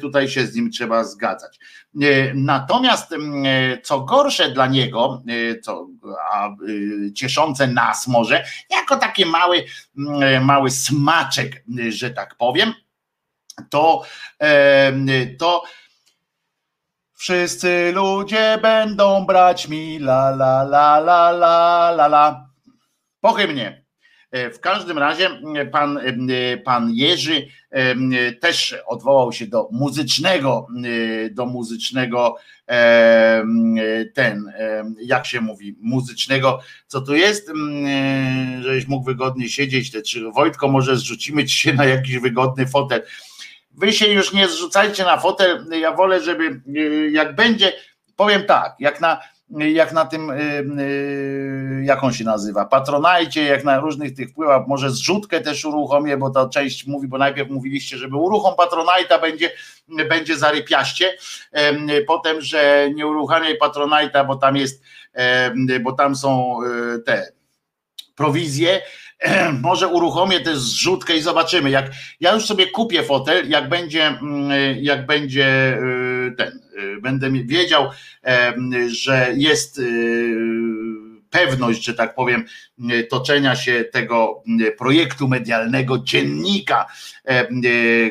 tutaj 0.00 0.28
się 0.28 0.46
z 0.46 0.54
nim 0.54 0.70
trzeba 0.70 1.04
zgadzać. 1.04 1.58
E, 2.02 2.34
natomiast 2.34 3.14
co 3.82 4.00
gorsze 4.00 4.50
dla 4.50 4.66
niego, 4.66 5.22
e, 5.28 5.60
co 5.60 5.88
a, 6.32 6.48
cieszące 7.14 7.66
nas 7.66 8.08
może, 8.08 8.44
jako 8.70 8.96
taki 8.96 9.26
mały, 9.26 9.64
mały 10.40 10.70
smaczek, 10.70 11.64
że 11.88 12.10
tak 12.10 12.34
powiem, 12.34 12.74
to, 13.70 14.02
to 15.38 15.62
wszyscy 17.14 17.92
ludzie 17.94 18.58
będą 18.62 19.26
brać 19.26 19.68
mi 19.68 19.96
la 19.96 20.28
la 20.28 20.62
la 20.62 20.96
la 20.98 21.30
la 21.30 21.88
la 21.90 22.06
la. 22.06 22.48
Po 23.20 23.32
hymnie. 23.32 23.68
E, 23.68 23.83
w 24.52 24.60
każdym 24.60 24.98
razie 24.98 25.30
pan, 25.72 26.00
pan 26.64 26.90
Jerzy 26.92 27.46
też 28.40 28.76
odwołał 28.86 29.32
się 29.32 29.46
do 29.46 29.68
muzycznego, 29.72 30.66
do 31.30 31.46
muzycznego 31.46 32.36
ten, 34.14 34.52
jak 35.02 35.26
się 35.26 35.40
mówi, 35.40 35.76
muzycznego, 35.80 36.60
co 36.86 37.00
tu 37.00 37.14
jest, 37.14 37.50
żebyś 38.60 38.86
mógł 38.86 39.04
wygodnie 39.04 39.48
siedzieć, 39.48 39.92
czy 40.10 40.30
Wojtko 40.30 40.68
może 40.68 40.96
zrzucimy 40.96 41.44
ci 41.44 41.58
się 41.58 41.72
na 41.72 41.84
jakiś 41.84 42.18
wygodny 42.18 42.66
fotel. 42.66 43.02
Wy 43.70 43.92
się 43.92 44.06
już 44.06 44.32
nie 44.32 44.48
zrzucajcie 44.48 45.04
na 45.04 45.16
fotel. 45.16 45.66
Ja 45.80 45.92
wolę, 45.92 46.22
żeby 46.22 46.60
jak 47.12 47.34
będzie, 47.34 47.72
powiem 48.16 48.44
tak, 48.44 48.76
jak 48.80 49.00
na, 49.00 49.20
jak 49.50 49.92
na 49.92 50.04
tym, 50.04 50.30
y, 50.30 50.34
y, 50.80 51.84
jak 51.84 52.04
on 52.04 52.12
się 52.12 52.24
nazywa, 52.24 52.64
patronajcie, 52.64 53.44
jak 53.44 53.64
na 53.64 53.80
różnych 53.80 54.14
tych 54.14 54.30
wpływach, 54.30 54.66
może 54.66 54.90
zrzutkę 54.90 55.40
też 55.40 55.64
uruchomię, 55.64 56.16
bo 56.16 56.30
ta 56.30 56.48
część 56.48 56.86
mówi, 56.86 57.08
bo 57.08 57.18
najpierw 57.18 57.50
mówiliście, 57.50 57.96
żeby 57.96 58.16
uruchom 58.16 58.54
patronajta 58.56 59.18
będzie, 59.18 59.50
będzie 60.08 60.36
zarypiaście, 60.36 61.16
potem, 62.06 62.40
że 62.40 62.90
nie 62.94 63.06
uruchamiaj 63.06 63.58
patronajta, 63.58 64.24
bo 64.24 64.36
tam 64.36 64.56
jest, 64.56 64.82
bo 65.82 65.92
tam 65.92 66.16
są 66.16 66.58
te 67.06 67.32
prowizje, 68.14 68.82
może 69.62 69.88
uruchomię 69.88 70.40
też 70.40 70.58
zrzutkę 70.58 71.16
i 71.16 71.22
zobaczymy. 71.22 71.70
Jak 71.70 71.90
ja 72.20 72.32
już 72.32 72.46
sobie 72.46 72.66
kupię 72.66 73.02
fotel, 73.02 73.48
jak 73.48 73.68
będzie, 73.68 74.06
mm, 74.06 74.50
jak 74.80 75.06
będzie 75.06 75.78
y, 75.78 76.13
ten, 76.32 76.60
y, 76.78 77.00
będę 77.00 77.30
wiedział, 77.30 77.90
że 78.86 79.32
jest 79.36 79.78
y, 79.78 79.84
pewność, 81.30 81.84
że 81.84 81.94
tak 81.94 82.14
powiem, 82.14 82.44
toczenia 83.10 83.56
się 83.56 83.84
tego 83.92 84.42
projektu 84.78 85.28
medialnego, 85.28 85.98
dziennika 85.98 86.86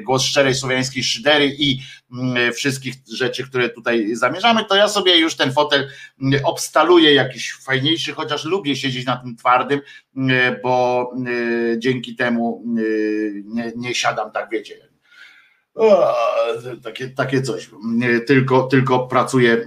Głos 0.04 0.24
Szczerej 0.24 0.56
Słowiańskiej 0.56 1.04
Szydery 1.04 1.56
i 1.60 1.80
wszystkich 2.54 2.94
rzeczy, 3.14 3.44
które 3.44 3.70
tutaj 3.70 4.16
zamierzamy, 4.16 4.66
to 4.66 4.76
ja 4.76 4.88
sobie 4.88 5.18
już 5.18 5.36
ten 5.36 5.54
fotel 5.54 5.90
obstaluję 6.44 7.14
jakiś 7.14 7.54
fajniejszy, 7.54 8.14
chociaż 8.14 8.46
lubię 8.46 8.76
siedzieć 8.76 9.06
na 9.06 9.18
tym 9.18 9.36
twardym, 9.36 9.82
bo 10.64 11.12
dzięki 11.78 12.16
temu 12.16 12.64
nie, 13.46 13.72
nie 13.76 13.96
siadam 13.96 14.32
tak, 14.32 14.50
wiecie, 14.52 14.93
o, 15.76 16.16
takie, 16.84 17.10
takie 17.10 17.42
coś. 17.42 17.70
Tylko, 18.28 18.64
tylko 18.64 19.08
pracuję 19.08 19.66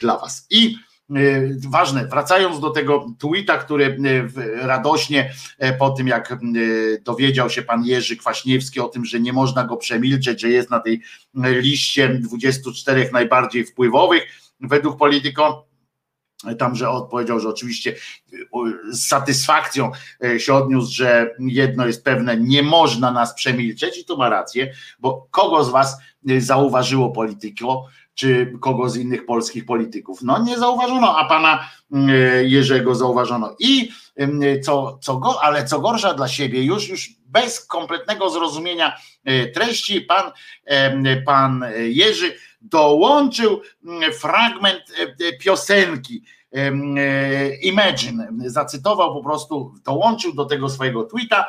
dla 0.00 0.18
Was. 0.18 0.46
I 0.50 0.76
E, 1.16 1.48
ważne, 1.68 2.06
wracając 2.06 2.60
do 2.60 2.70
tego 2.70 3.06
tweeta, 3.18 3.58
który 3.58 3.84
e, 3.84 4.66
radośnie 4.66 5.32
e, 5.58 5.72
po 5.72 5.90
tym, 5.90 6.08
jak 6.08 6.38
dowiedział 7.04 7.50
się 7.50 7.62
pan 7.62 7.84
Jerzy 7.84 8.16
Kwaśniewski 8.16 8.80
o 8.80 8.88
tym, 8.88 9.04
że 9.04 9.20
nie 9.20 9.32
można 9.32 9.64
go 9.64 9.76
przemilczeć, 9.76 10.40
że 10.40 10.48
jest 10.48 10.70
na 10.70 10.80
tej 10.80 11.02
liście 11.34 12.08
24 12.08 13.10
najbardziej 13.12 13.64
wpływowych 13.64 14.22
według 14.60 14.98
Polityko, 14.98 15.67
tam, 16.58 16.76
że 16.76 16.90
odpowiedział, 16.90 17.40
że 17.40 17.48
oczywiście 17.48 17.94
z 18.90 19.06
satysfakcją 19.06 19.90
się 20.38 20.54
odniósł, 20.54 20.92
że 20.92 21.34
jedno 21.38 21.86
jest 21.86 22.04
pewne, 22.04 22.36
nie 22.36 22.62
można 22.62 23.12
nas 23.12 23.34
przemilczeć 23.34 23.98
i 23.98 24.04
to 24.04 24.16
ma 24.16 24.28
rację, 24.28 24.72
bo 24.98 25.26
kogo 25.30 25.64
z 25.64 25.70
was 25.70 25.96
zauważyło 26.38 27.10
polityko, 27.10 27.86
czy 28.18 28.52
kogo 28.60 28.88
z 28.88 28.96
innych 28.96 29.26
polskich 29.26 29.66
polityków. 29.66 30.22
No 30.22 30.44
nie 30.44 30.58
zauważono, 30.58 31.18
a 31.18 31.24
pana 31.24 31.68
mm, 31.92 32.10
Jerzego 32.48 32.94
zauważono. 32.94 33.56
I 33.58 33.90
mm, 34.16 34.62
co, 34.62 34.98
co 35.02 35.16
go, 35.16 35.42
ale 35.42 35.64
co 35.64 35.80
gorsza 35.80 36.14
dla 36.14 36.28
siebie, 36.28 36.62
już, 36.62 36.88
już 36.88 37.10
bez 37.26 37.66
kompletnego 37.66 38.30
zrozumienia 38.30 38.96
e, 39.24 39.46
treści, 39.46 40.00
pan, 40.00 40.32
pan 41.26 41.64
Jerzy 41.86 42.34
dołączył 42.60 43.60
mm, 43.84 44.12
fragment 44.12 44.82
e, 45.20 45.32
piosenki 45.38 46.22
E, 46.22 46.37
Imagine. 47.62 48.28
Zacytował 48.46 49.14
po 49.14 49.24
prostu, 49.24 49.74
dołączył 49.84 50.34
do 50.34 50.44
tego 50.44 50.68
swojego 50.68 51.04
tweeta 51.04 51.46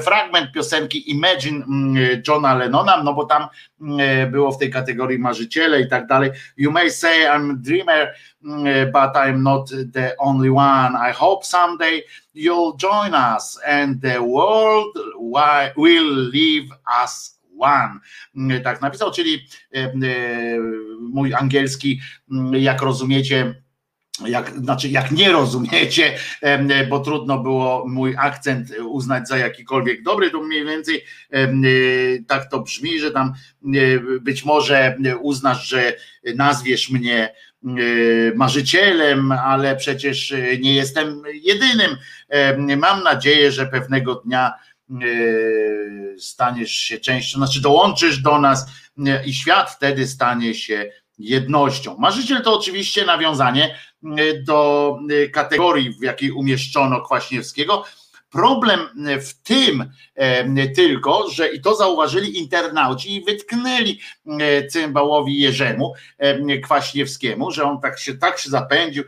fragment 0.00 0.52
piosenki 0.52 1.10
Imagine 1.10 1.64
mm, 1.64 2.22
Johna 2.28 2.54
Lennona, 2.54 3.02
no 3.02 3.14
bo 3.14 3.24
tam 3.24 3.46
mm, 3.80 4.00
e, 4.00 4.26
było 4.26 4.52
w 4.52 4.58
tej 4.58 4.70
kategorii 4.70 5.18
marzyciele 5.18 5.80
i 5.80 5.88
tak 5.88 6.06
dalej. 6.06 6.30
You 6.56 6.70
may 6.70 6.90
say 6.90 7.26
I'm 7.26 7.50
a 7.50 7.56
dreamer, 7.56 8.14
mm, 8.44 8.92
but 8.92 9.16
I'm 9.16 9.42
not 9.42 9.70
the 9.92 10.14
only 10.18 10.50
one. 10.50 11.10
I 11.10 11.12
hope 11.12 11.46
someday 11.46 12.02
you'll 12.34 12.76
join 12.76 13.14
us 13.14 13.58
and 13.66 14.02
the 14.02 14.20
world 14.20 14.98
will 15.76 16.30
leave 16.32 16.68
us 17.04 17.40
one. 17.58 18.00
Tak 18.64 18.80
napisał, 18.80 19.10
czyli 19.10 19.38
e, 19.74 19.92
mój 21.00 21.34
angielski, 21.34 22.00
jak 22.52 22.82
rozumiecie, 22.82 23.54
jak, 24.26 24.50
znaczy 24.58 24.88
jak 24.88 25.10
nie 25.10 25.32
rozumiecie, 25.32 26.18
bo 26.88 27.00
trudno 27.00 27.38
było 27.38 27.84
mój 27.88 28.14
akcent 28.18 28.70
uznać 28.88 29.28
za 29.28 29.38
jakikolwiek 29.38 30.02
dobry, 30.02 30.30
to 30.30 30.42
mniej 30.42 30.64
więcej 30.64 31.04
tak 32.26 32.50
to 32.50 32.60
brzmi, 32.60 33.00
że 33.00 33.10
tam 33.10 33.32
być 34.20 34.44
może 34.44 34.96
uznasz, 35.20 35.68
że 35.68 35.96
nazwiesz 36.34 36.90
mnie 36.90 37.34
marzycielem, 38.34 39.32
ale 39.32 39.76
przecież 39.76 40.34
nie 40.60 40.74
jestem 40.74 41.22
jedynym. 41.42 41.96
Mam 42.76 43.02
nadzieję, 43.02 43.52
że 43.52 43.66
pewnego 43.66 44.14
dnia 44.14 44.52
staniesz 46.18 46.72
się 46.72 46.98
częścią, 46.98 47.38
znaczy 47.38 47.60
dołączysz 47.60 48.18
do 48.18 48.38
nas 48.40 48.66
i 49.26 49.34
świat 49.34 49.70
wtedy 49.70 50.06
stanie 50.06 50.54
się 50.54 50.90
jednością. 51.18 51.96
Marzyciel 51.98 52.42
to 52.42 52.58
oczywiście 52.58 53.04
nawiązanie 53.04 53.74
y, 53.74 53.89
do 54.44 54.98
y, 55.10 55.30
kategorii, 55.30 55.90
w 56.00 56.02
jakiej 56.02 56.30
umieszczono 56.30 57.00
Kwaśniewskiego. 57.00 57.84
Problem 58.30 58.80
w 59.20 59.42
tym 59.42 59.90
e, 60.14 60.68
tylko, 60.68 61.30
że 61.30 61.48
i 61.48 61.60
to 61.60 61.74
zauważyli 61.74 62.38
internauci 62.38 63.14
i 63.14 63.24
wytknęli 63.24 64.00
e, 64.26 64.66
cymbałowi 64.66 65.40
Jerzemu 65.40 65.94
e, 66.18 66.58
Kwaśniewskiemu, 66.58 67.50
że 67.50 67.64
on 67.64 67.80
tak 67.80 67.98
się, 67.98 68.14
tak 68.14 68.38
się 68.38 68.50
zapędził, 68.50 69.04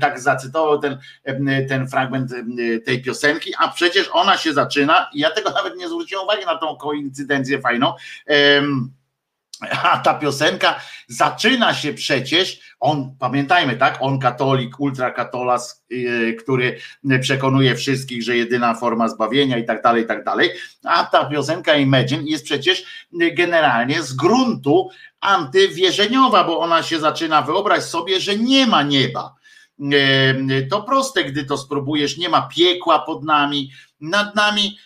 tak 0.00 0.20
zacytował 0.20 0.78
ten, 0.78 0.98
ten 1.68 1.88
fragment 1.88 2.30
tej 2.84 3.02
piosenki, 3.02 3.52
a 3.58 3.68
przecież 3.68 4.10
ona 4.12 4.36
się 4.36 4.52
zaczyna, 4.52 5.10
ja 5.14 5.30
tego 5.30 5.50
nawet 5.58 5.76
nie 5.76 5.88
zwróciłem 5.88 6.24
uwagi 6.24 6.44
na 6.46 6.58
tą 6.58 6.76
koincydencję 6.76 7.60
fajną, 7.60 7.94
a 9.82 9.98
ta 9.98 10.14
piosenka 10.14 10.80
zaczyna 11.08 11.74
się 11.74 11.94
przecież, 11.94 12.60
on, 12.80 13.16
pamiętajmy, 13.18 13.76
tak, 13.76 13.98
on 14.00 14.18
katolik, 14.18 14.80
ultrakatolas, 14.80 15.84
yy, 15.90 16.34
który 16.34 16.78
przekonuje 17.20 17.76
wszystkich, 17.76 18.22
że 18.22 18.36
jedyna 18.36 18.74
forma 18.74 19.08
zbawienia 19.08 19.58
i 19.58 19.64
tak 19.64 19.82
dalej, 19.82 20.04
i 20.04 20.06
tak 20.06 20.24
dalej, 20.24 20.50
a 20.84 21.04
ta 21.04 21.24
piosenka 21.24 21.76
Imagine 21.76 22.22
jest 22.26 22.44
przecież 22.44 22.84
generalnie 23.36 24.02
z 24.02 24.12
gruntu 24.12 24.88
antywierzeniowa, 25.20 26.44
bo 26.44 26.60
ona 26.60 26.82
się 26.82 26.98
zaczyna, 26.98 27.42
wyobraź 27.42 27.82
sobie, 27.82 28.20
że 28.20 28.36
nie 28.36 28.66
ma 28.66 28.82
nieba. 28.82 29.34
Yy, 29.78 30.66
to 30.70 30.82
proste, 30.82 31.24
gdy 31.24 31.44
to 31.44 31.58
spróbujesz, 31.58 32.18
nie 32.18 32.28
ma 32.28 32.42
piekła 32.42 32.98
pod 32.98 33.24
nami, 33.24 33.70
nad 34.00 34.34
nami 34.34 34.78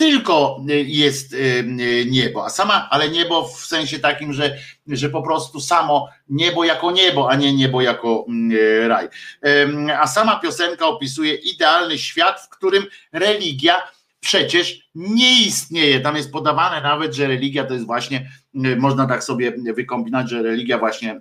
tylko 0.00 0.60
y, 0.70 0.84
jest 0.86 1.32
y, 1.32 1.36
y, 1.36 2.06
niebo, 2.10 2.44
a 2.44 2.50
sama, 2.50 2.88
ale 2.90 3.08
niebo 3.08 3.48
w 3.48 3.66
sensie 3.66 3.98
takim, 3.98 4.32
że, 4.32 4.56
że 4.86 5.10
po 5.10 5.22
prostu 5.22 5.60
samo 5.60 6.08
niebo 6.28 6.64
jako 6.64 6.90
niebo, 6.90 7.30
a 7.30 7.36
nie 7.36 7.54
niebo 7.54 7.82
jako 7.82 8.24
mm, 8.28 8.58
raj. 8.88 9.08
A 10.00 10.06
sama 10.06 10.36
piosenka 10.36 10.86
opisuje 10.86 11.34
idealny 11.34 11.98
świat, 11.98 12.40
w 12.40 12.48
którym 12.48 12.84
religia 13.12 13.82
przecież 14.20 14.88
nie 14.94 15.42
istnieje. 15.42 16.00
Tam 16.00 16.16
jest 16.16 16.32
podawane 16.32 16.82
nawet, 16.82 17.14
że 17.14 17.26
religia 17.26 17.64
to 17.64 17.74
jest 17.74 17.86
właśnie, 17.86 18.30
można 18.54 19.06
tak 19.06 19.24
sobie 19.24 19.52
wykombinować, 19.74 20.30
że 20.30 20.42
religia 20.42 20.78
właśnie 20.78 21.20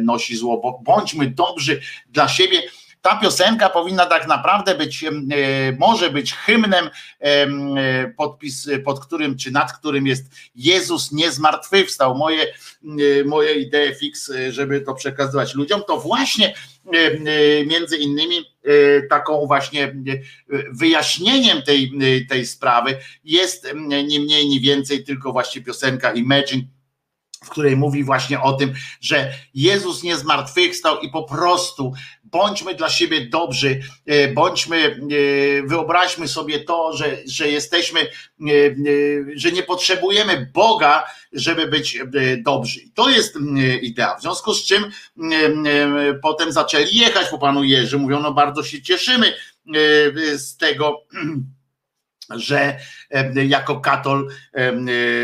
nosi 0.00 0.36
zło. 0.36 0.80
Bądźmy 0.84 1.30
dobrzy 1.30 1.80
dla 2.08 2.28
siebie 2.28 2.62
ta 3.02 3.16
piosenka 3.16 3.68
powinna 3.68 4.06
tak 4.06 4.28
naprawdę 4.28 4.74
być, 4.74 5.04
e, 5.04 5.10
może 5.78 6.10
być 6.10 6.34
hymnem, 6.34 6.90
e, 7.20 7.46
podpis, 8.16 8.68
pod 8.84 9.00
którym 9.00 9.36
czy 9.36 9.50
nad 9.50 9.78
którym 9.78 10.06
jest 10.06 10.24
Jezus 10.54 11.12
nie 11.12 11.32
zmartwychwstał. 11.32 12.14
Moje, 12.14 12.46
moje 13.24 13.54
idee 13.54 13.94
fix, 14.00 14.32
żeby 14.50 14.80
to 14.80 14.94
przekazywać 14.94 15.54
ludziom, 15.54 15.82
to 15.86 16.00
właśnie 16.00 16.54
między 17.66 17.96
innymi 17.96 18.36
taką 19.10 19.46
właśnie 19.46 19.94
wyjaśnieniem 20.72 21.62
tej, 21.62 21.92
tej 22.28 22.46
sprawy 22.46 22.98
jest 23.24 23.74
nie 24.06 24.20
mniej, 24.20 24.48
nie 24.48 24.60
więcej 24.60 25.04
tylko 25.04 25.32
właśnie 25.32 25.62
piosenka 25.62 26.12
Imagine 26.12 26.62
w 27.44 27.48
której 27.48 27.76
mówi 27.76 28.04
właśnie 28.04 28.40
o 28.40 28.52
tym, 28.52 28.72
że 29.00 29.32
Jezus 29.54 30.02
nie 30.02 30.16
zmartwychwstał 30.16 31.00
i 31.00 31.10
po 31.10 31.24
prostu 31.24 31.92
bądźmy 32.30 32.74
dla 32.74 32.90
siebie 32.90 33.28
dobrzy, 33.28 33.80
e, 34.06 34.28
bądźmy, 34.28 34.76
e, 34.76 34.96
wyobraźmy 35.66 36.28
sobie 36.28 36.60
to, 36.60 36.96
że, 36.96 37.16
że 37.26 37.48
jesteśmy, 37.48 38.00
e, 38.00 38.06
że 39.34 39.52
nie 39.52 39.62
potrzebujemy 39.62 40.50
Boga, 40.54 41.04
żeby 41.32 41.66
być 41.66 41.98
dobrzy. 42.38 42.80
To 42.94 43.10
jest 43.10 43.38
idea. 43.82 44.16
W 44.16 44.22
związku 44.22 44.54
z 44.54 44.64
czym 44.64 44.90
potem 46.22 46.52
zaczęli 46.52 46.96
jechać 46.96 47.28
po 47.28 47.38
panu 47.38 47.64
Jerzy, 47.64 47.98
mówią, 47.98 48.20
no 48.20 48.32
bardzo 48.32 48.62
się 48.62 48.82
cieszymy 48.82 49.34
z 50.36 50.56
tego 50.56 51.02
że 52.36 52.78
jako 53.46 53.80
katol 53.80 54.28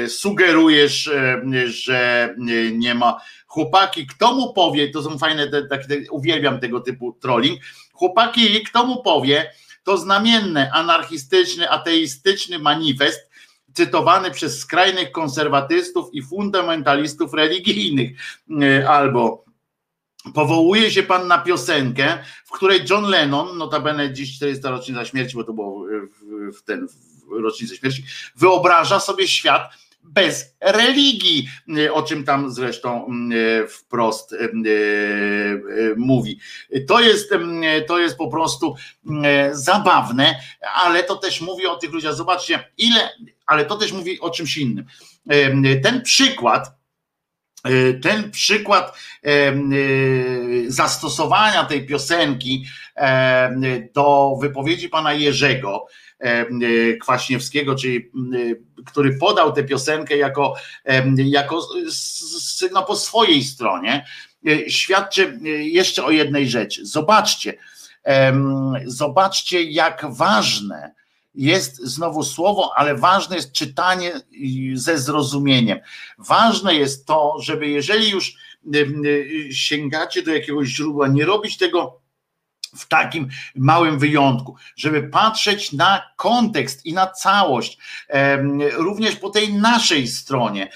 sugerujesz, 0.08 1.10
że 1.66 2.34
nie 2.72 2.94
ma 2.94 3.20
chłopaki, 3.46 4.06
kto 4.06 4.34
mu 4.34 4.52
powie, 4.52 4.90
to 4.90 5.02
są 5.02 5.18
fajne, 5.18 5.50
takie, 5.70 6.10
uwielbiam 6.10 6.60
tego 6.60 6.80
typu 6.80 7.12
trolling, 7.20 7.60
chłopaki, 7.92 8.62
kto 8.62 8.86
mu 8.86 9.02
powie, 9.02 9.52
to 9.84 9.98
znamienne, 9.98 10.70
anarchistyczny, 10.72 11.70
ateistyczny 11.70 12.58
manifest, 12.58 13.30
cytowany 13.74 14.30
przez 14.30 14.58
skrajnych 14.58 15.12
konserwatystów 15.12 16.14
i 16.14 16.22
fundamentalistów 16.22 17.34
religijnych, 17.34 18.10
e, 18.62 18.88
albo 18.88 19.44
powołuje 20.34 20.90
się 20.90 21.02
pan 21.02 21.28
na 21.28 21.38
piosenkę, 21.38 22.18
w 22.44 22.50
której 22.50 22.80
John 22.90 23.04
Lennon, 23.04 23.58
notabene 23.58 24.12
dziś 24.12 24.36
400 24.36 24.70
rocznica 24.70 25.04
śmierci, 25.04 25.36
bo 25.36 25.44
to 25.44 25.52
było 25.52 25.86
w, 26.52 26.62
ten 26.62 26.88
w 26.88 27.42
rocznicę 27.42 27.76
śmierci, 27.76 28.04
wyobraża 28.36 29.00
sobie 29.00 29.28
świat 29.28 29.70
bez 30.06 30.56
religii, 30.60 31.48
o 31.92 32.02
czym 32.02 32.24
tam 32.24 32.50
zresztą 32.50 33.06
mm, 33.06 33.68
wprost 33.68 34.32
mm, 34.32 34.64
e, 34.66 34.70
e, 34.70 35.94
mówi. 35.96 36.40
To 36.88 37.00
jest, 37.00 37.32
mm, 37.32 37.84
to 37.88 37.98
jest 37.98 38.16
po 38.16 38.28
prostu 38.28 38.74
zabawne, 39.52 40.40
ale 40.74 41.02
to 41.02 41.16
też 41.16 41.40
mówi 41.40 41.66
o 41.66 41.76
tych 41.76 41.92
ludziach. 41.92 42.14
Zobaczcie, 42.14 42.64
ile, 42.78 43.10
ale 43.46 43.64
to 43.64 43.76
też 43.76 43.92
mówi 43.92 44.20
o 44.20 44.30
czymś 44.30 44.56
innym. 44.56 44.84
Ten 45.82 46.02
przykład, 46.02 46.72
e, 47.64 47.94
ten 47.94 48.30
przykład 48.30 48.98
zastosowania 50.66 51.64
tej 51.64 51.86
piosenki 51.86 52.66
do 53.94 54.36
wypowiedzi 54.40 54.88
pana 54.88 55.12
Jerzego, 55.12 55.86
E, 55.86 56.05
e, 56.05 56.05
Kwaśniewskiego, 57.00 57.74
czyli 57.74 57.96
e, 57.96 58.82
który 58.84 59.18
podał 59.18 59.52
tę 59.52 59.64
piosenkę 59.64 60.16
jako, 60.16 60.54
jako 61.16 61.68
no, 62.72 62.82
po 62.82 62.96
swojej 62.96 63.44
stronie, 63.44 64.06
świadczy 64.68 65.38
jeszcze 65.60 66.04
o 66.04 66.10
jednej 66.10 66.48
rzeczy. 66.48 66.86
Zobaczcie, 66.86 67.54
zobaczcie, 68.84 69.62
jak 69.62 70.06
ważne 70.10 70.94
jest 71.34 71.76
znowu 71.76 72.22
słowo, 72.22 72.72
ale 72.76 72.94
ważne 72.94 73.36
jest 73.36 73.52
czytanie 73.52 74.12
ze 74.74 74.98
zrozumieniem. 74.98 75.78
Ważne 76.18 76.74
jest 76.74 77.06
to, 77.06 77.36
żeby 77.40 77.68
jeżeli 77.68 78.10
już 78.10 78.34
sięgacie 79.50 80.22
do 80.22 80.32
jakiegoś 80.34 80.68
źródła, 80.68 81.08
nie 81.08 81.24
robić 81.24 81.56
tego 81.56 82.00
w 82.78 82.88
takim 82.88 83.28
małym 83.54 83.98
wyjątku, 83.98 84.56
żeby 84.76 85.02
patrzeć 85.02 85.72
na 85.72 86.02
kontekst 86.16 86.86
i 86.86 86.92
na 86.92 87.06
całość, 87.06 87.78
również 88.72 89.16
po 89.16 89.30
tej 89.30 89.52
naszej 89.52 90.08
stronie. 90.08 90.70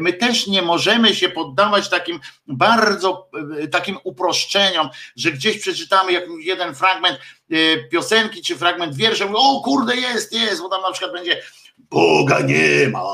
My 0.00 0.12
też 0.12 0.46
nie 0.46 0.62
możemy 0.62 1.14
się 1.14 1.28
poddawać 1.28 1.88
takim 1.88 2.20
bardzo 2.46 3.30
takim 3.70 3.98
uproszczeniom, 4.04 4.88
że 5.16 5.32
gdzieś 5.32 5.58
przeczytamy 5.58 6.12
jakiś 6.12 6.30
jeden 6.38 6.74
fragment 6.74 7.18
e, 7.50 7.56
piosenki 7.88 8.42
czy 8.42 8.56
fragment 8.56 8.96
wiersza, 8.96 9.24
o 9.34 9.60
kurde 9.60 9.96
jest, 9.96 10.32
jest, 10.32 10.62
bo 10.62 10.68
tam 10.68 10.82
na 10.82 10.92
przykład 10.92 11.12
będzie 11.12 11.42
Boga 11.78 12.40
nie 12.40 12.88
ma, 12.88 13.04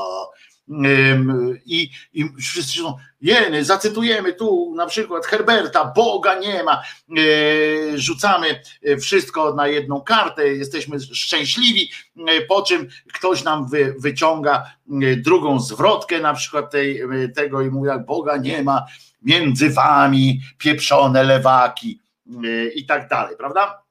i, 1.65 1.89
i 2.13 2.25
wszyscy 2.41 2.79
są, 2.79 2.97
jeny, 3.21 3.65
zacytujemy 3.65 4.33
tu 4.33 4.73
na 4.75 4.85
przykład 4.85 5.25
Herberta, 5.25 5.93
Boga 5.95 6.39
nie 6.39 6.63
ma, 6.63 6.81
e, 7.17 7.97
rzucamy 7.97 8.61
wszystko 9.01 9.53
na 9.53 9.67
jedną 9.67 10.01
kartę, 10.01 10.47
jesteśmy 10.47 10.99
szczęśliwi, 10.99 11.91
e, 12.27 12.41
po 12.41 12.61
czym 12.61 12.87
ktoś 13.13 13.43
nam 13.43 13.69
wy, 13.69 13.95
wyciąga 13.99 14.71
drugą 15.17 15.59
zwrotkę 15.59 16.19
na 16.19 16.33
przykład 16.33 16.71
tej, 16.71 17.01
tego 17.35 17.61
i 17.61 17.69
mówi, 17.69 17.87
jak 17.87 18.05
Boga 18.05 18.37
nie 18.37 18.63
ma, 18.63 18.85
między 19.21 19.69
wami 19.69 20.41
pieprzone 20.57 21.23
lewaki 21.23 21.99
i 22.75 22.85
tak 22.85 23.09
dalej, 23.09 23.35
prawda? 23.37 23.83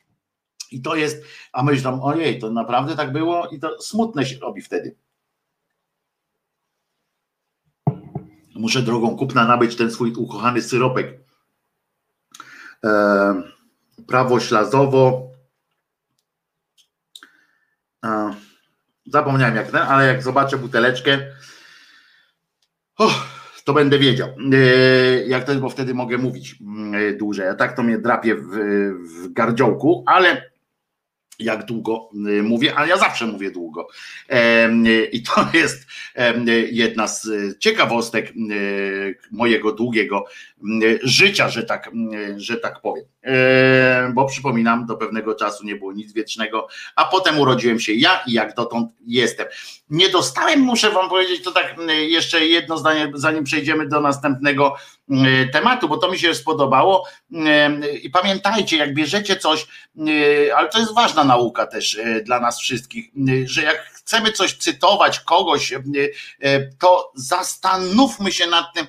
I 0.71 0.83
to 0.83 0.95
jest, 0.95 1.25
a 1.53 1.63
myślę, 1.63 2.01
ojej, 2.03 2.39
to 2.39 2.51
naprawdę 2.51 2.97
tak 2.97 3.13
było 3.13 3.49
i 3.49 3.61
to 3.61 3.83
smutne 3.83 4.27
się 4.27 4.39
robi 4.39 4.63
wtedy. 4.63 4.97
Muszę 8.55 8.83
drogą 8.83 9.17
kupna 9.17 9.47
nabyć 9.47 9.77
ten 9.77 9.91
swój 9.91 10.13
ukochany 10.13 10.63
syropek. 10.63 11.21
E, 12.85 13.43
prawo 14.07 14.41
ślazowo. 14.41 15.31
E, 18.05 18.35
zapomniałem 19.07 19.57
jak 19.57 19.71
ten, 19.71 19.83
ale 19.83 20.07
jak 20.07 20.23
zobaczę 20.23 20.59
buteleczkę, 20.59 21.19
oh, 22.99 23.27
to 23.65 23.73
będę 23.73 23.99
wiedział. 23.99 24.29
E, 24.53 24.57
jak 25.27 25.49
jest, 25.49 25.61
bo 25.61 25.69
wtedy 25.69 25.95
mogę 25.95 26.19
mówić 26.19 26.57
e, 26.95 27.13
dłużej. 27.13 27.49
A 27.49 27.55
tak 27.55 27.77
to 27.77 27.83
mnie 27.83 27.99
drapie 27.99 28.35
w, 28.35 28.49
w 28.49 29.33
gardziołku, 29.33 30.05
ale 30.07 30.52
jak 31.45 31.65
długo 31.65 32.11
y, 32.29 32.43
mówię, 32.43 32.75
ale 32.75 32.89
ja 32.89 32.97
zawsze 32.97 33.27
mówię 33.27 33.51
długo. 33.51 33.89
I 35.13 35.23
to 35.23 35.47
jest 35.59 35.87
jedna 36.71 37.07
z 37.07 37.29
ciekawostek 37.59 38.33
y, 38.51 39.19
mojego 39.31 39.73
długiego 39.73 40.25
y, 40.83 41.01
życia, 41.03 41.49
że 41.49 41.63
tak, 41.63 41.91
że 42.37 42.57
tak 42.57 42.81
powiem. 42.81 43.05
Bo 44.15 44.27
przypominam, 44.27 44.87
do 44.87 44.97
pewnego 44.97 45.35
czasu 45.35 45.65
nie 45.65 45.77
było 45.77 45.93
nic 45.93 46.13
wiecznego, 46.13 46.69
a 46.97 47.05
potem 47.05 47.39
urodziłem 47.39 47.81
się 47.81 47.93
ja 47.93 48.23
i 48.27 48.33
jak 48.33 48.55
dotąd 48.55 48.91
jestem. 49.07 49.47
Nie 49.91 50.09
dostałem, 50.09 50.61
muszę 50.61 50.91
wam 50.91 51.09
powiedzieć, 51.09 51.45
to 51.45 51.53
tak 51.53 51.77
jeszcze 52.09 52.47
jedno 52.47 52.79
zdanie, 52.79 53.13
zanim 53.15 53.45
przejdziemy 53.45 53.89
do 53.89 54.01
następnego 54.01 54.77
tematu, 55.53 55.89
bo 55.89 55.97
to 55.97 56.11
mi 56.11 56.19
się 56.19 56.35
spodobało. 56.35 57.05
I 58.03 58.11
pamiętajcie, 58.11 58.77
jak 58.77 58.95
bierzecie 58.95 59.37
coś, 59.37 59.67
ale 60.57 60.69
to 60.69 60.79
jest 60.79 60.95
ważna 60.95 61.25
nauka 61.33 61.67
też 61.67 61.99
e, 61.99 62.21
dla 62.21 62.41
nas 62.41 62.61
wszystkich, 62.61 63.11
że 63.45 63.63
jak 63.63 63.85
chcemy 63.85 64.33
coś 64.33 64.57
cytować, 64.57 65.21
kogoś, 65.21 65.75
to 66.79 67.13
zastanówmy 67.15 68.33
się 68.33 68.47
nad 68.47 68.67
tym, 68.75 68.87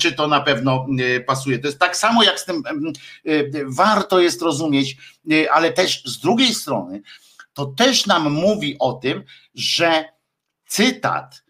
czy 0.00 0.12
to 0.12 0.28
na 0.28 0.40
pewno 0.40 0.86
pasuje. 1.26 1.58
To 1.58 1.66
jest 1.66 1.78
tak 1.78 1.96
samo 1.96 2.22
jak 2.22 2.40
z 2.40 2.44
tym, 2.44 2.62
warto 3.66 4.20
jest 4.20 4.42
rozumieć, 4.42 4.96
ale 5.50 5.72
też 5.72 6.04
z 6.04 6.18
drugiej 6.18 6.54
strony, 6.54 7.02
to 7.54 7.66
też 7.66 8.06
nam 8.06 8.30
mówi 8.30 8.76
o 8.78 8.92
tym, 8.92 9.24
że 9.54 10.04
cytat, 10.66 11.42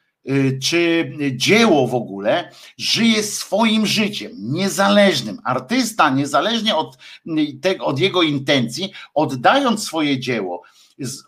czy 0.63 1.13
dzieło 1.33 1.89
w 1.89 1.95
ogóle 1.95 2.51
żyje 2.79 3.23
swoim 3.23 3.87
życiem, 3.87 4.33
niezależnym. 4.39 5.39
Artysta, 5.45 6.11
niezależnie 6.11 6.77
od, 6.77 6.99
y, 7.27 7.59
tego, 7.63 7.85
od 7.85 7.99
jego 7.99 8.23
intencji, 8.23 8.93
oddając 9.15 9.85
swoje 9.85 10.21
dzieło, 10.21 10.63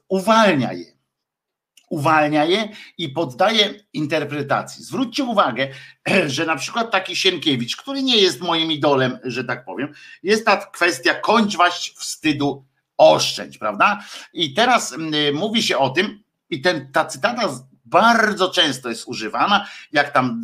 uwalnia 0.09 0.73
je. 0.73 0.95
Uwalnia 1.91 2.45
je 2.45 2.69
i 2.99 3.09
poddaje 3.09 3.75
interpretacji. 3.93 4.85
Zwróćcie 4.85 5.25
uwagę, 5.25 5.69
że 6.27 6.47
na 6.47 6.57
przykład 6.57 6.91
taki 6.91 7.17
Sienkiewicz, 7.17 7.77
który 7.77 8.03
nie 8.03 8.17
jest 8.17 8.41
moim 8.41 8.73
idolem, 8.73 9.19
że 9.25 9.45
tak 9.45 9.65
powiem, 9.65 9.93
jest 10.23 10.45
ta 10.45 10.57
kwestia 10.57 11.15
kończwać 11.15 11.95
wstydu 11.97 12.65
oszczędź, 12.97 13.59
prawda? 13.59 14.05
I 14.33 14.55
teraz 14.55 14.93
y, 14.93 15.33
mówi 15.33 15.63
się 15.63 15.79
o 15.79 15.91
tym, 15.91 16.25
i 16.51 16.61
ten, 16.61 16.93
ta 16.93 17.05
cytata 17.05 17.49
bardzo 17.85 18.51
często 18.51 18.89
jest 18.89 19.09
używana, 19.09 19.67
jak 19.93 20.13
tam 20.13 20.43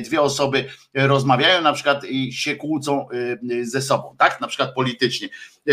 dwie 0.00 0.22
osoby 0.22 0.64
rozmawiają 0.94 1.62
na 1.62 1.72
przykład 1.72 2.04
i 2.04 2.32
się 2.32 2.56
kłócą 2.56 3.06
y, 3.50 3.66
ze 3.66 3.82
sobą, 3.82 4.16
tak? 4.18 4.40
Na 4.40 4.46
przykład 4.46 4.74
politycznie. 4.74 5.28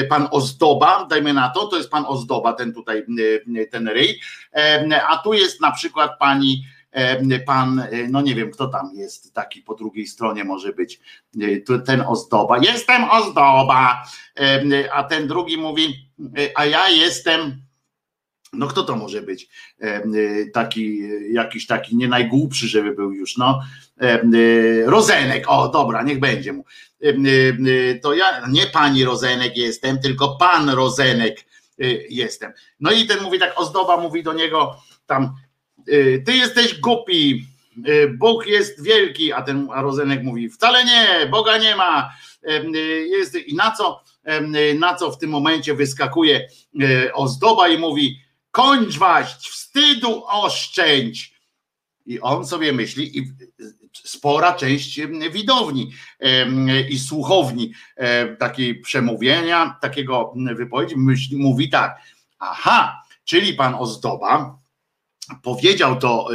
Pan 0.10 0.28
Ozdoba, 0.32 1.06
dajmy 1.06 1.34
na 1.34 1.50
to, 1.50 1.68
to 1.68 1.78
jest 1.78 1.90
pan 1.90 2.06
Ozdoba, 2.08 2.54
ten 2.54 2.74
tutaj, 2.74 3.06
ten 3.72 3.88
ryj, 3.88 4.20
a 5.10 5.18
tu 5.18 5.34
jest 5.34 5.62
na 5.62 5.72
przykład 5.72 6.12
pani 6.20 6.66
pan, 7.46 7.88
no 8.10 8.22
nie 8.22 8.36
wiem 8.36 8.52
kto 8.52 8.68
tam 8.68 8.92
jest 8.94 9.34
taki 9.34 9.62
po 9.62 9.76
drugiej 9.76 10.08
stronie 10.08 10.44
może 10.44 10.74
być, 10.74 11.00
ten 11.86 12.04
ozdoba, 12.08 12.58
jestem 12.58 13.04
ozdoba, 13.10 14.04
a 14.94 15.04
ten 15.04 15.28
drugi 15.28 15.58
mówi, 15.58 16.10
a 16.56 16.66
ja 16.66 16.90
jestem 16.90 17.65
no 18.58 18.68
kto 18.68 18.84
to 18.84 18.96
może 18.96 19.22
być? 19.22 19.50
E, 19.82 20.02
taki, 20.54 21.00
jakiś 21.32 21.68
taki 21.68 21.96
nie 21.96 22.08
najgłupszy, 22.08 22.68
żeby 22.68 22.96
był 22.96 23.12
już, 23.12 23.38
no. 23.38 23.62
E, 24.02 24.22
Rozenek, 24.86 25.44
o 25.48 25.70
dobra, 25.70 26.04
niech 26.04 26.20
będzie 26.20 26.54
mu. 26.54 26.66
E, 27.02 27.14
to 28.04 28.14
ja 28.14 28.48
nie 28.50 28.66
pani 28.66 29.06
Rozenek 29.06 29.58
jestem, 29.58 30.00
tylko 30.00 30.38
pan 30.38 30.70
Rozenek 30.70 31.46
jestem. 32.10 32.52
No 32.80 32.92
i 32.92 33.06
ten 33.06 33.24
mówi 33.24 33.40
tak, 33.40 33.54
ozdoba 33.56 33.98
mówi 33.98 34.24
do 34.24 34.34
niego 34.34 34.76
tam, 35.06 35.36
ty 36.26 36.34
jesteś 36.34 36.80
głupi, 36.80 37.46
Bóg 38.18 38.48
jest 38.48 38.84
wielki, 38.84 39.34
a 39.34 39.42
ten 39.42 39.68
a 39.74 39.82
Rozenek 39.82 40.24
mówi, 40.24 40.50
wcale 40.50 40.86
nie, 40.86 41.26
Boga 41.32 41.58
nie 41.58 41.76
ma. 41.76 42.12
Jest, 43.08 43.36
I 43.36 43.56
na 43.56 43.72
co, 43.72 44.04
na 44.80 44.96
co 44.96 45.12
w 45.12 45.18
tym 45.18 45.30
momencie 45.30 45.74
wyskakuje 45.74 46.48
ozdoba 47.14 47.68
i 47.68 47.78
mówi, 47.78 48.20
kończ 48.56 48.98
waść, 48.98 49.50
wstydu 49.50 50.24
oszczędź. 50.28 51.36
I 52.06 52.22
on 52.22 52.48
sobie 52.48 52.74
myśli, 52.74 53.18
i 53.18 53.34
spora 54.04 54.54
część 54.54 55.00
widowni 55.32 55.92
i 56.90 57.00
słuchowni 57.00 57.74
takiej 58.40 58.82
przemówienia, 58.82 59.78
takiego 59.82 60.34
wypowiedzi, 60.56 60.98
myśli, 60.98 61.38
mówi 61.38 61.70
tak, 61.70 61.98
aha, 62.40 63.02
czyli 63.24 63.54
pan 63.54 63.76
Ozdoba 63.76 64.60
powiedział 65.44 65.96
to 65.96 66.28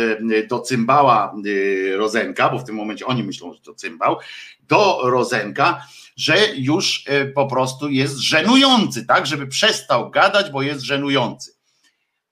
do 0.48 0.60
cymbała 0.60 1.34
y, 1.46 1.96
Rozenka, 1.96 2.50
bo 2.50 2.58
w 2.58 2.64
tym 2.64 2.74
momencie 2.74 3.06
oni 3.06 3.22
myślą, 3.22 3.52
że 3.52 3.60
to 3.60 3.74
cymbał, 3.74 4.18
do 4.60 5.00
Rozenka, 5.04 5.86
że 6.16 6.36
już 6.56 7.04
e, 7.06 7.26
po 7.26 7.46
prostu 7.46 7.88
jest 7.88 8.16
żenujący, 8.16 9.06
tak, 9.06 9.26
żeby 9.26 9.46
przestał 9.46 10.10
gadać, 10.10 10.50
bo 10.50 10.62
jest 10.62 10.82
żenujący. 10.82 11.59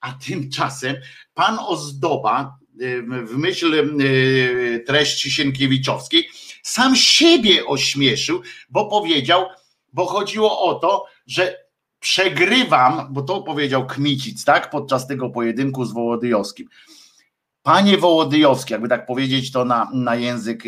A 0.01 0.11
tymczasem 0.11 0.95
pan 1.33 1.57
Ozdoba 1.59 2.59
w 3.25 3.37
myśl 3.37 3.97
treści 4.85 5.31
Sienkiewiczowskiej 5.31 6.29
sam 6.63 6.95
siebie 6.95 7.65
ośmieszył, 7.65 8.41
bo 8.69 8.87
powiedział, 8.87 9.45
bo 9.93 10.05
chodziło 10.05 10.61
o 10.61 10.75
to, 10.75 11.05
że 11.27 11.57
przegrywam, 11.99 13.07
bo 13.13 13.21
to 13.21 13.41
powiedział 13.41 13.87
Kmicic, 13.87 14.45
tak, 14.45 14.69
podczas 14.69 15.07
tego 15.07 15.29
pojedynku 15.29 15.85
z 15.85 15.93
Wołodyjowskim. 15.93 16.67
Panie 17.61 17.97
Wołodyjowski, 17.97 18.73
jakby 18.73 18.87
tak 18.87 19.05
powiedzieć 19.05 19.51
to 19.51 19.65
na, 19.65 19.89
na 19.93 20.15
język 20.15 20.63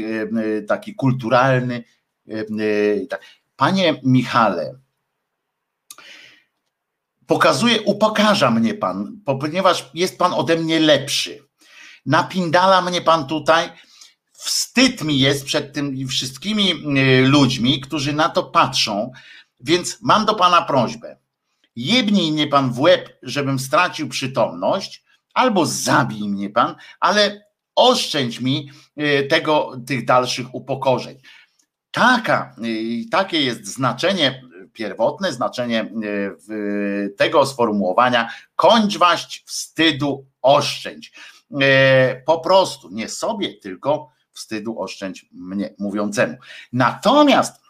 taki 0.68 0.96
kulturalny, 0.96 1.84
tak. 3.10 3.22
Panie 3.56 4.02
Michale, 4.04 4.80
pokazuje, 7.32 7.82
upokarza 7.82 8.52
mnie 8.52 8.74
pan, 8.74 9.22
ponieważ 9.26 9.90
jest 9.94 10.18
pan 10.18 10.34
ode 10.34 10.56
mnie 10.56 10.80
lepszy. 10.80 11.48
Napindala 12.06 12.82
mnie 12.82 13.02
pan 13.02 13.28
tutaj. 13.28 13.70
Wstyd 14.34 15.04
mi 15.04 15.20
jest 15.20 15.46
przed 15.46 15.74
tymi 15.74 16.06
wszystkimi 16.06 16.72
y, 16.72 17.28
ludźmi, 17.28 17.82
którzy 17.82 18.14
na 18.14 18.30
to 18.30 18.44
patrzą, 18.44 19.12
więc 19.60 19.98
mam 20.02 20.26
do 20.26 20.36
pana 20.36 20.62
prośbę. 20.62 21.18
Jebnij 21.76 22.32
mnie 22.32 22.48
pan 22.48 22.72
w 22.72 22.80
łeb, 22.80 23.10
żebym 23.24 23.60
stracił 23.60 24.10
przytomność, 24.10 25.04
albo 25.34 25.66
zabij 25.66 26.30
mnie 26.30 26.50
pan, 26.50 26.76
ale 27.00 27.46
oszczędź 27.76 28.42
mi 28.42 28.72
y, 29.00 29.28
tego, 29.30 29.72
tych 29.88 30.06
dalszych 30.06 30.56
upokorzeń. 30.56 31.18
Taka, 31.92 32.56
y, 32.66 33.10
takie 33.12 33.42
jest 33.42 33.66
znaczenie 33.66 34.51
pierwotne 34.74 35.34
znaczenie 35.34 35.92
tego 37.18 37.46
sformułowania 37.46 38.30
kończ 38.56 38.98
waść 38.98 39.44
wstydu 39.48 40.26
oszczędź. 40.42 41.12
Po 42.26 42.40
prostu, 42.40 42.90
nie 42.92 43.10
sobie, 43.10 43.58
tylko 43.58 44.10
wstydu 44.32 44.80
oszczędź 44.80 45.26
mnie 45.32 45.74
mówiącemu. 45.80 46.38
Natomiast 46.74 47.62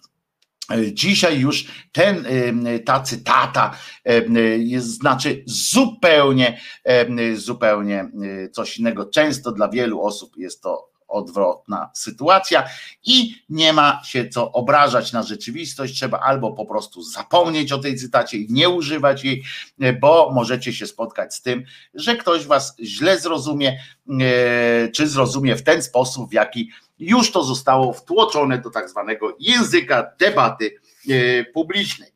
Dzisiaj 0.92 1.40
już 1.40 1.66
ten, 1.92 2.26
ta 2.86 3.00
cytata 3.00 3.78
jest, 4.58 4.88
znaczy 4.88 5.44
zupełnie, 5.46 6.62
zupełnie 7.36 8.12
coś 8.52 8.78
innego. 8.78 9.06
Często 9.06 9.52
dla 9.52 9.70
wielu 9.70 10.02
osób 10.02 10.38
jest 10.38 10.62
to 10.62 10.91
odwrotna 11.12 11.90
sytuacja 11.94 12.64
i 13.04 13.36
nie 13.50 13.74
ma 13.74 14.02
się 14.06 14.30
co 14.30 14.52
obrażać 14.52 15.14
na 15.14 15.24
rzeczywistość. 15.24 15.96
Trzeba 15.96 16.20
albo 16.20 16.52
po 16.52 16.66
prostu 16.66 17.04
zapomnieć 17.04 17.72
o 17.72 17.78
tej 17.78 17.96
cytacie 17.96 18.38
i 18.38 18.54
nie 18.54 18.70
używać 18.70 19.24
jej, 19.24 19.44
bo 20.00 20.32
możecie 20.34 20.74
się 20.74 20.88
spotkać 20.88 21.36
z 21.36 21.42
tym, 21.42 21.64
że 21.94 22.16
ktoś 22.16 22.46
was 22.46 22.76
źle 22.80 23.20
zrozumie, 23.20 23.80
czy 24.94 25.08
zrozumie 25.08 25.56
w 25.56 25.64
ten 25.64 25.84
sposób, 25.84 26.30
w 26.30 26.34
jaki 26.34 26.72
już 27.00 27.32
to 27.32 27.44
zostało 27.44 27.94
wtłoczone 27.94 28.58
do 28.58 28.70
tak 28.70 28.90
zwanego 28.90 29.38
języka 29.40 30.12
debaty 30.20 30.80
e, 31.10 31.44
publicznej. 31.44 32.12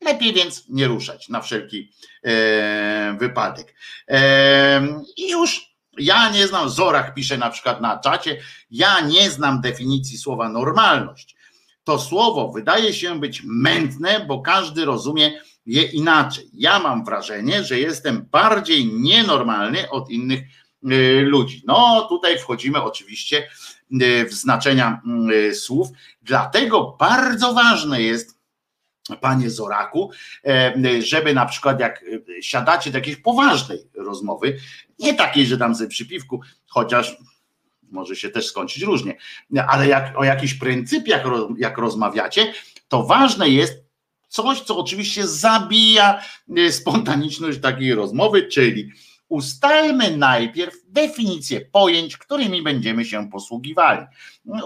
Lepiej 0.00 0.32
więc 0.32 0.64
nie 0.68 0.86
ruszać 0.86 1.28
na 1.28 1.40
wszelki 1.40 1.92
e, 2.22 3.16
wypadek. 3.18 3.74
E, 4.08 5.02
I 5.16 5.30
już 5.30 5.73
ja 5.98 6.30
nie 6.30 6.46
znam, 6.46 6.70
Zorach 6.70 7.14
pisze 7.14 7.38
na 7.38 7.50
przykład 7.50 7.80
na 7.80 7.98
czacie, 7.98 8.40
ja 8.70 9.00
nie 9.00 9.30
znam 9.30 9.60
definicji 9.60 10.18
słowa 10.18 10.48
normalność. 10.48 11.36
To 11.84 11.98
słowo 11.98 12.52
wydaje 12.52 12.92
się 12.92 13.20
być 13.20 13.42
mętne, 13.44 14.24
bo 14.28 14.42
każdy 14.42 14.84
rozumie 14.84 15.40
je 15.66 15.82
inaczej. 15.82 16.50
Ja 16.54 16.78
mam 16.78 17.04
wrażenie, 17.04 17.64
że 17.64 17.78
jestem 17.78 18.28
bardziej 18.30 18.86
nienormalny 18.86 19.90
od 19.90 20.10
innych 20.10 20.40
Y, 20.92 21.22
ludzi. 21.22 21.62
No 21.66 22.06
tutaj 22.08 22.38
wchodzimy 22.38 22.82
oczywiście 22.82 23.48
y, 24.02 24.24
w 24.24 24.32
znaczenia 24.32 25.02
y, 25.30 25.54
słów, 25.54 25.88
dlatego 26.22 26.96
bardzo 27.00 27.52
ważne 27.52 28.02
jest, 28.02 28.34
panie 29.20 29.50
Zoraku, 29.50 30.10
żeby 30.98 31.34
na 31.34 31.46
przykład 31.46 31.80
jak 31.80 32.04
siadacie 32.40 32.90
do 32.90 32.98
jakiejś 32.98 33.16
poważnej 33.16 33.78
rozmowy, 33.94 34.56
nie 34.98 35.14
takiej, 35.14 35.46
że 35.46 35.58
tam 35.58 35.74
sobie 35.74 35.88
przy 35.88 36.06
piwku, 36.06 36.40
chociaż 36.66 37.16
może 37.90 38.16
się 38.16 38.28
też 38.28 38.46
skończyć 38.46 38.82
różnie, 38.82 39.16
ale 39.68 39.88
jak 39.88 40.18
o 40.18 40.24
jakichś 40.24 40.54
pryncypiach 40.54 41.24
jak 41.58 41.78
rozmawiacie, 41.78 42.52
to 42.88 43.02
ważne 43.02 43.48
jest 43.48 43.84
coś, 44.28 44.60
co 44.60 44.78
oczywiście 44.78 45.26
zabija 45.26 46.22
spontaniczność 46.70 47.58
takiej 47.60 47.94
rozmowy, 47.94 48.48
czyli 48.48 48.92
ustalmy 49.28 50.16
najpierw 50.16 50.74
definicję 50.88 51.60
pojęć, 51.60 52.16
którymi 52.16 52.62
będziemy 52.62 53.04
się 53.04 53.30
posługiwali. 53.30 54.06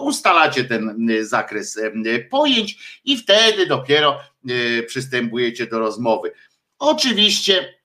Ustalacie 0.01 0.65
ten 0.65 1.11
y, 1.11 1.27
zakres 1.27 1.77
y, 1.77 2.29
pojęć 2.31 3.01
i 3.05 3.17
wtedy 3.17 3.67
dopiero 3.67 4.21
y, 4.51 4.85
przystępujecie 4.89 5.67
do 5.67 5.79
rozmowy. 5.79 6.33
Oczywiście 6.79 7.78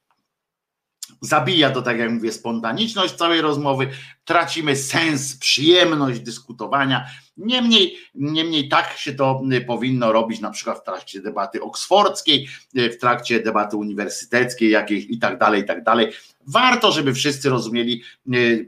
zabija 1.24 1.70
to, 1.70 1.82
tak 1.82 1.98
jak 1.98 2.12
mówię, 2.12 2.32
spontaniczność 2.32 3.14
całej 3.14 3.42
rozmowy, 3.42 3.90
tracimy 4.26 4.76
sens, 4.76 5.38
przyjemność 5.38 6.20
dyskutowania. 6.20 7.06
Niemniej, 7.38 7.98
niemniej 8.16 8.70
tak 8.70 8.98
się 8.98 9.14
to 9.14 9.42
powinno 9.68 10.12
robić 10.12 10.40
na 10.42 10.50
przykład 10.50 10.80
w 10.80 10.84
trakcie 10.84 11.22
debaty 11.22 11.62
oksfordzkiej, 11.62 12.48
w 12.74 12.98
trakcie 12.98 13.40
debaty 13.40 13.78
uniwersyteckiej 13.78 14.70
jakiejś 14.70 15.06
i 15.10 15.20
tak 15.20 15.40
dalej, 15.40 15.62
i 15.62 15.66
tak 15.66 15.84
dalej. 15.84 16.12
Warto, 16.48 16.92
żeby 16.92 17.14
wszyscy 17.14 17.50
rozumieli 17.50 18.04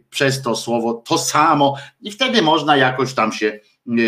przez 0.09 0.41
to 0.41 0.55
słowo 0.55 0.93
to 0.93 1.17
samo 1.17 1.75
i 2.01 2.11
wtedy 2.11 2.41
można 2.41 2.77
jakoś 2.77 3.13
tam 3.13 3.31
się 3.31 3.59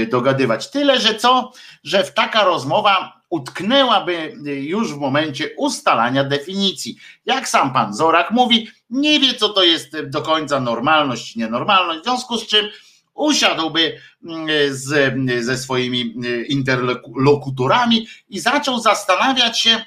dogadywać. 0.09 0.71
Tyle, 0.71 0.99
że 0.99 1.15
co, 1.15 1.51
że 1.83 2.03
w 2.03 2.13
taka 2.13 2.43
rozmowa 2.43 3.16
utknęłaby 3.29 4.33
już 4.45 4.93
w 4.93 4.97
momencie 4.97 5.49
ustalania 5.57 6.23
definicji. 6.23 6.97
Jak 7.25 7.49
sam 7.49 7.73
pan 7.73 7.93
Zorak 7.93 8.31
mówi, 8.31 8.67
nie 8.89 9.19
wie, 9.19 9.33
co 9.33 9.49
to 9.49 9.63
jest 9.63 10.01
do 10.01 10.21
końca 10.21 10.59
normalność, 10.59 11.35
nienormalność, 11.35 11.99
w 11.99 12.03
związku 12.03 12.37
z 12.37 12.47
czym 12.47 12.65
usiadłby 13.13 13.97
mm, 14.25 14.47
z, 14.69 15.13
ze 15.45 15.57
swoimi 15.57 16.15
interlokutorami 16.47 18.07
i 18.29 18.39
zaczął 18.39 18.79
zastanawiać 18.79 19.59
się, 19.59 19.85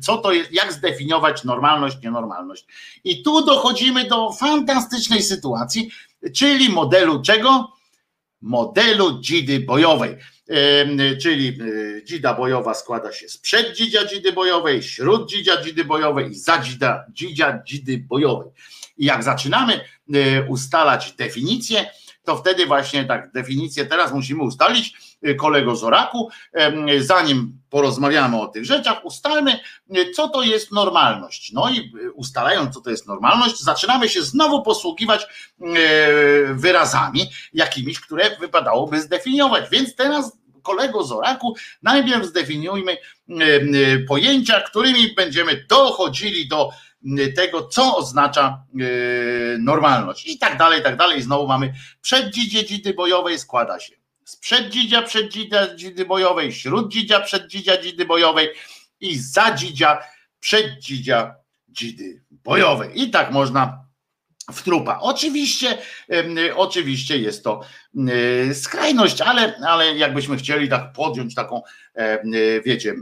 co 0.00 0.18
to 0.18 0.32
jest, 0.32 0.52
jak 0.52 0.72
zdefiniować 0.72 1.44
normalność, 1.44 2.02
nienormalność. 2.02 2.66
I 3.04 3.22
tu 3.22 3.44
dochodzimy 3.44 4.04
do 4.04 4.32
fantastycznej 4.32 5.22
sytuacji, 5.22 5.90
czyli 6.36 6.68
modelu 6.68 7.22
czego? 7.22 7.72
Modelu 8.40 9.20
dzidy 9.20 9.60
bojowej 9.60 10.16
czyli 11.22 11.48
e, 11.48 12.04
dzida 12.04 12.34
bojowa 12.34 12.74
składa 12.74 13.12
się 13.12 13.28
z 13.28 13.38
przeddzidzia 13.38 14.06
dzidy 14.06 14.32
bojowej, 14.32 14.82
śród 14.82 15.30
dzidzia 15.30 15.62
dzidy 15.62 15.84
bojowej 15.84 16.30
i 16.30 16.34
za 16.34 16.58
dzida, 16.58 17.04
dzidzia 17.10 17.62
dzidy 17.66 17.98
bojowej. 17.98 18.50
I 18.96 19.04
jak 19.04 19.22
zaczynamy 19.22 19.80
e, 20.14 20.42
ustalać 20.48 21.12
definicję, 21.12 21.86
to 22.24 22.36
wtedy 22.36 22.66
właśnie 22.66 23.04
tak 23.04 23.32
definicję 23.32 23.86
teraz 23.86 24.12
musimy 24.12 24.42
ustalić, 24.42 24.94
e, 25.22 25.34
kolego 25.34 25.76
Zoraku, 25.76 26.30
zanim 26.98 27.58
porozmawiamy 27.70 28.40
o 28.40 28.46
tych 28.46 28.64
rzeczach, 28.64 29.04
ustalmy, 29.04 29.60
co 30.14 30.28
to 30.28 30.42
jest 30.42 30.72
normalność. 30.72 31.52
No 31.52 31.70
i 31.70 31.92
ustalając, 32.14 32.74
co 32.74 32.80
to 32.80 32.90
jest 32.90 33.06
normalność, 33.06 33.60
zaczynamy 33.60 34.08
się 34.08 34.22
znowu 34.22 34.62
posługiwać 34.62 35.26
wyrazami 36.54 37.30
jakimiś, 37.52 38.00
które 38.00 38.36
wypadałoby 38.36 39.00
zdefiniować. 39.00 39.70
Więc 39.70 39.94
teraz 39.94 40.41
kolego 40.62 41.04
Zoraku, 41.04 41.54
najpierw 41.82 42.26
zdefiniujmy 42.26 42.96
pojęcia, 44.08 44.60
którymi 44.60 45.14
będziemy 45.14 45.64
dochodzili 45.68 46.48
do 46.48 46.70
tego, 47.36 47.68
co 47.68 47.96
oznacza 47.96 48.64
normalność. 49.58 50.26
I 50.26 50.38
tak 50.38 50.58
dalej, 50.58 50.80
i 50.80 50.82
tak 50.82 50.96
dalej. 50.96 51.22
Znowu 51.22 51.46
mamy 51.46 51.74
przeddzidzie 52.00 52.64
dzidy 52.64 52.94
bojowej 52.94 53.38
składa 53.38 53.80
się 53.80 54.02
z 54.24 54.36
przeddzidzia 54.36 55.02
przeddzidzia 55.02 55.74
dzidy 55.74 56.04
bojowej, 56.04 56.52
śróddzidzia 56.52 57.20
przeddzidzia 57.20 57.82
dzidy 57.82 58.04
bojowej 58.04 58.48
i 59.00 59.18
zadzidzia 59.18 59.98
przeddzidzia 60.40 61.34
dzidy 61.68 62.22
bojowej. 62.30 63.02
I 63.02 63.10
tak 63.10 63.30
można 63.30 63.81
w 64.50 64.62
trupa. 64.62 64.98
Oczywiście, 65.00 65.78
oczywiście 66.56 67.18
jest 67.18 67.44
to 67.44 67.60
skrajność, 68.54 69.20
ale, 69.20 69.54
ale 69.66 69.96
jakbyśmy 69.96 70.36
chcieli 70.36 70.68
tak 70.68 70.92
podjąć 70.92 71.34
taką, 71.34 71.62
wiecie, 72.64 72.94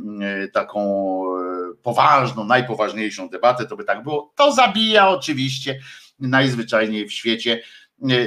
taką 0.53 0.81
e, 1.25 1.75
poważną, 1.83 2.45
najpoważniejszą 2.45 3.29
debatę, 3.29 3.67
to 3.67 3.77
by 3.77 3.85
tak 3.85 4.03
było. 4.03 4.33
To 4.37 4.53
zabija 4.53 5.09
oczywiście 5.09 5.81
najzwyczajniej 6.19 7.07
w 7.07 7.13
świecie 7.13 7.63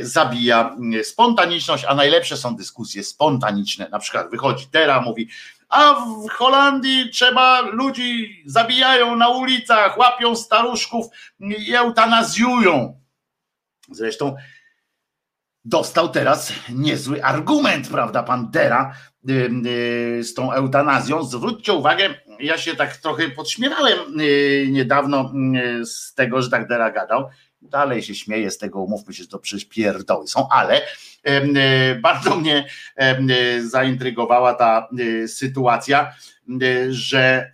zabija 0.02 0.76
spontaniczność, 1.04 1.86
a 1.88 1.96
najlepsze 1.96 2.38
są 2.38 2.56
dyskusje 2.56 3.04
spontaniczne. 3.04 3.90
Na 3.92 4.00
przykład 4.00 4.32
wychodzi 4.32 4.68
Tera, 4.68 5.02
mówi, 5.02 5.30
a 5.70 5.94
w 6.26 6.30
Holandii 6.30 7.10
trzeba 7.10 7.62
ludzi 7.62 8.44
zabijają 8.46 9.16
na 9.16 9.30
ulicach, 9.30 9.98
łapią 9.98 10.36
staruszków 10.36 11.06
i 11.40 11.76
eutanazjują. 11.76 13.03
Zresztą 13.92 14.36
dostał 15.66 16.10
teraz 16.10 16.54
niezły 16.70 17.24
argument, 17.24 17.88
prawda, 17.88 18.24
pan 18.24 18.52
Dera 18.52 18.96
z 20.22 20.34
tą 20.34 20.52
eutanazją. 20.52 21.24
Zwróćcie 21.24 21.74
uwagę, 21.74 22.10
ja 22.40 22.58
się 22.58 22.76
tak 22.76 22.98
trochę 22.98 23.30
podśmiewałem 23.30 24.20
y, 24.20 24.68
niedawno 24.72 25.34
z 25.84 26.14
tego, 26.14 26.42
że 26.42 26.50
tak 26.50 26.68
Dera 26.68 26.92
gadał. 26.92 27.30
Dalej 27.62 28.04
się 28.04 28.16
śmieję 28.16 28.52
z 28.52 28.58
tego, 28.58 28.80
umówmy 28.80 29.14
się, 29.14 29.24
że 29.24 29.30
to 29.30 29.40
przecież 29.40 29.66
pierdoły 29.66 30.28
są, 30.28 30.50
ale 30.50 30.82
y, 31.28 32.00
bardzo 32.02 32.36
mnie 32.36 32.68
y, 33.60 33.70
zaintrygowała 33.70 34.54
ta 34.54 34.90
sytuacja, 35.28 36.14
że, 36.90 37.52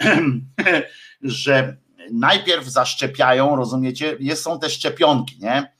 że 1.21 1.77
najpierw 2.11 2.65
zaszczepiają, 2.65 3.55
rozumiecie, 3.55 4.15
jest, 4.19 4.43
są 4.43 4.59
te 4.59 4.69
szczepionki, 4.69 5.39
nie? 5.39 5.78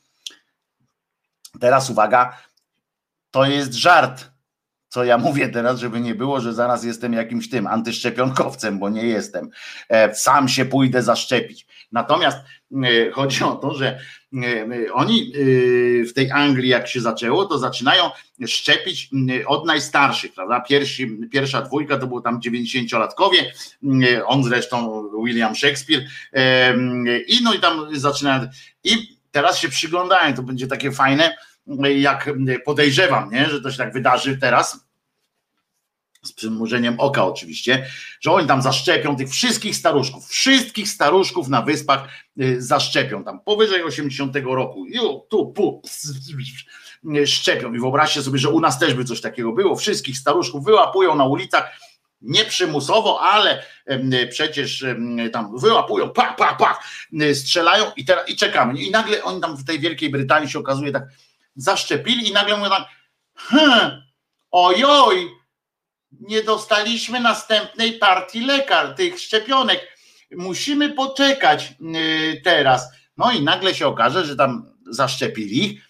Teraz 1.60 1.90
uwaga, 1.90 2.38
to 3.32 3.46
jest 3.46 3.74
żart. 3.74 4.30
co 4.92 5.04
ja 5.04 5.18
mówię 5.18 5.50
teraz, 5.50 5.80
żeby 5.80 6.00
nie 6.00 6.16
było, 6.16 6.42
że 6.42 6.54
zaraz 6.54 6.84
jestem 6.84 7.14
jakimś 7.14 7.50
tym 7.50 7.68
antyszczepionkowcem, 7.68 8.80
bo 8.80 8.90
nie 8.90 9.04
jestem. 9.04 9.50
E, 9.90 10.16
sam 10.16 10.48
się 10.48 10.66
pójdę 10.66 11.04
zaszczepić. 11.04 11.68
Natomiast 11.92 12.38
e, 12.38 13.12
chodzi 13.12 13.44
o 13.44 13.56
to, 13.56 13.74
że 13.74 14.00
e, 14.34 14.94
oni 14.94 15.34
w 16.08 16.14
tej 16.16 16.32
Anglii, 16.32 16.70
jak 16.70 16.88
się 16.88 17.02
zaczęło, 17.02 17.46
to 17.46 17.60
zaczynają 17.60 18.04
szczepić 18.48 19.10
od 19.48 19.66
najstarszych, 19.66 20.34
prawda? 20.34 20.62
Pierwsi, 20.62 21.18
pierwsza 21.32 21.62
dwójka 21.62 21.98
to 21.98 22.08
było 22.08 22.22
tam 22.22 22.40
90-latkowie, 22.40 23.38
on 24.26 24.44
zresztą 24.44 25.04
William 25.26 25.56
Shakespeare, 25.56 26.02
i 27.28 27.44
no 27.44 27.54
i 27.54 27.60
tam 27.60 28.00
zaczynają. 28.00 28.48
I 28.84 29.19
teraz 29.32 29.58
się 29.58 29.70
przyglądają, 29.70 30.34
to 30.34 30.44
będzie 30.44 30.68
takie 30.68 30.92
fajne 30.92 31.38
jak 31.98 32.30
podejrzewam, 32.66 33.32
nie, 33.32 33.50
że 33.50 33.62
to 33.62 33.72
się 33.72 33.78
tak 33.78 33.94
wydarzy 33.94 34.38
teraz, 34.38 34.90
z 36.24 36.34
przymurzeniem 36.34 37.00
oka 37.00 37.26
oczywiście, 37.26 37.88
że 38.22 38.32
oni 38.32 38.48
tam 38.48 38.62
zaszczepią 38.62 39.16
tych 39.16 39.30
wszystkich 39.30 39.76
staruszków, 39.76 40.28
wszystkich 40.28 40.90
staruszków 40.90 41.48
na 41.48 41.62
wyspach 41.62 42.08
y, 42.42 42.62
zaszczepią 42.62 43.24
tam. 43.24 43.40
Powyżej 43.40 43.84
80 43.84 44.36
roku, 44.36 44.86
Ju, 44.86 45.20
tu, 45.30 45.52
pu, 45.52 45.82
szczepią. 47.26 47.74
I 47.74 47.80
wyobraźcie 47.80 48.22
sobie, 48.22 48.40
że 48.40 48.50
u 48.50 48.60
nas 48.60 48.80
też 48.80 48.94
by 48.94 49.06
coś 49.06 49.22
takiego 49.22 49.52
było, 49.52 49.76
wszystkich 49.76 50.18
staruszków 50.18 50.66
wyłapują 50.66 51.16
na 51.16 51.26
ulicach, 51.26 51.80
nie 52.22 52.46
przymusowo, 52.46 53.22
ale 53.22 53.64
przecież 54.30 54.86
tam 55.34 55.60
wyłapują, 55.60 56.10
pa, 56.10 56.34
pa, 56.34 56.56
pa, 56.56 56.80
strzelają 57.34 57.92
i, 57.96 58.06
teraz, 58.06 58.30
i 58.30 58.36
czekamy. 58.36 58.80
I 58.80 58.92
nagle 58.92 59.24
oni 59.24 59.42
tam 59.42 59.58
w 59.58 59.66
tej 59.66 59.80
Wielkiej 59.80 60.10
Brytanii 60.10 60.50
się 60.50 60.60
okazuje 60.60 60.92
tak, 60.92 61.04
zaszczepili 61.56 62.30
i 62.30 62.34
nagle 62.34 62.58
mówią 62.58 62.70
tak, 62.70 62.88
hm, 63.36 64.04
ojoj, 64.52 65.30
nie 66.12 66.44
dostaliśmy 66.44 67.20
następnej 67.20 67.94
partii 67.94 68.46
lekar, 68.46 68.96
tych 68.96 69.20
szczepionek. 69.20 69.98
Musimy 70.32 70.90
poczekać 70.90 71.74
y, 71.96 72.42
teraz. 72.44 72.92
No 73.18 73.32
i 73.32 73.44
nagle 73.44 73.76
się 73.76 73.88
okaże, 73.88 74.26
że 74.26 74.36
tam 74.36 74.76
zaszczepili. 74.90 75.82
Y, 75.82 75.89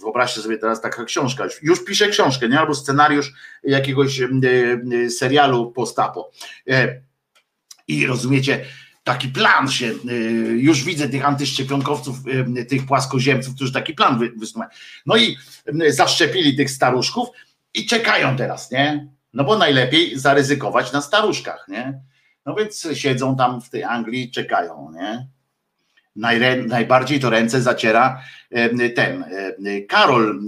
wyobraźcie 0.00 0.40
sobie 0.40 0.58
teraz 0.58 0.80
taka 0.80 1.04
książka, 1.04 1.44
już 1.62 1.84
piszę 1.84 2.08
książkę, 2.08 2.48
nie? 2.48 2.60
albo 2.60 2.74
scenariusz 2.74 3.32
jakiegoś 3.64 4.20
y, 4.20 5.10
serialu 5.10 5.72
postapo. 5.72 6.30
I 7.88 8.06
rozumiecie, 8.06 8.64
taki 9.04 9.28
plan 9.28 9.68
się, 9.68 9.86
y, 9.86 10.12
już 10.58 10.84
widzę 10.84 11.08
tych 11.08 11.24
antyszczepionkowców, 11.24 12.16
y, 12.58 12.64
tych 12.64 12.86
płaskoziemców, 12.86 13.54
którzy 13.54 13.72
taki 13.72 13.94
plan 13.94 14.30
wysnuwają. 14.36 14.70
No 15.06 15.16
i 15.16 15.36
y, 15.82 15.92
zaszczepili 15.92 16.56
tych 16.56 16.70
staruszków 16.70 17.28
i 17.74 17.86
czekają 17.86 18.36
teraz, 18.36 18.70
nie? 18.70 19.08
No 19.32 19.44
bo 19.44 19.58
najlepiej 19.58 20.18
zaryzykować 20.18 20.92
na 20.92 21.00
staruszkach, 21.00 21.66
nie? 21.68 22.00
No 22.46 22.54
więc 22.54 22.88
siedzą 22.94 23.36
tam 23.36 23.60
w 23.60 23.70
tej 23.70 23.84
Anglii, 23.84 24.30
czekają, 24.30 24.92
nie? 24.94 25.26
Najbardziej 26.16 27.20
to 27.20 27.30
ręce 27.30 27.62
zaciera 27.62 28.22
ten 28.94 29.24
Karol, 29.88 30.40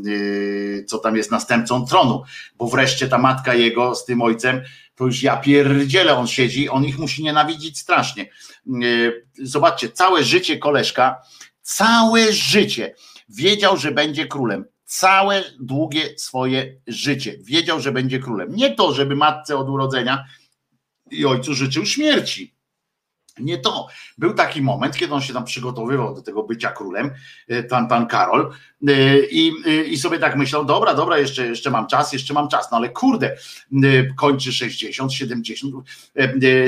co 0.87 0.99
tam 0.99 1.17
jest 1.17 1.31
następcą 1.31 1.87
tronu, 1.87 2.23
bo 2.57 2.69
wreszcie 2.69 3.09
ta 3.09 3.19
matka 3.19 3.55
jego 3.55 3.95
z 3.95 4.05
tym 4.05 4.23
ojcem 4.23 4.63
to 4.95 5.05
już 5.05 5.23
ja 5.23 5.37
pierdzielę, 5.37 6.17
on 6.17 6.27
siedzi, 6.27 6.69
on 6.69 6.85
ich 6.85 6.99
musi 6.99 7.23
nienawidzić 7.23 7.79
strasznie. 7.79 8.27
Zobaczcie, 9.43 9.89
całe 9.89 10.25
życie 10.25 10.59
koleżka, 10.59 11.23
całe 11.63 12.33
życie 12.33 12.95
wiedział, 13.29 13.77
że 13.77 13.93
będzie 13.93 14.27
królem. 14.27 14.65
Całe 14.85 15.43
długie 15.61 16.19
swoje 16.19 16.77
życie 16.87 17.37
wiedział, 17.41 17.81
że 17.81 17.93
będzie 17.93 18.19
królem. 18.19 18.55
Nie 18.55 18.75
to, 18.75 18.95
żeby 18.95 19.17
matce 19.17 19.57
od 19.57 19.69
urodzenia 19.69 20.25
i 21.11 21.27
ojcu 21.27 21.55
życzył 21.55 21.87
śmierci 21.87 22.54
nie 23.39 23.59
to. 23.59 23.89
Był 24.19 24.35
taki 24.35 24.63
moment, 24.63 24.97
kiedy 24.97 25.15
on 25.15 25.23
się 25.23 25.33
tam 25.33 25.45
przygotowywał 25.45 26.15
do 26.15 26.23
tego 26.23 26.43
bycia 26.43 26.71
królem, 26.71 27.11
e, 27.49 27.63
pan, 27.63 27.89
pan 27.89 28.07
Karol, 28.07 28.53
e, 28.89 29.19
i, 29.19 29.53
e, 29.67 29.85
i 29.85 29.97
sobie 29.97 30.19
tak 30.19 30.37
myślał, 30.37 30.65
dobra, 30.65 30.95
dobra, 30.95 31.19
jeszcze, 31.19 31.47
jeszcze 31.47 31.71
mam 31.71 31.87
czas, 31.87 32.13
jeszcze 32.13 32.35
mam 32.35 32.49
czas, 32.49 32.71
no 32.71 32.77
ale 32.77 32.89
kurde, 32.89 33.37
kończy 34.17 34.53
60, 34.53 35.13
70 35.13 35.75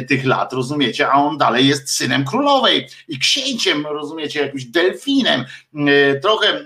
tych 0.09 0.26
lat, 0.26 0.52
rozumiecie, 0.52 1.09
a 1.09 1.12
on 1.12 1.38
dalej 1.38 1.66
jest 1.66 1.90
synem 1.90 2.24
królowej 2.24 2.88
i 3.09 3.18
księciem, 3.18 3.86
rozumiecie, 3.86 4.40
jakimś 4.40 4.64
delfinem. 4.64 5.44
Trochę 6.22 6.64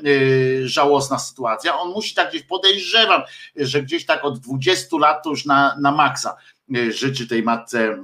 żałosna 0.65 1.19
sytuacja. 1.19 1.79
On 1.79 1.93
musi 1.93 2.15
tak 2.15 2.31
gdzieś, 2.31 2.43
podejrzewam, 2.43 3.23
że 3.57 3.83
gdzieś 3.83 4.07
tak 4.07 4.25
od 4.25 4.39
20 4.39 4.97
lat 4.99 5.25
to 5.25 5.31
już 5.31 5.45
na, 5.45 5.77
na 5.81 5.93
maksa 5.93 6.37
życzy 6.91 7.27
tej 7.27 7.43
matce 7.43 7.99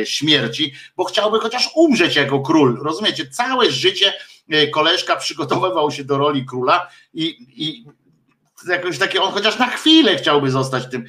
e, 0.00 0.06
śmierci, 0.06 0.72
bo 0.96 1.04
chciałby 1.04 1.38
chociaż 1.40 1.70
umrzeć 1.74 2.16
jako 2.16 2.40
król. 2.40 2.78
Rozumiecie? 2.82 3.26
Całe 3.26 3.70
życie 3.70 4.12
e, 4.48 4.66
koleżka 4.66 5.16
przygotowywał 5.16 5.90
się 5.90 6.04
do 6.04 6.18
roli 6.18 6.46
króla 6.46 6.88
i, 7.14 7.46
i 7.56 7.84
jakoś 8.68 8.98
takie, 8.98 9.22
on 9.22 9.32
chociaż 9.32 9.58
na 9.58 9.66
chwilę 9.66 10.16
chciałby 10.16 10.50
zostać 10.50 10.86
tym, 10.86 11.04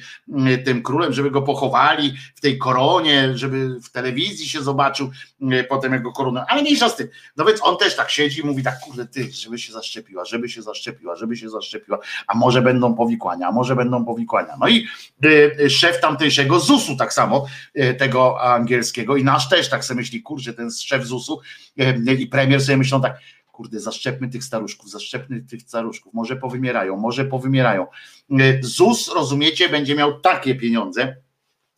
tym 0.64 0.82
królem, 0.82 1.12
żeby 1.12 1.30
go 1.30 1.42
pochowali 1.42 2.14
w 2.34 2.40
tej 2.40 2.58
koronie, 2.58 3.38
żeby 3.38 3.80
w 3.80 3.90
telewizji 3.90 4.48
się 4.48 4.62
zobaczył 4.62 5.10
mm, 5.42 5.64
potem 5.68 5.92
jego 5.92 6.12
koronę, 6.12 6.44
ale 6.48 6.62
mniejsza 6.62 6.88
z 6.88 6.96
tym. 6.96 7.08
No 7.36 7.44
więc 7.44 7.62
on 7.62 7.76
też 7.76 7.96
tak 7.96 8.10
siedzi 8.10 8.40
i 8.40 8.44
mówi 8.44 8.62
tak, 8.62 8.80
kurde, 8.80 9.06
ty, 9.06 9.32
żeby 9.32 9.58
się 9.58 9.72
zaszczepiła, 9.72 10.24
żeby 10.24 10.48
się 10.48 10.62
zaszczepiła, 10.62 11.16
żeby 11.16 11.36
się 11.36 11.50
zaszczepiła, 11.50 11.98
a 12.26 12.36
może 12.36 12.62
będą 12.62 12.94
powikłania, 12.94 13.48
a 13.48 13.52
może 13.52 13.76
będą 13.76 14.04
powikłania. 14.04 14.56
No 14.60 14.68
i 14.68 14.86
y, 15.24 15.70
szef 15.70 16.00
tamtejszego 16.00 16.60
ZUS-u 16.60 16.96
tak 16.96 17.12
samo, 17.12 17.46
y, 17.78 17.94
tego 17.94 18.42
angielskiego 18.42 19.16
i 19.16 19.24
nasz 19.24 19.48
też 19.48 19.68
tak 19.68 19.84
sobie 19.84 20.00
myśli, 20.00 20.22
kurczę, 20.22 20.52
ten 20.52 20.70
szef 20.70 21.04
ZUS-u 21.04 21.40
y, 21.80 22.14
i 22.14 22.26
premier 22.26 22.60
sobie 22.60 22.76
myślą 22.76 23.00
tak, 23.00 23.18
kurde, 23.52 23.80
zaszczepmy 23.80 24.28
tych 24.28 24.44
staruszków, 24.44 24.90
zaszczepmy 24.90 25.40
tych 25.40 25.62
staruszków, 25.62 26.14
może 26.14 26.36
powymierają, 26.36 26.96
może 26.96 27.24
powymierają. 27.24 27.86
E, 28.30 28.62
ZUS, 28.62 29.14
rozumiecie, 29.14 29.68
będzie 29.68 29.94
miał 29.94 30.20
takie 30.20 30.54
pieniądze, 30.54 31.16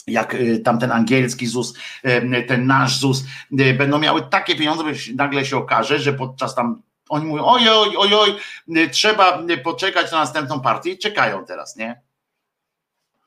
jak 0.07 0.35
e, 0.35 0.59
tamten 0.59 0.93
angielski 0.93 1.47
ZUS, 1.47 1.75
e, 2.03 2.43
ten 2.43 2.67
nasz 2.67 2.99
ZUS, 2.99 3.25
będą 3.51 3.99
miały 3.99 4.23
takie 4.23 4.57
pieniądze, 4.57 4.95
że 4.95 5.13
nagle 5.15 5.45
się 5.45 5.57
okaże, 5.57 5.99
że 5.99 6.13
podczas 6.13 6.55
tam 6.55 6.83
oni 7.09 7.27
mówią, 7.27 7.45
oj, 7.45 7.69
oj, 7.69 8.15
oj, 8.15 8.37
trzeba 8.91 9.43
poczekać 9.65 10.13
na 10.13 10.19
następną 10.19 10.61
partię 10.61 10.91
i 10.91 10.99
czekają 10.99 11.45
teraz, 11.45 11.77
nie? 11.77 12.01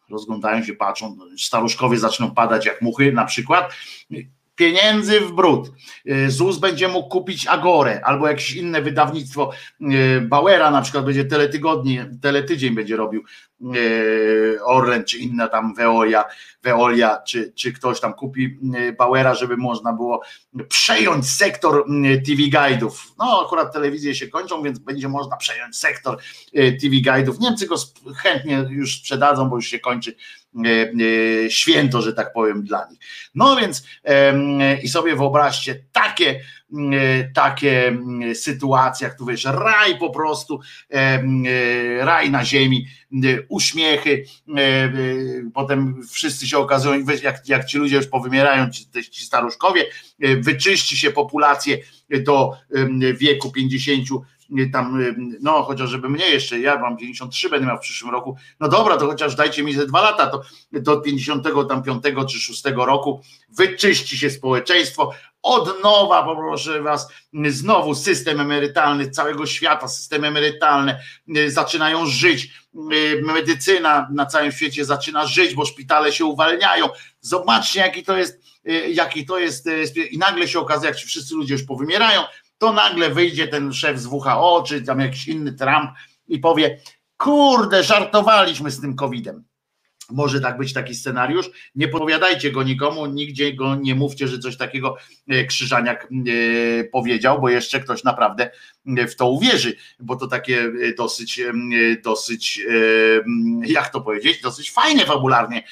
Rozglądają 0.09 0.63
się, 0.63 0.73
patrzą, 0.73 1.17
staruszkowie 1.37 1.97
zaczną 1.97 2.31
padać 2.31 2.65
jak 2.65 2.81
muchy 2.81 3.11
na 3.11 3.25
przykład 3.25 3.73
pieniędzy 4.57 5.21
w 5.21 5.31
brud. 5.31 5.71
Y, 6.05 6.31
ZUS 6.31 6.57
będzie 6.57 6.87
mógł 6.87 7.09
kupić 7.09 7.47
Agorę 7.47 8.01
albo 8.03 8.27
jakieś 8.27 8.55
inne 8.55 8.81
wydawnictwo. 8.81 9.51
Y, 9.81 10.21
Bauera 10.21 10.71
na 10.71 10.81
przykład 10.81 11.05
będzie 11.05 11.25
teletygodnie, 11.25 12.09
teletydzień 12.21 12.75
będzie 12.75 12.95
robił 12.95 13.23
Orlen 14.63 15.05
czy 15.05 15.17
inna 15.17 15.47
tam 15.47 15.75
Veolia, 15.75 16.25
Veolia 16.63 17.21
czy, 17.27 17.53
czy 17.55 17.73
ktoś 17.73 17.99
tam 17.99 18.13
kupi 18.13 18.57
Bauera, 18.97 19.35
żeby 19.35 19.57
można 19.57 19.93
było 19.93 20.21
przejąć 20.69 21.29
sektor 21.29 21.85
TV 22.25 22.41
Guide'ów. 22.41 22.91
No 23.17 23.43
akurat 23.45 23.73
telewizje 23.73 24.15
się 24.15 24.27
kończą, 24.27 24.63
więc 24.63 24.79
będzie 24.79 25.09
można 25.09 25.37
przejąć 25.37 25.77
sektor 25.77 26.17
TV 26.53 26.95
Guide'ów. 26.95 27.39
Niemcy 27.39 27.67
go 27.67 27.75
chętnie 28.15 28.65
już 28.69 28.99
sprzedadzą, 28.99 29.49
bo 29.49 29.55
już 29.55 29.65
się 29.65 29.79
kończy 29.79 30.15
E, 30.65 30.91
e, 31.45 31.49
święto, 31.51 32.01
że 32.01 32.13
tak 32.13 32.33
powiem, 32.33 32.63
dla 32.63 32.87
nich. 32.89 32.99
No 33.35 33.55
więc 33.55 33.83
i 34.83 34.89
sobie 34.89 35.15
wyobraźcie 35.15 35.83
takie, 35.91 36.29
e, 36.29 36.41
takie 37.33 37.97
sytuacje, 38.33 39.07
jak 39.07 39.17
tu 39.17 39.25
wiesz, 39.25 39.45
raj 39.45 39.97
po 39.97 40.09
prostu, 40.09 40.59
raj 41.99 42.31
na 42.31 42.45
ziemi, 42.45 42.87
uśmiechy, 43.49 44.25
potem 45.53 46.03
wszyscy 46.11 46.47
się 46.47 46.57
okazują, 46.57 47.05
jak, 47.23 47.49
jak 47.49 47.65
ci 47.65 47.77
ludzie 47.77 47.95
już 47.95 48.07
powymierają, 48.07 48.69
ci, 48.71 48.85
ci 49.11 49.25
staruszkowie, 49.25 49.85
wyczyści 50.37 50.97
się 50.97 51.11
populację 51.11 51.77
do 52.09 52.53
wieku 53.13 53.51
50 53.51 54.07
tam, 54.73 55.01
y, 55.01 55.15
no 55.41 55.63
chociaż 55.63 55.89
żeby 55.89 56.09
mnie 56.09 56.25
jeszcze, 56.25 56.59
ja 56.59 56.79
mam 56.79 56.97
53, 56.97 57.49
będę 57.49 57.67
miał 57.67 57.77
w 57.77 57.81
przyszłym 57.81 58.11
roku, 58.11 58.35
no 58.59 58.67
dobra, 58.67 58.97
to 58.97 59.07
chociaż 59.07 59.35
dajcie 59.35 59.63
mi 59.63 59.73
ze 59.73 59.87
dwa 59.87 60.01
lata, 60.01 60.27
to 60.27 60.41
do 60.71 61.01
55 61.01 62.03
czy 62.29 62.39
6 62.39 62.63
roku 62.75 63.21
wyczyści 63.49 64.17
się 64.17 64.29
społeczeństwo, 64.29 65.13
od 65.41 65.83
nowa 65.83 66.23
poproszę 66.23 66.81
was, 66.81 67.07
znowu 67.49 67.95
system 67.95 68.39
emerytalny 68.39 69.11
całego 69.11 69.45
świata, 69.45 69.87
system 69.87 70.23
emerytalny 70.23 70.95
y, 71.37 71.51
zaczynają 71.51 72.05
żyć, 72.05 72.53
y, 72.93 73.21
medycyna 73.25 74.07
na 74.13 74.25
całym 74.25 74.51
świecie 74.51 74.85
zaczyna 74.85 75.25
żyć, 75.25 75.55
bo 75.55 75.65
szpitale 75.65 76.11
się 76.11 76.25
uwalniają. 76.25 76.89
Zobaczcie, 77.21 77.79
jaki 77.79 78.03
to 78.03 78.17
jest, 78.17 78.41
jaki 78.89 79.25
to 79.25 79.39
jest, 79.39 79.67
i 80.11 80.17
nagle 80.17 80.47
się 80.47 80.59
okazuje, 80.59 80.89
jak 80.89 80.99
ci 80.99 81.07
wszyscy 81.07 81.35
ludzie 81.35 81.53
już 81.53 81.63
powymierają, 81.63 82.23
to 82.57 82.73
nagle 82.73 83.09
wyjdzie 83.09 83.47
ten 83.47 83.73
szef 83.73 83.99
z 83.99 84.05
WHO, 84.05 84.63
czy 84.67 84.81
tam 84.81 84.99
jakiś 84.99 85.27
inny 85.27 85.53
Trump 85.53 85.91
i 86.27 86.39
powie, 86.39 86.79
kurde, 87.17 87.83
żartowaliśmy 87.83 88.71
z 88.71 88.81
tym 88.81 88.95
COVID-em. 88.95 89.43
może 90.09 90.41
tak 90.41 90.57
być 90.57 90.73
taki 90.73 90.95
scenariusz. 90.95 91.49
Nie 91.75 91.87
powiadajcie 91.87 92.51
go 92.51 92.63
nikomu, 92.63 93.05
nigdzie 93.05 93.53
go 93.53 93.75
nie 93.75 93.95
mówcie, 93.95 94.27
że 94.27 94.39
coś 94.39 94.57
takiego 94.57 94.97
e, 95.27 95.45
Krzyżaniak 95.45 96.07
e, 96.11 96.83
powiedział, 96.83 97.41
bo 97.41 97.49
jeszcze 97.49 97.79
ktoś 97.79 98.03
naprawdę 98.03 98.51
w 98.85 99.15
to 99.15 99.29
uwierzy, 99.29 99.75
bo 99.99 100.15
to 100.15 100.27
takie 100.27 100.71
dosyć, 100.97 101.41
dosyć, 102.03 102.61
jak 103.65 103.89
to 103.89 104.01
powiedzieć, 104.01 104.41
dosyć 104.41 104.71
fajne 104.71 105.05
fabularnie, 105.05 105.63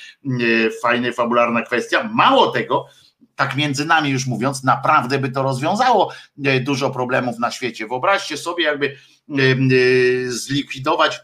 fajna 0.81 1.11
fabularna 1.11 1.61
kwestia. 1.61 2.09
Mało 2.13 2.47
tego, 2.47 2.87
tak 3.35 3.55
między 3.55 3.85
nami 3.85 4.09
już 4.09 4.25
mówiąc, 4.25 4.63
naprawdę 4.63 5.19
by 5.19 5.31
to 5.31 5.43
rozwiązało 5.43 6.13
dużo 6.61 6.89
problemów 6.89 7.39
na 7.39 7.51
świecie. 7.51 7.87
Wyobraźcie 7.87 8.37
sobie, 8.37 8.63
jakby 8.63 8.97
zlikwidować 10.27 11.21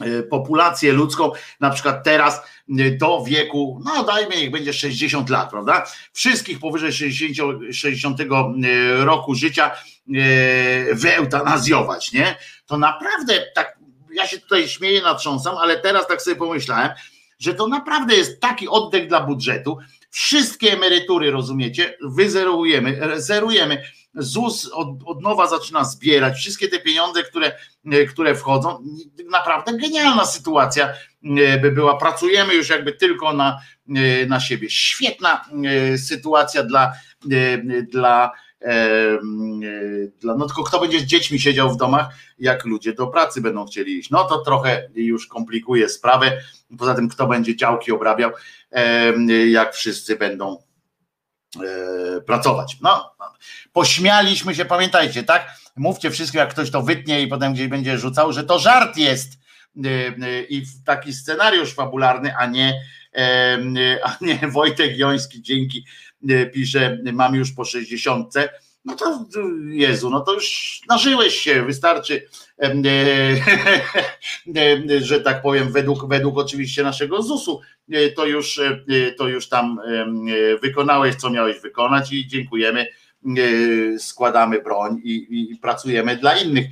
E, 0.00 0.22
populację 0.22 0.92
ludzką, 0.92 1.30
na 1.60 1.70
przykład 1.70 2.04
teraz 2.04 2.42
e, 2.78 2.90
do 2.90 3.24
wieku, 3.24 3.80
no 3.84 4.04
dajmy 4.04 4.36
niech 4.36 4.50
będzie 4.50 4.72
60 4.72 5.30
lat, 5.30 5.50
prawda? 5.50 5.84
Wszystkich 6.12 6.60
powyżej 6.60 6.92
60, 6.92 7.74
60 7.74 8.20
e, 8.20 8.24
roku 9.04 9.34
życia 9.34 9.70
wyeutanazjować, 10.92 12.12
nie? 12.12 12.36
To 12.66 12.78
naprawdę 12.78 13.44
tak, 13.54 13.78
ja 14.12 14.26
się 14.26 14.38
tutaj 14.38 14.68
śmieję, 14.68 15.02
natrząsam, 15.02 15.56
ale 15.56 15.78
teraz 15.78 16.06
tak 16.06 16.22
sobie 16.22 16.36
pomyślałem, 16.36 16.90
że 17.38 17.54
to 17.54 17.68
naprawdę 17.68 18.14
jest 18.14 18.40
taki 18.40 18.68
oddech 18.68 19.08
dla 19.08 19.20
budżetu. 19.20 19.78
Wszystkie 20.10 20.72
emerytury, 20.72 21.30
rozumiecie, 21.30 21.96
wyzerujemy, 22.00 23.20
zerujemy 23.20 23.82
ZUS 24.14 24.70
od, 24.72 24.88
od 25.04 25.22
nowa 25.22 25.48
zaczyna 25.48 25.84
zbierać 25.84 26.36
wszystkie 26.36 26.68
te 26.68 26.78
pieniądze, 26.78 27.22
które, 27.22 27.52
e, 27.92 28.04
które 28.04 28.34
wchodzą. 28.34 28.84
Naprawdę 29.30 29.76
genialna 29.78 30.24
sytuacja 30.24 30.88
e, 31.24 31.58
by 31.58 31.72
była. 31.72 31.96
Pracujemy 31.96 32.54
już 32.54 32.68
jakby 32.68 32.92
tylko 32.92 33.32
na, 33.32 33.60
e, 33.96 34.26
na 34.26 34.40
siebie. 34.40 34.70
Świetna 34.70 35.44
sytuacja 35.96 36.62
dla, 36.62 36.92
dla 37.92 38.32
dla, 40.20 40.34
no 40.36 40.46
tylko 40.46 40.64
kto 40.64 40.80
będzie 40.80 41.00
z 41.00 41.04
dziećmi 41.04 41.40
siedział 41.40 41.70
w 41.70 41.76
domach, 41.76 42.08
jak 42.38 42.64
ludzie 42.64 42.92
do 42.92 43.06
pracy 43.06 43.40
będą 43.40 43.66
chcieli 43.66 43.98
iść. 43.98 44.10
No 44.10 44.24
to 44.24 44.38
trochę 44.38 44.88
już 44.94 45.26
komplikuje 45.26 45.88
sprawę. 45.88 46.40
Poza 46.78 46.94
tym, 46.94 47.08
kto 47.08 47.26
będzie 47.26 47.56
działki 47.56 47.92
obrabiał, 47.92 48.30
jak 49.48 49.74
wszyscy 49.74 50.16
będą 50.16 50.62
pracować. 52.26 52.76
No, 52.82 53.14
pośmialiśmy 53.72 54.54
się, 54.54 54.64
pamiętajcie, 54.64 55.22
tak? 55.22 55.50
Mówcie 55.76 56.10
wszystko, 56.10 56.38
jak 56.38 56.50
ktoś 56.50 56.70
to 56.70 56.82
wytnie 56.82 57.22
i 57.22 57.26
potem 57.26 57.54
gdzieś 57.54 57.68
będzie 57.68 57.98
rzucał, 57.98 58.32
że 58.32 58.44
to 58.44 58.58
żart 58.58 58.96
jest 58.96 59.32
y, 59.86 60.46
i 60.48 60.62
taki 60.84 61.12
scenariusz 61.12 61.74
fabularny, 61.74 62.36
a 62.36 62.46
nie, 62.46 62.80
a 64.04 64.16
nie 64.20 64.40
Wojtek 64.52 64.98
Joński 64.98 65.42
dzięki 65.42 65.84
y, 66.30 66.50
pisze, 66.54 66.98
mam 67.12 67.34
już 67.34 67.52
po 67.52 67.64
60. 67.64 68.34
No 68.84 68.96
to 68.96 69.26
Jezu, 69.68 70.10
no 70.10 70.20
to 70.20 70.34
już 70.34 70.80
nażyłeś 70.88 71.34
się, 71.34 71.62
wystarczy, 71.62 72.28
że 75.00 75.20
tak 75.20 75.42
powiem, 75.42 75.72
według, 75.72 76.08
według 76.08 76.38
oczywiście 76.38 76.82
naszego 76.82 77.22
ZUS-u, 77.22 77.60
to 78.16 78.26
już, 78.26 78.60
to 79.18 79.28
już 79.28 79.48
tam 79.48 79.80
wykonałeś, 80.62 81.16
co 81.16 81.30
miałeś 81.30 81.60
wykonać 81.60 82.12
i 82.12 82.26
dziękujemy 82.26 82.86
E, 82.86 83.07
składamy 83.98 84.62
broń 84.62 85.00
i, 85.04 85.50
i, 85.52 85.56
pracujemy 85.56 86.16
dla 86.16 86.36
innych 86.36 86.66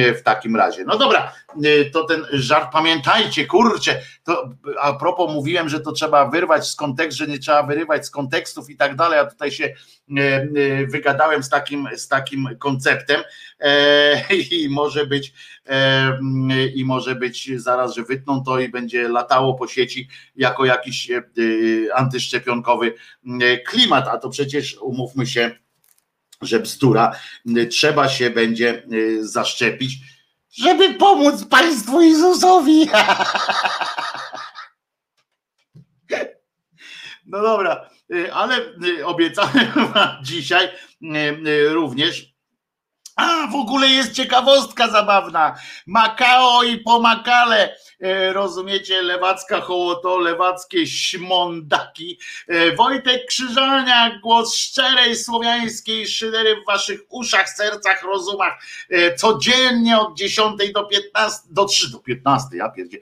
e, 0.00 0.14
w 0.14 0.22
takim 0.22 0.56
razie. 0.56 0.84
No 0.84 0.98
dobra, 0.98 1.32
e, 1.64 1.84
to 1.84 2.04
ten 2.04 2.26
żart, 2.32 2.72
pamiętajcie, 2.72 3.46
kurczę, 3.46 4.00
to 4.24 4.50
a 4.80 4.92
propos 4.92 5.34
mówiłem, 5.34 5.68
że 5.68 5.80
to 5.80 5.92
trzeba 5.92 6.28
wyrwać 6.28 6.68
z 6.68 6.76
kontekstu, 6.76 7.24
że 7.24 7.30
nie 7.30 7.38
trzeba 7.38 7.62
wyrywać 7.62 8.06
z 8.06 8.10
kontekstów 8.10 8.70
i 8.70 8.76
tak 8.76 8.96
dalej, 8.96 9.18
a 9.18 9.26
tutaj 9.26 9.50
się 9.50 9.74
wygadałem 10.88 11.42
z 11.42 11.48
takim, 11.48 11.88
z 11.96 12.08
takim 12.08 12.48
konceptem 12.58 13.22
i 14.50 14.68
może 14.70 15.06
być 15.06 15.32
i 16.74 16.84
może 16.84 17.14
być 17.14 17.50
zaraz, 17.60 17.94
że 17.94 18.02
wytną 18.02 18.44
to 18.44 18.60
i 18.60 18.68
będzie 18.68 19.08
latało 19.08 19.54
po 19.54 19.68
sieci 19.68 20.08
jako 20.36 20.64
jakiś 20.64 21.10
antyszczepionkowy 21.94 22.94
klimat, 23.66 24.08
a 24.08 24.18
to 24.18 24.28
przecież 24.28 24.78
umówmy 24.80 25.26
się, 25.26 25.50
że 26.42 26.60
bzdura, 26.60 27.12
trzeba 27.70 28.08
się 28.08 28.30
będzie 28.30 28.82
y, 28.92 29.28
zaszczepić, 29.28 29.94
żeby 30.50 30.94
pomóc 30.94 31.44
państwu 31.44 32.00
Jezusowi. 32.00 32.88
No 37.30 37.42
dobra, 37.42 37.90
y, 38.14 38.32
ale 38.34 38.56
y, 38.84 39.06
obiecałem 39.06 39.70
dzisiaj 40.22 40.68
również 41.68 42.34
a, 43.18 43.46
w 43.46 43.54
ogóle 43.54 43.88
jest 43.88 44.12
ciekawostka 44.12 44.90
zabawna. 44.90 45.54
Makao 45.86 46.62
i 46.62 46.78
pomakale. 46.78 47.76
E, 48.00 48.32
rozumiecie, 48.32 49.02
lewacka 49.02 49.60
hołoto, 49.60 50.18
lewackie 50.18 50.86
śmondaki. 50.86 52.18
E, 52.48 52.76
Wojtek 52.76 53.26
Krzyżania, 53.26 54.18
głos 54.22 54.56
szczerej 54.56 55.16
słowiańskiej 55.16 56.06
szydery 56.06 56.56
w 56.62 56.66
waszych 56.66 57.00
uszach, 57.08 57.50
sercach, 57.50 58.02
rozumach. 58.02 58.62
E, 58.90 59.14
codziennie 59.14 59.98
od 59.98 60.16
10 60.16 60.72
do 60.74 60.84
15, 60.84 61.40
do 61.50 61.64
3 61.64 61.92
do 61.92 61.98
15, 61.98 62.56
ja 62.56 62.68
pierdzie. 62.68 62.98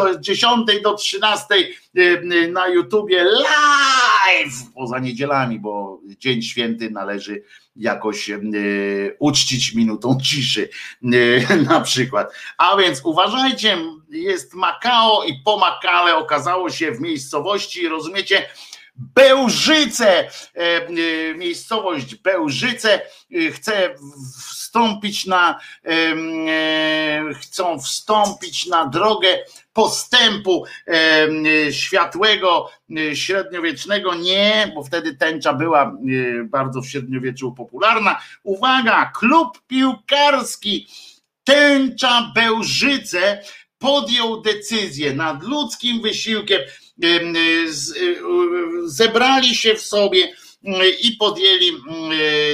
Od 0.00 0.20
10 0.20 0.66
do 0.82 0.94
13 0.94 1.46
na 2.48 2.68
YouTubie 2.68 3.24
live 3.24 4.72
poza 4.74 4.98
niedzielami, 4.98 5.58
bo 5.58 6.00
dzień 6.18 6.42
święty 6.42 6.90
należy 6.90 7.42
jakoś 7.80 8.30
e, 8.30 8.38
uczcić 9.18 9.74
minutą 9.74 10.18
ciszy 10.22 10.68
e, 11.48 11.56
na 11.72 11.80
przykład. 11.80 12.32
A 12.58 12.76
więc 12.76 13.00
uważajcie, 13.04 13.78
jest 14.10 14.54
Makao 14.54 15.24
i 15.24 15.42
po 15.44 15.56
Makale 15.56 16.16
okazało 16.16 16.70
się 16.70 16.92
w 16.92 17.00
miejscowości, 17.00 17.88
rozumiecie, 17.88 18.48
Bełżyce, 18.96 20.30
e, 20.54 21.34
miejscowość 21.34 22.14
Bełżyce 22.14 23.00
chce 23.52 23.94
wstąpić 24.70 25.26
na, 25.26 25.60
chcą 27.40 27.80
wstąpić 27.80 28.66
na 28.66 28.86
drogę 28.86 29.28
postępu 29.72 30.64
światłego, 31.70 32.70
średniowiecznego. 33.14 34.14
Nie, 34.14 34.72
bo 34.74 34.82
wtedy 34.82 35.14
tęcza 35.14 35.52
była 35.52 35.96
bardzo 36.44 36.80
w 36.80 36.88
średniowieczu 36.88 37.52
popularna. 37.52 38.20
Uwaga, 38.42 39.12
klub 39.14 39.62
piłkarski 39.66 40.86
Tęcza 41.44 42.32
Bełżyce 42.34 43.42
podjął 43.78 44.40
decyzję 44.40 45.14
nad 45.14 45.42
ludzkim 45.42 46.02
wysiłkiem. 46.02 46.60
Zebrali 48.84 49.54
się 49.54 49.74
w 49.74 49.82
sobie 49.82 50.32
i 51.02 51.16
podjęli 51.18 51.72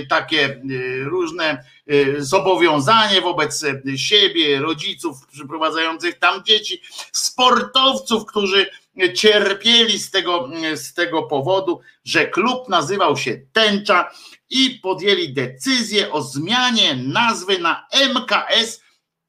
takie 0.09 0.61
różne 1.05 1.65
Y, 1.91 2.25
zobowiązanie 2.25 3.21
wobec 3.21 3.65
siebie, 3.97 4.61
rodziców 4.61 5.27
przyprowadzających 5.27 6.19
tam 6.19 6.45
dzieci, 6.45 6.83
sportowców, 7.13 8.27
którzy 8.27 8.71
cierpieli 9.15 9.99
z 9.99 10.11
tego, 10.11 10.51
z 10.75 10.95
tego 10.95 11.23
powodu, 11.23 11.81
że 12.05 12.27
klub 12.27 12.69
nazywał 12.69 13.17
się 13.17 13.41
Tęcza 13.53 14.11
i 14.51 14.71
podjęli 14.83 15.33
decyzję 15.33 16.13
o 16.13 16.23
zmianie 16.23 16.97
nazwy 16.97 17.59
na 17.59 17.87
MKS 18.15 18.81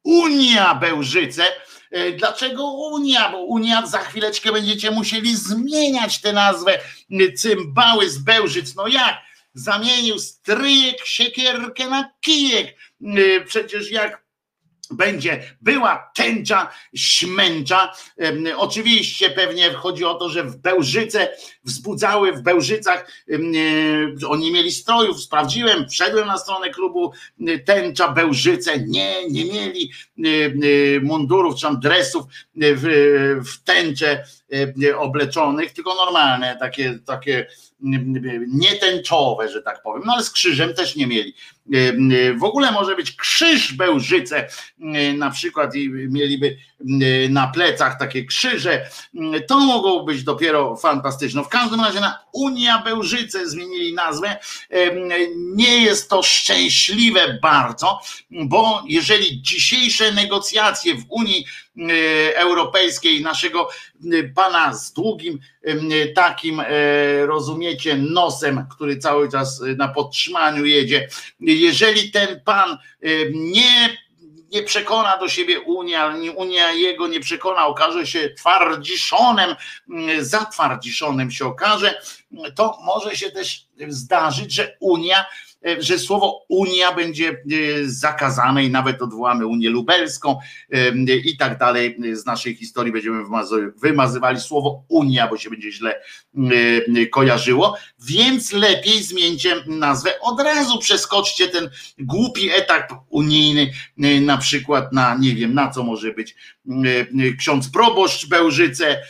Unia 0.03 0.75
Bełżyce. 0.75 1.45
Y, 1.95 2.15
dlaczego 2.18 2.64
Unia? 2.72 3.31
Bo 3.31 3.38
Unia 3.38 3.85
za 3.85 3.99
chwileczkę 3.99 4.51
będziecie 4.51 4.91
musieli 4.91 5.35
zmieniać 5.35 6.22
tę 6.22 6.34
nazwę 6.34 6.80
cymbały 7.38 8.09
z 8.09 8.18
Bełżyc. 8.18 8.76
No 8.76 8.88
jak? 8.88 9.27
zamienił 9.57 10.19
stryjek 10.19 11.05
siekierkę 11.05 11.89
na 11.89 12.11
kijek. 12.22 12.76
Y, 13.01 13.43
przecież 13.47 13.91
jak 13.91 14.26
będzie 14.91 15.43
była 15.61 16.11
tęcza 16.15 16.69
śmęcza. 16.95 17.93
Oczywiście 18.57 19.30
pewnie 19.30 19.73
chodzi 19.73 20.05
o 20.05 20.14
to, 20.14 20.30
że 20.30 20.43
w 20.43 20.57
Bełżyce 20.57 21.30
wzbudzały 21.64 22.34
w 22.34 22.41
Bełżycach, 22.41 23.11
y, 23.30 24.27
oni 24.27 24.51
mieli 24.51 24.72
strojów, 24.72 25.22
sprawdziłem, 25.22 25.89
wszedłem 25.89 26.27
na 26.27 26.38
stronę 26.38 26.69
klubu 26.69 27.11
y, 27.49 27.59
tęcza 27.59 28.11
Bełżyce, 28.11 28.80
nie, 28.80 29.30
nie 29.30 29.45
mieli 29.45 29.91
mundurów 31.01 31.55
czy 31.55 31.68
dresów 31.81 32.26
w, 32.55 32.85
w 33.45 33.64
tęczę 33.64 34.23
obleczonych, 34.97 35.73
tylko 35.73 35.95
normalne, 35.95 36.57
takie, 36.59 36.99
takie 37.05 37.47
nietęczowe, 38.47 39.49
że 39.49 39.61
tak 39.61 39.81
powiem, 39.81 40.03
no 40.05 40.14
ale 40.14 40.23
z 40.23 40.31
krzyżem 40.31 40.73
też 40.73 40.95
nie 40.95 41.07
mieli. 41.07 41.34
W 42.38 42.44
ogóle 42.44 42.72
może 42.72 42.95
być 42.95 43.11
krzyż 43.11 43.73
Bełżyce 43.73 44.48
na 45.18 45.30
przykład 45.31 45.76
i 45.76 45.89
mieliby 45.89 46.57
na 47.30 47.48
plecach 47.48 47.99
takie 47.99 48.26
krzyże, 48.26 48.89
to 49.48 49.60
mogło 49.60 50.03
być 50.03 50.23
dopiero 50.23 50.76
fantastyczne. 50.76 51.44
W 51.44 51.49
każdym 51.49 51.81
razie 51.81 51.99
na 51.99 52.19
Unia 52.34 52.81
Bełżyce 52.81 53.49
zmienili 53.49 53.94
nazwę. 53.94 54.38
Nie 55.35 55.77
jest 55.84 56.10
to 56.10 56.23
szczęśliwe 56.23 57.39
bardzo, 57.41 57.99
bo 58.31 58.84
jeżeli 58.88 59.41
dzisiejsze 59.41 60.11
negocjacje 60.11 60.95
w 60.95 61.06
Unii 61.10 61.45
Europejskiej 62.35 63.21
naszego 63.21 63.69
pana 64.35 64.73
z 64.73 64.93
długim 64.93 65.39
takim, 66.15 66.61
rozumiecie, 67.25 67.97
nosem, 67.97 68.65
który 68.75 68.97
cały 68.97 69.31
czas 69.31 69.61
na 69.77 69.87
podtrzymaniu 69.87 70.65
jedzie, 70.65 71.07
jeżeli 71.39 72.11
ten 72.11 72.41
pan 72.45 72.77
nie 73.33 73.97
nie 74.51 74.63
przekona 74.63 75.17
do 75.17 75.29
siebie 75.29 75.59
Unia, 75.59 76.15
Unia 76.35 76.71
jego 76.71 77.07
nie 77.07 77.19
przekona, 77.19 77.65
okaże 77.65 78.07
się 78.07 78.29
twardziszonem, 78.29 79.55
zatwardziszonem 80.19 81.31
się 81.31 81.45
okaże, 81.45 82.01
to 82.55 82.79
może 82.83 83.15
się 83.15 83.31
też 83.31 83.67
zdarzyć, 83.89 84.53
że 84.53 84.77
Unia 84.79 85.25
E, 85.25 85.46
że 85.80 85.99
słowo 85.99 86.45
Unia 86.49 86.91
będzie 86.91 87.30
e, 87.30 87.35
zakazane 87.85 88.64
i 88.64 88.69
nawet 88.69 89.02
odwołamy 89.02 89.48
Unię 89.48 89.69
Lubelską 89.69 90.39
e, 90.73 91.15
i 91.15 91.38
tak 91.38 91.60
dalej. 91.60 91.98
Z 92.14 92.26
naszej 92.26 92.56
historii 92.56 92.94
będziemy 92.94 93.23
wymazywali 93.81 94.39
słowo 94.39 94.84
Unia, 94.88 95.27
bo 95.27 95.38
się 95.38 95.49
będzie 95.49 95.72
źle 95.72 96.02
kojarzyło, 97.11 97.77
więc 97.99 98.53
lepiej 98.53 99.03
zmieńcie 99.03 99.56
nazwę 99.68 100.19
od 100.22 100.39
razu, 100.41 100.80
przeskoczcie 100.80 101.48
ten 101.48 101.69
głupi 101.99 102.49
etap 102.49 102.94
unijny, 103.10 103.72
na 104.22 104.38
przykład 104.38 104.94
na, 104.94 105.15
nie 105.15 105.35
wiem, 105.35 105.53
na 105.53 105.69
co 105.69 105.84
może 105.84 106.14
być 106.14 106.35
ksiądz 107.39 107.69
proboszcz 107.69 108.30
Bełżyce 108.30 109.02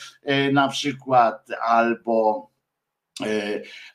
na 0.51 0.67
przykład, 0.67 1.47
albo 1.67 2.47
E, 2.47 2.56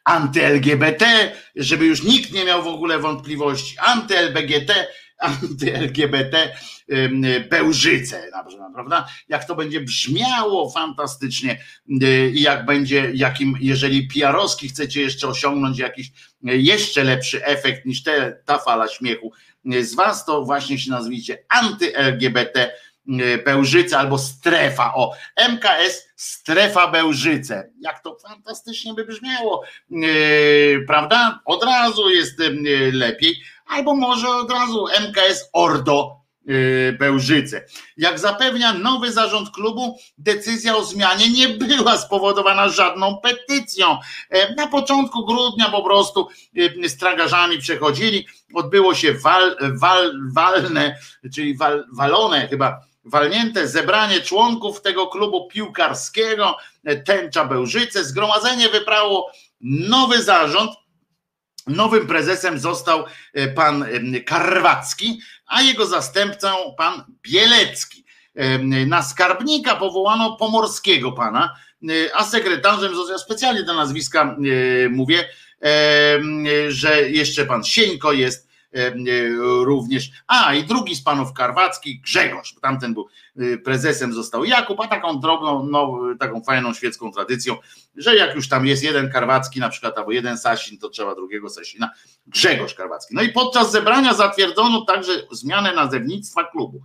anty-LGBT, 0.05 1.33
żeby 1.57 1.87
już 1.87 2.03
nikt 2.03 2.33
nie 2.33 2.45
miał 2.45 2.63
w 2.63 2.67
ogóle 2.67 2.99
wątpliwości, 2.99 3.77
anty-LBGT, 3.79 4.73
anty-LGBT 5.19 6.53
Bełżyce, 7.51 8.31
prawda? 8.75 9.09
Jak 9.29 9.45
to 9.45 9.55
będzie 9.55 9.81
brzmiało 9.81 10.71
fantastycznie 10.71 11.59
e, 12.03 12.29
i 12.29 12.43
jak 12.43 12.67
będzie, 12.67 13.11
jakim, 13.15 13.57
jeżeli 13.61 14.09
PR-owski 14.09 14.69
chcecie 14.69 15.01
jeszcze 15.01 15.29
osiągnąć 15.29 15.79
jakiś 15.79 16.13
jeszcze 16.43 17.05
lepszy 17.05 17.45
efekt 17.45 17.87
niż 17.87 18.03
te, 18.03 18.43
ta 18.45 18.59
fala 18.59 18.89
śmiechu 18.89 19.33
z 19.81 19.95
was, 19.95 20.25
to 20.25 20.45
właśnie 20.45 20.79
się 20.79 20.91
nazwijcie 20.91 21.39
anty-LGBT 21.49 22.61
E, 22.63 22.73
Bełżyce 23.45 23.99
albo 23.99 24.19
strefa, 24.19 24.95
o 24.95 25.13
MKS 25.49 26.09
strefa 26.17 26.89
Bełżyce. 26.89 27.71
Jak 27.81 28.03
to 28.03 28.17
fantastycznie 28.29 28.95
by 28.95 29.05
brzmiało, 29.05 29.63
e, 29.93 29.97
prawda? 30.87 31.41
Od 31.45 31.65
razu 31.65 32.11
jest 32.11 32.41
e, 32.41 32.51
lepiej, 32.93 33.43
albo 33.67 33.95
może 33.95 34.29
od 34.29 34.53
razu 34.53 34.87
MKS 35.09 35.51
Ordo 35.53 36.23
Bełżyce. 36.99 37.65
Jak 37.97 38.19
zapewnia 38.19 38.73
nowy 38.73 39.13
zarząd 39.13 39.51
klubu, 39.51 39.99
decyzja 40.19 40.77
o 40.77 40.85
zmianie 40.85 41.31
nie 41.31 41.49
była 41.49 41.99
spowodowana 41.99 42.69
żadną 42.69 43.19
petycją. 43.19 43.99
Na 44.57 44.67
początku 44.67 45.27
grudnia 45.27 45.69
po 45.69 45.83
prostu 45.83 46.29
z 46.87 46.97
tragarzami 46.97 47.59
przechodzili, 47.59 48.27
odbyło 48.55 48.95
się 48.95 49.15
wal, 49.15 49.57
wal, 49.81 50.13
walne, 50.33 50.99
czyli 51.35 51.57
wal, 51.57 51.85
walone 51.93 52.49
chyba 52.49 52.92
walnięte 53.05 53.69
zebranie 53.69 54.21
członków 54.21 54.83
tego 54.83 55.07
klubu 55.07 55.49
piłkarskiego 55.49 56.57
e, 56.85 56.97
Tęcza 56.97 57.45
Bełżyce. 57.45 58.05
Zgromadzenie 58.05 58.69
wyprało 58.69 59.33
nowy 59.61 60.23
zarząd. 60.23 60.71
Nowym 61.67 62.07
prezesem 62.07 62.59
został 62.59 63.05
e, 63.33 63.49
pan 63.49 63.85
Karwacki, 64.27 65.21
a 65.47 65.63
jego 65.63 65.87
zastępcą 65.87 66.49
pan 66.79 67.05
Bielecki. 67.23 68.03
Na 68.87 69.03
skarbnika 69.03 69.77
powołano 69.77 70.37
pomorskiego 70.37 71.13
pana, 71.13 71.55
e, 71.89 72.17
a 72.17 72.25
sekretarzem, 72.25 72.93
ja 73.11 73.19
specjalnie 73.19 73.65
te 73.65 73.75
nazwiska 73.75 74.37
mówię, 74.91 75.29
że 76.69 77.11
jeszcze 77.11 77.47
pan 77.47 77.65
Sieńko 77.65 78.13
jest 78.13 78.49
E, 78.49 78.52
również. 79.65 80.11
A 80.27 80.55
i 80.55 80.65
drugi 80.65 80.97
z 80.97 81.03
panów 81.03 81.33
karwackich, 81.33 82.01
Grzegorz, 82.01 82.55
tamten 82.63 82.95
był 82.95 83.09
e, 83.37 83.59
prezesem, 83.59 84.13
został 84.13 84.45
Jakub, 84.45 84.81
a 84.81 84.87
taką 84.87 85.21
drobną, 85.21 85.67
no, 85.67 86.01
taką 86.21 86.43
fajną 86.43 86.75
świecką 86.75 87.13
tradycją, 87.13 87.57
że 87.97 88.17
jak 88.17 88.35
już 88.35 88.49
tam 88.49 88.67
jest 88.67 88.83
jeden 88.83 89.11
karwacki 89.11 89.61
na 89.61 89.69
przykład, 89.69 89.99
albo 89.99 90.13
jeden 90.13 90.39
Sasin, 90.39 90.79
to 90.79 90.89
trzeba 90.89 91.15
drugiego 91.15 91.51
Sasina, 91.51 91.91
Grzegorz 92.27 92.75
Karwacki. 92.75 93.15
No 93.15 93.23
i 93.23 93.29
podczas 93.29 93.73
zebrania 93.73 94.15
zatwierdzono 94.15 94.81
także 94.81 95.13
zmianę 95.31 95.75
nazewnictwa 95.75 96.45
klubu. 96.45 96.83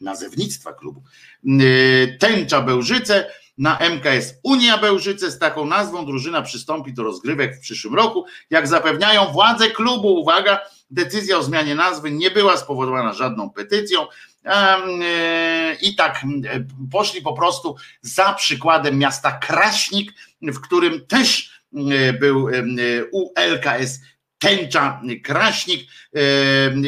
Nazewnictwa 0.00 0.72
klubu. 0.72 1.02
E, 1.44 2.18
Tęcza 2.18 2.60
Bełżyce 2.60 3.30
na 3.58 3.78
MKS 3.78 4.34
Unia 4.42 4.78
Bełżyce 4.78 5.30
z 5.30 5.38
taką 5.38 5.64
nazwą 5.64 6.06
drużyna 6.06 6.42
przystąpi 6.42 6.92
do 6.92 7.02
rozgrywek 7.02 7.56
w 7.56 7.60
przyszłym 7.60 7.94
roku. 7.94 8.24
Jak 8.50 8.68
zapewniają 8.68 9.24
władze 9.24 9.70
klubu, 9.70 10.20
uwaga, 10.20 10.60
Decyzja 10.94 11.38
o 11.38 11.42
zmianie 11.42 11.74
nazwy 11.74 12.10
nie 12.10 12.30
była 12.30 12.56
spowodowana 12.56 13.12
żadną 13.12 13.50
petycją. 13.50 14.06
E, 14.44 15.76
I 15.82 15.96
tak 15.96 16.24
e, 16.24 16.64
poszli 16.92 17.22
po 17.22 17.32
prostu 17.32 17.76
za 18.02 18.32
przykładem 18.32 18.98
miasta 18.98 19.32
Kraśnik, 19.32 20.12
w 20.42 20.60
którym 20.60 21.06
też 21.06 21.60
e, 21.74 22.12
był 22.12 22.48
ULKS 23.12 24.00
Tęcza 24.38 25.00
Kraśnik 25.22 25.90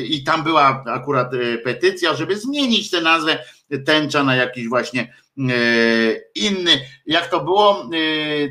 i 0.08 0.24
tam 0.24 0.42
była 0.42 0.84
akurat 0.86 1.30
petycja, 1.64 2.14
żeby 2.14 2.38
zmienić 2.38 2.90
tę 2.90 3.00
nazwę 3.00 3.38
Tęcza 3.86 4.24
na 4.24 4.36
jakiś 4.36 4.68
właśnie 4.68 5.14
inny. 6.34 6.80
Jak 7.06 7.30
to 7.30 7.44
było? 7.44 7.90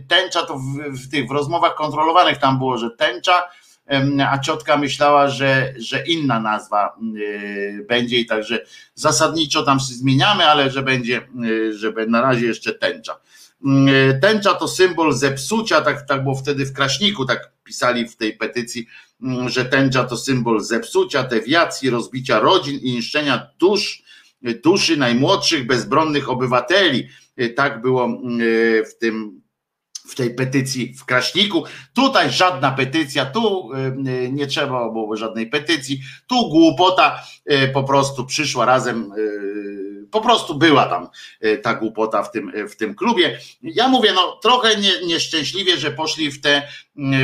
Tęcza 0.07 0.45
to 0.45 0.57
w, 0.57 0.97
w 0.99 1.11
tych 1.11 1.27
w 1.27 1.31
rozmowach 1.31 1.75
kontrolowanych 1.75 2.37
tam 2.37 2.57
było, 2.57 2.77
że 2.77 2.89
tęcza 2.89 3.43
a 4.29 4.39
ciotka 4.39 4.77
myślała, 4.77 5.27
że, 5.27 5.73
że 5.77 6.03
inna 6.03 6.39
nazwa 6.39 6.97
y, 7.17 7.85
będzie 7.89 8.19
i 8.19 8.25
także 8.25 8.65
zasadniczo 8.95 9.63
tam 9.63 9.79
się 9.79 9.93
zmieniamy, 9.93 10.45
ale 10.45 10.71
że 10.71 10.83
będzie, 10.83 11.21
y, 11.45 11.73
że 11.77 11.93
na 12.07 12.21
razie 12.21 12.47
jeszcze 12.47 12.73
tęcza. 12.73 13.19
Y, 13.65 14.19
tęcza 14.21 14.53
to 14.53 14.67
symbol 14.67 15.13
zepsucia, 15.13 15.81
tak, 15.81 16.07
tak 16.07 16.23
było 16.23 16.35
wtedy 16.35 16.65
w 16.65 16.73
Kraśniku, 16.73 17.25
tak 17.25 17.51
pisali 17.63 18.07
w 18.07 18.15
tej 18.15 18.33
petycji, 18.33 18.87
że 19.47 19.65
tęcza 19.65 20.03
to 20.03 20.17
symbol 20.17 20.61
zepsucia, 20.61 21.23
dewiacji, 21.23 21.89
rozbicia 21.89 22.39
rodzin 22.39 22.79
i 22.79 22.91
niszczenia 22.93 23.47
dusz, 23.59 24.03
duszy 24.63 24.97
najmłodszych, 24.97 25.67
bezbronnych 25.67 26.29
obywateli. 26.29 27.07
Tak 27.55 27.81
było 27.81 28.21
w 28.89 28.97
tym 28.99 29.41
w 30.07 30.15
tej 30.15 30.35
petycji 30.35 30.93
w 30.93 31.05
Kraśniku. 31.05 31.63
Tutaj 31.93 32.31
żadna 32.31 32.71
petycja, 32.71 33.25
tu 33.25 33.71
y, 33.73 34.31
nie 34.31 34.47
trzeba 34.47 34.89
było 34.89 35.15
żadnej 35.15 35.47
petycji, 35.47 36.01
tu 36.27 36.49
głupota 36.49 37.23
y, 37.51 37.67
po 37.67 37.83
prostu 37.83 38.25
przyszła 38.25 38.65
razem, 38.65 39.11
y, 39.17 40.07
po 40.11 40.21
prostu 40.21 40.55
była 40.55 40.85
tam 40.85 41.07
ta 41.61 41.73
głupota 41.73 42.23
w 42.23 42.31
tym, 42.31 42.51
w 42.69 42.75
tym 42.75 42.95
klubie. 42.95 43.39
Ja 43.61 43.87
mówię, 43.87 44.13
no 44.13 44.39
trochę 44.41 44.75
nie, 44.75 45.07
nieszczęśliwie, 45.07 45.77
że 45.77 45.91
poszli 45.91 46.31
w 46.31 46.41
te, 46.41 46.67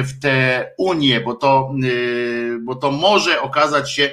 w 0.04 0.20
te 0.22 0.68
Unie, 0.78 1.22
bo 1.22 1.36
to, 1.36 1.72
bo 2.62 2.76
to 2.76 2.92
może 2.92 3.42
okazać 3.42 3.92
się 3.92 4.12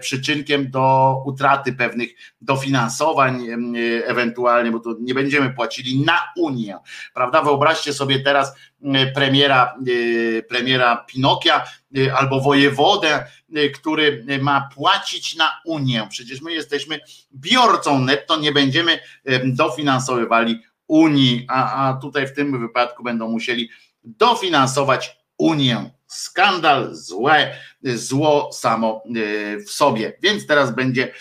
przyczynkiem 0.00 0.70
do 0.70 1.16
utraty 1.26 1.72
pewnych 1.72 2.10
dofinansowań, 2.40 3.46
e, 3.48 3.56
ewentualnie, 4.06 4.70
bo 4.70 4.80
to 4.80 4.94
nie 5.00 5.14
będziemy 5.14 5.50
płacili 5.50 6.04
na 6.04 6.18
Unię, 6.36 6.78
prawda? 7.14 7.42
Wyobraźcie 7.42 7.92
sobie 7.92 8.20
teraz 8.20 8.54
e, 8.84 9.06
premiera, 9.06 9.74
premiera 10.48 10.96
Pinokia 10.96 11.64
albo 12.16 12.40
wojewodę, 12.40 13.24
który 13.74 14.24
ma 14.40 14.68
płacić 14.74 15.36
na 15.36 15.50
Unię. 15.64 16.06
Przecież 16.10 16.40
my 16.40 16.52
jesteśmy 16.52 17.00
biorcą 17.34 17.98
netto, 17.98 18.36
nie 18.36 18.52
będziemy 18.52 18.98
dofinansowywali 19.44 20.62
Unii, 20.88 21.46
a, 21.48 21.88
a 21.88 21.94
tutaj 21.94 22.26
w 22.26 22.32
tym 22.32 22.60
wypadku 22.60 23.02
będą 23.02 23.28
musieli 23.28 23.70
dofinansować 24.04 25.18
Unię 25.38 25.90
skandal, 26.08 26.94
złe, 26.94 27.54
zło 27.82 28.52
samo 28.52 29.02
w 29.66 29.70
sobie. 29.70 30.12
Więc 30.22 30.46
teraz 30.46 30.74
będzie, 30.74 31.14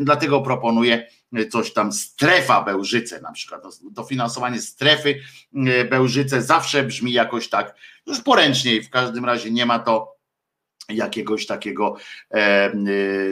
dlatego 0.00 0.42
proponuję 0.42 1.06
coś 1.52 1.72
tam 1.72 1.92
strefa 1.92 2.62
Bełżyce 2.62 3.20
na 3.20 3.32
przykład. 3.32 3.62
Dofinansowanie 3.90 4.60
strefy 4.60 5.20
Bełżyce 5.90 6.42
zawsze 6.42 6.82
brzmi 6.82 7.12
jakoś 7.12 7.48
tak 7.48 7.74
już 8.06 8.20
poręczniej. 8.20 8.82
W 8.82 8.90
każdym 8.90 9.24
razie 9.24 9.50
nie 9.50 9.66
ma 9.66 9.78
to 9.78 10.16
jakiegoś 10.88 11.46
takiego 11.46 11.96
e, 12.30 12.72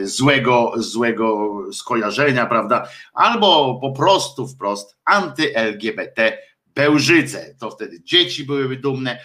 złego, 0.03 0.73
złego 0.77 1.51
skojarzenia, 1.73 2.45
prawda? 2.45 2.87
Albo 3.13 3.79
po 3.81 3.91
prostu 3.91 4.47
wprost 4.47 4.97
anty-LGBT 5.05 6.37
Bełżyce. 6.75 7.55
To 7.59 7.71
wtedy 7.71 8.03
dzieci 8.03 8.43
byłyby 8.43 8.77
dumne. 8.77 9.19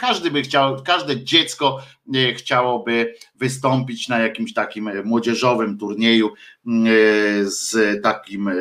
Każdy 0.00 0.30
by 0.30 0.42
chciał, 0.42 0.82
każde 0.82 1.24
dziecko 1.24 1.82
e, 2.14 2.34
chciałoby 2.34 3.14
wystąpić 3.34 4.08
na 4.08 4.18
jakimś 4.18 4.52
takim 4.52 4.90
młodzieżowym 5.04 5.78
turnieju 5.78 6.28
e, 6.28 6.32
z 7.44 8.02
takim, 8.02 8.48
e, 8.48 8.54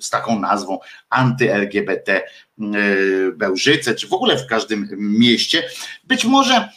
z 0.00 0.10
taką 0.10 0.40
nazwą 0.40 0.78
anty-LGBT 1.10 2.22
Bełżyce, 3.36 3.94
czy 3.94 4.08
w 4.08 4.12
ogóle 4.12 4.38
w 4.38 4.46
każdym 4.46 4.88
mieście. 4.98 5.62
Być 6.04 6.24
może, 6.24 6.68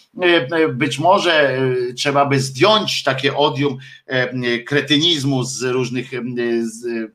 być 0.73 0.99
może 0.99 1.59
trzeba 1.95 2.25
by 2.25 2.39
zdjąć 2.39 3.03
takie 3.03 3.35
odium 3.35 3.77
kretynizmu 4.65 5.43
z 5.43 5.63
różnych 5.63 6.11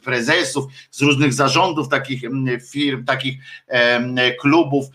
prezesów, 0.05 0.65
z 0.91 1.03
różnych 1.03 1.33
zarządów 1.33 1.89
takich 1.89 2.23
firm, 2.71 3.05
takich 3.05 3.39
klubów, 4.41 4.87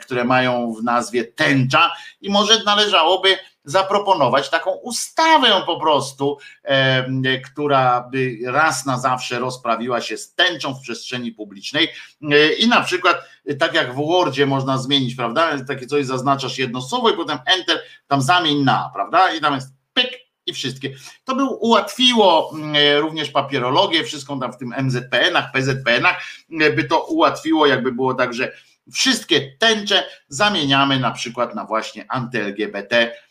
które 0.00 0.24
mają 0.24 0.72
w 0.72 0.82
nazwie 0.82 1.24
tęcza 1.24 1.92
i 2.20 2.30
może 2.30 2.64
należałoby 2.64 3.28
zaproponować 3.66 4.50
taką 4.50 4.70
ustawę 4.70 5.62
po 5.66 5.80
prostu, 5.80 6.38
e, 6.62 7.40
która 7.40 8.08
by 8.12 8.38
raz 8.44 8.86
na 8.86 8.98
zawsze 8.98 9.38
rozprawiła 9.38 10.00
się 10.00 10.16
z 10.16 10.34
tęczą 10.34 10.74
w 10.74 10.80
przestrzeni 10.80 11.32
publicznej. 11.32 11.88
E, 12.22 12.52
i 12.52 12.68
na 12.68 12.80
przykład 12.80 13.16
tak 13.58 13.74
jak 13.74 13.94
w 13.94 13.96
Wordzie 13.96 14.46
można 14.46 14.78
zmienić, 14.78 15.14
prawda, 15.14 15.64
takie 15.64 15.86
coś 15.86 16.06
zaznaczasz 16.06 16.58
jedno 16.58 16.82
słowo 16.82 17.10
i 17.10 17.16
potem 17.16 17.38
enter, 17.46 17.82
tam 18.06 18.22
zamień 18.22 18.64
na, 18.64 18.90
prawda, 18.94 19.32
i 19.32 19.40
tam 19.40 19.54
jest 19.54 19.68
pyk 19.92 20.10
i 20.46 20.52
wszystkie. 20.52 20.94
To 21.24 21.34
by 21.34 21.44
ułatwiło 21.44 22.52
e, 22.74 23.00
również 23.00 23.30
papierologię, 23.30 24.04
wszystką 24.04 24.40
tam 24.40 24.52
w 24.52 24.56
tym 24.56 24.74
MZPN-ach, 24.78 25.52
PZPN-ach, 25.52 26.22
by 26.48 26.84
to 26.84 27.04
ułatwiło, 27.04 27.66
jakby 27.66 27.92
było 27.92 28.14
tak, 28.14 28.34
że 28.34 28.52
wszystkie 28.92 29.56
tęcze 29.58 30.04
zamieniamy 30.28 31.00
na 31.00 31.10
przykład 31.10 31.54
na 31.54 31.64
właśnie 31.64 32.06
anty-LGBT 32.08 32.96
e, 32.96 33.25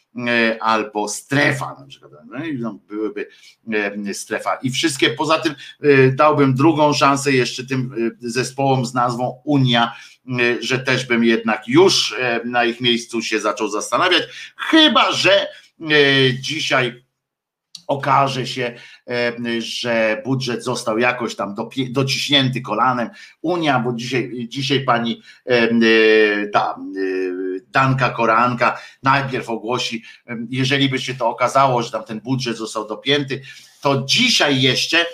albo 0.59 1.07
strefa 1.07 1.75
na 1.79 1.85
przykład, 1.87 2.11
no 2.59 2.79
byłyby 2.87 3.27
e, 4.07 4.13
strefa 4.13 4.55
i 4.55 4.71
wszystkie, 4.71 5.09
poza 5.09 5.39
tym 5.39 5.55
e, 5.81 6.11
dałbym 6.11 6.55
drugą 6.55 6.93
szansę 6.93 7.31
jeszcze 7.31 7.65
tym 7.65 8.13
zespołom 8.19 8.85
z 8.85 8.93
nazwą 8.93 9.41
Unia, 9.43 9.95
że 10.59 10.79
też 10.79 11.05
bym 11.05 11.23
jednak 11.23 11.67
już 11.67 12.15
na 12.45 12.65
ich 12.65 12.81
miejscu 12.81 13.21
się 13.21 13.39
zaczął 13.39 13.67
zastanawiać, 13.67 14.23
chyba, 14.57 15.11
że 15.11 15.47
dzisiaj 16.39 17.05
okaże 17.87 18.47
się, 18.47 18.73
e, 19.09 19.33
że 19.61 20.21
budżet 20.25 20.63
został 20.63 20.97
jakoś 20.97 21.35
tam 21.35 21.55
dociśnięty 21.89 22.61
kolanem. 22.61 23.09
Unia, 23.41 23.79
bo 23.79 23.93
dzisiaj, 23.93 24.47
dzisiaj 24.47 24.83
pani 24.83 25.21
e, 25.45 25.51
e, 25.51 26.47
ta 26.47 26.75
Danka 27.75 28.09
Koranka 28.09 28.77
najpierw 29.03 29.49
ogłosi, 29.49 30.03
jeżeli 30.49 30.89
by 30.89 30.99
się 30.99 31.15
to 31.15 31.29
okazało, 31.29 31.83
że 31.83 31.91
tam 31.91 32.03
ten 32.03 32.21
budżet 32.21 32.57
został 32.57 32.87
dopięty, 32.87 33.41
to 33.81 34.03
dzisiaj 34.05 34.61
jeszcze 34.61 35.05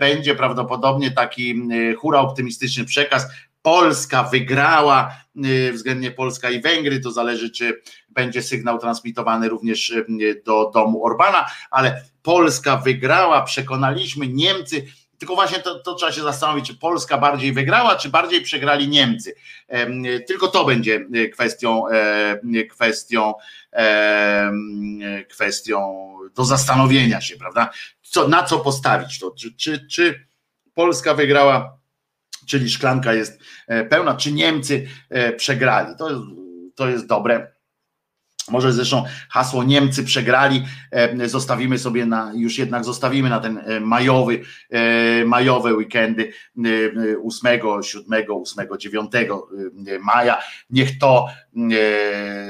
będzie 0.00 0.34
prawdopodobnie 0.34 1.10
taki 1.10 1.62
hura 1.98 2.20
optymistyczny 2.20 2.84
przekaz. 2.84 3.26
Polska 3.62 4.22
wygrała, 4.22 5.16
względnie 5.72 6.10
Polska 6.10 6.50
i 6.50 6.60
Węgry, 6.60 7.00
to 7.00 7.10
zależy, 7.10 7.50
czy 7.50 7.82
będzie 8.08 8.42
sygnał 8.42 8.78
transmitowany 8.78 9.48
również 9.48 9.92
do 10.46 10.70
domu 10.74 11.04
Orbana, 11.04 11.46
ale 11.70 12.04
Polska 12.22 12.76
wygrała, 12.76 13.42
przekonaliśmy 13.42 14.28
Niemcy. 14.28 14.86
Tylko 15.18 15.34
właśnie 15.34 15.58
to, 15.58 15.78
to, 15.78 15.94
trzeba 15.94 16.12
się 16.12 16.22
zastanowić, 16.22 16.66
czy 16.66 16.74
Polska 16.74 17.18
bardziej 17.18 17.52
wygrała, 17.52 17.96
czy 17.96 18.08
bardziej 18.08 18.42
przegrali 18.42 18.88
Niemcy. 18.88 19.34
Tylko 20.26 20.48
to 20.48 20.64
będzie 20.64 21.06
kwestią, 21.32 21.82
kwestią, 22.70 23.34
kwestią 25.28 26.14
do 26.34 26.44
zastanowienia 26.44 27.20
się, 27.20 27.36
prawda? 27.36 27.70
Co, 28.02 28.28
na 28.28 28.42
co 28.42 28.58
postawić 28.58 29.18
to? 29.18 29.30
Czy, 29.30 29.54
czy, 29.54 29.86
czy 29.86 30.26
Polska 30.74 31.14
wygrała, 31.14 31.78
czyli 32.46 32.70
szklanka 32.70 33.14
jest 33.14 33.40
e, 33.66 33.84
pełna, 33.84 34.14
czy 34.14 34.32
Niemcy 34.32 34.88
e, 35.10 35.32
przegrali? 35.32 35.96
To, 35.98 36.22
to 36.74 36.88
jest 36.88 37.06
dobre 37.06 37.53
może 38.50 38.72
zresztą 38.72 39.04
hasło 39.28 39.64
Niemcy 39.64 40.04
przegrali, 40.04 40.64
e, 40.90 41.28
zostawimy 41.28 41.78
sobie 41.78 42.06
na, 42.06 42.32
już 42.34 42.58
jednak 42.58 42.84
zostawimy 42.84 43.30
na 43.30 43.40
ten 43.40 43.58
e, 43.58 43.80
majowy, 43.80 44.42
e, 44.70 45.24
majowe 45.24 45.74
weekendy 45.74 46.32
8, 47.24 47.60
7, 47.82 48.24
8, 48.28 48.66
9 48.78 49.12
maja. 50.00 50.42
Niech 50.70 50.98
to 50.98 51.26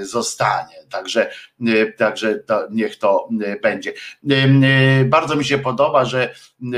zostanie. 0.02 0.74
Także, 0.90 1.30
także 1.96 2.38
to, 2.38 2.66
niech 2.70 2.98
to 2.98 3.28
będzie. 3.62 3.92
Bardzo 5.04 5.36
mi 5.36 5.44
się 5.44 5.58
podoba, 5.58 6.04
że 6.04 6.34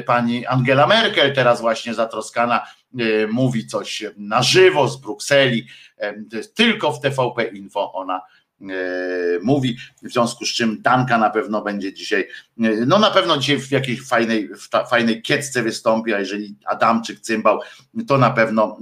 pani 0.06 0.46
Angela 0.46 0.86
Merkel 0.86 1.34
teraz 1.34 1.60
właśnie 1.60 1.94
zatroskana 1.94 2.66
mówi 3.32 3.66
coś 3.66 4.04
na 4.16 4.42
żywo 4.42 4.88
z 4.88 5.00
Brukseli. 5.00 5.66
Tylko 6.54 6.92
w 6.92 7.00
TVP 7.00 7.44
Info 7.44 7.92
ona 7.92 8.20
mówi, 9.42 9.76
w 10.02 10.12
związku 10.12 10.44
z 10.44 10.48
czym 10.48 10.82
Danka 10.82 11.18
na 11.18 11.30
pewno 11.30 11.62
będzie 11.62 11.92
dzisiaj, 11.92 12.20
e, 12.60 12.86
no 12.86 12.98
na 12.98 13.10
pewno 13.10 13.36
dzisiaj 13.36 13.60
w 13.60 13.70
jakiejś 13.70 14.08
fajnej, 14.08 14.48
w 14.48 14.88
fajnej 14.90 15.22
kiecce 15.22 15.62
wystąpi, 15.62 16.14
a 16.14 16.18
jeżeli 16.18 16.56
Adamczyk 16.66 17.20
cymbał, 17.20 17.60
to 18.08 18.18
na 18.18 18.30
pewno 18.30 18.78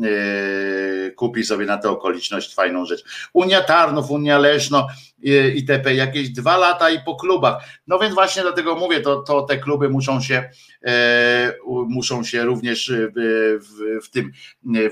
e, 1.06 1.10
kupi 1.10 1.44
sobie 1.44 1.66
na 1.66 1.78
tę 1.78 1.90
okoliczność 1.90 2.54
fajną 2.54 2.86
rzecz. 2.86 3.04
Unia 3.32 3.60
Tarnów, 3.60 4.10
Unia 4.10 4.38
Leszno, 4.38 4.86
itp. 5.54 5.94
jakieś 5.94 6.30
dwa 6.30 6.56
lata 6.56 6.90
i 6.90 7.00
po 7.04 7.16
klubach. 7.16 7.64
No 7.86 7.98
więc 7.98 8.14
właśnie 8.14 8.42
dlatego 8.42 8.76
mówię, 8.76 9.00
to, 9.00 9.22
to 9.22 9.42
te 9.42 9.58
kluby 9.58 9.88
muszą 9.88 10.20
się 10.20 10.50
e, 10.84 11.52
muszą 11.88 12.24
się 12.24 12.44
również 12.44 12.92
w, 12.92 13.58
w, 13.60 14.06
w 14.06 14.10
tym 14.10 14.32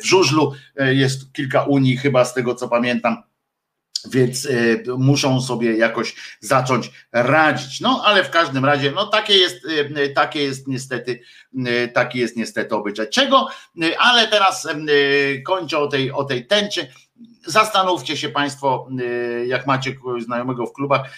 w 0.01 0.05
żużlu 0.05 0.52
jest 0.77 1.33
kilka 1.33 1.62
unii 1.62 1.97
chyba 1.97 2.25
z 2.25 2.35
tego 2.35 2.55
co 2.55 2.69
pamiętam 2.69 3.23
więc 4.10 4.44
y, 4.44 4.84
muszą 4.98 5.40
sobie 5.40 5.76
jakoś 5.76 6.14
zacząć 6.40 6.90
radzić. 7.12 7.81
No 7.81 8.02
ale 8.05 8.24
w 8.24 8.31
każdym 8.31 8.64
razie, 8.64 8.90
no 8.90 9.06
takie 9.06 9.36
jest, 9.36 9.64
y, 9.64 10.12
takie 10.14 10.42
jest 10.42 10.68
niestety, 10.68 11.20
y, 11.55 11.90
taki 11.94 12.18
jest 12.18 12.36
niestety 12.36 12.74
obyczaj. 12.74 13.08
Czego? 13.10 13.48
Ale 13.98 14.28
teraz 14.28 14.68
kończę 15.47 15.78
o 15.78 15.86
tej, 15.86 16.12
o 16.12 16.24
tej 16.24 16.47
tęczy. 16.47 16.86
Zastanówcie 17.47 18.16
się 18.16 18.28
Państwo, 18.28 18.89
jak 19.47 19.66
macie 19.66 19.97
znajomego 20.18 20.66
w 20.66 20.72
klubach, 20.72 21.10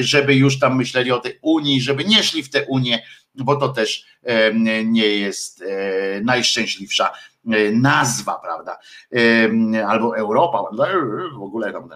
żeby 0.00 0.34
już 0.34 0.58
tam 0.58 0.76
myśleli 0.76 1.12
o 1.12 1.18
tej 1.18 1.38
Unii, 1.42 1.80
żeby 1.80 2.04
nie 2.04 2.22
szli 2.22 2.42
w 2.42 2.50
tę 2.50 2.64
Unię, 2.64 3.02
bo 3.34 3.56
to 3.56 3.68
też 3.68 4.06
nie 4.84 5.06
jest 5.06 5.64
najszczęśliwsza 6.22 7.12
E, 7.52 7.72
nazwa, 7.72 8.40
prawda? 8.42 8.78
E, 9.74 9.86
albo 9.86 10.16
Europa, 10.16 10.58
w 11.34 11.42
ogóle 11.42 11.72
tam. 11.72 11.88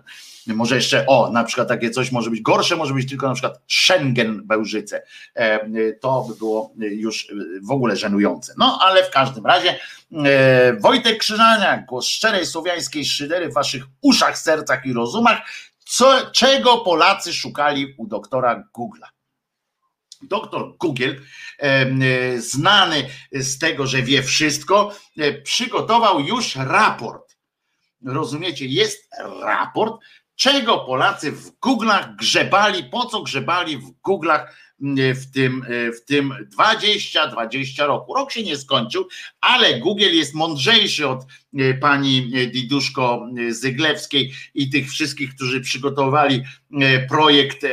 Może 0.46 0.74
jeszcze, 0.74 1.06
o, 1.06 1.30
na 1.30 1.44
przykład 1.44 1.68
takie 1.68 1.90
coś 1.90 2.12
może 2.12 2.30
być 2.30 2.40
gorsze, 2.40 2.76
może 2.76 2.94
być 2.94 3.08
tylko 3.08 3.28
na 3.28 3.34
przykład 3.34 3.60
Schengen 3.68 4.46
Bełżyce. 4.46 5.02
E, 5.34 5.92
to 5.92 6.24
by 6.28 6.34
było 6.34 6.72
już 6.78 7.28
w 7.62 7.70
ogóle 7.70 7.96
żenujące. 7.96 8.54
No, 8.58 8.78
ale 8.82 9.04
w 9.04 9.10
każdym 9.10 9.46
razie 9.46 9.78
Wojtek 10.80 11.18
Krzyżania, 11.18 11.84
głos 11.88 12.06
szczerej 12.06 12.46
słowiańskiej 12.46 13.04
szydery 13.04 13.48
w 13.48 13.54
waszych 13.54 13.84
uszach, 14.02 14.38
sercach 14.38 14.86
i 14.86 14.92
rozumach. 14.92 15.38
Co, 15.78 16.30
czego 16.32 16.78
Polacy 16.78 17.32
szukali 17.32 17.94
u 17.98 18.06
doktora 18.06 18.64
Google'a? 18.78 19.17
Doktor 20.22 20.76
Google, 20.76 21.14
e, 21.58 22.40
znany 22.40 23.08
z 23.32 23.58
tego, 23.58 23.86
że 23.86 24.02
wie 24.02 24.22
wszystko, 24.22 24.92
e, 25.18 25.32
przygotował 25.32 26.20
już 26.20 26.56
raport. 26.56 27.36
Rozumiecie, 28.04 28.66
jest 28.66 29.10
raport, 29.42 30.00
czego 30.36 30.78
Polacy 30.78 31.32
w 31.32 31.50
Google'ach 31.60 32.16
grzebali, 32.16 32.84
po 32.84 33.06
co 33.06 33.22
grzebali 33.22 33.76
w 33.76 33.90
Google'ach 34.08 34.46
w 35.14 35.32
tym, 35.34 35.64
w 35.96 36.04
tym 36.04 36.34
20-20 36.58 37.86
roku. 37.86 38.14
Rok 38.14 38.32
się 38.32 38.42
nie 38.42 38.56
skończył, 38.56 39.08
ale 39.40 39.78
Google 39.78 40.12
jest 40.12 40.34
mądrzejszy 40.34 41.08
od 41.08 41.26
pani 41.80 42.30
Diduszko 42.52 43.26
Zyglewskiej 43.50 44.32
i 44.54 44.70
tych 44.70 44.90
wszystkich, 44.90 45.34
którzy 45.34 45.60
przygotowali 45.60 46.42
projekt 47.08 47.66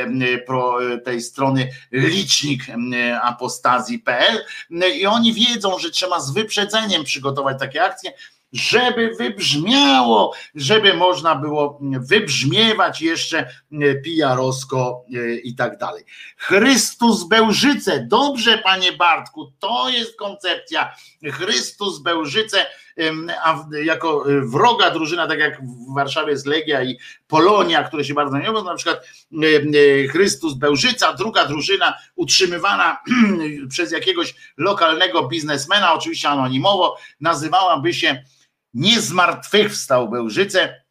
tej 1.04 1.20
strony 1.20 1.68
licznik 1.92 2.62
apostazji.pl 3.22 4.44
i 5.00 5.06
oni 5.06 5.34
wiedzą, 5.34 5.78
że 5.78 5.90
trzeba 5.90 6.20
z 6.20 6.32
wyprzedzeniem 6.32 7.04
przygotować 7.04 7.58
takie 7.58 7.84
akcje, 7.84 8.12
żeby 8.56 9.14
wybrzmiało, 9.18 10.34
żeby 10.54 10.94
można 10.94 11.34
było 11.34 11.80
wybrzmiewać 12.00 13.02
jeszcze 13.02 13.48
pijarowsko 14.04 15.04
i 15.44 15.54
tak 15.54 15.78
dalej. 15.78 16.04
Chrystus 16.36 17.24
Bełżyce, 17.28 18.06
dobrze 18.10 18.58
panie 18.58 18.92
Bartku, 18.92 19.52
to 19.58 19.88
jest 19.88 20.16
koncepcja. 20.16 20.94
Chrystus 21.32 21.98
Bełżyce, 21.98 22.66
a 23.44 23.64
jako 23.84 24.24
wroga 24.42 24.90
drużyna, 24.90 25.26
tak 25.26 25.38
jak 25.38 25.60
w 25.62 25.94
Warszawie 25.94 26.30
jest 26.30 26.46
Legia 26.46 26.82
i 26.82 26.98
Polonia, 27.26 27.84
które 27.84 28.04
się 28.04 28.14
bardzo 28.14 28.38
nie 28.38 28.52
na 28.52 28.74
przykład 28.74 29.06
Chrystus 30.10 30.54
Bełżyca, 30.54 31.12
druga 31.12 31.46
drużyna 31.46 31.94
utrzymywana 32.16 32.98
przez 33.70 33.92
jakiegoś 33.92 34.34
lokalnego 34.56 35.28
biznesmena, 35.28 35.94
oczywiście 35.94 36.28
anonimowo, 36.28 36.96
nazywałaby 37.20 37.94
się 37.94 38.22
nie 38.76 39.00
zmartwychwstał 39.00 40.10
Bełżyce 40.10 40.82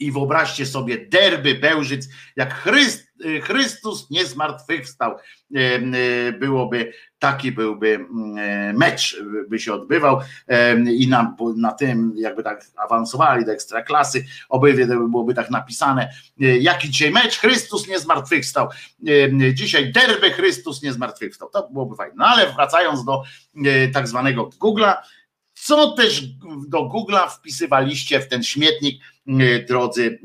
i 0.00 0.12
wyobraźcie 0.12 0.66
sobie 0.66 1.06
derby 1.06 1.54
Bełżyc, 1.54 2.08
jak 2.36 2.54
Chryst, 2.54 3.08
Chrystus 3.42 4.10
nie 4.10 4.26
zmartwychwstał 4.26 5.16
y, 5.16 5.58
y, 5.58 6.32
byłoby, 6.32 6.92
taki 7.18 7.52
byłby 7.52 7.94
mm, 7.94 8.76
mecz 8.76 9.22
by 9.48 9.58
się 9.58 9.72
odbywał. 9.72 10.20
I 10.92 11.08
na, 11.08 11.36
na 11.56 11.72
tym 11.72 12.14
jakby 12.16 12.42
tak 12.42 12.64
awansowali 12.76 13.44
do 13.44 13.52
ekstraklasy, 13.52 14.24
obydwie 14.48 14.86
byłoby 14.86 15.34
tak 15.34 15.50
napisane, 15.50 16.10
jaki 16.38 16.90
dzisiaj 16.90 17.10
mecz, 17.10 17.38
Chrystus 17.38 17.88
nie 17.88 17.98
zmartwychwstał, 17.98 18.68
dzisiaj 19.54 19.92
derby 19.92 20.30
Chrystus 20.30 20.82
nie 20.82 20.92
zmartwychwstał, 20.92 21.50
to 21.50 21.68
byłoby 21.72 21.96
fajne, 21.96 22.14
no 22.16 22.26
ale 22.26 22.52
wracając 22.52 23.04
do 23.04 23.22
tak 23.92 24.08
zwanego 24.08 24.50
Google'a, 24.60 24.94
co 25.62 25.92
też 25.92 26.22
do 26.68 26.78
Google'a 26.78 27.30
wpisywaliście 27.30 28.20
w 28.20 28.28
ten 28.28 28.42
śmietnik, 28.42 29.02
e, 29.26 29.58
drodzy 29.58 30.18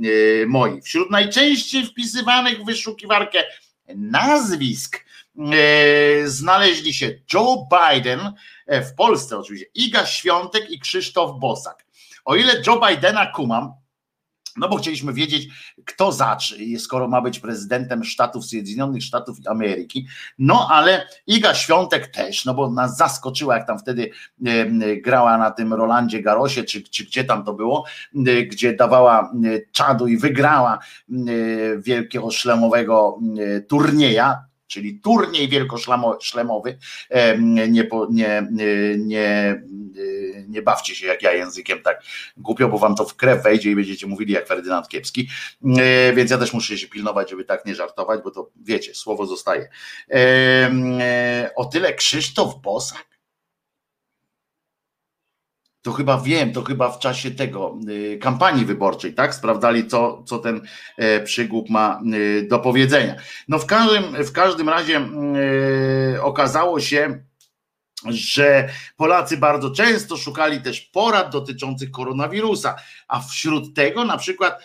e, 0.43 0.45
moi. 0.45 0.81
Wśród 0.81 1.11
najczęściej 1.11 1.85
wpisywanych 1.85 2.61
w 2.61 2.65
wyszukiwarkę 2.65 3.43
nazwisk 3.95 5.05
e, 5.37 6.27
znaleźli 6.27 6.93
się 6.93 7.19
Joe 7.33 7.67
Biden, 7.71 8.19
w 8.67 8.95
Polsce 8.95 9.37
oczywiście, 9.37 9.67
Iga 9.75 10.05
Świątek 10.05 10.71
i 10.71 10.79
Krzysztof 10.79 11.39
Bosak. 11.39 11.85
O 12.25 12.35
ile 12.35 12.61
Joe 12.67 12.81
Bidena 12.87 13.25
kumam, 13.25 13.73
no 14.57 14.69
bo 14.69 14.77
chcieliśmy 14.77 15.13
wiedzieć, 15.13 15.47
kto 15.85 16.11
zacznie, 16.11 16.79
skoro 16.79 17.07
ma 17.07 17.21
być 17.21 17.39
prezydentem 17.39 18.05
Stanów 18.05 18.45
Zjednoczonych 18.45 19.03
Stanów 19.03 19.37
Ameryki. 19.47 20.07
No 20.39 20.67
ale 20.71 21.07
Iga 21.27 21.53
Świątek 21.53 22.07
też, 22.07 22.45
no 22.45 22.53
bo 22.53 22.71
nas 22.71 22.97
zaskoczyła, 22.97 23.57
jak 23.57 23.67
tam 23.67 23.79
wtedy 23.79 24.09
grała 25.03 25.37
na 25.37 25.51
tym 25.51 25.73
Rolandzie 25.73 26.21
Garosie, 26.21 26.63
czy, 26.63 26.83
czy 26.83 27.05
gdzie 27.05 27.23
tam 27.23 27.45
to 27.45 27.53
było, 27.53 27.85
gdzie 28.51 28.75
dawała 28.75 29.31
czadu 29.71 30.07
i 30.07 30.17
wygrała 30.17 30.79
wielkiego 31.77 32.31
szlemowego 32.31 33.19
turnieja 33.67 34.52
czyli 34.67 34.99
turniej 34.99 35.49
wielkoszlemowy. 35.49 36.77
Nie, 37.39 37.67
nie, 37.67 38.47
nie, 38.99 39.61
nie, 40.47 40.61
bawcie 40.61 40.95
się 40.95 41.07
jak 41.07 41.21
ja 41.21 41.33
językiem 41.33 41.81
tak 41.81 42.03
głupio, 42.37 42.67
bo 42.67 42.77
wam 42.77 42.95
to 42.95 43.05
w 43.05 43.15
krew 43.15 43.43
wejdzie 43.43 43.71
i 43.71 43.75
będziecie 43.75 44.07
mówili 44.07 44.33
jak 44.33 44.47
Ferdynand 44.47 44.87
Kiepski. 44.87 45.29
E, 45.79 46.13
więc 46.13 46.31
ja 46.31 46.37
też 46.37 46.53
muszę 46.53 46.77
się 46.77 46.87
pilnować, 46.87 47.29
żeby 47.29 47.45
tak 47.45 47.65
nie 47.65 47.75
żartować, 47.75 48.21
bo 48.23 48.31
to 48.31 48.49
wiecie, 48.55 48.95
słowo 48.95 49.25
zostaje. 49.25 49.69
E, 50.11 51.49
o 51.55 51.65
tyle 51.65 51.93
Krzysztof 51.93 52.61
Bosak 52.61 53.12
to 55.83 55.91
chyba 55.91 56.17
wiem, 56.17 56.53
to 56.53 56.63
chyba 56.63 56.89
w 56.89 56.99
czasie 56.99 57.31
tego 57.31 57.77
y, 57.89 58.17
kampanii 58.21 58.65
wyborczej, 58.65 59.13
tak? 59.13 59.35
Sprawdzali, 59.35 59.87
co, 59.87 60.23
co 60.25 60.39
ten 60.39 60.61
e, 60.97 61.19
przygłup 61.19 61.69
ma 61.69 62.01
y, 62.13 62.47
do 62.49 62.59
powiedzenia. 62.59 63.15
No 63.47 63.59
w 63.59 63.65
każdym, 63.65 64.03
w 64.23 64.31
każdym 64.31 64.69
razie 64.69 65.07
y, 66.15 66.21
okazało 66.21 66.79
się, 66.79 67.23
że 68.05 68.69
Polacy 68.97 69.37
bardzo 69.37 69.71
często 69.71 70.17
szukali 70.17 70.61
też 70.61 70.81
porad 70.81 71.31
dotyczących 71.31 71.91
koronawirusa, 71.91 72.75
a 73.07 73.19
wśród 73.21 73.75
tego 73.75 74.05
na 74.05 74.17
przykład 74.17 74.63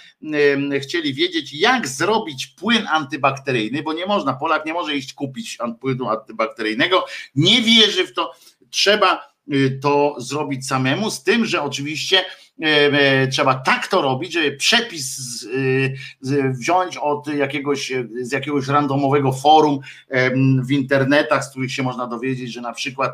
chcieli 0.83 1.15
wiedzieć, 1.15 1.55
jak 1.55 1.89
zrobić 1.89 2.47
płyn 2.47 2.87
antybakteryjny, 2.91 3.83
bo 3.83 3.93
nie 3.93 4.07
można, 4.07 4.33
Polak 4.35 4.67
nie 4.67 4.73
może 4.73 4.97
iść 4.97 5.13
kupić 5.13 5.59
płynu 5.81 6.09
antybakteryjnego, 6.09 7.05
nie 7.35 7.63
wierzy 7.63 8.07
w 8.07 8.15
to, 8.15 8.33
trzeba 8.71 9.38
to 9.83 10.15
zrobić 10.19 10.67
samemu, 10.67 11.11
z 11.11 11.23
tym, 11.23 11.45
że 11.45 11.63
oczywiście 11.63 12.19
e, 12.19 12.67
e, 12.67 13.29
trzeba 13.29 13.55
tak 13.55 13.87
to 13.87 14.03
robić, 14.03 14.33
żeby 14.33 14.57
przepis 14.57 15.43
y, 15.43 15.95
wziąć 16.59 16.97
od 16.97 17.27
jakiegoś, 17.27 17.93
z 18.21 18.33
jakiegoś 18.33 18.69
randomowego 18.69 19.33
forum 19.33 19.81
w 20.63 20.71
internetach, 20.71 21.45
z 21.45 21.51
których 21.51 21.73
się 21.73 21.83
można 21.83 22.07
dowiedzieć, 22.07 22.53
że 22.53 22.61
na 22.61 22.73
przykład 22.73 23.13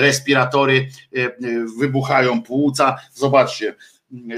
respiratory 0.00 0.88
wybuchają 1.78 2.42
płuca. 2.42 2.96
Zobaczcie, 3.12 3.74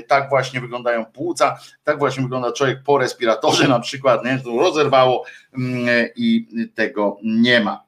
tak 0.06 0.28
właśnie 0.28 0.60
wyglądają 0.60 1.04
płuca, 1.04 1.58
tak 1.84 1.98
właśnie 1.98 2.22
wygląda 2.22 2.52
człowiek 2.52 2.82
po 2.82 2.98
respiratorze 2.98 3.68
na 3.68 3.80
przykład, 3.80 4.24
nie? 4.24 4.38
to 4.38 4.56
rozerwało 4.56 5.24
i 6.16 6.46
tego 6.74 7.18
nie 7.22 7.60
ma. 7.60 7.85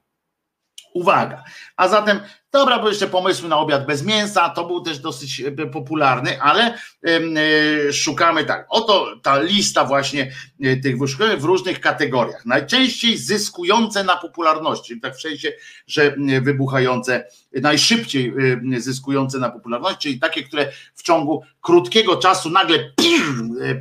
Uwaga. 0.93 1.43
A 1.77 1.87
zatem 1.87 2.19
Dobra, 2.51 2.79
bo 2.79 2.89
jeszcze 2.89 3.07
pomysły 3.07 3.49
na 3.49 3.57
obiad 3.57 3.85
bez 3.85 4.05
mięsa, 4.05 4.49
to 4.49 4.65
był 4.65 4.81
też 4.81 4.99
dosyć 4.99 5.41
e, 5.41 5.51
popularny, 5.51 6.41
ale 6.41 6.73
e, 6.73 7.93
szukamy 7.93 8.45
tak. 8.45 8.65
Oto 8.69 9.15
ta 9.23 9.41
lista 9.41 9.85
właśnie 9.85 10.31
e, 10.61 10.77
tych 10.77 10.99
wyszukań 10.99 11.37
w 11.37 11.43
różnych 11.43 11.79
kategoriach. 11.79 12.45
Najczęściej 12.45 13.17
zyskujące 13.17 14.03
na 14.03 14.17
popularności, 14.17 14.99
tak 14.99 15.15
w 15.15 15.21
sensie, 15.21 15.51
że 15.87 16.15
wybuchające, 16.41 17.27
najszybciej 17.61 18.33
zyskujące 18.77 19.39
na 19.39 19.49
popularności, 19.49 19.99
czyli 19.99 20.19
takie, 20.19 20.43
które 20.43 20.71
w 20.95 21.03
ciągu 21.03 21.43
krótkiego 21.61 22.15
czasu 22.15 22.49
nagle 22.49 22.91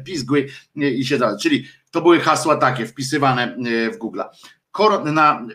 pizgły 0.04 0.46
i 0.76 1.04
się 1.04 1.18
dalej. 1.18 1.36
Czyli 1.42 1.64
to 1.90 2.00
były 2.00 2.20
hasła 2.20 2.56
takie 2.56 2.86
wpisywane 2.86 3.56
w 3.92 3.96
Google. 3.96 4.20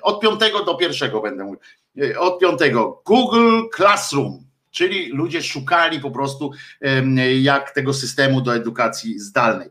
Od 0.01 0.19
piątego 0.22 0.66
do 0.66 0.75
pierwszego 0.75 1.22
będę 1.22 1.43
mówił 1.43 1.59
E, 2.01 2.19
od 2.19 2.40
piątego 2.40 3.01
Google 3.06 3.61
Classroom, 3.75 4.45
czyli 4.72 5.09
ludzie 5.09 5.43
szukali 5.43 6.00
po 6.00 6.11
prostu 6.11 6.51
jak 7.42 7.72
tego 7.72 7.93
systemu 7.93 8.42
do 8.42 8.56
edukacji 8.56 9.19
zdalnej. 9.19 9.69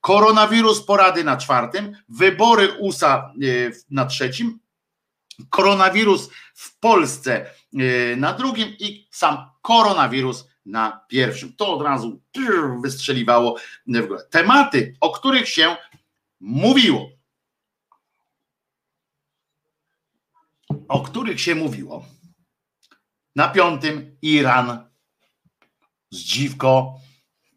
Koronawirus 0.00 0.84
porady 0.84 1.24
na 1.24 1.36
czwartym, 1.36 1.96
wybory 2.08 2.68
USA 2.78 3.32
e, 3.42 3.46
na 3.90 4.06
trzecim, 4.06 4.58
koronawirus 5.50 6.30
w 6.54 6.78
Polsce 6.78 7.46
e, 7.74 8.16
na 8.16 8.32
drugim 8.32 8.68
i 8.68 9.08
sam 9.10 9.36
koronawirus 9.62 10.48
na 10.66 11.00
pierwszym. 11.08 11.52
To 11.56 11.74
od 11.74 11.82
razu 11.82 12.20
wystrzeliwało 12.82 13.56
w 13.86 14.06
górę. 14.06 14.22
Tematy, 14.30 14.96
o 15.00 15.10
których 15.10 15.48
się 15.48 15.76
mówiło. 16.40 17.08
O 20.88 21.00
których 21.00 21.40
się 21.40 21.54
mówiło. 21.54 22.06
Na 23.36 23.48
piątym 23.48 24.16
Iran. 24.22 24.88
Zdziwko. 26.10 26.94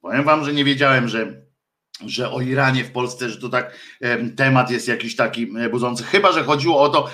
Powiem 0.01 0.23
wam, 0.23 0.45
że 0.45 0.53
nie 0.53 0.65
wiedziałem, 0.65 1.07
że, 1.07 1.45
że 2.05 2.31
o 2.31 2.41
Iranie 2.41 2.83
w 2.83 2.91
Polsce, 2.91 3.29
że 3.29 3.37
to 3.37 3.49
tak 3.49 3.77
temat 4.35 4.71
jest 4.71 4.87
jakiś 4.87 5.15
taki 5.15 5.47
budzący. 5.71 6.03
Chyba, 6.03 6.31
że 6.31 6.43
chodziło 6.43 6.81
o 6.81 6.89
to, 6.89 7.09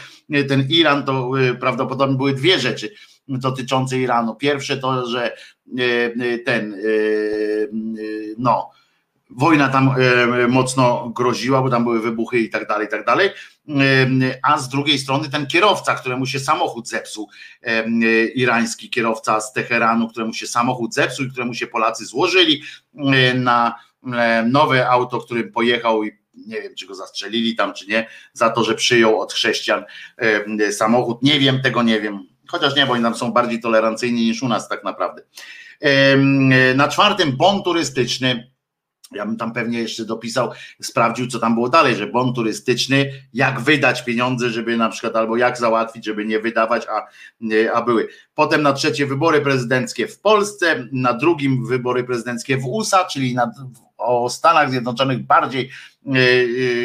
ten 0.49 0.67
Iran 0.69 1.03
to 1.03 1.31
e, 1.39 1.55
prawdopodobnie 1.55 2.17
były 2.17 2.33
dwie 2.33 2.59
rzeczy 2.59 2.93
dotyczące 3.27 3.99
Iranu. 3.99 4.35
Pierwsze 4.35 4.77
to, 4.77 5.07
że 5.07 5.31
e, 5.31 5.83
e, 6.05 6.37
ten 6.37 6.75
no 8.37 8.71
wojna 9.37 9.69
tam 9.69 9.95
mocno 10.49 11.09
groziła, 11.15 11.61
bo 11.61 11.69
tam 11.69 11.83
były 11.83 12.01
wybuchy 12.01 12.39
i 12.39 12.49
tak 12.49 12.67
dalej, 12.67 12.87
i 12.87 12.89
tak 12.89 13.05
dalej 13.05 13.29
a 14.43 14.57
z 14.57 14.69
drugiej 14.69 14.99
strony 14.99 15.29
ten 15.29 15.47
kierowca, 15.47 15.95
któremu 15.95 16.25
się 16.25 16.39
samochód 16.39 16.89
zepsuł, 16.89 17.29
irański 18.35 18.89
kierowca 18.89 19.41
z 19.41 19.53
Teheranu, 19.53 20.07
któremu 20.07 20.33
się 20.33 20.47
samochód 20.47 20.93
zepsuł 20.93 21.25
i 21.25 21.29
któremu 21.29 21.53
się 21.53 21.67
Polacy 21.67 22.05
złożyli 22.05 22.61
na 23.35 23.75
nowe 24.45 24.89
auto, 24.89 25.19
którym 25.19 25.51
pojechał 25.51 26.03
i 26.03 26.11
nie 26.47 26.61
wiem, 26.61 26.75
czy 26.75 26.87
go 26.87 26.95
zastrzelili 26.95 27.55
tam, 27.55 27.73
czy 27.73 27.87
nie, 27.87 28.07
za 28.33 28.49
to, 28.49 28.63
że 28.63 28.75
przyjął 28.75 29.21
od 29.21 29.33
chrześcijan 29.33 29.83
samochód. 30.71 31.23
Nie 31.23 31.39
wiem, 31.39 31.61
tego 31.61 31.83
nie 31.83 32.01
wiem. 32.01 32.27
Chociaż 32.47 32.75
nie, 32.75 32.85
bo 32.85 32.93
oni 32.93 33.03
tam 33.03 33.15
są 33.15 33.31
bardziej 33.31 33.59
tolerancyjni 33.59 34.25
niż 34.25 34.43
u 34.43 34.47
nas 34.47 34.69
tak 34.69 34.83
naprawdę. 34.83 35.21
Na 36.75 36.87
czwartym 36.87 37.37
bon 37.37 37.63
turystyczny 37.63 38.51
ja 39.11 39.25
bym 39.25 39.37
tam 39.37 39.53
pewnie 39.53 39.79
jeszcze 39.79 40.05
dopisał, 40.05 40.51
sprawdził, 40.81 41.27
co 41.27 41.39
tam 41.39 41.53
było 41.53 41.69
dalej, 41.69 41.95
że 41.95 42.07
bon 42.07 42.33
turystyczny, 42.33 43.11
jak 43.33 43.59
wydać 43.59 44.05
pieniądze, 44.05 44.49
żeby 44.49 44.77
na 44.77 44.89
przykład, 44.89 45.15
albo 45.15 45.37
jak 45.37 45.57
załatwić, 45.57 46.05
żeby 46.05 46.25
nie 46.25 46.39
wydawać, 46.39 46.87
a, 46.89 47.07
a 47.73 47.81
były. 47.81 48.07
Potem 48.35 48.61
na 48.61 48.73
trzecie 48.73 49.05
wybory 49.05 49.41
prezydenckie 49.41 50.07
w 50.07 50.19
Polsce, 50.19 50.87
na 50.91 51.13
drugim 51.13 51.65
wybory 51.65 52.03
prezydenckie 52.03 52.57
w 52.57 52.65
USA, 52.65 53.05
czyli 53.05 53.35
na, 53.35 53.51
o 54.01 54.29
Stanach 54.29 54.69
Zjednoczonych 54.69 55.25
bardziej 55.25 55.69
e, 56.05 56.09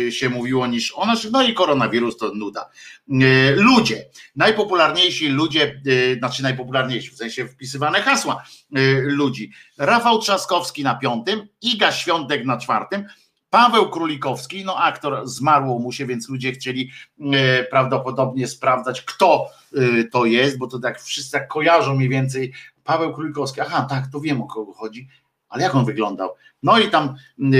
e, 0.06 0.12
się 0.12 0.28
mówiło 0.28 0.66
niż 0.66 0.92
o 0.96 1.06
naszych, 1.06 1.30
no 1.30 1.42
i 1.42 1.54
koronawirus 1.54 2.16
to 2.16 2.34
nuda. 2.34 2.70
E, 3.10 3.50
ludzie, 3.50 4.04
najpopularniejsi 4.36 5.28
ludzie, 5.28 5.80
znaczy 6.18 6.42
najpopularniejsi, 6.42 7.10
w 7.10 7.16
sensie 7.16 7.48
wpisywane 7.48 8.02
hasła 8.02 8.44
ludzi. 9.02 9.52
Rafał 9.78 10.18
Trzaskowski 10.18 10.84
na 10.84 10.94
piątym, 10.94 11.48
Iga 11.62 11.92
Świątek 11.92 12.44
na 12.44 12.58
czwartym, 12.58 13.04
Paweł 13.50 13.90
Królikowski, 13.90 14.64
no 14.64 14.76
aktor 14.76 15.28
zmarło 15.28 15.78
mu 15.78 15.92
się, 15.92 16.06
więc 16.06 16.28
ludzie 16.28 16.52
chcieli 16.52 16.90
prawdopodobnie 17.70 18.48
sprawdzać, 18.48 19.02
kto 19.02 19.46
to 20.12 20.24
jest, 20.24 20.58
bo 20.58 20.66
to 20.66 20.78
tak 20.78 21.02
wszyscy 21.02 21.32
tak 21.32 21.48
kojarzą 21.48 21.94
mniej 21.94 22.08
więcej. 22.08 22.52
Paweł 22.84 23.14
Królikowski, 23.14 23.60
aha, 23.60 23.86
tak, 23.90 24.06
to 24.12 24.20
wiem 24.20 24.42
o 24.42 24.46
kogo 24.46 24.72
chodzi 24.72 25.08
ale 25.48 25.62
jak 25.62 25.74
on 25.74 25.84
wyglądał? 25.84 26.30
No 26.66 26.78
i 26.78 26.90
tam 26.90 27.14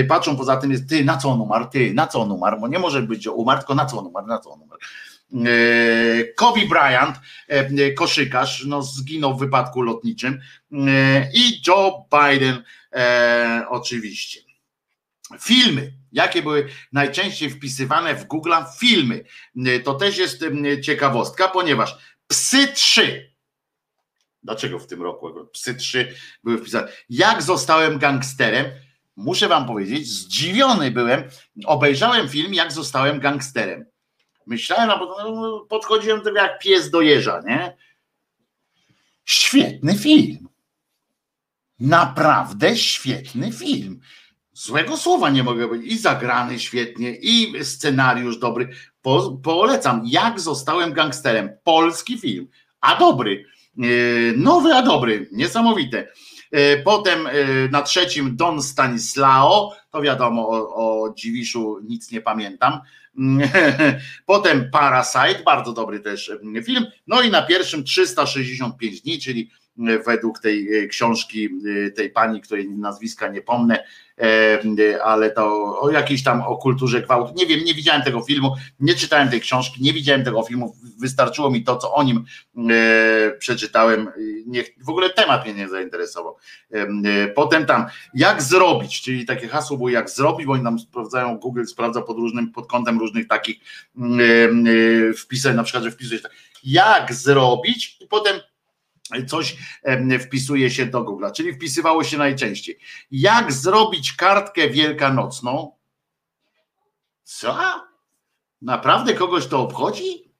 patrzą 0.09 0.37
poza 0.37 0.57
tym 0.57 0.71
jest 0.71 0.89
ty, 0.89 1.05
na 1.05 1.17
co 1.17 1.31
on 1.31 1.41
umarł, 1.41 1.67
ty, 1.67 1.95
na 1.95 2.07
co 2.07 2.21
on 2.21 2.33
umarł, 2.33 2.61
bo 2.61 2.69
nie 2.69 2.79
może 2.79 3.03
być, 3.03 3.27
umarł, 3.27 3.59
tylko 3.59 3.75
na 3.75 3.87
co 3.87 3.99
on 3.99 4.07
umarł, 4.07 4.27
na 4.27 4.39
co 4.39 4.51
on 4.51 4.63
umarł. 4.63 4.81
E, 5.35 6.25
Kobe 6.25 6.67
Bryant, 6.69 7.17
e, 7.49 7.93
koszykarz, 7.93 8.65
no 8.67 8.83
zginął 8.83 9.37
w 9.37 9.41
wypadku 9.41 9.83
lotniczym 9.83 10.41
e, 10.73 11.31
i 11.35 11.63
Joe 11.67 12.07
Biden 12.13 12.63
oczywiście. 13.69 14.41
Filmy, 15.41 15.93
jakie 16.13 16.43
były 16.43 16.69
najczęściej 16.93 17.51
wpisywane 17.51 18.15
w 18.15 18.25
Google 18.25 18.53
filmy. 18.79 19.25
To 19.85 19.95
też 19.95 20.19
jest 20.19 20.45
ciekawostka, 20.83 21.49
ponieważ 21.49 21.99
Psy 22.29 22.69
3 22.75 23.37
Dlaczego 24.47 24.79
w 24.79 24.87
tym 24.87 25.03
roku 25.03 25.47
psy 25.53 25.75
trzy 25.75 26.15
były 26.45 26.59
wpisane? 26.59 26.89
Jak 27.11 27.43
zostałem 27.43 27.99
gangsterem? 27.99 28.67
Muszę 29.17 29.49
wam 29.49 29.67
powiedzieć, 29.67 30.09
zdziwiony 30.09 30.91
byłem. 30.91 31.23
Obejrzałem 31.65 32.29
film, 32.29 32.55
jak 32.55 32.73
zostałem 32.73 33.21
gangsterem. 33.21 33.85
Myślałem, 34.47 34.89
no, 34.89 35.67
podchodziłem 35.69 36.19
do 36.19 36.25
tego 36.25 36.37
jak 36.37 36.59
pies 36.59 36.91
do 36.91 37.01
jeża, 37.01 37.41
nie? 37.47 37.77
Świetny 39.25 39.99
film. 39.99 40.49
Naprawdę 41.81 42.77
świetny 42.77 43.53
film. 43.53 44.01
Złego 44.53 44.97
słowa 44.97 45.31
nie 45.31 45.43
mogę 45.43 45.69
powiedzieć. 45.69 45.93
I 45.93 45.99
zagrany 45.99 46.59
świetnie, 46.59 47.17
i 47.17 47.65
scenariusz 47.65 48.39
dobry. 48.39 48.69
Po, 49.03 49.31
polecam. 49.43 50.03
Jak 50.05 50.41
zostałem 50.41 50.93
gangsterem. 50.93 51.51
Polski 51.65 52.19
film, 52.19 52.49
a 52.81 52.97
dobry. 52.97 53.45
E, 53.79 53.87
nowy, 54.37 54.75
a 54.75 54.83
dobry, 54.83 55.29
niesamowite. 55.33 56.09
E, 56.51 56.77
potem 56.77 57.27
e, 57.27 57.33
na 57.71 57.83
trzecim 57.83 58.37
Don 58.37 58.63
Stanislao, 58.63 59.73
to 59.91 60.03
wiadomo 60.03 60.49
o, 60.49 60.75
o 60.75 61.15
Dziwiszu 61.15 61.81
nic 61.85 62.11
nie 62.11 62.21
pamiętam. 62.21 62.81
Potem 64.27 64.71
Parasite, 64.71 65.43
bardzo 65.45 65.73
dobry 65.73 66.01
też 66.01 66.33
film. 66.65 66.87
No 67.07 67.23
i 67.23 67.31
na 67.31 67.43
pierwszym 67.43 67.85
365 67.85 69.01
dni, 69.01 69.19
czyli 69.21 69.51
według 70.07 70.39
tej 70.39 70.89
książki 70.89 71.49
tej 71.97 72.11
pani, 72.11 72.41
której 72.41 72.69
nazwiska 72.69 73.29
nie 73.29 73.43
pomnę, 73.43 73.85
ale 75.05 75.31
to 75.31 75.77
o 75.81 75.91
jakiejś 75.91 76.23
tam 76.23 76.43
o 76.43 76.57
kulturze 76.57 77.03
gwałtu. 77.03 77.35
Nie 77.37 77.47
wiem, 77.47 77.65
nie 77.65 77.75
widziałem 77.75 78.03
tego 78.03 78.23
filmu, 78.23 78.55
nie 78.81 78.95
czytałem 78.95 79.29
tej 79.29 79.41
książki, 79.41 79.83
nie 79.83 79.93
widziałem 79.93 80.25
tego 80.25 80.43
filmu. 80.43 80.77
Wystarczyło 81.01 81.51
mi 81.51 81.65
to, 81.65 81.77
co 81.77 81.95
o 81.95 82.03
nim 82.03 82.25
przeczytałem. 83.39 84.09
Nie, 84.47 84.65
w 84.85 84.89
ogóle 84.89 85.11
temat 85.11 85.45
mnie 85.45 85.55
nie 85.55 85.69
zainteresował. 85.69 86.37
Potem 87.35 87.67
tam, 87.67 87.87
jak 88.15 88.43
zrobić, 88.43 89.03
czyli 89.03 89.27
takie 89.27 89.49
hasło 89.49 89.77
było 89.77 89.91
jak 89.91 90.11
zrobić, 90.11 90.47
bo 90.47 90.53
oni 90.53 90.63
nam 90.63 90.79
sprawdzają, 90.79 91.39
Google 91.39 91.65
sprawdza 91.65 92.03
pod 92.03 92.17
różnym, 92.17 92.53
pod 92.53 92.67
kątem 92.67 92.99
różnych 92.99 93.29
takich 93.29 93.57
wpisów, 95.19 95.55
na 95.55 95.63
przykład, 95.63 95.85
że 95.85 95.91
wpisujesz 95.91 96.23
tak, 96.23 96.33
jak 96.65 97.15
zrobić 97.15 97.99
i 98.01 98.07
potem 98.07 98.37
coś 99.27 99.57
wpisuje 100.21 100.71
się 100.71 100.87
do 100.87 101.03
Google, 101.05 101.27
czyli 101.35 101.53
wpisywało 101.53 102.05
się 102.05 102.19
najczęściej. 102.19 102.79
Jak 103.11 103.53
zrobić 103.53 104.13
kartkę 104.13 104.71
wielkanocną? 104.71 105.77
Co? 107.25 107.57
Naprawdę 108.63 109.15
kogoś 109.15 109.47
to 109.47 109.61
obchodzi? 109.61 110.33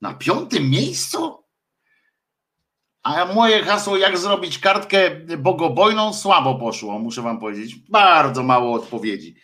Na 0.00 0.14
piątym 0.14 0.70
miejscu? 0.70 1.43
A 3.04 3.24
moje 3.24 3.62
hasło, 3.62 3.96
jak 3.96 4.18
zrobić 4.18 4.58
kartkę 4.58 5.10
bogobojną, 5.38 6.14
słabo 6.14 6.54
poszło, 6.54 6.98
muszę 6.98 7.22
wam 7.22 7.40
powiedzieć. 7.40 7.76
Bardzo 7.88 8.42
mało 8.42 8.72
odpowiedzi. 8.72 9.34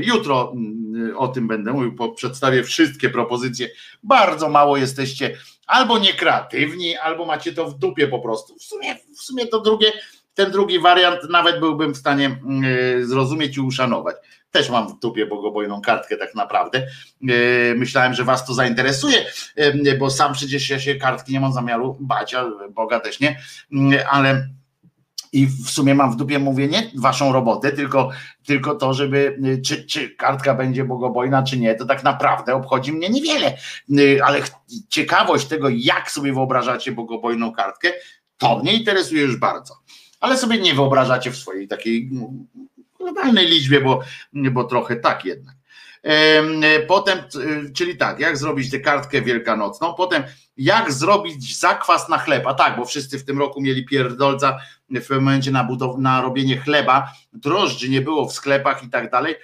Jutro 0.00 0.52
mm, 0.52 1.16
o 1.16 1.28
tym 1.28 1.48
będę 1.48 1.72
mówił, 1.72 2.14
przedstawię 2.14 2.64
wszystkie 2.64 3.10
propozycje. 3.10 3.68
Bardzo 4.02 4.48
mało 4.48 4.76
jesteście 4.76 5.36
albo 5.66 5.98
niekreatywni, 5.98 6.96
albo 6.96 7.26
macie 7.26 7.52
to 7.52 7.66
w 7.66 7.78
dupie 7.78 8.08
po 8.08 8.18
prostu. 8.18 8.54
W 8.54 8.62
sumie, 8.62 8.96
w 9.16 9.22
sumie 9.22 9.46
to 9.46 9.60
drugie, 9.60 9.92
ten 10.34 10.50
drugi 10.50 10.78
wariant 10.78 11.20
nawet 11.30 11.60
byłbym 11.60 11.94
w 11.94 11.98
stanie 11.98 12.26
mm, 12.26 13.06
zrozumieć 13.06 13.56
i 13.56 13.60
uszanować. 13.60 14.16
Też 14.50 14.70
mam 14.70 14.88
w 14.88 14.98
dupie 14.98 15.26
bogobojną 15.26 15.80
kartkę 15.80 16.16
tak 16.16 16.34
naprawdę. 16.34 16.78
E, 16.78 17.74
myślałem, 17.74 18.14
że 18.14 18.24
was 18.24 18.46
to 18.46 18.54
zainteresuje, 18.54 19.24
e, 19.56 19.96
bo 19.96 20.10
sam 20.10 20.32
przecież 20.32 20.70
ja 20.70 20.80
się 20.80 20.94
kartki 20.94 21.32
nie 21.32 21.40
mam 21.40 21.52
zamiaru 21.52 21.96
bać, 22.00 22.34
a 22.34 22.44
Boga 22.70 23.00
też 23.00 23.20
nie, 23.20 23.40
mm, 23.72 24.00
ale 24.10 24.48
i 25.32 25.46
w 25.46 25.70
sumie 25.70 25.94
mam 25.94 26.12
w 26.12 26.16
dupie 26.16 26.38
mówię 26.38 26.68
nie 26.68 26.90
waszą 26.94 27.32
robotę, 27.32 27.72
tylko, 27.72 28.10
tylko 28.46 28.74
to, 28.74 28.94
żeby 28.94 29.38
czy, 29.64 29.84
czy 29.84 30.10
kartka 30.10 30.54
będzie 30.54 30.84
bogobojna, 30.84 31.42
czy 31.42 31.58
nie, 31.58 31.74
to 31.74 31.84
tak 31.84 32.04
naprawdę 32.04 32.54
obchodzi 32.54 32.92
mnie 32.92 33.10
niewiele. 33.10 33.56
Ale 34.24 34.40
ciekawość 34.88 35.46
tego, 35.46 35.68
jak 35.68 36.10
sobie 36.10 36.32
wyobrażacie 36.32 36.92
bogobojną 36.92 37.52
kartkę, 37.52 37.92
to 38.38 38.58
mnie 38.58 38.72
interesuje 38.72 39.22
już 39.22 39.36
bardzo. 39.36 39.74
Ale 40.20 40.38
sobie 40.38 40.58
nie 40.58 40.74
wyobrażacie 40.74 41.30
w 41.30 41.36
swojej 41.36 41.68
takiej 41.68 42.10
globalnej 43.12 43.46
liczbie, 43.46 43.80
bo, 43.80 44.00
bo 44.32 44.64
trochę 44.64 44.96
tak 44.96 45.24
jednak. 45.24 45.54
Potem, 46.88 47.18
czyli 47.74 47.96
tak, 47.96 48.20
jak 48.20 48.36
zrobić 48.36 48.70
tę 48.70 48.80
kartkę 48.80 49.22
wielkanocną, 49.22 49.94
potem 49.94 50.22
jak 50.56 50.92
zrobić 50.92 51.58
zakwas 51.58 52.08
na 52.08 52.18
chleb, 52.18 52.46
a 52.46 52.54
tak, 52.54 52.76
bo 52.76 52.84
wszyscy 52.84 53.18
w 53.18 53.24
tym 53.24 53.38
roku 53.38 53.60
mieli 53.60 53.84
pierdolca 53.84 54.58
w 54.90 55.00
pewnym 55.00 55.24
momencie 55.24 55.50
na, 55.50 55.64
budow- 55.64 55.98
na 55.98 56.20
robienie 56.20 56.58
chleba, 56.58 57.12
drożdży 57.32 57.88
nie 57.88 58.00
było 58.00 58.28
w 58.28 58.32
sklepach 58.32 58.84
i 58.84 58.88
tak 58.88 59.10
dalej, 59.10 59.34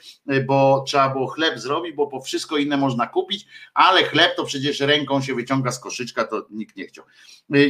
bo 0.47 0.85
trzeba 0.87 1.09
było 1.09 1.27
chleb 1.27 1.59
zrobić, 1.59 1.95
bo 1.95 2.07
po 2.07 2.21
wszystko 2.21 2.57
inne 2.57 2.77
można 2.77 3.07
kupić, 3.07 3.47
ale 3.75 4.05
chleb 4.05 4.37
to 4.37 4.45
przecież 4.45 4.81
ręką 4.81 5.23
się 5.23 5.35
wyciąga 5.35 5.73
z 5.73 5.81
koszyczka, 5.81 6.25
to 6.25 6.47
nikt 6.51 6.77
nie 6.77 6.87
chciał. 6.87 7.05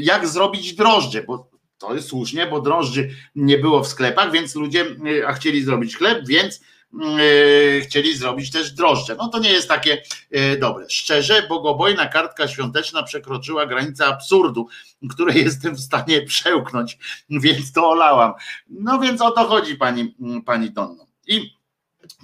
Jak 0.01 0.29
zrobić 0.29 0.75
drożdże, 0.75 1.23
bo 1.23 1.54
to 1.79 1.95
jest 1.95 2.09
słusznie, 2.09 2.47
bo 2.47 2.61
drożdży 2.61 3.11
nie 3.35 3.59
było 3.59 3.85
w 3.85 3.89
sklepach, 3.89 4.33
więc 4.33 4.55
ludzie 4.55 4.87
a 5.27 5.33
chcieli 5.33 5.63
zrobić 5.63 5.97
chleb, 5.97 6.27
więc 6.27 6.61
E, 7.03 7.81
chcieli 7.81 8.17
zrobić 8.17 8.51
też 8.51 8.73
drożdże. 8.73 9.17
No 9.17 9.29
to 9.29 9.39
nie 9.39 9.51
jest 9.51 9.69
takie 9.69 10.03
e, 10.31 10.57
dobre. 10.57 10.87
Szczerze, 10.89 11.47
bogobojna 11.49 12.07
kartka 12.07 12.49
świąteczna 12.49 13.03
przekroczyła 13.03 13.67
granicę 13.67 14.07
absurdu, 14.07 14.69
której 15.11 15.43
jestem 15.45 15.75
w 15.75 15.81
stanie 15.81 16.23
przełknąć, 16.23 16.99
więc 17.31 17.73
to 17.73 17.89
olałam. 17.89 18.33
No 18.69 18.99
więc 18.99 19.21
o 19.21 19.31
to 19.31 19.45
chodzi 19.45 19.77
pani, 19.77 20.15
pani 20.47 20.71
Donno. 20.71 21.07
I 21.27 21.55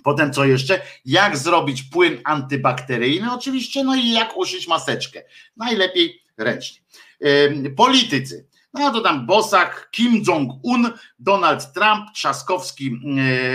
Potem 0.05 0.33
co 0.33 0.45
jeszcze? 0.45 0.83
Jak 1.05 1.37
zrobić 1.37 1.83
płyn 1.83 2.21
antybakteryjny? 2.25 3.33
Oczywiście, 3.33 3.85
no 3.85 3.97
i 3.97 4.13
jak 4.13 4.37
uszyć 4.37 4.69
maseczkę. 4.69 5.23
Najlepiej 5.57 6.23
ręcznie. 6.37 6.81
E, 7.21 7.71
politycy. 7.71 8.47
No 8.75 8.91
to 8.91 9.01
tam 9.01 9.27
Bosak, 9.27 9.91
Kim 9.91 10.23
Jong-un, 10.27 10.93
Donald 11.19 11.73
Trump, 11.73 12.13
Trzaskowski, 12.15 13.01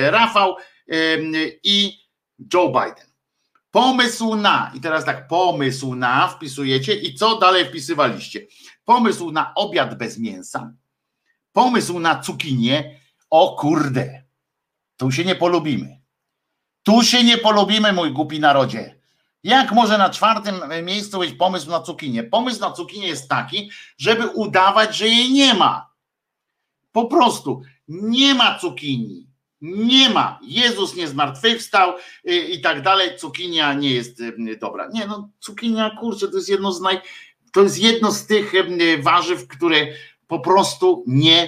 Rafał, 0.10 0.56
i 1.64 2.00
Joe 2.54 2.68
Biden. 2.68 3.08
Pomysł 3.72 4.36
na, 4.36 4.72
i 4.76 4.82
teraz 4.82 5.06
tak, 5.06 5.28
pomysł 5.28 5.96
na 5.96 6.28
wpisujecie 6.28 6.94
i 6.94 7.16
co 7.16 7.38
dalej 7.38 7.66
wpisywaliście? 7.66 8.48
Pomysł 8.86 9.32
na 9.32 9.54
obiad 9.56 9.98
bez 9.98 10.20
mięsa, 10.20 10.74
pomysł 11.52 12.00
na 12.00 12.20
cukinię, 12.20 13.00
o 13.30 13.56
kurde, 13.56 14.24
tu 14.98 15.12
się 15.12 15.26
nie 15.26 15.36
polubimy. 15.36 16.02
Tu 16.84 17.04
się 17.04 17.24
nie 17.24 17.38
polubimy, 17.38 17.94
mój 17.94 18.12
głupi 18.12 18.40
narodzie. 18.40 18.95
Jak 19.46 19.72
może 19.72 19.98
na 19.98 20.10
czwartym 20.10 20.56
miejscu 20.84 21.20
być 21.20 21.34
pomysł 21.34 21.70
na 21.70 21.80
cukinię? 21.80 22.24
Pomysł 22.24 22.62
na 22.62 22.72
cukinię 22.72 23.08
jest 23.08 23.30
taki, 23.30 23.72
żeby 23.98 24.28
udawać, 24.28 24.96
że 24.96 25.08
jej 25.08 25.32
nie 25.32 25.54
ma. 25.54 25.90
Po 26.92 27.06
prostu 27.06 27.62
nie 27.88 28.36
ma 28.36 28.60
cukinii. 28.60 29.28
Nie 29.62 30.10
ma. 30.10 30.40
Jezus 30.44 30.96
nie 30.96 31.08
zmartwychwstał 31.08 31.94
y, 32.30 32.38
i 32.38 32.62
tak 32.62 32.82
dalej. 32.82 33.18
Cukinia 33.18 33.74
nie 33.74 33.92
jest 33.92 34.20
y, 34.20 34.58
dobra. 34.62 34.90
Nie, 34.94 35.08
no 35.08 35.30
cukinia, 35.40 35.98
kurczę, 36.00 36.28
to 36.28 36.38
jest 36.38 36.50
jedno 36.50 36.72
z 36.72 36.82
naj, 36.82 37.02
to 37.52 37.64
jest 37.64 37.80
jedno 37.80 38.12
z 38.12 38.26
tych 38.26 38.54
y, 38.54 39.02
warzyw, 39.02 39.48
które 39.48 39.88
po 40.28 40.40
prostu 40.40 41.04
nie 41.08 41.48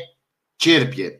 cierpię. 0.58 1.20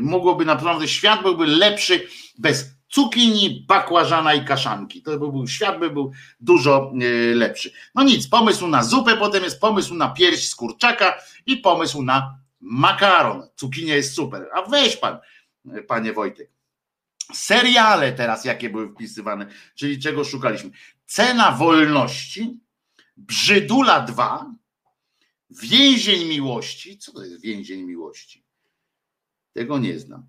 Mogłoby 0.00 0.44
naprawdę, 0.44 0.88
świat 0.88 1.22
byłby 1.22 1.46
lepszy 1.46 2.06
bez 2.38 2.77
cukinii, 2.88 3.64
bakłażana 3.68 4.34
i 4.34 4.44
kaszanki. 4.44 5.02
To 5.02 5.10
by 5.10 5.18
był, 5.18 5.46
świat 5.46 5.78
by 5.78 5.90
był 5.90 6.12
dużo 6.40 6.92
lepszy. 7.34 7.72
No 7.94 8.02
nic, 8.02 8.28
pomysł 8.28 8.66
na 8.66 8.84
zupę, 8.84 9.16
potem 9.16 9.44
jest 9.44 9.60
pomysł 9.60 9.94
na 9.94 10.08
pierś 10.08 10.48
z 10.48 10.54
kurczaka 10.54 11.18
i 11.46 11.56
pomysł 11.56 12.02
na 12.02 12.38
makaron. 12.60 13.48
Cukinia 13.56 13.96
jest 13.96 14.14
super. 14.14 14.48
A 14.54 14.62
weź 14.62 14.96
pan, 14.96 15.18
panie 15.88 16.12
Wojtek. 16.12 16.50
Seriale 17.32 18.12
teraz, 18.12 18.44
jakie 18.44 18.70
były 18.70 18.88
wpisywane, 18.88 19.46
czyli 19.74 19.98
czego 19.98 20.24
szukaliśmy. 20.24 20.70
Cena 21.06 21.52
wolności, 21.52 22.58
Brzydula 23.16 24.00
2, 24.00 24.54
Więzień 25.50 26.28
miłości. 26.28 26.98
Co 26.98 27.12
to 27.12 27.24
jest 27.24 27.40
więzień 27.40 27.82
miłości? 27.82 28.44
Tego 29.52 29.78
nie 29.78 29.98
znam. 29.98 30.26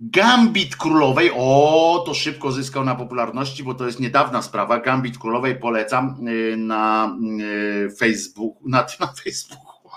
Gambit 0.00 0.76
Królowej, 0.76 1.30
o, 1.34 2.02
to 2.06 2.14
szybko 2.14 2.52
zyskał 2.52 2.84
na 2.84 2.94
popularności, 2.94 3.62
bo 3.64 3.74
to 3.74 3.86
jest 3.86 4.00
niedawna 4.00 4.42
sprawa. 4.42 4.80
Gambit 4.80 5.18
Królowej 5.18 5.56
polecam 5.56 6.28
y, 6.28 6.56
na 6.56 7.16
y, 7.40 7.90
Facebooku, 7.98 8.68
na, 8.68 8.78
na 9.00 9.06
Facebooku, 9.06 9.90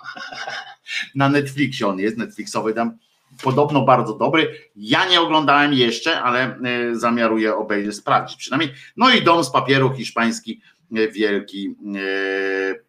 na 1.15 1.29
Netflixie 1.29 1.87
on 1.87 1.99
jest, 1.99 2.17
Netflixowy 2.17 2.73
tam 2.73 2.97
podobno 3.43 3.81
bardzo 3.81 4.13
dobry. 4.13 4.55
Ja 4.75 5.09
nie 5.09 5.21
oglądałem 5.21 5.73
jeszcze, 5.73 6.21
ale 6.21 6.43
e, 6.43 6.95
zamiaruję 6.95 7.55
obejrzeć, 7.55 7.95
sprawdzić 7.95 8.37
przynajmniej. 8.37 8.73
No 8.97 9.13
i 9.13 9.21
Dom 9.23 9.43
z 9.43 9.49
papieru 9.49 9.93
hiszpański, 9.93 10.61
wielki 10.91 11.75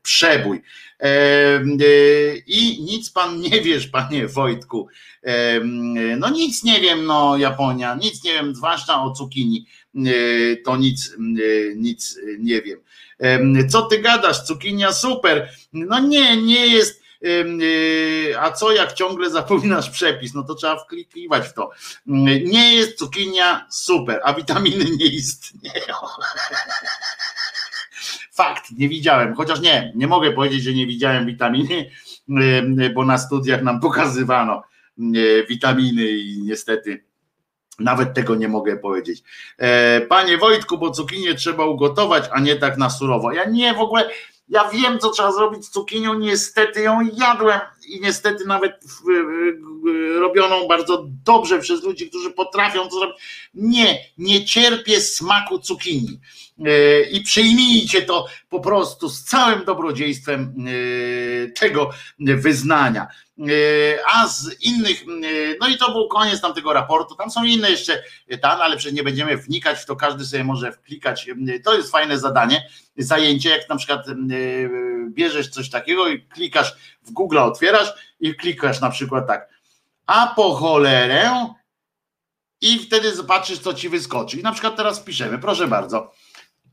przebój. 0.03 0.63
I 2.47 2.79
nic 2.83 3.11
pan 3.11 3.41
nie 3.51 3.61
wiesz, 3.61 3.87
panie 3.87 4.29
Wojtku. 4.29 4.89
No 6.17 6.31
nic 6.31 6.65
nie 6.65 6.81
wiem, 6.81 7.05
no 7.05 7.37
Japonia, 7.37 7.95
nic 7.95 8.25
nie 8.25 8.33
wiem, 8.33 8.55
zwłaszcza 8.55 9.03
o 9.03 9.13
cukinii. 9.13 9.67
To 10.65 10.77
nic, 10.77 11.17
nic 11.77 12.19
nie 12.39 12.63
wiem. 12.63 12.81
Co 13.69 13.83
ty 13.83 13.99
gadasz? 13.99 14.43
Cukinia 14.43 14.93
super. 14.93 15.49
No 15.73 15.99
nie, 15.99 16.37
nie 16.37 16.67
jest 16.67 17.03
a 18.41 18.53
co 18.53 18.73
jak 18.73 18.93
ciągle 18.93 19.31
zapominasz 19.41 19.91
przepis, 19.91 20.35
no 20.35 20.43
to 20.43 20.55
trzeba 20.55 20.85
wklikiwać 20.85 21.49
w 21.49 21.53
to. 21.53 21.71
Nie 22.07 22.75
jest 22.75 22.99
cukinia 22.99 23.67
super, 23.71 24.21
a 24.25 24.35
witaminy 24.35 24.85
nie 24.85 25.07
istnieją. 25.07 25.95
Fakt, 28.35 28.71
nie 28.79 28.89
widziałem, 28.89 29.35
chociaż 29.35 29.61
nie, 29.61 29.93
nie 29.95 30.07
mogę 30.07 30.33
powiedzieć, 30.33 30.63
że 30.63 30.73
nie 30.73 30.87
widziałem 30.87 31.27
witaminy, 31.27 31.91
bo 32.95 33.05
na 33.05 33.19
studiach 33.19 33.63
nam 33.63 33.81
pokazywano 33.81 34.63
witaminy 35.49 36.11
i 36.11 36.43
niestety 36.43 37.05
nawet 37.79 38.15
tego 38.15 38.35
nie 38.35 38.49
mogę 38.49 38.77
powiedzieć. 38.77 39.23
E, 39.59 40.01
panie 40.01 40.39
Wojtku, 40.39 40.79
bo 40.79 40.91
cukinię 40.91 41.35
trzeba 41.35 41.65
ugotować, 41.65 42.25
a 42.33 42.41
nie 42.41 42.57
tak 42.57 42.79
na 42.79 42.91
surowo. 42.91 43.33
Ja 43.33 43.45
nie 43.45 43.75
w 43.75 43.81
ogóle, 43.81 44.11
ja 44.49 44.69
wiem, 44.69 44.99
co 44.99 45.11
trzeba 45.11 45.33
zrobić 45.33 45.67
z 45.67 45.71
cukinią, 45.71 46.15
niestety 46.15 46.81
ją 46.81 47.01
jadłem 47.13 47.61
i 47.89 48.01
niestety 48.01 48.47
nawet 48.47 48.85
robioną 50.21 50.69
bardzo 50.69 51.07
dobrze 51.25 51.59
przez 51.59 51.83
ludzi, 51.83 52.09
którzy 52.09 52.31
potrafią 52.31 52.89
to 52.89 52.99
zrobić. 52.99 53.17
Nie, 53.55 53.99
nie 54.19 54.45
cierpię 54.45 55.01
smaku 55.01 55.59
cukinii. 55.59 56.21
E, 56.67 57.03
I 57.03 57.21
przyjmijcie 57.21 58.03
to 58.03 58.27
po 58.49 58.61
prostu 58.61 59.09
z 59.09 59.25
całym 59.25 59.65
dobrodziejstwem 59.65 60.55
e, 60.59 61.51
tego 61.51 61.91
wyznania. 62.19 63.07
E, 63.39 63.45
a 64.15 64.29
z 64.29 64.63
innych, 64.63 65.05
no 65.61 65.69
i 65.69 65.77
to 65.77 65.93
był 65.93 66.09
koniec 66.09 66.41
tamtego 66.41 66.73
raportu. 66.73 67.15
Tam 67.15 67.31
są 67.31 67.45
inne 67.45 67.71
jeszcze 67.71 68.03
tam, 68.41 68.61
ale 68.61 68.77
przecież 68.77 68.97
nie 68.97 69.03
będziemy 69.03 69.37
wnikać 69.37 69.79
w 69.79 69.87
to, 69.87 69.97
każdy 69.97 70.25
sobie 70.25 70.45
może 70.45 70.73
wklikać. 70.73 71.27
To 71.65 71.77
jest 71.77 71.91
fajne 71.91 72.19
zadanie, 72.19 72.69
zajęcie, 72.97 73.51
jak 73.51 73.69
na 73.69 73.77
przykład 73.77 74.07
bierzesz 75.09 75.49
coś 75.49 75.71
takiego 75.71 76.09
i 76.09 76.23
klikasz 76.23 76.77
w 77.03 77.11
Google, 77.11 77.39
otwierasz 77.39 77.93
i 78.21 78.35
klikasz 78.35 78.81
na 78.81 78.91
przykład 78.91 79.27
tak, 79.27 79.49
a 80.07 80.33
po 80.37 80.55
cholerę 80.55 81.47
i 82.61 82.79
wtedy 82.79 83.15
zobaczysz, 83.15 83.59
co 83.59 83.75
ci 83.75 83.89
wyskoczy. 83.89 84.41
I 84.41 84.43
na 84.43 84.53
przykład 84.53 84.77
teraz 84.77 85.01
piszemy, 85.01 85.39
proszę 85.39 85.69
bardzo, 85.69 86.13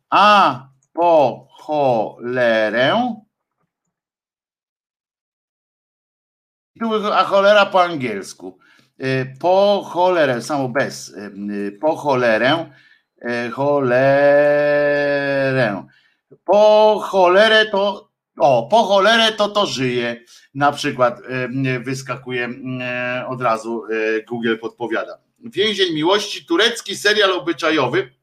a 0.09 0.67
po 0.93 1.47
cholerę 1.51 3.15
a 7.13 7.23
cholera 7.23 7.65
po 7.65 7.81
angielsku. 7.81 8.57
Y, 9.03 9.33
po 9.39 9.83
cholerę, 9.85 10.41
samo 10.41 10.69
bez. 10.69 11.09
Y, 11.09 11.31
y, 11.51 11.71
po 11.81 11.95
cholerę, 11.95 12.71
cholerę. 13.51 14.73
Po 16.45 16.99
cholerę 17.03 17.65
to, 17.65 18.09
o, 18.37 18.67
po 18.71 18.83
cholerę 18.83 19.31
to 19.31 19.49
to 19.49 19.65
żyje. 19.65 20.23
Na 20.53 20.71
przykład 20.71 21.21
wyskakuje 21.79 22.49
od 23.27 23.41
razu, 23.41 23.83
Google 24.27 24.57
podpowiada. 24.57 25.17
Więzień 25.39 25.93
miłości, 25.93 26.45
turecki 26.45 26.95
serial 26.95 27.31
obyczajowy 27.31 28.18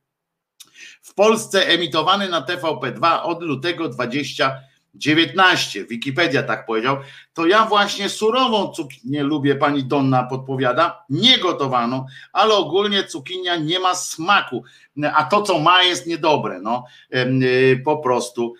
w 1.07 1.15
Polsce 1.15 1.67
emitowany 1.67 2.29
na 2.29 2.43
TVP2 2.43 3.23
od 3.23 3.43
lutego 3.43 3.89
2019. 3.89 5.85
Wikipedia 5.85 6.43
tak 6.43 6.67
powiedział. 6.67 6.97
To 7.35 7.47
ja 7.47 7.65
właśnie 7.65 8.09
surową 8.09 8.73
cukinię 8.73 9.23
lubię, 9.23 9.55
pani 9.55 9.85
Donna 9.85 10.23
podpowiada, 10.23 11.05
niegotowaną, 11.11 12.07
ale 12.33 12.55
ogólnie 12.55 13.05
cukinia 13.05 13.57
nie 13.57 13.79
ma 13.79 13.95
smaku, 13.95 14.65
a 15.15 15.25
to 15.25 15.43
co 15.43 15.59
ma 15.59 15.83
jest 15.83 16.07
niedobre, 16.07 16.61
no 16.61 16.85
y, 17.15 17.83
po 17.85 17.97
prostu 17.97 18.55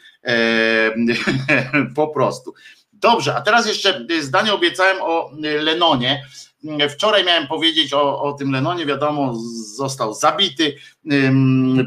po 1.97 2.09
prostu. 2.09 2.55
Dobrze, 2.93 3.35
a 3.35 3.41
teraz 3.41 3.67
jeszcze 3.67 4.07
zdanie 4.21 4.55
obiecałem 4.55 4.97
o 5.01 5.31
Lenonie. 5.41 6.23
Wczoraj 6.91 7.25
miałem 7.25 7.47
powiedzieć 7.47 7.93
o, 7.93 8.23
o 8.23 8.33
tym 8.33 8.53
Lenonie, 8.53 8.87
wiadomo, 8.87 9.35
został 9.77 10.15
zabity 10.15 10.77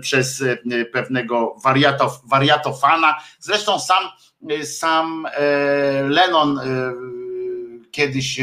przez 0.01 0.41
e, 0.41 0.85
pewnego 0.85 1.55
wariatof, 1.63 2.21
wariatofana. 2.25 3.15
Zresztą 3.39 3.79
sam, 3.79 4.03
sam 4.63 5.25
e, 5.25 6.03
Lenon 6.09 6.59
e, 6.59 6.63
kiedyś 7.91 8.39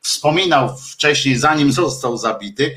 wspominał 0.00 0.76
wcześniej, 0.76 1.36
zanim 1.36 1.72
został 1.72 2.16
zabity. 2.16 2.76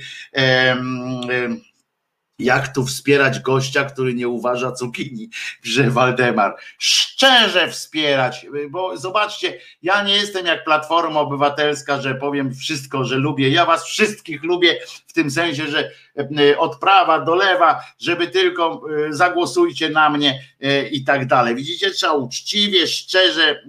Jak 2.40 2.74
tu 2.74 2.86
wspierać 2.86 3.40
gościa, 3.40 3.84
który 3.86 4.14
nie 4.14 4.28
uważa 4.28 4.72
cukinii, 4.72 5.30
że 5.64 5.92
Waldemar. 5.92 6.56
Szczerze 6.78 7.72
wspierać, 7.72 8.46
bo 8.70 8.98
zobaczcie, 8.98 9.60
ja 9.84 10.04
nie 10.04 10.16
jestem 10.16 10.46
jak 10.46 10.64
Platforma 10.64 11.20
Obywatelska, 11.20 12.02
że 12.02 12.16
powiem 12.16 12.56
wszystko, 12.56 13.06
że 13.06 13.16
lubię. 13.16 13.50
Ja 13.50 13.66
was 13.66 13.86
wszystkich 13.86 14.44
lubię 14.44 14.80
w 15.08 15.14
tym 15.14 15.32
sensie, 15.32 15.68
że 15.68 15.92
e, 16.18 16.58
od 16.58 16.80
prawa 16.80 17.20
do 17.20 17.36
lewa, 17.36 17.84
żeby 18.00 18.28
tylko 18.28 18.82
e, 19.08 19.14
zagłosujcie 19.14 19.90
na 19.90 20.10
mnie 20.10 20.42
e, 20.62 20.88
i 20.88 21.04
tak 21.04 21.28
dalej. 21.28 21.56
Widzicie, 21.56 21.92
trzeba 21.92 22.14
uczciwie, 22.14 22.88
szczerze 22.88 23.64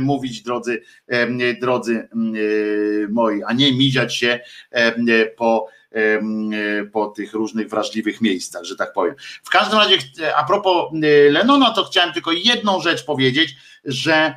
mówić, 0.00 0.42
drodzy, 0.42 0.82
drodzy 1.60 2.08
moi, 3.08 3.42
a 3.46 3.52
nie 3.52 3.72
miziać 3.72 4.16
się 4.16 4.40
po 5.36 5.68
po 6.92 7.06
tych 7.06 7.32
różnych 7.32 7.68
wrażliwych 7.68 8.20
miejscach, 8.20 8.64
że 8.64 8.76
tak 8.76 8.92
powiem. 8.92 9.14
W 9.42 9.50
każdym 9.50 9.78
razie, 9.78 9.98
a 10.36 10.44
propos 10.44 10.90
Lenona, 11.30 11.70
to 11.70 11.84
chciałem 11.84 12.12
tylko 12.12 12.32
jedną 12.32 12.80
rzecz 12.80 13.04
powiedzieć, 13.04 13.56
że 13.84 14.34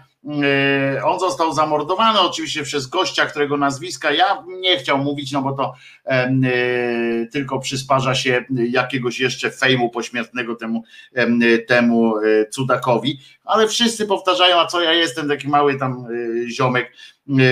On 1.03 1.19
został 1.19 1.53
zamordowany 1.53 2.19
oczywiście 2.19 2.63
przez 2.63 2.87
gościa, 2.87 3.25
którego 3.25 3.57
nazwiska 3.57 4.11
ja 4.11 4.43
nie 4.47 4.77
chciał 4.77 4.97
mówić, 4.97 5.31
no 5.31 5.41
bo 5.41 5.53
to 5.53 5.73
tylko 7.31 7.59
przysparza 7.59 8.15
się 8.15 8.45
jakiegoś 8.49 9.19
jeszcze 9.19 9.51
fejmu 9.51 9.89
pośmiertnego 9.89 10.55
temu, 10.55 10.83
temu 11.67 12.13
cudakowi, 12.51 13.19
ale 13.43 13.67
wszyscy 13.67 14.05
powtarzają, 14.05 14.59
a 14.59 14.67
co 14.67 14.81
ja 14.81 14.93
jestem 14.93 15.29
taki 15.29 15.47
mały 15.47 15.79
tam 15.79 16.07
ziomek, 16.47 16.93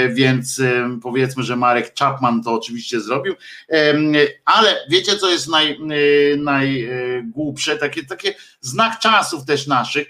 więc 0.09 0.61
powiedzmy, 1.01 1.43
że 1.43 1.55
Marek 1.55 1.93
Chapman 1.99 2.43
to 2.43 2.53
oczywiście 2.53 3.01
zrobił, 3.01 3.33
ale 4.45 4.75
wiecie 4.89 5.17
co 5.17 5.29
jest 5.29 5.47
naj, 5.47 5.79
najgłupsze, 6.37 7.77
takie, 7.77 8.03
takie 8.03 8.35
znak 8.61 8.99
czasów 8.99 9.45
też 9.45 9.67
naszych, 9.67 10.07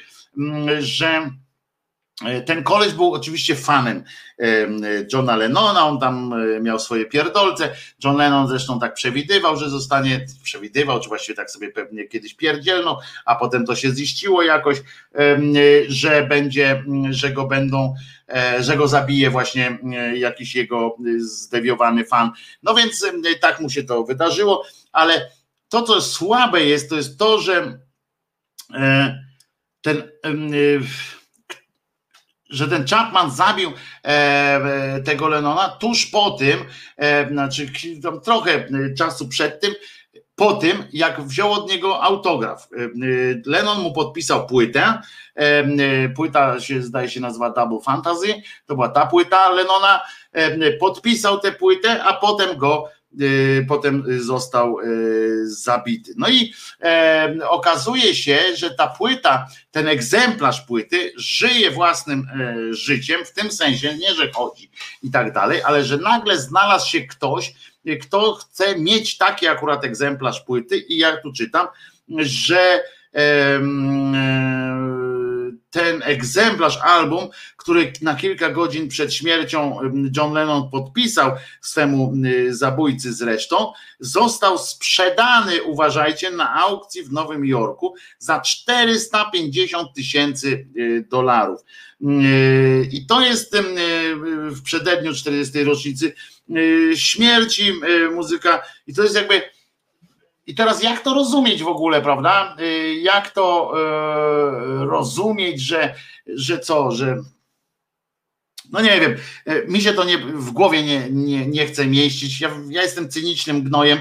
że 0.80 1.22
E, 1.22 1.47
ten 2.46 2.64
koleś 2.64 2.94
był 2.94 3.14
oczywiście 3.14 3.56
fanem 3.56 4.04
Johna 5.14 5.36
Lennona, 5.36 5.88
on 5.88 6.00
tam 6.00 6.34
e, 6.34 6.60
miał 6.60 6.80
swoje 6.80 7.06
pierdolce. 7.06 7.76
John 8.04 8.18
Lennon 8.18 8.48
zresztą 8.48 8.80
tak 8.80 8.94
przewidywał, 8.94 9.58
że 9.58 9.70
zostanie, 9.70 10.26
przewidywał, 10.44 11.00
czy 11.00 11.10
właściwie 11.10 11.36
tak 11.36 11.52
sobie 11.52 11.72
pewnie 11.72 12.08
kiedyś 12.08 12.34
pierdzielno, 12.34 13.00
a 13.26 13.36
potem 13.36 13.66
to 13.66 13.76
się 13.76 13.96
ziściło 13.96 14.44
jakoś, 14.44 14.78
że 15.88 16.28
będzie, 16.30 16.84
że 17.10 17.32
go 17.32 17.48
będą, 17.48 17.96
e, 18.30 18.64
że 18.64 18.78
go 18.78 18.88
zabije 18.88 19.30
właśnie 19.30 19.78
jakiś 20.14 20.56
jego 20.56 20.98
zdewiowany 21.18 22.06
fan. 22.06 22.32
No 22.64 22.76
więc 22.76 23.06
tak 23.42 23.60
mu 23.60 23.70
się 23.70 23.84
to 23.84 24.04
wydarzyło, 24.04 24.66
ale 24.92 25.30
to, 25.70 25.82
co 25.82 26.02
słabe 26.02 26.66
jest, 26.66 26.90
to 26.90 26.96
jest 26.96 27.20
to, 27.20 27.40
że 27.42 27.80
ten 29.82 30.04
że 32.50 32.68
ten 32.68 32.88
Chapman 32.88 33.32
zabił 33.32 33.70
e, 33.70 34.08
e, 34.08 35.02
tego 35.02 35.28
Lennona 35.28 35.70
tuż 35.70 36.06
po 36.06 36.32
tym, 36.32 36.66
e, 36.98 37.30
znaczy 37.30 37.68
trochę 38.24 38.68
czasu 38.98 39.28
przed 39.28 39.62
tym, 39.62 39.74
po 40.36 40.54
tym, 40.54 40.84
jak 40.94 41.22
wziął 41.22 41.54
od 41.54 41.70
niego 41.70 42.04
autograf. 42.04 42.68
Lennon 43.46 43.82
mu 43.82 43.94
podpisał 43.94 44.48
płytę. 44.48 45.02
Płyta 46.16 46.60
się 46.60 46.82
zdaje 46.82 47.10
się 47.10 47.20
nazywa 47.20 47.50
Double 47.50 47.80
Fantasy. 47.84 48.42
To 48.66 48.76
była 48.76 48.90
ta 48.90 49.06
płyta 49.06 49.50
Lennona. 49.50 50.02
Podpisał 50.80 51.40
tę 51.40 51.52
płytę, 51.52 52.04
a 52.04 52.14
potem 52.14 52.58
go 52.58 52.90
potem 53.68 54.04
został 54.20 54.80
y, 54.80 55.50
zabity. 55.50 56.14
No 56.18 56.30
i 56.30 56.54
e, 56.82 57.36
okazuje 57.50 58.16
się, 58.16 58.40
że 58.56 58.72
ta 58.72 58.88
płyta, 58.88 59.48
ten 59.72 59.88
egzemplarz 59.88 60.62
płyty 60.62 61.14
żyje 61.18 61.72
własnym 61.72 62.28
e, 62.30 62.74
życiem, 62.74 63.26
w 63.26 63.34
tym 63.34 63.52
sensie 63.52 63.98
nie, 63.98 64.14
że 64.14 64.32
chodzi 64.32 64.72
i 65.04 65.12
tak 65.12 65.34
dalej, 65.34 65.62
ale 65.64 65.84
że 65.84 65.98
nagle 65.98 66.40
znalazł 66.40 66.90
się 66.90 67.02
ktoś, 67.02 67.54
kto 68.02 68.34
chce 68.34 68.80
mieć 68.80 69.18
taki 69.18 69.48
akurat 69.48 69.86
egzemplarz 69.86 70.42
płyty 70.42 70.78
i 70.78 70.98
ja 70.98 71.18
tu 71.18 71.34
czytam, 71.34 71.68
że 72.18 72.84
e, 73.14 73.60
ten 75.70 76.02
egzemplarz 76.04 76.78
album, 76.78 77.30
który 77.58 77.94
na 78.02 78.16
kilka 78.16 78.50
godzin 78.50 78.88
przed 78.88 79.14
śmiercią 79.14 79.80
John 80.18 80.34
Lennon 80.34 80.70
podpisał 80.70 81.32
swemu 81.62 82.14
zabójcy 82.50 83.14
zresztą, 83.14 83.74
został 84.00 84.58
sprzedany, 84.58 85.64
uważajcie, 85.64 86.32
na 86.32 86.56
aukcji 86.56 87.04
w 87.04 87.12
Nowym 87.12 87.46
Jorku 87.46 87.96
za 88.20 88.42
450 88.42 89.94
tysięcy 89.94 90.68
y, 90.78 91.06
dolarów. 91.10 91.62
Y, 92.02 92.90
I 92.92 93.06
to 93.06 93.22
jest 93.22 93.56
y, 93.56 93.62
w 94.50 94.62
przededniu 94.64 95.14
40. 95.14 95.64
rocznicy 95.64 96.14
śmierci 96.96 97.74
muzyka, 98.14 98.64
i 98.88 98.94
to 98.94 99.04
jest 99.04 99.16
jakby 99.16 99.42
i 100.48 100.56
teraz 100.56 100.84
jak 100.84 101.00
to 101.00 101.14
rozumieć 101.14 101.64
w 101.64 101.68
ogóle, 101.68 102.02
prawda? 102.02 102.56
Y, 102.60 102.96
jak 102.96 103.32
to 103.32 103.74
y, 104.82 104.86
rozumieć, 104.86 105.62
że, 105.62 105.94
że 106.28 106.60
co, 106.60 106.92
że. 106.92 107.18
No 108.72 108.82
nie 108.82 109.00
wiem, 109.00 109.16
y, 109.50 109.66
mi 109.68 109.82
się 109.82 109.94
to 109.94 110.04
nie, 110.04 110.18
w 110.18 110.52
głowie 110.52 110.84
nie, 110.84 111.10
nie, 111.10 111.48
nie 111.48 111.66
chce 111.66 111.88
mieścić. 111.88 112.42
Ja, 112.42 112.50
ja 112.70 112.82
jestem 112.82 113.10
cynicznym 113.10 113.64
gnojem, 113.64 114.00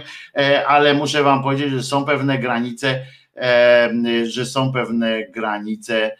ale 0.67 0.95
muszę 0.95 1.23
Wam 1.23 1.43
powiedzieć, 1.43 1.71
że 1.71 1.83
są 1.83 2.05
pewne 2.05 2.39
granice, 2.39 3.07
że 4.25 4.47
są 4.47 4.73
pewne 4.73 5.29
granice. 5.29 6.17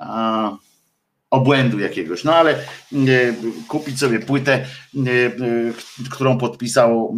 A, 0.00 0.56
obłędu 1.32 1.78
jakiegoś. 1.78 2.24
No 2.24 2.34
ale 2.34 2.52
e, 2.52 2.64
kupić 3.68 3.98
sobie 3.98 4.20
płytę, 4.20 4.52
e, 4.52 4.58
e, 4.58 4.66
którą 6.10 6.38
podpisał, 6.38 7.14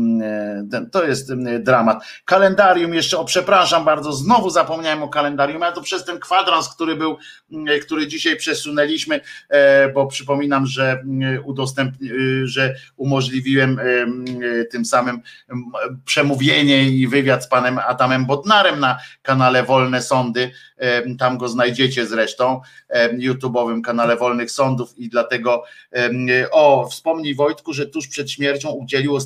to 0.93 1.05
jest 1.05 1.35
dramat. 1.61 2.05
Kalendarium 2.25 2.95
jeszcze, 2.95 3.19
o 3.19 3.25
przepraszam 3.25 3.85
bardzo, 3.85 4.13
znowu 4.13 4.51
zapomniałem 4.51 5.03
o 5.03 5.09
kalendarium, 5.09 5.63
ale 5.63 5.73
to 5.73 5.83
przez 5.83 6.05
ten 6.05 6.19
kwadrans, 6.21 6.75
który 6.75 6.97
był, 6.97 7.17
który 7.83 8.07
dzisiaj 8.07 8.37
przesunęliśmy, 8.37 9.21
bo 9.95 10.07
przypominam, 10.07 10.67
że 10.67 11.03
udostępni, 11.45 12.09
że 12.45 12.75
umożliwiłem 12.97 13.81
tym 14.71 14.85
samym 14.85 15.21
przemówienie 16.05 16.89
i 16.89 17.09
wywiad 17.09 17.45
z 17.45 17.49
panem 17.49 17.79
Adamem 17.79 18.27
Bodnarem 18.27 18.81
na 18.81 18.99
kanale 19.23 19.63
Wolne 19.63 20.03
Sądy, 20.03 20.51
tam 21.19 21.39
go 21.39 21.49
znajdziecie 21.49 22.07
zresztą, 22.07 22.61
YouTube'owym 23.19 23.83
kanale 23.83 24.17
Wolnych 24.17 24.51
Sądów 24.51 24.99
i 24.99 25.09
dlatego 25.09 25.65
o, 26.53 26.89
wspomnij 26.89 27.35
Wojtku, 27.35 27.64
że 27.73 27.87
tuż 27.87 28.09
przed 28.09 28.31
śmiercią 28.31 28.71
udzielił 28.71 29.19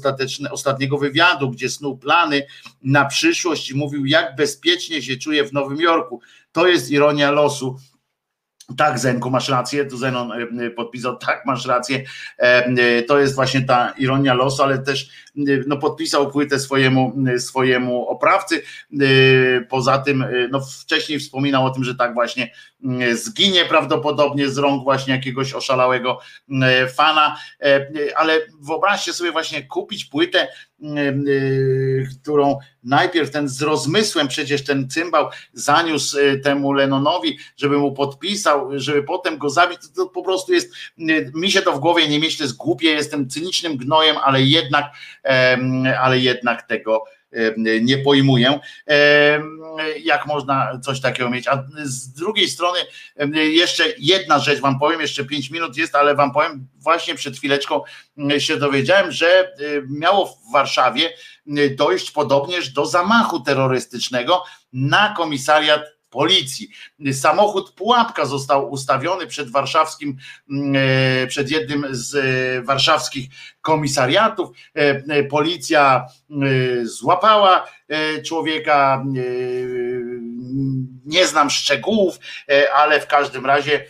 ostatniego 0.51 0.99
wywiadu, 0.99 1.51
gdzie 1.51 1.71
snuł 1.71 1.99
plany 1.99 2.47
na 2.83 3.05
przyszłość 3.05 3.71
i 3.71 3.75
mówił, 3.75 4.07
jak 4.07 4.37
bezpiecznie 4.37 5.03
się 5.03 5.17
czuje 5.17 5.45
w 5.45 5.53
Nowym 5.53 5.81
Jorku. 5.81 6.21
To 6.53 6.69
jest 6.69 6.91
ironia 6.91 7.31
losu. 7.31 7.77
Tak, 8.77 8.99
Zenku, 8.99 9.31
masz 9.31 9.49
rację, 9.49 9.85
tu 9.85 9.97
Zenon 9.97 10.33
e, 10.33 10.71
podpisał, 10.71 11.17
tak, 11.17 11.47
masz 11.47 11.67
rację, 11.67 12.05
e, 12.39 13.03
to 13.03 13.19
jest 13.19 13.35
właśnie 13.35 13.63
ta 13.63 13.95
ironia 13.99 14.35
losu, 14.35 14.63
ale 14.63 14.79
też 14.79 15.09
no, 15.67 15.77
podpisał 15.77 16.31
płytę 16.31 16.61
swojemu, 16.61 17.13
swojemu 17.39 18.09
oprawcy, 18.09 18.63
poza 19.69 19.99
tym, 19.99 20.25
no, 20.51 20.61
wcześniej 20.61 21.19
wspominał 21.19 21.67
o 21.67 21.71
tym, 21.71 21.85
że 21.85 21.95
tak 21.95 22.15
właśnie 22.15 22.51
zginie 23.13 23.65
prawdopodobnie 23.65 24.49
z 24.49 24.59
rąk 24.59 24.85
właśnie 24.85 25.15
jakiegoś 25.15 25.55
oszalałego 25.55 26.21
fana, 26.95 27.37
e, 27.63 27.89
ale 28.17 28.41
wyobraźcie 28.61 29.13
sobie 29.13 29.33
właśnie 29.33 29.63
kupić 29.63 30.05
płytę, 30.05 30.49
którą 32.23 32.59
najpierw 32.83 33.31
ten 33.31 33.49
z 33.49 33.63
rozmysłem 33.63 34.29
przecież 34.29 34.65
ten 34.65 34.91
cymbał 34.91 35.29
zaniósł 35.53 36.17
temu 36.45 36.73
Lennonowi, 36.73 37.39
żeby 37.57 37.79
mu 37.79 37.93
podpisał, 37.93 38.71
żeby 38.73 39.03
potem 39.03 39.39
go 39.39 39.51
zabić, 39.51 39.79
to 39.97 40.07
po 40.07 40.23
prostu 40.23 40.53
jest, 40.53 40.73
mi 41.35 41.51
się 41.51 41.63
to 41.63 41.73
w 41.73 41.81
głowie 41.81 42.09
nie 42.09 42.21
mieści, 42.21 42.43
jest 42.43 42.57
głupie, 42.57 42.89
jestem 42.89 43.31
cynicznym 43.31 43.77
gnojem, 43.77 44.17
ale 44.23 44.43
jednak, 44.43 44.85
ale 46.01 46.19
jednak 46.19 46.63
tego 46.63 47.05
nie 47.81 47.99
pojmuję, 47.99 48.61
jak 50.03 50.27
można 50.27 50.81
coś 50.85 51.01
takiego 51.01 51.31
mieć. 51.31 51.49
A 51.49 51.65
z 51.83 52.13
drugiej 52.13 52.49
strony, 52.49 52.79
jeszcze 53.35 53.85
jedna 53.99 54.39
rzecz 54.39 54.61
Wam 54.61 54.79
powiem, 54.79 55.01
jeszcze 55.01 55.25
pięć 55.25 55.51
minut 55.51 55.77
jest, 55.77 55.95
ale 55.95 56.15
Wam 56.15 56.33
powiem, 56.33 56.69
właśnie 56.75 57.15
przed 57.15 57.37
chwileczką 57.37 57.83
się 58.39 58.57
dowiedziałem, 58.57 59.13
że 59.13 59.53
miało 59.89 60.27
w 60.27 60.53
Warszawie 60.53 61.13
dojść 61.77 62.11
podobnież 62.11 62.71
do 62.71 62.87
zamachu 62.87 63.41
terrorystycznego 63.41 64.45
na 64.73 65.15
komisariat 65.17 65.98
policji. 66.11 66.69
Samochód 67.13 67.73
pułapka 67.73 68.27
został 68.27 68.71
ustawiony 68.71 69.27
przed 69.27 69.51
warszawskim, 69.51 70.17
mm, 70.51 70.73
e, 71.23 71.27
przed 71.27 71.51
jednym 71.51 71.87
z 71.91 72.15
e, 72.15 72.63
warszawskich 72.63 73.29
komisariatów. 73.61 74.51
E, 74.75 75.25
policja 75.25 76.07
złapała 76.83 77.67
człowieka, 78.27 79.05
nie 81.05 81.27
znam 81.27 81.51
szczegółów, 81.51 82.19
ale 82.75 83.01
w 83.01 83.07
każdym 83.07 83.47
razie 83.47 83.85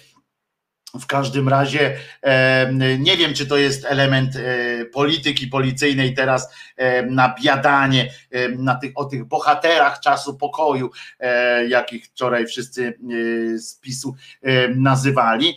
w 0.94 1.06
każdym 1.06 1.48
razie 1.48 1.96
nie 2.98 3.16
wiem, 3.16 3.34
czy 3.34 3.46
to 3.46 3.56
jest 3.56 3.84
element 3.84 4.36
e, 4.36 4.84
polityki 4.84 5.46
policyjnej 5.46 6.14
teraz 6.14 6.48
na 7.10 7.34
biadanie 7.42 8.12
na 8.58 8.74
tych, 8.74 8.92
o 8.94 9.04
tych 9.04 9.24
bohaterach 9.24 10.00
czasu 10.00 10.36
pokoju, 10.36 10.90
e, 11.20 11.66
jakich 11.66 12.06
wczoraj 12.06 12.46
wszyscy 12.46 12.86
e, 12.86 13.58
z 13.58 13.80
PiSu 13.80 14.14
nazywali. 14.76 15.56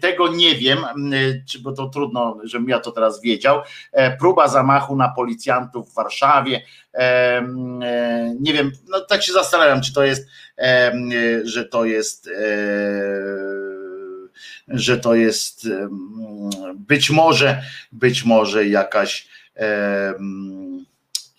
Tego 0.00 0.28
nie 0.28 0.54
wiem, 0.54 0.78
czy 1.48 1.60
bo 1.60 1.72
to 1.72 1.88
trudno, 1.88 2.38
żebym 2.44 2.68
ja 2.68 2.80
to 2.80 2.92
teraz 2.92 3.20
wiedział. 3.20 3.60
Próba 4.18 4.48
zamachu 4.48 4.96
na 4.96 5.08
policjantów 5.08 5.90
w 5.90 5.94
Warszawie. 5.94 6.62
Nie 8.40 8.52
wiem, 8.52 8.72
no 8.88 9.00
tak 9.00 9.22
się 9.22 9.32
zastanawiam, 9.32 9.80
czy 9.80 9.92
to 9.92 10.04
jest, 10.04 10.28
że 11.44 11.64
to 11.64 11.84
jest 11.84 12.30
że 14.68 14.98
to 14.98 15.14
jest 15.14 15.68
być 16.74 17.10
może, 17.10 17.62
być 17.92 18.24
może 18.24 18.68
jakaś 18.68 19.28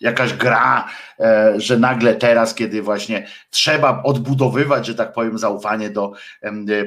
jakaś 0.00 0.32
gra, 0.32 0.88
e, 1.20 1.54
że 1.60 1.78
nagle 1.78 2.14
teraz, 2.14 2.54
kiedy 2.54 2.82
właśnie 2.82 3.26
trzeba 3.50 4.02
odbudowywać, 4.02 4.86
że 4.86 4.94
tak 4.94 5.12
powiem, 5.12 5.38
zaufanie 5.38 5.90
do 5.90 6.12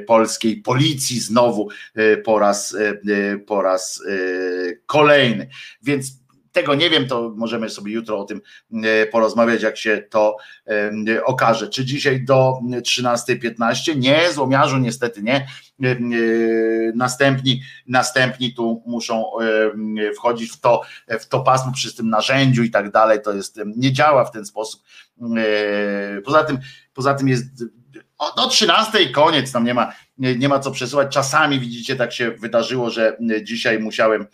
polskiej 0.07 0.57
policji 0.57 1.19
znowu 1.19 1.69
e, 1.95 2.17
po 2.17 2.39
raz, 2.39 2.75
e, 2.75 3.37
po 3.37 3.61
raz 3.61 4.03
kolejny. 4.85 5.49
Więc 5.83 6.22
tego 6.53 6.75
nie 6.75 6.89
wiem, 6.89 7.07
to 7.07 7.33
możemy 7.35 7.69
sobie 7.69 7.93
jutro 7.93 8.19
o 8.19 8.23
tym 8.23 8.41
e, 8.83 9.05
porozmawiać, 9.05 9.61
jak 9.61 9.77
się 9.77 10.03
to 10.09 10.37
e, 10.67 11.23
okaże. 11.25 11.67
Czy 11.67 11.85
dzisiaj 11.85 12.25
do 12.25 12.59
13.15? 12.63 13.97
Nie, 13.97 14.31
złomiarzu 14.33 14.77
niestety 14.77 15.23
nie. 15.23 15.35
E, 15.35 15.95
następni, 16.95 17.61
następni 17.87 18.53
tu 18.53 18.83
muszą 18.85 19.23
wchodzić 20.15 20.51
w 20.51 20.59
to, 20.59 20.81
w 21.07 21.25
to 21.25 21.39
pasmo 21.39 21.71
przy 21.71 21.95
tym 21.95 22.09
narzędziu 22.09 22.63
i 22.63 22.71
tak 22.71 22.91
dalej. 22.91 23.21
To 23.21 23.33
jest, 23.33 23.59
nie 23.75 23.93
działa 23.93 24.25
w 24.25 24.31
ten 24.31 24.45
sposób. 24.45 24.83
Poza 26.25 26.43
tym, 26.43 26.59
poza 26.93 27.13
tym 27.13 27.27
jest 27.27 27.45
do 28.35 28.47
13 28.47 29.09
koniec, 29.09 29.51
tam 29.51 29.63
nie 29.65 29.73
ma, 29.73 29.93
nie, 30.17 30.49
ma 30.49 30.59
co 30.59 30.71
przesuwać. 30.71 31.13
Czasami 31.13 31.59
widzicie, 31.59 31.95
tak 31.95 32.13
się 32.13 32.31
wydarzyło, 32.31 32.89
że 32.89 33.17
dzisiaj 33.43 33.79
musiałem 33.79 34.27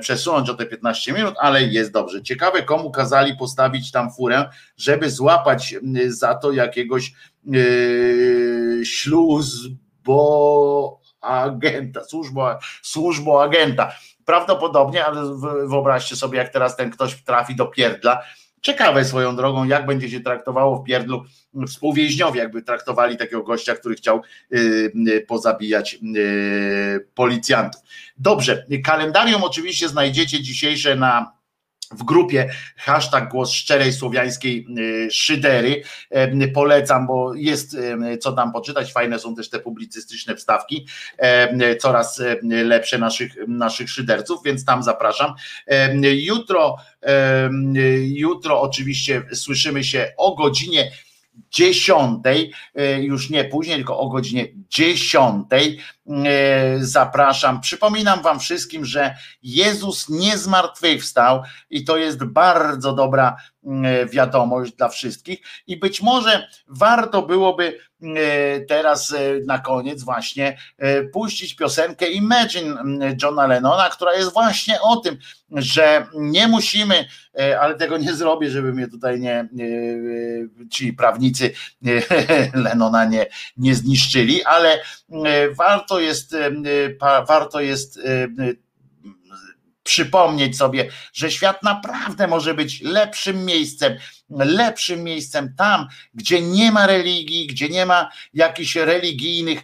przesunąć 0.00 0.50
o 0.50 0.54
te 0.54 0.66
15 0.66 1.12
minut, 1.12 1.34
ale 1.38 1.62
jest 1.62 1.92
dobrze. 1.92 2.22
Ciekawe, 2.22 2.62
komu 2.62 2.90
kazali 2.90 3.36
postawić 3.36 3.90
tam 3.90 4.12
furę, 4.12 4.44
żeby 4.76 5.10
złapać 5.10 5.74
za 6.06 6.34
to 6.34 6.52
jakiegoś 6.52 7.12
yy, 7.44 8.82
bo 10.04 11.00
agenta, 11.20 12.04
służbo, 12.04 12.58
służbo 12.82 13.42
agenta. 13.42 13.92
Prawdopodobnie, 14.24 15.06
ale 15.06 15.36
wyobraźcie 15.68 16.16
sobie, 16.16 16.38
jak 16.38 16.52
teraz 16.52 16.76
ten 16.76 16.90
ktoś 16.90 17.24
trafi 17.24 17.56
do 17.56 17.66
pierdla, 17.66 18.22
Ciekawe 18.60 19.04
swoją 19.04 19.36
drogą, 19.36 19.64
jak 19.64 19.86
będzie 19.86 20.10
się 20.10 20.20
traktowało 20.20 20.76
w 20.76 20.84
pierdlu 20.84 21.24
współwięźniowie, 21.68 22.40
jakby 22.40 22.62
traktowali 22.62 23.16
takiego 23.16 23.42
gościa, 23.42 23.74
który 23.74 23.94
chciał 23.94 24.22
y, 24.52 24.92
y, 25.08 25.20
pozabijać 25.28 25.98
y, 26.16 27.08
policjantów. 27.14 27.80
Dobrze, 28.18 28.66
kalendarium 28.84 29.44
oczywiście 29.44 29.88
znajdziecie 29.88 30.42
dzisiejsze 30.42 30.96
na 30.96 31.35
w 31.90 32.04
grupie 32.04 32.50
hashtag 32.76 33.28
głos 33.30 33.52
szczerej 33.52 33.92
słowiańskiej 33.92 34.66
y, 34.78 35.10
szydery. 35.10 35.82
Polecam, 36.54 37.06
bo 37.06 37.34
jest 37.34 37.76
co 38.20 38.32
tam 38.32 38.52
poczytać. 38.52 38.92
Fajne 38.92 39.18
są 39.18 39.34
też 39.34 39.50
te 39.50 39.58
publicystyczne 39.58 40.36
wstawki, 40.36 40.86
coraz 41.80 42.22
lepsze 42.42 42.98
naszych, 42.98 43.32
naszych 43.48 43.90
szyderców, 43.90 44.40
więc 44.44 44.64
tam 44.64 44.82
zapraszam. 44.82 45.34
Jutro, 46.02 46.76
jutro 48.04 48.60
oczywiście 48.60 49.22
słyszymy 49.32 49.84
się 49.84 50.12
o 50.16 50.34
godzinie 50.34 50.90
dziesiątej, 51.50 52.52
e, 52.74 53.02
już 53.02 53.30
nie 53.30 53.44
później, 53.44 53.76
tylko 53.76 53.98
o 53.98 54.08
godzinie 54.08 54.46
dziesiątej 54.68 55.80
e, 56.08 56.78
zapraszam. 56.80 57.60
Przypominam 57.60 58.22
wam 58.22 58.40
wszystkim, 58.40 58.84
że 58.84 59.14
Jezus 59.42 60.08
nie 60.08 60.38
zmartwychwstał 60.38 61.42
i 61.70 61.84
to 61.84 61.96
jest 61.96 62.24
bardzo 62.24 62.92
dobra 62.92 63.36
E, 63.84 64.06
wiadomość 64.06 64.72
dla 64.72 64.88
wszystkich 64.88 65.40
i 65.66 65.76
być 65.76 66.02
może 66.02 66.48
warto 66.68 67.22
byłoby 67.22 67.78
teraz 68.68 69.14
na 69.46 69.58
koniec 69.58 70.02
właśnie 70.02 70.58
puścić 71.12 71.56
piosenkę 71.56 72.10
Imagine 72.10 72.76
Johna 73.22 73.46
Lennona, 73.46 73.88
która 73.90 74.14
jest 74.14 74.32
właśnie 74.32 74.80
o 74.80 74.96
tym, 74.96 75.18
że 75.50 76.06
nie 76.14 76.48
musimy, 76.48 77.04
ale 77.60 77.74
tego 77.74 77.98
nie 77.98 78.14
zrobię, 78.14 78.50
żeby 78.50 78.72
mnie 78.72 78.88
tutaj 78.88 79.20
nie 79.20 79.48
ci 80.70 80.92
prawnicy 80.92 81.35
Lennona 82.54 83.04
nie, 83.04 83.26
nie 83.56 83.74
zniszczyli, 83.74 84.44
ale 84.44 84.82
warto 85.56 86.00
jest 86.00 86.36
warto 87.28 87.60
jest 87.60 88.00
przypomnieć 89.86 90.56
sobie, 90.56 90.88
że 91.12 91.30
świat 91.30 91.62
naprawdę 91.62 92.26
może 92.26 92.54
być 92.54 92.80
lepszym 92.80 93.44
miejscem, 93.44 93.96
lepszym 94.30 95.04
miejscem 95.04 95.54
tam, 95.58 95.86
gdzie 96.14 96.42
nie 96.42 96.72
ma 96.72 96.86
religii, 96.86 97.46
gdzie 97.46 97.68
nie 97.68 97.86
ma 97.86 98.10
jakichś 98.34 98.76
religijnych, 98.76 99.62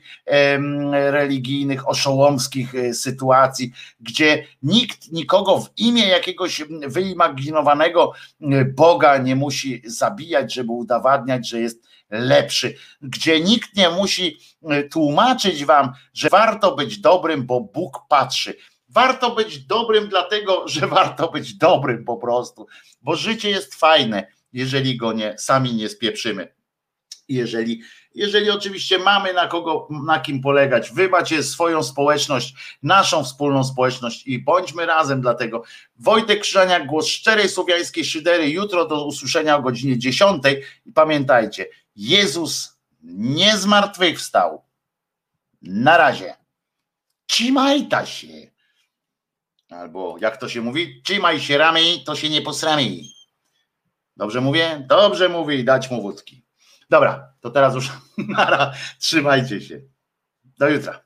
religijnych, 0.92 1.89
oszołomskich 1.89 2.74
e, 2.74 2.94
sytuacji, 2.94 3.73
gdzie 4.00 4.47
nikt 4.62 5.12
nikogo 5.12 5.60
w 5.60 5.70
imię 5.76 6.08
jakiegoś 6.08 6.62
wyimaginowanego 6.86 8.12
e, 8.41 8.65
Boga 8.65 9.18
nie 9.18 9.36
musi 9.36 9.82
zabijać, 9.84 10.55
żeby 10.55 10.73
udowadniać, 10.73 11.49
że 11.49 11.60
jest 11.60 11.82
lepszy, 12.10 12.74
gdzie 13.02 13.41
nikt 13.41 13.76
nie 13.76 13.91
musi 13.91 14.39
e, 14.68 14.82
tłumaczyć 14.82 15.65
wam, 15.65 15.92
że 16.15 16.28
warto 16.28 16.74
być 16.74 16.99
dobrym, 16.99 17.47
bo 17.47 17.60
Bóg 17.60 18.00
patrzy. 18.08 18.55
Warto 18.89 19.34
być 19.34 19.58
dobrym, 19.58 20.08
dlatego 20.08 20.68
że 20.68 20.86
warto 20.86 21.28
być 21.28 21.55
dobrym 21.55 22.05
po 22.05 22.16
prostu, 22.16 22.66
bo 23.02 23.16
życie 23.16 23.50
jest 23.50 23.74
fajne, 23.74 24.26
jeżeli 24.53 24.97
go 24.97 25.13
nie 25.13 25.39
sami 25.39 25.75
nie 25.75 25.89
spieprzymy. 25.89 26.55
Jeżeli, 27.29 27.83
jeżeli 28.15 28.51
oczywiście 28.51 28.99
mamy 28.99 29.33
na 29.33 29.47
kogo, 29.47 29.89
na 30.05 30.21
kim 30.21 30.41
polegać, 30.41 30.91
wy 30.91 31.09
macie 31.09 31.43
swoją 31.43 31.83
społeczność, 31.83 32.55
naszą 32.83 33.25
wspólną 33.25 33.65
społeczność 33.65 34.27
i 34.27 34.39
bądźmy 34.39 34.87
razem 34.87 35.21
dlatego. 35.21 35.63
Wojtek 35.97 36.41
Krzyżaniak, 36.41 36.87
głos 36.87 37.07
szczerej 37.07 37.49
słowiańskiej 37.49 38.05
szydery, 38.05 38.51
jutro 38.51 38.87
do 38.87 39.07
usłyszenia 39.07 39.57
o 39.57 39.63
godzinie 39.63 39.99
10 39.99 40.43
i 40.87 40.93
pamiętajcie, 40.93 41.67
Jezus 41.97 42.79
nie 43.03 43.57
zmartwychwstał. 43.57 44.63
Na 45.63 45.97
razie. 45.97 46.35
Trzymajta 47.27 48.07
się. 48.07 48.51
Albo 49.71 50.17
jak 50.21 50.37
to 50.37 50.49
się 50.49 50.61
mówi, 50.61 51.03
trzymaj 51.05 51.41
się 51.41 51.59
ramy, 51.59 51.81
to 52.07 52.17
się 52.17 52.31
nie 52.31 52.43
posrami. 52.43 53.22
Dobrze 54.23 54.41
mówię? 54.41 54.84
Dobrze 54.89 55.28
mówi, 55.28 55.65
dać 55.65 55.91
mu 55.91 56.02
wódki. 56.02 56.47
Dobra, 56.91 57.34
to 57.41 57.51
teraz 57.51 57.75
już 57.75 57.92
nara, 58.36 58.73
trzymajcie 58.99 59.60
się. 59.60 59.81
Do 60.59 60.68
jutra. 60.68 61.01